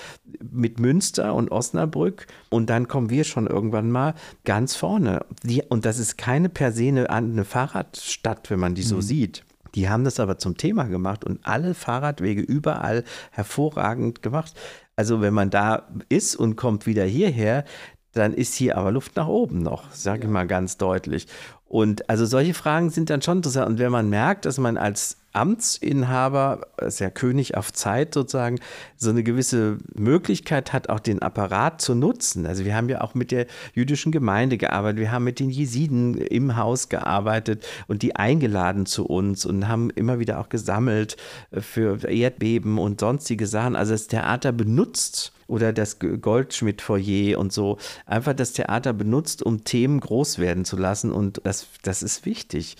mit 0.51 0.72
Münster 0.79 1.33
und 1.33 1.51
Osnabrück 1.51 2.27
und 2.49 2.69
dann 2.69 2.87
kommen 2.87 3.09
wir 3.09 3.23
schon 3.23 3.47
irgendwann 3.47 3.91
mal 3.91 4.13
ganz 4.45 4.75
vorne. 4.75 5.25
Die, 5.43 5.61
und 5.61 5.85
das 5.85 5.99
ist 5.99 6.17
keine 6.17 6.49
per 6.49 6.71
se 6.71 6.87
eine, 6.87 7.09
eine 7.09 7.45
Fahrradstadt, 7.45 8.49
wenn 8.49 8.59
man 8.59 8.75
die 8.75 8.83
so 8.83 8.97
mhm. 8.97 9.01
sieht. 9.01 9.43
Die 9.75 9.89
haben 9.89 10.03
das 10.03 10.19
aber 10.19 10.37
zum 10.37 10.57
Thema 10.57 10.83
gemacht 10.83 11.23
und 11.23 11.39
alle 11.43 11.73
Fahrradwege 11.73 12.41
überall 12.41 13.03
hervorragend 13.31 14.21
gemacht. 14.21 14.53
Also 14.95 15.21
wenn 15.21 15.33
man 15.33 15.49
da 15.49 15.87
ist 16.09 16.35
und 16.35 16.55
kommt 16.55 16.85
wieder 16.85 17.05
hierher, 17.05 17.65
dann 18.11 18.33
ist 18.33 18.53
hier 18.53 18.77
aber 18.77 18.91
Luft 18.91 19.15
nach 19.15 19.27
oben 19.27 19.63
noch, 19.63 19.91
sage 19.91 20.25
ich 20.25 20.29
mal 20.29 20.45
ganz 20.45 20.77
deutlich. 20.77 21.27
Und 21.65 22.09
also 22.09 22.25
solche 22.25 22.53
Fragen 22.53 22.91
sind 22.91 23.09
dann 23.09 23.23
schon 23.23 23.37
interessant. 23.37 23.67
Und 23.67 23.79
wenn 23.79 23.91
man 23.91 24.09
merkt, 24.09 24.45
dass 24.45 24.59
man 24.59 24.77
als 24.77 25.17
Amtsinhaber, 25.33 26.67
ist 26.77 26.99
ja 26.99 27.09
König 27.09 27.57
auf 27.57 27.73
Zeit 27.73 28.13
sozusagen, 28.13 28.59
so 28.97 29.09
eine 29.09 29.23
gewisse 29.23 29.77
Möglichkeit 29.95 30.73
hat, 30.73 30.89
auch 30.89 30.99
den 30.99 31.21
Apparat 31.21 31.81
zu 31.81 31.95
nutzen. 31.95 32.45
Also 32.45 32.65
wir 32.65 32.75
haben 32.75 32.87
ja 32.87 33.01
auch 33.01 33.15
mit 33.15 33.31
der 33.31 33.47
jüdischen 33.73 34.11
Gemeinde 34.11 34.57
gearbeitet, 34.57 34.99
wir 34.99 35.11
haben 35.11 35.23
mit 35.23 35.39
den 35.39 35.49
Jesiden 35.49 36.15
im 36.15 36.55
Haus 36.55 36.89
gearbeitet 36.89 37.65
und 37.87 38.03
die 38.03 38.15
eingeladen 38.15 38.85
zu 38.85 39.05
uns 39.05 39.45
und 39.45 39.67
haben 39.67 39.89
immer 39.89 40.19
wieder 40.19 40.39
auch 40.39 40.49
gesammelt 40.49 41.17
für 41.51 42.07
Erdbeben 42.07 42.77
und 42.77 42.99
sonstige 42.99 43.47
Sachen. 43.47 43.75
Also 43.75 43.93
das 43.93 44.07
Theater 44.07 44.51
benutzt 44.51 45.33
oder 45.47 45.73
das 45.73 45.97
Goldschmidt-Foyer 45.99 47.37
und 47.37 47.51
so. 47.51 47.77
Einfach 48.05 48.33
das 48.33 48.53
Theater 48.53 48.93
benutzt, 48.93 49.43
um 49.43 49.63
Themen 49.63 49.99
groß 49.99 50.39
werden 50.39 50.65
zu 50.65 50.77
lassen 50.77 51.11
und 51.11 51.41
das, 51.43 51.67
das 51.81 52.03
ist 52.03 52.25
wichtig. 52.25 52.77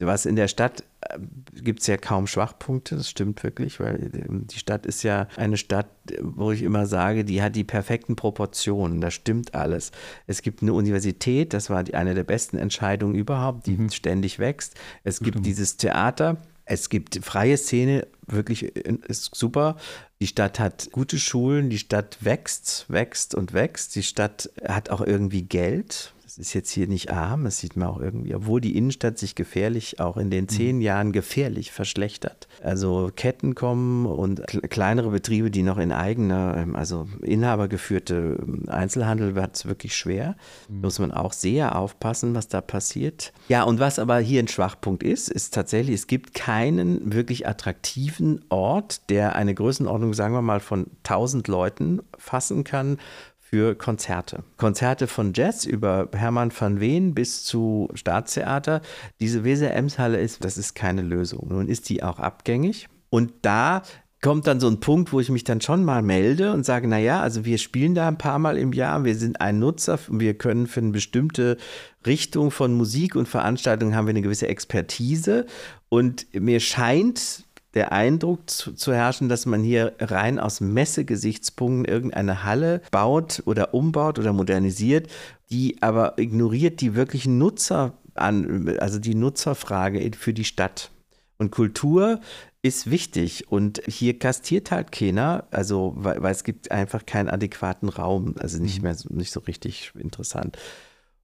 Was 0.00 0.26
in 0.26 0.36
der 0.36 0.48
Stadt 0.48 0.82
äh, 1.02 1.18
gibt 1.54 1.80
es 1.80 1.86
ja 1.86 1.96
kaum 1.96 2.26
Schwachpunkte, 2.26 2.96
das 2.96 3.08
stimmt 3.08 3.42
wirklich, 3.42 3.78
weil 3.80 4.10
ähm, 4.14 4.46
die 4.46 4.58
Stadt 4.58 4.86
ist 4.86 5.02
ja 5.02 5.28
eine 5.36 5.56
Stadt, 5.56 5.86
wo 6.20 6.50
ich 6.50 6.62
immer 6.62 6.86
sage, 6.86 7.24
die 7.24 7.42
hat 7.42 7.56
die 7.56 7.64
perfekten 7.64 8.16
Proportionen, 8.16 9.00
da 9.00 9.10
stimmt 9.10 9.54
alles. 9.54 9.92
Es 10.26 10.42
gibt 10.42 10.62
eine 10.62 10.72
Universität, 10.72 11.54
das 11.54 11.70
war 11.70 11.84
die, 11.84 11.94
eine 11.94 12.14
der 12.14 12.24
besten 12.24 12.58
Entscheidungen 12.58 13.14
überhaupt, 13.14 13.66
die 13.66 13.76
mhm. 13.76 13.90
ständig 13.90 14.38
wächst. 14.38 14.74
Es 15.04 15.20
gibt 15.20 15.34
stimmt. 15.34 15.46
dieses 15.46 15.76
Theater, 15.76 16.38
es 16.64 16.88
gibt 16.88 17.20
freie 17.22 17.56
Szene, 17.56 18.06
wirklich 18.26 18.62
ist 18.64 19.34
super. 19.34 19.76
Die 20.20 20.26
Stadt 20.26 20.58
hat 20.58 20.88
gute 20.92 21.18
Schulen, 21.18 21.68
die 21.68 21.78
Stadt 21.78 22.18
wächst, 22.20 22.86
wächst 22.88 23.34
und 23.34 23.52
wächst. 23.52 23.94
Die 23.96 24.02
Stadt 24.02 24.50
hat 24.66 24.88
auch 24.88 25.02
irgendwie 25.02 25.42
Geld, 25.42 26.14
ist 26.38 26.54
jetzt 26.54 26.70
hier 26.70 26.86
nicht 26.86 27.10
arm, 27.10 27.44
das 27.44 27.58
sieht 27.58 27.76
man 27.76 27.88
auch 27.88 28.00
irgendwie, 28.00 28.34
obwohl 28.34 28.60
die 28.60 28.76
Innenstadt 28.76 29.18
sich 29.18 29.34
gefährlich, 29.34 30.00
auch 30.00 30.16
in 30.16 30.30
den 30.30 30.48
zehn 30.48 30.76
mhm. 30.76 30.82
Jahren 30.82 31.12
gefährlich 31.12 31.72
verschlechtert. 31.72 32.48
Also 32.62 33.10
Ketten 33.14 33.54
kommen 33.54 34.06
und 34.06 34.42
kleinere 34.70 35.10
Betriebe, 35.10 35.50
die 35.50 35.62
noch 35.62 35.78
in 35.78 35.92
eigener, 35.92 36.56
ähm, 36.56 36.76
also 36.76 37.08
inhabergeführte 37.22 38.38
ähm, 38.40 38.68
Einzelhandel 38.68 39.34
wird 39.34 39.56
es 39.56 39.66
wirklich 39.66 39.96
schwer. 39.96 40.36
Mhm. 40.68 40.80
Muss 40.80 40.98
man 40.98 41.12
auch 41.12 41.32
sehr 41.32 41.76
aufpassen, 41.76 42.34
was 42.34 42.48
da 42.48 42.60
passiert. 42.60 43.32
Ja, 43.48 43.64
und 43.64 43.80
was 43.80 43.98
aber 43.98 44.18
hier 44.18 44.42
ein 44.42 44.48
Schwachpunkt 44.48 45.02
ist, 45.02 45.28
ist 45.28 45.54
tatsächlich, 45.54 45.94
es 45.94 46.06
gibt 46.06 46.34
keinen 46.34 47.12
wirklich 47.12 47.46
attraktiven 47.46 48.44
Ort, 48.48 49.10
der 49.10 49.36
eine 49.36 49.54
Größenordnung, 49.54 50.14
sagen 50.14 50.34
wir 50.34 50.42
mal, 50.42 50.60
von 50.60 50.86
1000 51.04 51.48
Leuten 51.48 52.00
fassen 52.18 52.64
kann, 52.64 52.98
für 53.44 53.74
Konzerte. 53.74 54.42
Konzerte 54.56 55.06
von 55.06 55.32
Jazz 55.34 55.66
über 55.66 56.08
Hermann 56.12 56.50
van 56.58 56.80
Ween 56.80 57.14
bis 57.14 57.44
zu 57.44 57.88
Staatstheater. 57.94 58.80
Diese 59.20 59.44
Weser 59.44 59.72
Emshalle 59.74 60.18
ist, 60.18 60.44
das 60.44 60.56
ist 60.56 60.74
keine 60.74 61.02
Lösung. 61.02 61.48
Nun 61.50 61.68
ist 61.68 61.88
die 61.88 62.02
auch 62.02 62.18
abgängig. 62.18 62.88
Und 63.10 63.32
da 63.42 63.82
kommt 64.22 64.46
dann 64.46 64.58
so 64.58 64.68
ein 64.68 64.80
Punkt, 64.80 65.12
wo 65.12 65.20
ich 65.20 65.28
mich 65.28 65.44
dann 65.44 65.60
schon 65.60 65.84
mal 65.84 66.00
melde 66.00 66.54
und 66.54 66.64
sage, 66.64 66.88
naja, 66.88 67.20
also 67.20 67.44
wir 67.44 67.58
spielen 67.58 67.94
da 67.94 68.08
ein 68.08 68.16
paar 68.16 68.38
Mal 68.38 68.56
im 68.56 68.72
Jahr, 68.72 69.04
wir 69.04 69.14
sind 69.14 69.40
ein 69.42 69.58
Nutzer, 69.58 69.98
wir 70.08 70.32
können 70.32 70.66
für 70.66 70.80
eine 70.80 70.92
bestimmte 70.92 71.58
Richtung 72.06 72.50
von 72.50 72.72
Musik 72.72 73.14
und 73.16 73.28
Veranstaltungen 73.28 73.94
haben 73.94 74.06
wir 74.06 74.10
eine 74.12 74.22
gewisse 74.22 74.48
Expertise 74.48 75.44
und 75.90 76.26
mir 76.32 76.60
scheint, 76.60 77.43
der 77.74 77.92
Eindruck 77.92 78.48
zu, 78.48 78.72
zu, 78.72 78.92
herrschen, 78.92 79.28
dass 79.28 79.46
man 79.46 79.62
hier 79.62 79.94
rein 79.98 80.38
aus 80.38 80.60
Messegesichtspunkten 80.60 81.84
irgendeine 81.84 82.44
Halle 82.44 82.80
baut 82.90 83.42
oder 83.46 83.74
umbaut 83.74 84.18
oder 84.18 84.32
modernisiert, 84.32 85.08
die 85.50 85.82
aber 85.82 86.18
ignoriert 86.18 86.80
die 86.80 86.94
wirklichen 86.94 87.38
Nutzer 87.38 87.94
an, 88.14 88.78
also 88.78 88.98
die 88.98 89.14
Nutzerfrage 89.14 90.10
für 90.16 90.32
die 90.32 90.44
Stadt. 90.44 90.90
Und 91.36 91.50
Kultur 91.50 92.20
ist 92.62 92.90
wichtig 92.90 93.50
und 93.50 93.82
hier 93.86 94.18
kastiert 94.18 94.70
halt 94.70 94.90
keiner, 94.92 95.44
also 95.50 95.92
weil, 95.96 96.22
weil 96.22 96.32
es 96.32 96.44
gibt 96.44 96.70
einfach 96.70 97.04
keinen 97.04 97.28
adäquaten 97.28 97.88
Raum, 97.88 98.36
also 98.38 98.62
nicht 98.62 98.78
mhm. 98.78 98.84
mehr 98.84 98.96
nicht 99.10 99.32
so 99.32 99.40
richtig 99.40 99.92
interessant. 99.98 100.56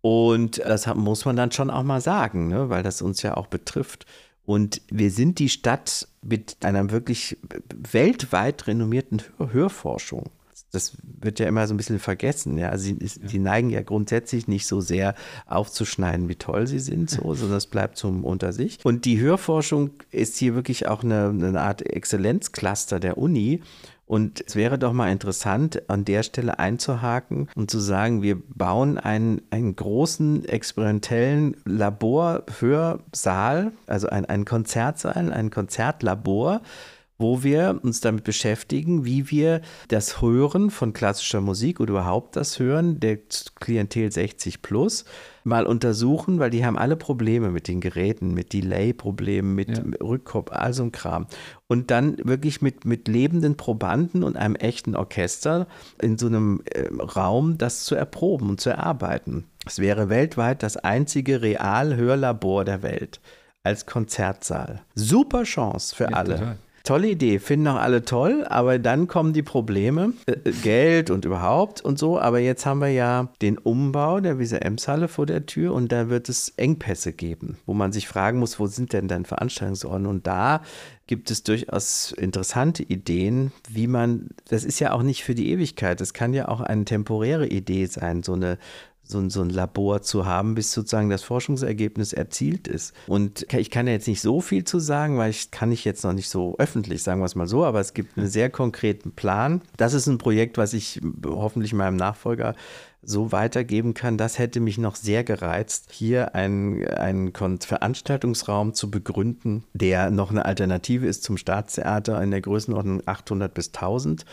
Und 0.03 0.59
das 0.59 0.87
muss 0.95 1.25
man 1.25 1.37
dann 1.37 1.53
schon 1.53 1.71
auch 1.71 1.83
mal 1.83 2.01
sagen, 2.01 2.49
ne? 2.49 2.71
weil 2.71 2.83
das 2.83 3.03
uns 3.03 3.23
ja 3.23 3.37
auch 3.37 3.47
betrifft. 3.47 4.07
Und 4.45 4.83
wir 4.91 5.11
sind 5.11 5.39
die 5.39 5.49
Stadt 5.49 6.09
mit 6.23 6.57
einer 6.63 6.91
wirklich 6.91 7.39
weltweit 7.93 8.67
renommierten 8.67 9.23
Hörforschung. 9.39 10.31
Das 10.73 10.97
wird 11.03 11.41
ja 11.41 11.49
immer 11.49 11.67
so 11.67 11.75
ein 11.75 11.77
bisschen 11.77 11.99
vergessen. 11.99 12.57
Ja? 12.57 12.69
Also 12.69 12.85
sie, 12.85 12.95
die 12.95 13.39
neigen 13.39 13.71
ja 13.71 13.83
grundsätzlich 13.83 14.47
nicht 14.47 14.67
so 14.67 14.81
sehr 14.81 15.15
aufzuschneiden, 15.47 16.29
wie 16.29 16.37
toll 16.37 16.67
sie 16.67 16.79
sind, 16.79 17.11
so, 17.11 17.35
sondern 17.35 17.59
es 17.59 17.67
bleibt 17.67 17.97
zum 17.97 18.25
unter 18.25 18.53
sich. 18.53 18.79
Und 18.85 19.05
die 19.05 19.21
Hörforschung 19.21 19.91
ist 20.11 20.37
hier 20.37 20.55
wirklich 20.55 20.87
auch 20.87 21.03
eine, 21.03 21.29
eine 21.29 21.61
Art 21.61 21.83
Exzellenzcluster 21.83 23.01
der 23.01 23.19
Uni. 23.19 23.63
Und 24.11 24.43
es 24.45 24.57
wäre 24.57 24.77
doch 24.77 24.93
mal 24.93 25.13
interessant, 25.13 25.89
an 25.89 26.05
der 26.05 26.25
Stelle 26.25 26.59
einzuhaken 26.59 27.49
und 27.55 27.71
zu 27.71 27.79
sagen, 27.79 28.23
wir 28.23 28.43
bauen 28.57 28.99
einen, 28.99 29.41
einen 29.51 29.77
großen 29.77 30.45
experimentellen 30.47 31.57
Labor-Hörsaal, 31.65 33.71
also 33.87 34.09
ein, 34.09 34.25
einen 34.25 34.47
Konzertsaal, 34.47 35.33
ein 35.33 35.51
Konzertlabor, 35.51 36.61
wo 37.21 37.43
wir 37.43 37.79
uns 37.83 38.01
damit 38.01 38.25
beschäftigen, 38.25 39.05
wie 39.05 39.31
wir 39.31 39.61
das 39.89 40.21
Hören 40.23 40.71
von 40.71 40.93
klassischer 40.93 41.41
Musik 41.41 41.81
oder 41.81 41.91
überhaupt 41.91 42.37
das 42.37 42.59
Hören 42.59 42.99
der 42.99 43.19
Klientel 43.61 44.11
60 44.11 44.63
plus 44.63 45.05
mal 45.45 45.67
untersuchen, 45.67 46.39
weil 46.39 46.51
die 46.51 46.65
haben 46.65 46.79
alle 46.79 46.97
Probleme 46.97 47.51
mit 47.51 47.69
den 47.69 47.81
Geräten, 47.81 48.35
mit 48.35 48.53
Delay-Problemen, 48.53 49.55
mit 49.55 49.79
ja. 49.79 49.85
Rückkopf, 50.03 50.51
all 50.53 50.73
so 50.73 50.83
ein 50.83 50.93
Kram. 50.93 51.27
Und 51.67 51.91
dann 51.91 52.17
wirklich 52.25 52.63
mit, 52.63 52.85
mit 52.85 53.09
lebenden 53.09 53.57
Probanden 53.57 54.23
und 54.23 54.37
einem 54.37 54.57
echten 54.57 54.97
Orchester 54.97 55.67
in 56.01 56.19
so 56.19 56.27
einem 56.27 56.63
äh, 56.67 56.89
Raum 57.03 57.59
das 57.59 57.85
zu 57.85 57.95
erproben 57.95 58.51
und 58.51 58.61
zu 58.61 58.71
erarbeiten. 58.71 59.45
Es 59.67 59.79
wäre 59.79 60.09
weltweit 60.09 60.63
das 60.63 60.77
einzige 60.77 61.43
Realhörlabor 61.43 62.65
der 62.65 62.83
Welt 62.83 63.21
als 63.63 63.87
Konzertsaal. 63.87 64.81
Super 64.95 65.45
Chance 65.45 65.95
für 65.95 66.05
ja, 66.05 66.11
alle. 66.11 66.35
Total. 66.35 66.59
Tolle 66.83 67.09
Idee, 67.09 67.39
finden 67.39 67.69
auch 67.69 67.77
alle 67.77 68.05
toll, 68.05 68.45
aber 68.49 68.79
dann 68.79 69.07
kommen 69.07 69.33
die 69.33 69.43
Probleme, 69.43 70.15
äh, 70.27 70.33
äh, 70.45 70.53
Geld 70.63 71.11
und 71.11 71.25
überhaupt 71.25 71.83
und 71.83 71.99
so. 71.99 72.19
Aber 72.19 72.39
jetzt 72.39 72.65
haben 72.65 72.81
wir 72.81 72.89
ja 72.89 73.29
den 73.43 73.59
Umbau 73.59 74.21
der 74.21 74.39
Wiese 74.39 74.63
Emshalle 74.63 75.09
vor 75.09 75.27
der 75.27 75.47
Tür 75.47 75.75
und 75.75 75.93
da 75.93 76.09
wird 76.09 76.29
es 76.29 76.51
Engpässe 76.57 77.13
geben, 77.13 77.59
wo 77.67 77.75
man 77.75 77.93
sich 77.93 78.09
fragen 78.09 78.39
muss, 78.39 78.59
wo 78.59 78.67
sind 78.67 78.93
denn 78.93 79.09
dann 79.09 79.25
Veranstaltungsorte? 79.25 80.09
Und 80.09 80.27
da 80.27 80.63
gibt 81.07 81.31
es 81.31 81.43
durchaus 81.43 82.13
interessante 82.13 82.83
Ideen, 82.83 83.53
wie 83.69 83.87
man, 83.87 84.29
das 84.49 84.65
ist 84.65 84.79
ja 84.81 84.93
auch 84.93 85.03
nicht 85.03 85.25
für 85.25 85.35
die 85.35 85.51
Ewigkeit, 85.51 86.01
das 86.01 86.15
kann 86.15 86.33
ja 86.33 86.49
auch 86.49 86.61
eine 86.61 86.85
temporäre 86.85 87.47
Idee 87.47 87.87
sein, 87.87 88.23
so 88.23 88.33
eine 88.33 88.59
so, 89.03 89.29
so 89.29 89.43
ein 89.43 89.51
Labor 89.51 90.03
zu 90.03 90.27
haben, 90.27 90.55
bis 90.55 90.73
sozusagen 90.73 91.11
das 91.11 91.23
Forschungsergebnis 91.23 92.13
erzielt 92.13 92.69
ist. 92.69 92.95
Und 93.07 93.47
ich 93.53 93.71
kann 93.71 93.87
ja 93.87 93.93
jetzt 93.93 94.09
nicht 94.09 94.21
so 94.21 94.41
viel 94.41 94.65
zu 94.65 94.79
sagen, 94.79 95.19
weil 95.19 95.31
ich 95.31 95.51
kann 95.51 95.73
ich 95.73 95.85
jetzt 95.85 96.05
noch 96.05 96.13
nicht 96.13 96.29
so 96.29 96.55
öffentlich, 96.59 97.03
sagen 97.03 97.21
wir 97.21 97.27
es 97.27 97.35
mal 97.35 97.49
so, 97.49 97.65
aber 97.65 97.81
es 97.81 97.95
gibt 97.95 98.17
einen 98.17 98.29
sehr 98.29 98.51
konkreten 98.51 99.13
Plan. 99.13 99.63
Das 99.77 99.95
ist 99.95 100.07
ein 100.07 100.19
Projekt, 100.19 100.59
was 100.59 100.73
ich 100.73 101.01
hoffentlich 101.27 101.73
meinem 101.73 101.97
Nachfolger 101.97 102.55
so 103.03 103.33
weitergeben 103.33 103.95
kann, 103.95 104.19
das 104.19 104.39
hätte 104.39 104.61
mich 104.61 104.77
noch 104.77 104.95
sehr 104.95 105.25
gereizt, 105.25 105.91
hier 105.91 106.35
einen, 106.35 106.87
einen 106.87 107.33
Veranstaltungsraum 107.33 108.75
zu 108.75 108.91
begründen, 108.91 109.65
der 109.73 110.11
noch 110.11 110.31
eine 110.31 110.45
Alternative 110.45 111.07
ist 111.07 111.23
zum 111.25 111.39
Staatstheater 111.39 112.23
in 112.23 112.31
der 112.31 112.43
Größenordnung 112.43 113.03
800 113.07 113.55
bis 113.55 113.69
1000 113.69 114.25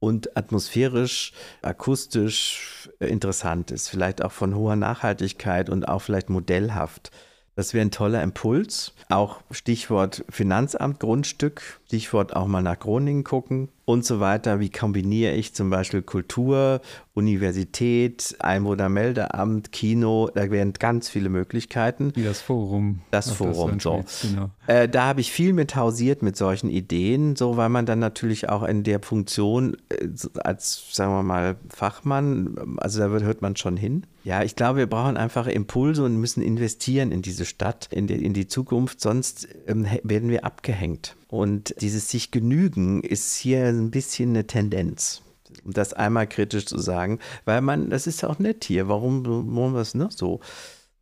und 0.00 0.36
atmosphärisch, 0.36 1.32
akustisch 1.62 2.90
interessant 2.98 3.70
ist, 3.70 3.88
vielleicht 3.88 4.24
auch 4.24 4.32
von 4.32 4.54
hoher 4.54 4.76
Nachhaltigkeit 4.76 5.70
und 5.70 5.86
auch 5.86 6.00
vielleicht 6.00 6.30
modellhaft. 6.30 7.10
Das 7.54 7.74
wäre 7.74 7.84
ein 7.84 7.90
toller 7.90 8.22
Impuls. 8.22 8.94
Auch 9.10 9.42
Stichwort 9.50 10.24
Finanzamt, 10.30 10.98
Grundstück, 10.98 11.80
Stichwort 11.86 12.34
auch 12.34 12.46
mal 12.46 12.62
nach 12.62 12.78
Groningen 12.78 13.24
gucken 13.24 13.68
und 13.90 14.04
so 14.04 14.20
weiter. 14.20 14.60
Wie 14.60 14.70
kombiniere 14.70 15.34
ich 15.34 15.52
zum 15.54 15.68
Beispiel 15.68 16.02
Kultur, 16.02 16.80
Universität, 17.14 18.36
Einwohnermeldeamt, 18.38 19.72
Kino? 19.72 20.30
Da 20.34 20.50
wären 20.50 20.72
ganz 20.74 21.08
viele 21.08 21.28
Möglichkeiten. 21.28 22.12
Wie 22.14 22.22
das 22.22 22.40
Forum. 22.40 23.00
Das 23.10 23.32
Forum, 23.32 23.80
so. 23.80 24.04
Genau. 24.22 24.50
Äh, 24.68 24.88
da 24.88 25.04
habe 25.06 25.20
ich 25.20 25.32
viel 25.32 25.52
mit 25.52 25.74
hausiert 25.74 26.22
mit 26.22 26.36
solchen 26.36 26.70
Ideen, 26.70 27.34
so 27.34 27.56
weil 27.56 27.68
man 27.68 27.84
dann 27.84 27.98
natürlich 27.98 28.48
auch 28.48 28.62
in 28.62 28.84
der 28.84 29.00
Funktion 29.00 29.76
äh, 29.88 30.06
als, 30.38 30.84
sagen 30.92 31.12
wir 31.12 31.24
mal, 31.24 31.56
Fachmann, 31.68 32.76
also 32.78 33.00
da 33.00 33.10
wird, 33.10 33.24
hört 33.24 33.42
man 33.42 33.56
schon 33.56 33.76
hin. 33.76 34.06
Ja, 34.22 34.44
ich 34.44 34.54
glaube, 34.54 34.78
wir 34.78 34.86
brauchen 34.86 35.16
einfach 35.16 35.46
Impulse 35.46 36.04
und 36.04 36.16
müssen 36.16 36.42
investieren 36.42 37.10
in 37.10 37.22
diese 37.22 37.44
Stadt, 37.44 37.88
in 37.90 38.06
die, 38.06 38.24
in 38.24 38.34
die 38.34 38.46
Zukunft, 38.46 39.00
sonst 39.00 39.48
ähm, 39.66 39.86
werden 40.04 40.28
wir 40.28 40.44
abgehängt. 40.44 41.16
Und 41.30 41.80
dieses 41.80 42.10
sich 42.10 42.32
genügen 42.32 43.04
ist 43.04 43.36
hier 43.36 43.66
ein 43.66 43.92
bisschen 43.92 44.30
eine 44.30 44.48
Tendenz. 44.48 45.22
Um 45.64 45.72
das 45.72 45.92
einmal 45.92 46.26
kritisch 46.26 46.66
zu 46.66 46.78
sagen, 46.78 47.20
weil 47.44 47.60
man, 47.60 47.88
das 47.88 48.08
ist 48.08 48.22
ja 48.22 48.28
auch 48.28 48.40
nett 48.40 48.64
hier. 48.64 48.88
Warum 48.88 49.24
wollen 49.26 49.74
wir 49.74 49.80
es 49.80 49.94
ne, 49.94 50.08
so? 50.10 50.40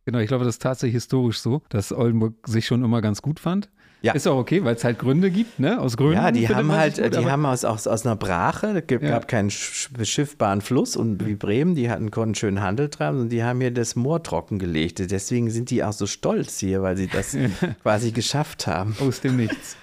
Genau, 0.05 0.19
ich 0.19 0.27
glaube, 0.27 0.45
das 0.45 0.55
ist 0.55 0.61
tatsächlich 0.61 0.95
historisch 0.95 1.39
so, 1.39 1.63
dass 1.69 1.91
Oldenburg 1.91 2.47
sich 2.47 2.67
schon 2.67 2.83
immer 2.83 3.01
ganz 3.01 3.23
gut 3.23 3.39
fand. 3.39 3.69
Ja. 4.01 4.13
Ist 4.13 4.27
auch 4.27 4.37
okay, 4.37 4.63
weil 4.63 4.75
es 4.75 4.83
halt 4.85 4.97
Gründe 4.97 5.29
gibt, 5.29 5.59
ne? 5.59 5.79
Aus 5.81 5.97
Gründen. 5.97 6.13
Ja, 6.13 6.31
die 6.31 6.47
haben 6.47 6.71
halt, 6.71 7.01
gut, 7.01 7.15
die 7.17 7.25
haben 7.25 7.45
aus, 7.45 7.65
aus, 7.65 7.85
aus 7.85 8.05
einer 8.05 8.15
Brache, 8.15 8.67
es 8.79 8.87
gab 8.87 9.03
Ja. 9.03 9.19
keinen 9.19 9.49
sch- 9.49 9.89
beschiffbaren 9.91 10.61
Fluss 10.61 10.95
und 10.95 11.25
wie 11.25 11.35
Bremen, 11.35 11.75
die 11.75 11.89
hatten, 11.89 12.09
konnten 12.09 12.35
schön 12.35 12.61
Handel 12.61 12.89
treiben 12.89 13.19
und 13.19 13.29
die 13.29 13.43
haben 13.43 13.59
hier 13.59 13.71
das 13.71 13.97
Moor 13.97 14.23
trockengelegt. 14.23 15.11
Deswegen 15.11 15.49
sind 15.49 15.69
die 15.69 15.83
auch 15.83 15.91
so 15.91 16.07
stolz 16.07 16.59
hier, 16.59 16.81
weil 16.81 16.95
sie 16.95 17.07
das 17.07 17.35
quasi 17.83 18.11
geschafft 18.11 18.67
haben. 18.67 18.95
Aus 19.01 19.19
dem 19.19 19.35
Nichts. 19.35 19.75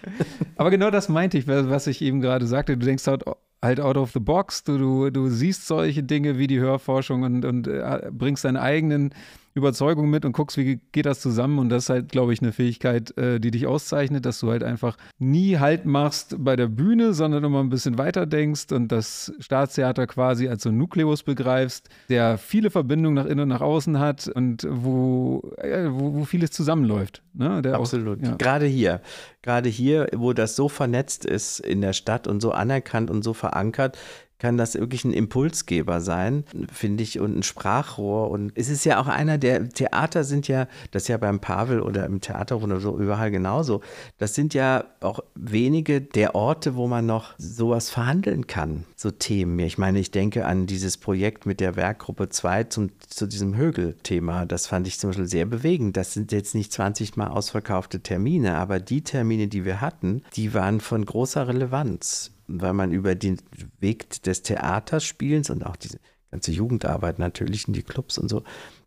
Aber 0.57 0.71
genau 0.71 0.91
das 0.91 1.11
meinte 1.11 1.37
ich, 1.37 1.47
was 1.47 1.87
ich 1.87 2.01
eben 2.01 2.23
gerade 2.23 2.47
sagte. 2.47 2.79
Du 2.79 2.87
denkst 2.87 3.07
halt, 3.07 3.25
halt 3.63 3.81
out 3.81 3.99
of 3.99 4.13
the 4.13 4.21
box, 4.21 4.65
du, 4.65 4.79
du, 4.79 5.11
du 5.11 5.29
siehst 5.29 5.67
solche 5.67 6.03
Dinge 6.03 6.39
wie 6.39 6.47
die 6.47 6.59
Hörforschung 6.61 7.23
und, 7.23 7.45
und 7.45 7.69
äh, 7.69 8.09
bringst 8.11 8.47
deine 8.47 8.63
eigenen 8.63 9.11
Überzeugungen 9.57 10.11
mit 10.11 10.25
und 10.25 10.33
guckst, 10.33 10.57
wie 10.59 10.79
geht 10.93 11.07
das 11.07 11.21
zusammen. 11.21 11.59
Und 11.59 11.71
das 11.71 11.85
ist 11.85 11.91
halt, 11.91 12.13
glaube 12.13 12.33
ich, 12.33 12.43
eine 12.43 12.53
Fähigkeit, 12.53 13.17
äh, 13.17 13.41
die 13.41 13.51
dich 13.51 13.67
auszeichnet, 13.67 14.25
dass 14.27 14.39
du 14.41 14.51
halt 14.51 14.63
einfach 14.63 14.97
nie 15.19 15.57
Halt 15.59 15.87
machst 15.87 16.37
bei 16.39 16.55
der 16.55 16.67
Bühne, 16.69 17.15
sondern 17.15 17.43
immer 17.43 17.61
ein 17.61 17.71
bisschen 17.71 17.97
weiter 17.99 18.27
denkst 18.27 18.71
und 18.73 18.93
das 18.93 19.33
Staatstheater 19.41 20.07
quasi 20.07 20.49
als 20.49 20.63
so 20.63 20.69
ein 20.69 20.77
Nukleus 20.77 21.23
begreifst, 21.23 21.89
der 22.09 22.37
viele 22.39 22.71
Verbindungen 22.71 23.15
nach 23.15 23.25
innen 23.25 23.41
und 23.41 23.49
nach 23.49 23.63
außen 23.63 23.99
hat 23.99 24.29
und 24.29 24.67
wo, 24.71 25.53
äh, 25.59 25.87
wo, 25.91 26.15
wo 26.15 26.25
vieles 26.25 26.51
zusammenläuft. 26.51 27.23
Ne? 27.33 27.63
Der 27.63 27.77
auch- 27.77 27.81
Absolut. 27.81 28.23
ja. 28.23 28.35
Gerade 28.37 28.67
hier, 28.67 29.01
gerade 29.43 29.69
hier, 29.69 30.07
wo 30.15 30.33
das 30.35 30.55
so 30.57 30.69
vernetzt 30.69 31.25
ist 31.25 31.61
in 31.61 31.81
der 31.81 31.95
Stadt 31.95 32.27
und 32.27 32.41
so 32.43 32.53
anerkannt 32.53 33.11
und 33.11 33.23
so 33.23 33.33
verankert, 33.33 33.97
kann 34.39 34.57
das 34.57 34.75
wirklich 34.75 35.05
ein 35.05 35.13
Impulsgeber 35.13 36.01
sein, 36.01 36.45
finde 36.73 37.03
ich, 37.03 37.21
und 37.21 37.39
ein 37.39 37.43
Sprachrohr. 37.43 38.31
Und 38.31 38.53
es 38.55 38.69
ist 38.69 38.85
ja 38.85 39.01
auch 39.01 39.07
einer 39.07 39.39
der 39.39 39.69
Theater 39.69 40.25
sind 40.25 40.49
ja, 40.49 40.69
das 40.91 41.05
ist 41.05 41.09
ja 41.09 41.17
beim 41.17 41.41
Pavel 41.41 41.81
oder 41.81 42.05
im 42.05 42.21
Theater 42.21 42.63
oder 42.63 42.81
so 42.81 42.99
überall 42.99 43.31
genauso. 43.31 43.81
Das 44.19 44.35
sind 44.35 44.55
ja 44.55 44.85
auch 45.01 45.21
wenige 45.35 46.01
der 46.01 46.35
Orte, 46.35 46.77
wo 46.77 46.87
man 46.87 47.07
noch 47.07 47.35
sowas 47.39 47.91
verhandeln 47.91 48.47
kann, 48.47 48.85
so 48.95 49.11
Themen. 49.11 49.59
Ich 49.61 49.79
meine, 49.79 49.99
ich 49.99 50.11
denke 50.11 50.45
an 50.45 50.67
dieses 50.67 50.99
Projekt 50.99 51.47
mit 51.47 51.61
der 51.61 51.77
Werkgruppe 51.77 52.29
2 52.29 52.65
zum, 52.65 52.91
zu 53.09 53.27
diesem 53.27 53.57
Högel-Thema. 53.57 54.45
Das 54.45 54.67
fand 54.67 54.87
ich 54.87 54.99
zum 54.99 55.11
Beispiel 55.11 55.27
sehr 55.27 55.47
bewegend. 55.47 55.97
Das 55.97 56.13
sind 56.13 56.33
jetzt 56.33 56.55
nicht 56.55 56.73
20 56.73 57.17
Mal 57.17 57.29
ausverkaufte 57.29 58.01
Termine, 58.01 58.57
aber 58.57 58.81
die 58.81 59.03
Termine, 59.03 59.49
die 59.49 59.65
wir 59.65 59.81
hatten, 59.81 60.23
die 60.35 60.53
waren 60.53 60.81
von 60.81 61.05
großer 61.05 61.49
Relevanz 61.49 62.33
weil 62.49 62.73
man 62.73 62.93
über 62.93 63.15
den 63.15 63.39
Weg 63.81 64.23
des 64.23 64.43
Theaterspielens 64.43 65.51
und 65.51 65.65
auch 65.65 65.77
diese 65.77 65.99
ganze 66.31 66.53
Jugendarbeit 66.53 67.19
natürlich 67.19 67.67
in 67.69 67.75
die 67.75 67.83
Clubs 67.83 68.19
und 68.19 68.29
so, 68.29 68.43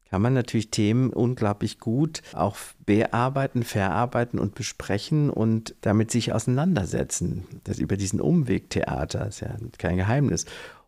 kann 0.10 0.22
man 0.22 0.34
natürlich 0.34 0.72
Themen 0.72 1.12
unglaublich 1.12 1.80
gut 1.80 2.24
auch 2.34 2.58
bearbeiten, 2.86 3.64
verarbeiten 3.64 4.40
und 4.40 4.56
besprechen 4.56 5.30
und 5.30 5.76
damit 5.82 6.10
sich 6.10 6.34
auseinandersetzen. 6.34 7.46
Das 7.64 7.78
über 7.78 7.96
diesen 7.96 8.20
Umweg 8.20 8.70
Theater 8.72 9.28
ist 9.28 9.42
ja 9.42 9.56
kein 9.78 9.98
Geheimnis. 9.98 10.46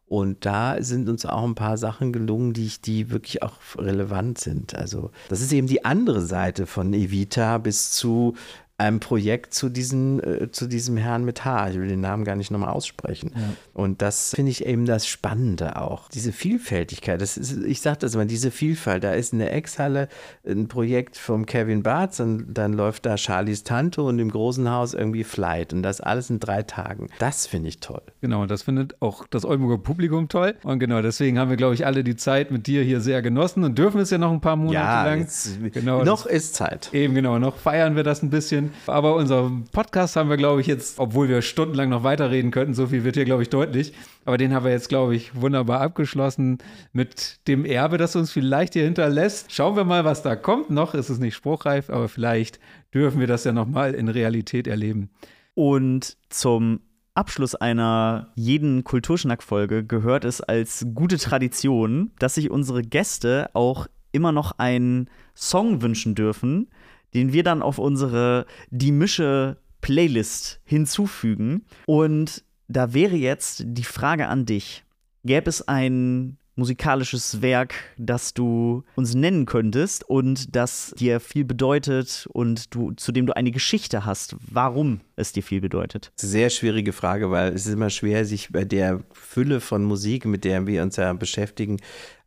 Und 0.08 0.46
da 0.46 0.82
sind 0.82 1.08
uns 1.08 1.26
auch 1.26 1.46
ein 1.46 1.56
paar 1.56 1.78
Sachen 1.78 2.12
gelungen, 2.12 2.52
die, 2.52 2.70
die 2.84 3.12
wirklich 3.12 3.44
auch 3.44 3.54
relevant 3.78 4.40
sind. 4.40 4.76
Also 4.76 5.12
das 5.30 5.40
ist 5.40 5.54
eben 5.54 5.68
die 5.68 5.86
andere 5.86 6.22
Seite 6.22 6.66
von 6.66 6.92
Evita 6.94 7.60
bis 7.60 7.92
zu 7.92 8.36
einem 8.82 9.00
Projekt 9.00 9.54
zu, 9.54 9.70
diesen, 9.70 10.22
äh, 10.24 10.52
zu 10.52 10.68
diesem 10.68 10.98
Herrn 10.98 11.24
mit 11.24 11.46
H. 11.46 11.70
Ich 11.70 11.76
will 11.78 11.88
den 11.88 12.02
Namen 12.02 12.26
gar 12.26 12.36
nicht 12.36 12.52
nochmal 12.52 12.72
aussprechen. 12.72 13.32
Und 13.74 14.02
das 14.02 14.34
finde 14.36 14.52
ich 14.52 14.66
eben 14.66 14.86
das 14.86 15.08
Spannende 15.08 15.80
auch. 15.80 16.10
Diese 16.10 16.32
Vielfältigkeit. 16.32 17.22
Das 17.22 17.38
ist, 17.38 17.58
ich 17.64 17.82
sage 17.82 18.00
das 18.00 18.16
immer, 18.16 18.26
diese 18.26 18.50
Vielfalt. 18.50 19.04
Da 19.04 19.14
ist 19.14 19.34
in 19.34 19.40
der 19.40 19.54
Ex-Halle 19.54 20.08
ein 20.46 20.68
Projekt 20.68 21.18
vom 21.18 21.46
Kevin 21.46 21.84
Bartz 21.84 22.20
und 22.20 22.54
dann 22.54 22.74
läuft 22.74 23.06
da 23.06 23.18
Charlies 23.18 23.64
Tante 23.64 24.02
und 24.02 24.18
im 24.20 24.32
großen 24.32 24.70
Haus 24.70 24.94
irgendwie 24.94 25.24
Flight. 25.24 25.74
Und 25.74 25.84
das 25.84 26.02
alles 26.02 26.30
in 26.30 26.40
drei 26.40 26.64
Tagen. 26.64 27.10
Das 27.20 27.46
finde 27.46 27.70
ich 27.70 27.80
toll. 27.80 28.02
Genau, 28.22 28.46
das 28.48 28.64
findet 28.64 29.00
auch 29.02 29.28
das 29.28 29.46
Oldenburger 29.46 29.82
Publikum 29.82 30.28
toll. 30.28 30.56
Und 30.64 30.80
genau, 30.80 31.02
deswegen 31.02 31.38
haben 31.38 31.50
wir, 31.50 31.58
glaube 31.58 31.76
ich, 31.76 31.86
alle 31.86 32.04
die 32.04 32.16
Zeit 32.16 32.50
mit 32.50 32.66
dir 32.66 32.82
hier 32.82 33.00
sehr 33.00 33.22
genossen 33.22 33.64
und 33.64 33.78
dürfen 33.78 34.02
es 34.02 34.10
ja 34.10 34.18
noch 34.18 34.32
ein 34.32 34.42
paar 34.42 34.56
Monate 34.56 35.10
lang. 35.10 35.20
jetzt, 35.20 35.60
genau, 35.72 36.04
noch 36.04 36.26
ist 36.26 36.56
Zeit. 36.56 36.90
Eben 36.94 37.14
genau, 37.14 37.38
noch 37.38 37.58
feiern 37.58 37.96
wir 37.96 38.04
das 38.04 38.24
ein 38.24 38.32
bisschen. 38.32 38.71
Aber 38.88 39.16
unser 39.16 39.52
Podcast 39.72 40.16
haben 40.16 40.30
wir, 40.30 40.38
glaube 40.38 40.62
ich, 40.62 40.68
jetzt, 40.68 41.00
obwohl 41.00 41.30
wir 41.30 41.42
stundenlang 41.42 41.90
noch 41.90 42.04
weiterreden 42.04 42.52
könnten, 42.52 42.74
so 42.74 42.88
viel 42.88 43.04
wird 43.04 43.16
hier, 43.16 43.26
glaube 43.26 43.44
ich, 43.44 43.50
deutlich. 43.50 43.94
Aber 44.26 44.38
den 44.38 44.54
haben 44.54 44.66
wir 44.66 44.72
jetzt, 44.72 44.90
glaube 44.90 45.16
ich, 45.16 45.36
wunderbar 45.40 45.82
abgeschlossen 45.82 46.60
mit 46.94 47.48
dem 47.48 47.66
Erbe, 47.66 47.98
das 47.98 48.16
uns 48.16 48.32
vielleicht 48.32 48.74
hier 48.74 48.84
hinterlässt. 48.84 49.52
Schauen 49.52 49.76
wir 49.76 49.84
mal, 49.84 50.06
was 50.06 50.22
da 50.24 50.36
kommt. 50.36 50.70
Noch 50.70 50.94
ist 50.94 51.10
es 51.10 51.20
nicht 51.20 51.36
spruchreif, 51.36 51.90
aber 51.90 52.08
vielleicht 52.08 52.60
dürfen 52.94 53.20
wir 53.20 53.28
das 53.28 53.44
ja 53.44 53.52
nochmal 53.52 53.94
in 53.94 54.08
Realität 54.08 54.68
erleben. 54.68 55.10
Und 55.54 56.18
zum 56.30 56.82
Abschluss 57.14 57.56
einer 57.56 58.32
jeden 58.36 58.84
Kulturschnack-Folge 58.84 59.84
gehört 59.86 60.24
es 60.24 60.40
als 60.40 60.86
gute 60.94 61.18
Tradition, 61.18 62.12
dass 62.20 62.36
sich 62.36 62.50
unsere 62.50 62.82
Gäste 62.84 63.50
auch 63.54 63.88
immer 64.12 64.32
noch 64.32 64.54
einen 64.58 65.10
Song 65.36 65.82
wünschen 65.82 66.16
dürfen, 66.16 66.70
den 67.14 67.34
wir 67.34 67.43
dann 67.43 67.62
auf 67.62 67.78
unsere 67.78 68.45
Die 68.70 68.91
Mische 68.91 69.57
Playlist 69.82 70.62
hinzufügen. 70.64 71.66
Und 71.86 72.43
da 72.68 72.93
wäre 72.93 73.16
jetzt 73.16 73.64
die 73.66 73.84
Frage 73.84 74.28
an 74.28 74.45
dich: 74.45 74.84
Gäbe 75.24 75.49
es 75.49 75.68
ein 75.68 76.38
musikalisches 76.55 77.41
Werk, 77.41 77.74
das 77.97 78.34
du 78.34 78.84
uns 78.95 79.16
nennen 79.16 79.45
könntest 79.45 80.07
und 80.07 80.55
das 80.55 80.93
dir 80.97 81.20
viel 81.20 81.45
bedeutet 81.45 82.28
und 82.34 82.76
du, 82.76 82.91
zu 82.91 83.12
dem 83.12 83.26
du 83.26 83.36
eine 83.36 83.51
Geschichte 83.51 84.05
hast, 84.05 84.36
warum 84.39 85.01
es 85.16 85.32
dir 85.32 85.43
viel 85.43 85.62
bedeutet? 85.62 86.12
Sehr 86.18 86.49
schwierige 86.49 86.91
Frage, 86.93 87.32
weil 87.32 87.53
es 87.53 87.66
ist 87.66 87.74
immer 87.74 87.89
schwer, 87.89 88.26
sich 88.26 88.51
bei 88.51 88.66
der 88.66 89.01
Fülle 89.14 89.59
von 89.62 89.84
Musik, 89.84 90.26
mit 90.26 90.43
der 90.43 90.68
wir 90.68 90.84
uns 90.84 90.97
ja 90.97 91.14
beschäftigen. 91.14 91.78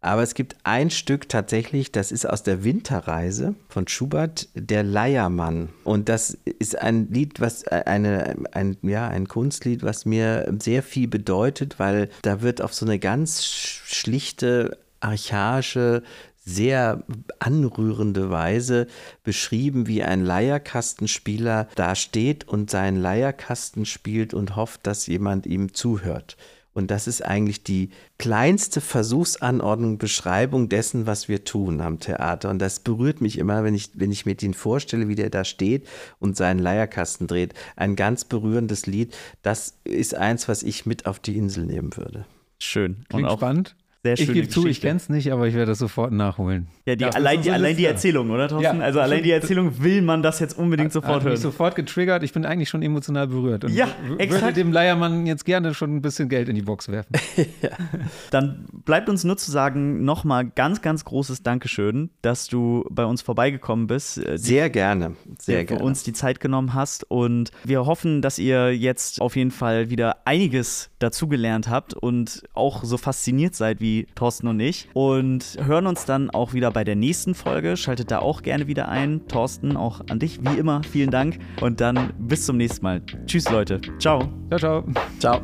Aber 0.04 0.22
es 0.22 0.34
gibt 0.34 0.56
ein 0.64 0.90
Stück 0.90 1.30
tatsächlich, 1.30 1.90
das 1.90 2.12
ist 2.12 2.28
aus 2.28 2.42
der 2.42 2.62
Winterreise 2.62 3.54
von 3.70 3.88
Schubert, 3.88 4.50
der 4.54 4.82
Leiermann. 4.82 5.70
Und 5.82 6.10
das 6.10 6.36
ist 6.58 6.78
ein 6.78 7.08
Lied, 7.10 7.40
was 7.40 7.66
eine, 7.66 8.36
ein, 8.52 8.76
ja, 8.82 9.08
ein 9.08 9.28
Kunstlied, 9.28 9.82
was 9.82 10.04
mir 10.04 10.54
sehr 10.60 10.82
viel 10.82 11.08
bedeutet, 11.08 11.78
weil 11.78 12.10
da 12.20 12.42
wird 12.42 12.60
auf 12.60 12.74
so 12.74 12.84
eine 12.84 12.98
ganz 12.98 13.46
schlichte, 13.46 14.76
archaische, 15.00 16.02
sehr 16.44 17.02
anrührende 17.38 18.28
Weise 18.28 18.88
beschrieben, 19.22 19.86
wie 19.86 20.02
ein 20.02 20.22
Leierkastenspieler 20.22 21.66
da 21.76 21.94
steht 21.94 22.46
und 22.46 22.68
seinen 22.68 23.00
Leierkasten 23.00 23.86
spielt 23.86 24.34
und 24.34 24.54
hofft, 24.54 24.86
dass 24.86 25.06
jemand 25.06 25.46
ihm 25.46 25.72
zuhört. 25.72 26.36
Und 26.74 26.90
das 26.90 27.06
ist 27.06 27.24
eigentlich 27.24 27.62
die 27.62 27.90
kleinste 28.18 28.80
Versuchsanordnung, 28.80 29.96
Beschreibung 29.96 30.68
dessen, 30.68 31.06
was 31.06 31.28
wir 31.28 31.44
tun 31.44 31.80
am 31.80 32.00
Theater. 32.00 32.50
Und 32.50 32.58
das 32.58 32.80
berührt 32.80 33.20
mich 33.20 33.38
immer, 33.38 33.64
wenn 33.64 33.74
ich, 33.74 33.90
wenn 33.94 34.10
ich 34.12 34.26
mir 34.26 34.34
den 34.34 34.54
vorstelle, 34.54 35.08
wie 35.08 35.14
der 35.14 35.30
da 35.30 35.44
steht 35.44 35.86
und 36.18 36.36
seinen 36.36 36.58
Leierkasten 36.58 37.28
dreht. 37.28 37.54
Ein 37.76 37.94
ganz 37.96 38.24
berührendes 38.24 38.86
Lied. 38.86 39.14
Das 39.42 39.78
ist 39.84 40.14
eins, 40.14 40.48
was 40.48 40.62
ich 40.62 40.84
mit 40.84 41.06
auf 41.06 41.20
die 41.20 41.36
Insel 41.36 41.64
nehmen 41.64 41.96
würde. 41.96 42.26
Schön. 42.58 43.04
Klingt 43.08 43.24
und 43.24 43.30
auch 43.30 43.38
spannend. 43.38 43.76
Sehr 44.04 44.14
Ich 44.14 44.20
schöne 44.26 44.34
gebe 44.34 44.48
zu, 44.48 44.66
ich 44.66 44.80
kenne 44.82 44.98
es 44.98 45.08
nicht, 45.08 45.32
aber 45.32 45.48
ich 45.48 45.54
werde 45.54 45.70
das 45.72 45.78
sofort 45.78 46.12
nachholen. 46.12 46.68
Ja, 46.84 46.94
die, 46.94 47.04
Ja, 47.04 47.10
allein, 47.10 47.40
die, 47.40 47.50
allein 47.50 47.74
die. 47.76 47.86
Erzählung, 47.86 48.30
oder 48.30 48.48
Thorsten? 48.48 48.78
Ja, 48.78 48.84
also 48.84 49.00
allein 49.00 49.22
die 49.22 49.30
stimmt. 49.30 49.42
Erzählung 49.42 49.82
will 49.82 50.02
man 50.02 50.22
das 50.22 50.40
jetzt 50.40 50.58
unbedingt 50.58 50.92
sofort 50.92 51.14
Hat 51.16 51.22
hören. 51.24 51.32
mich 51.32 51.40
sofort 51.40 51.74
getriggert. 51.74 52.22
Ich 52.22 52.32
bin 52.34 52.44
eigentlich 52.44 52.68
schon 52.68 52.82
emotional 52.82 53.26
berührt. 53.28 53.64
Und 53.64 53.72
Ja, 53.74 53.88
exakt. 54.18 54.42
würde 54.44 54.52
dem 54.54 54.72
Leiermann 54.72 55.24
jetzt 55.26 55.44
gerne 55.46 55.72
schon 55.72 55.96
ein 55.96 56.02
bisschen 56.02 56.28
Geld 56.28 56.48
in 56.50 56.54
die 56.54 56.62
Box 56.62 56.88
werfen. 56.88 57.12
Dann 58.30 58.66
bleibt 58.84 59.08
uns 59.08 59.24
nur 59.24 59.36
zu 59.36 59.50
sagen, 59.50 60.04
nochmal 60.04 60.44
ganz, 60.54 60.82
ganz 60.82 61.04
großes 61.04 61.42
Dankeschön, 61.42 62.10
dass 62.22 62.46
du 62.48 62.84
bei 62.90 63.04
uns 63.04 63.22
vorbeigekommen 63.22 63.86
bist, 63.86 64.18
äh, 64.18 64.36
Sehr 64.38 64.70
gerne. 64.70 65.12
Sehr 65.40 65.60
für 65.60 65.64
gerne. 65.66 65.82
uns 65.84 66.02
die 66.02 66.12
Zeit 66.12 66.40
genommen 66.40 66.74
hast. 66.74 67.04
Und 67.10 67.50
wir 67.64 67.86
hoffen, 67.86 68.22
dass 68.22 68.38
ihr 68.38 68.76
jetzt 68.76 69.20
auf 69.20 69.36
jeden 69.36 69.50
Fall 69.50 69.90
wieder 69.90 70.26
einiges 70.26 70.90
dazugelernt 71.04 71.68
habt 71.68 71.94
und 71.94 72.42
auch 72.54 72.82
so 72.84 72.96
fasziniert 72.96 73.54
seid 73.54 73.80
wie 73.80 74.06
Thorsten 74.14 74.48
und 74.48 74.58
ich. 74.60 74.88
Und 74.94 75.56
hören 75.62 75.86
uns 75.86 76.04
dann 76.04 76.30
auch 76.30 76.52
wieder 76.52 76.70
bei 76.70 76.84
der 76.84 76.96
nächsten 76.96 77.34
Folge. 77.34 77.76
Schaltet 77.76 78.10
da 78.10 78.18
auch 78.18 78.42
gerne 78.42 78.66
wieder 78.66 78.88
ein. 78.88 79.26
Thorsten, 79.28 79.76
auch 79.76 80.00
an 80.08 80.18
dich 80.18 80.40
wie 80.42 80.58
immer. 80.58 80.82
Vielen 80.82 81.10
Dank. 81.10 81.38
Und 81.60 81.80
dann 81.80 82.12
bis 82.18 82.46
zum 82.46 82.56
nächsten 82.56 82.84
Mal. 82.84 83.02
Tschüss, 83.26 83.48
Leute. 83.50 83.80
Ciao. 83.98 84.28
Ciao, 84.48 84.58
ciao. 84.58 84.84
Ciao. 85.18 85.40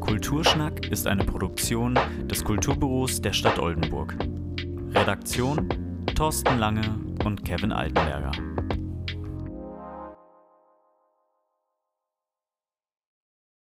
Kulturschnack 0.00 0.86
ist 0.90 1.06
eine 1.06 1.24
Produktion 1.24 1.98
des 2.30 2.42
Kulturbüros 2.42 3.20
der 3.20 3.32
Stadt 3.32 3.58
Oldenburg. 3.58 4.16
Redaktion 4.94 5.68
Thorsten 6.14 6.58
Lange 6.58 6.82
und 7.24 7.44
Kevin 7.44 7.72
Altenberger. 7.72 8.32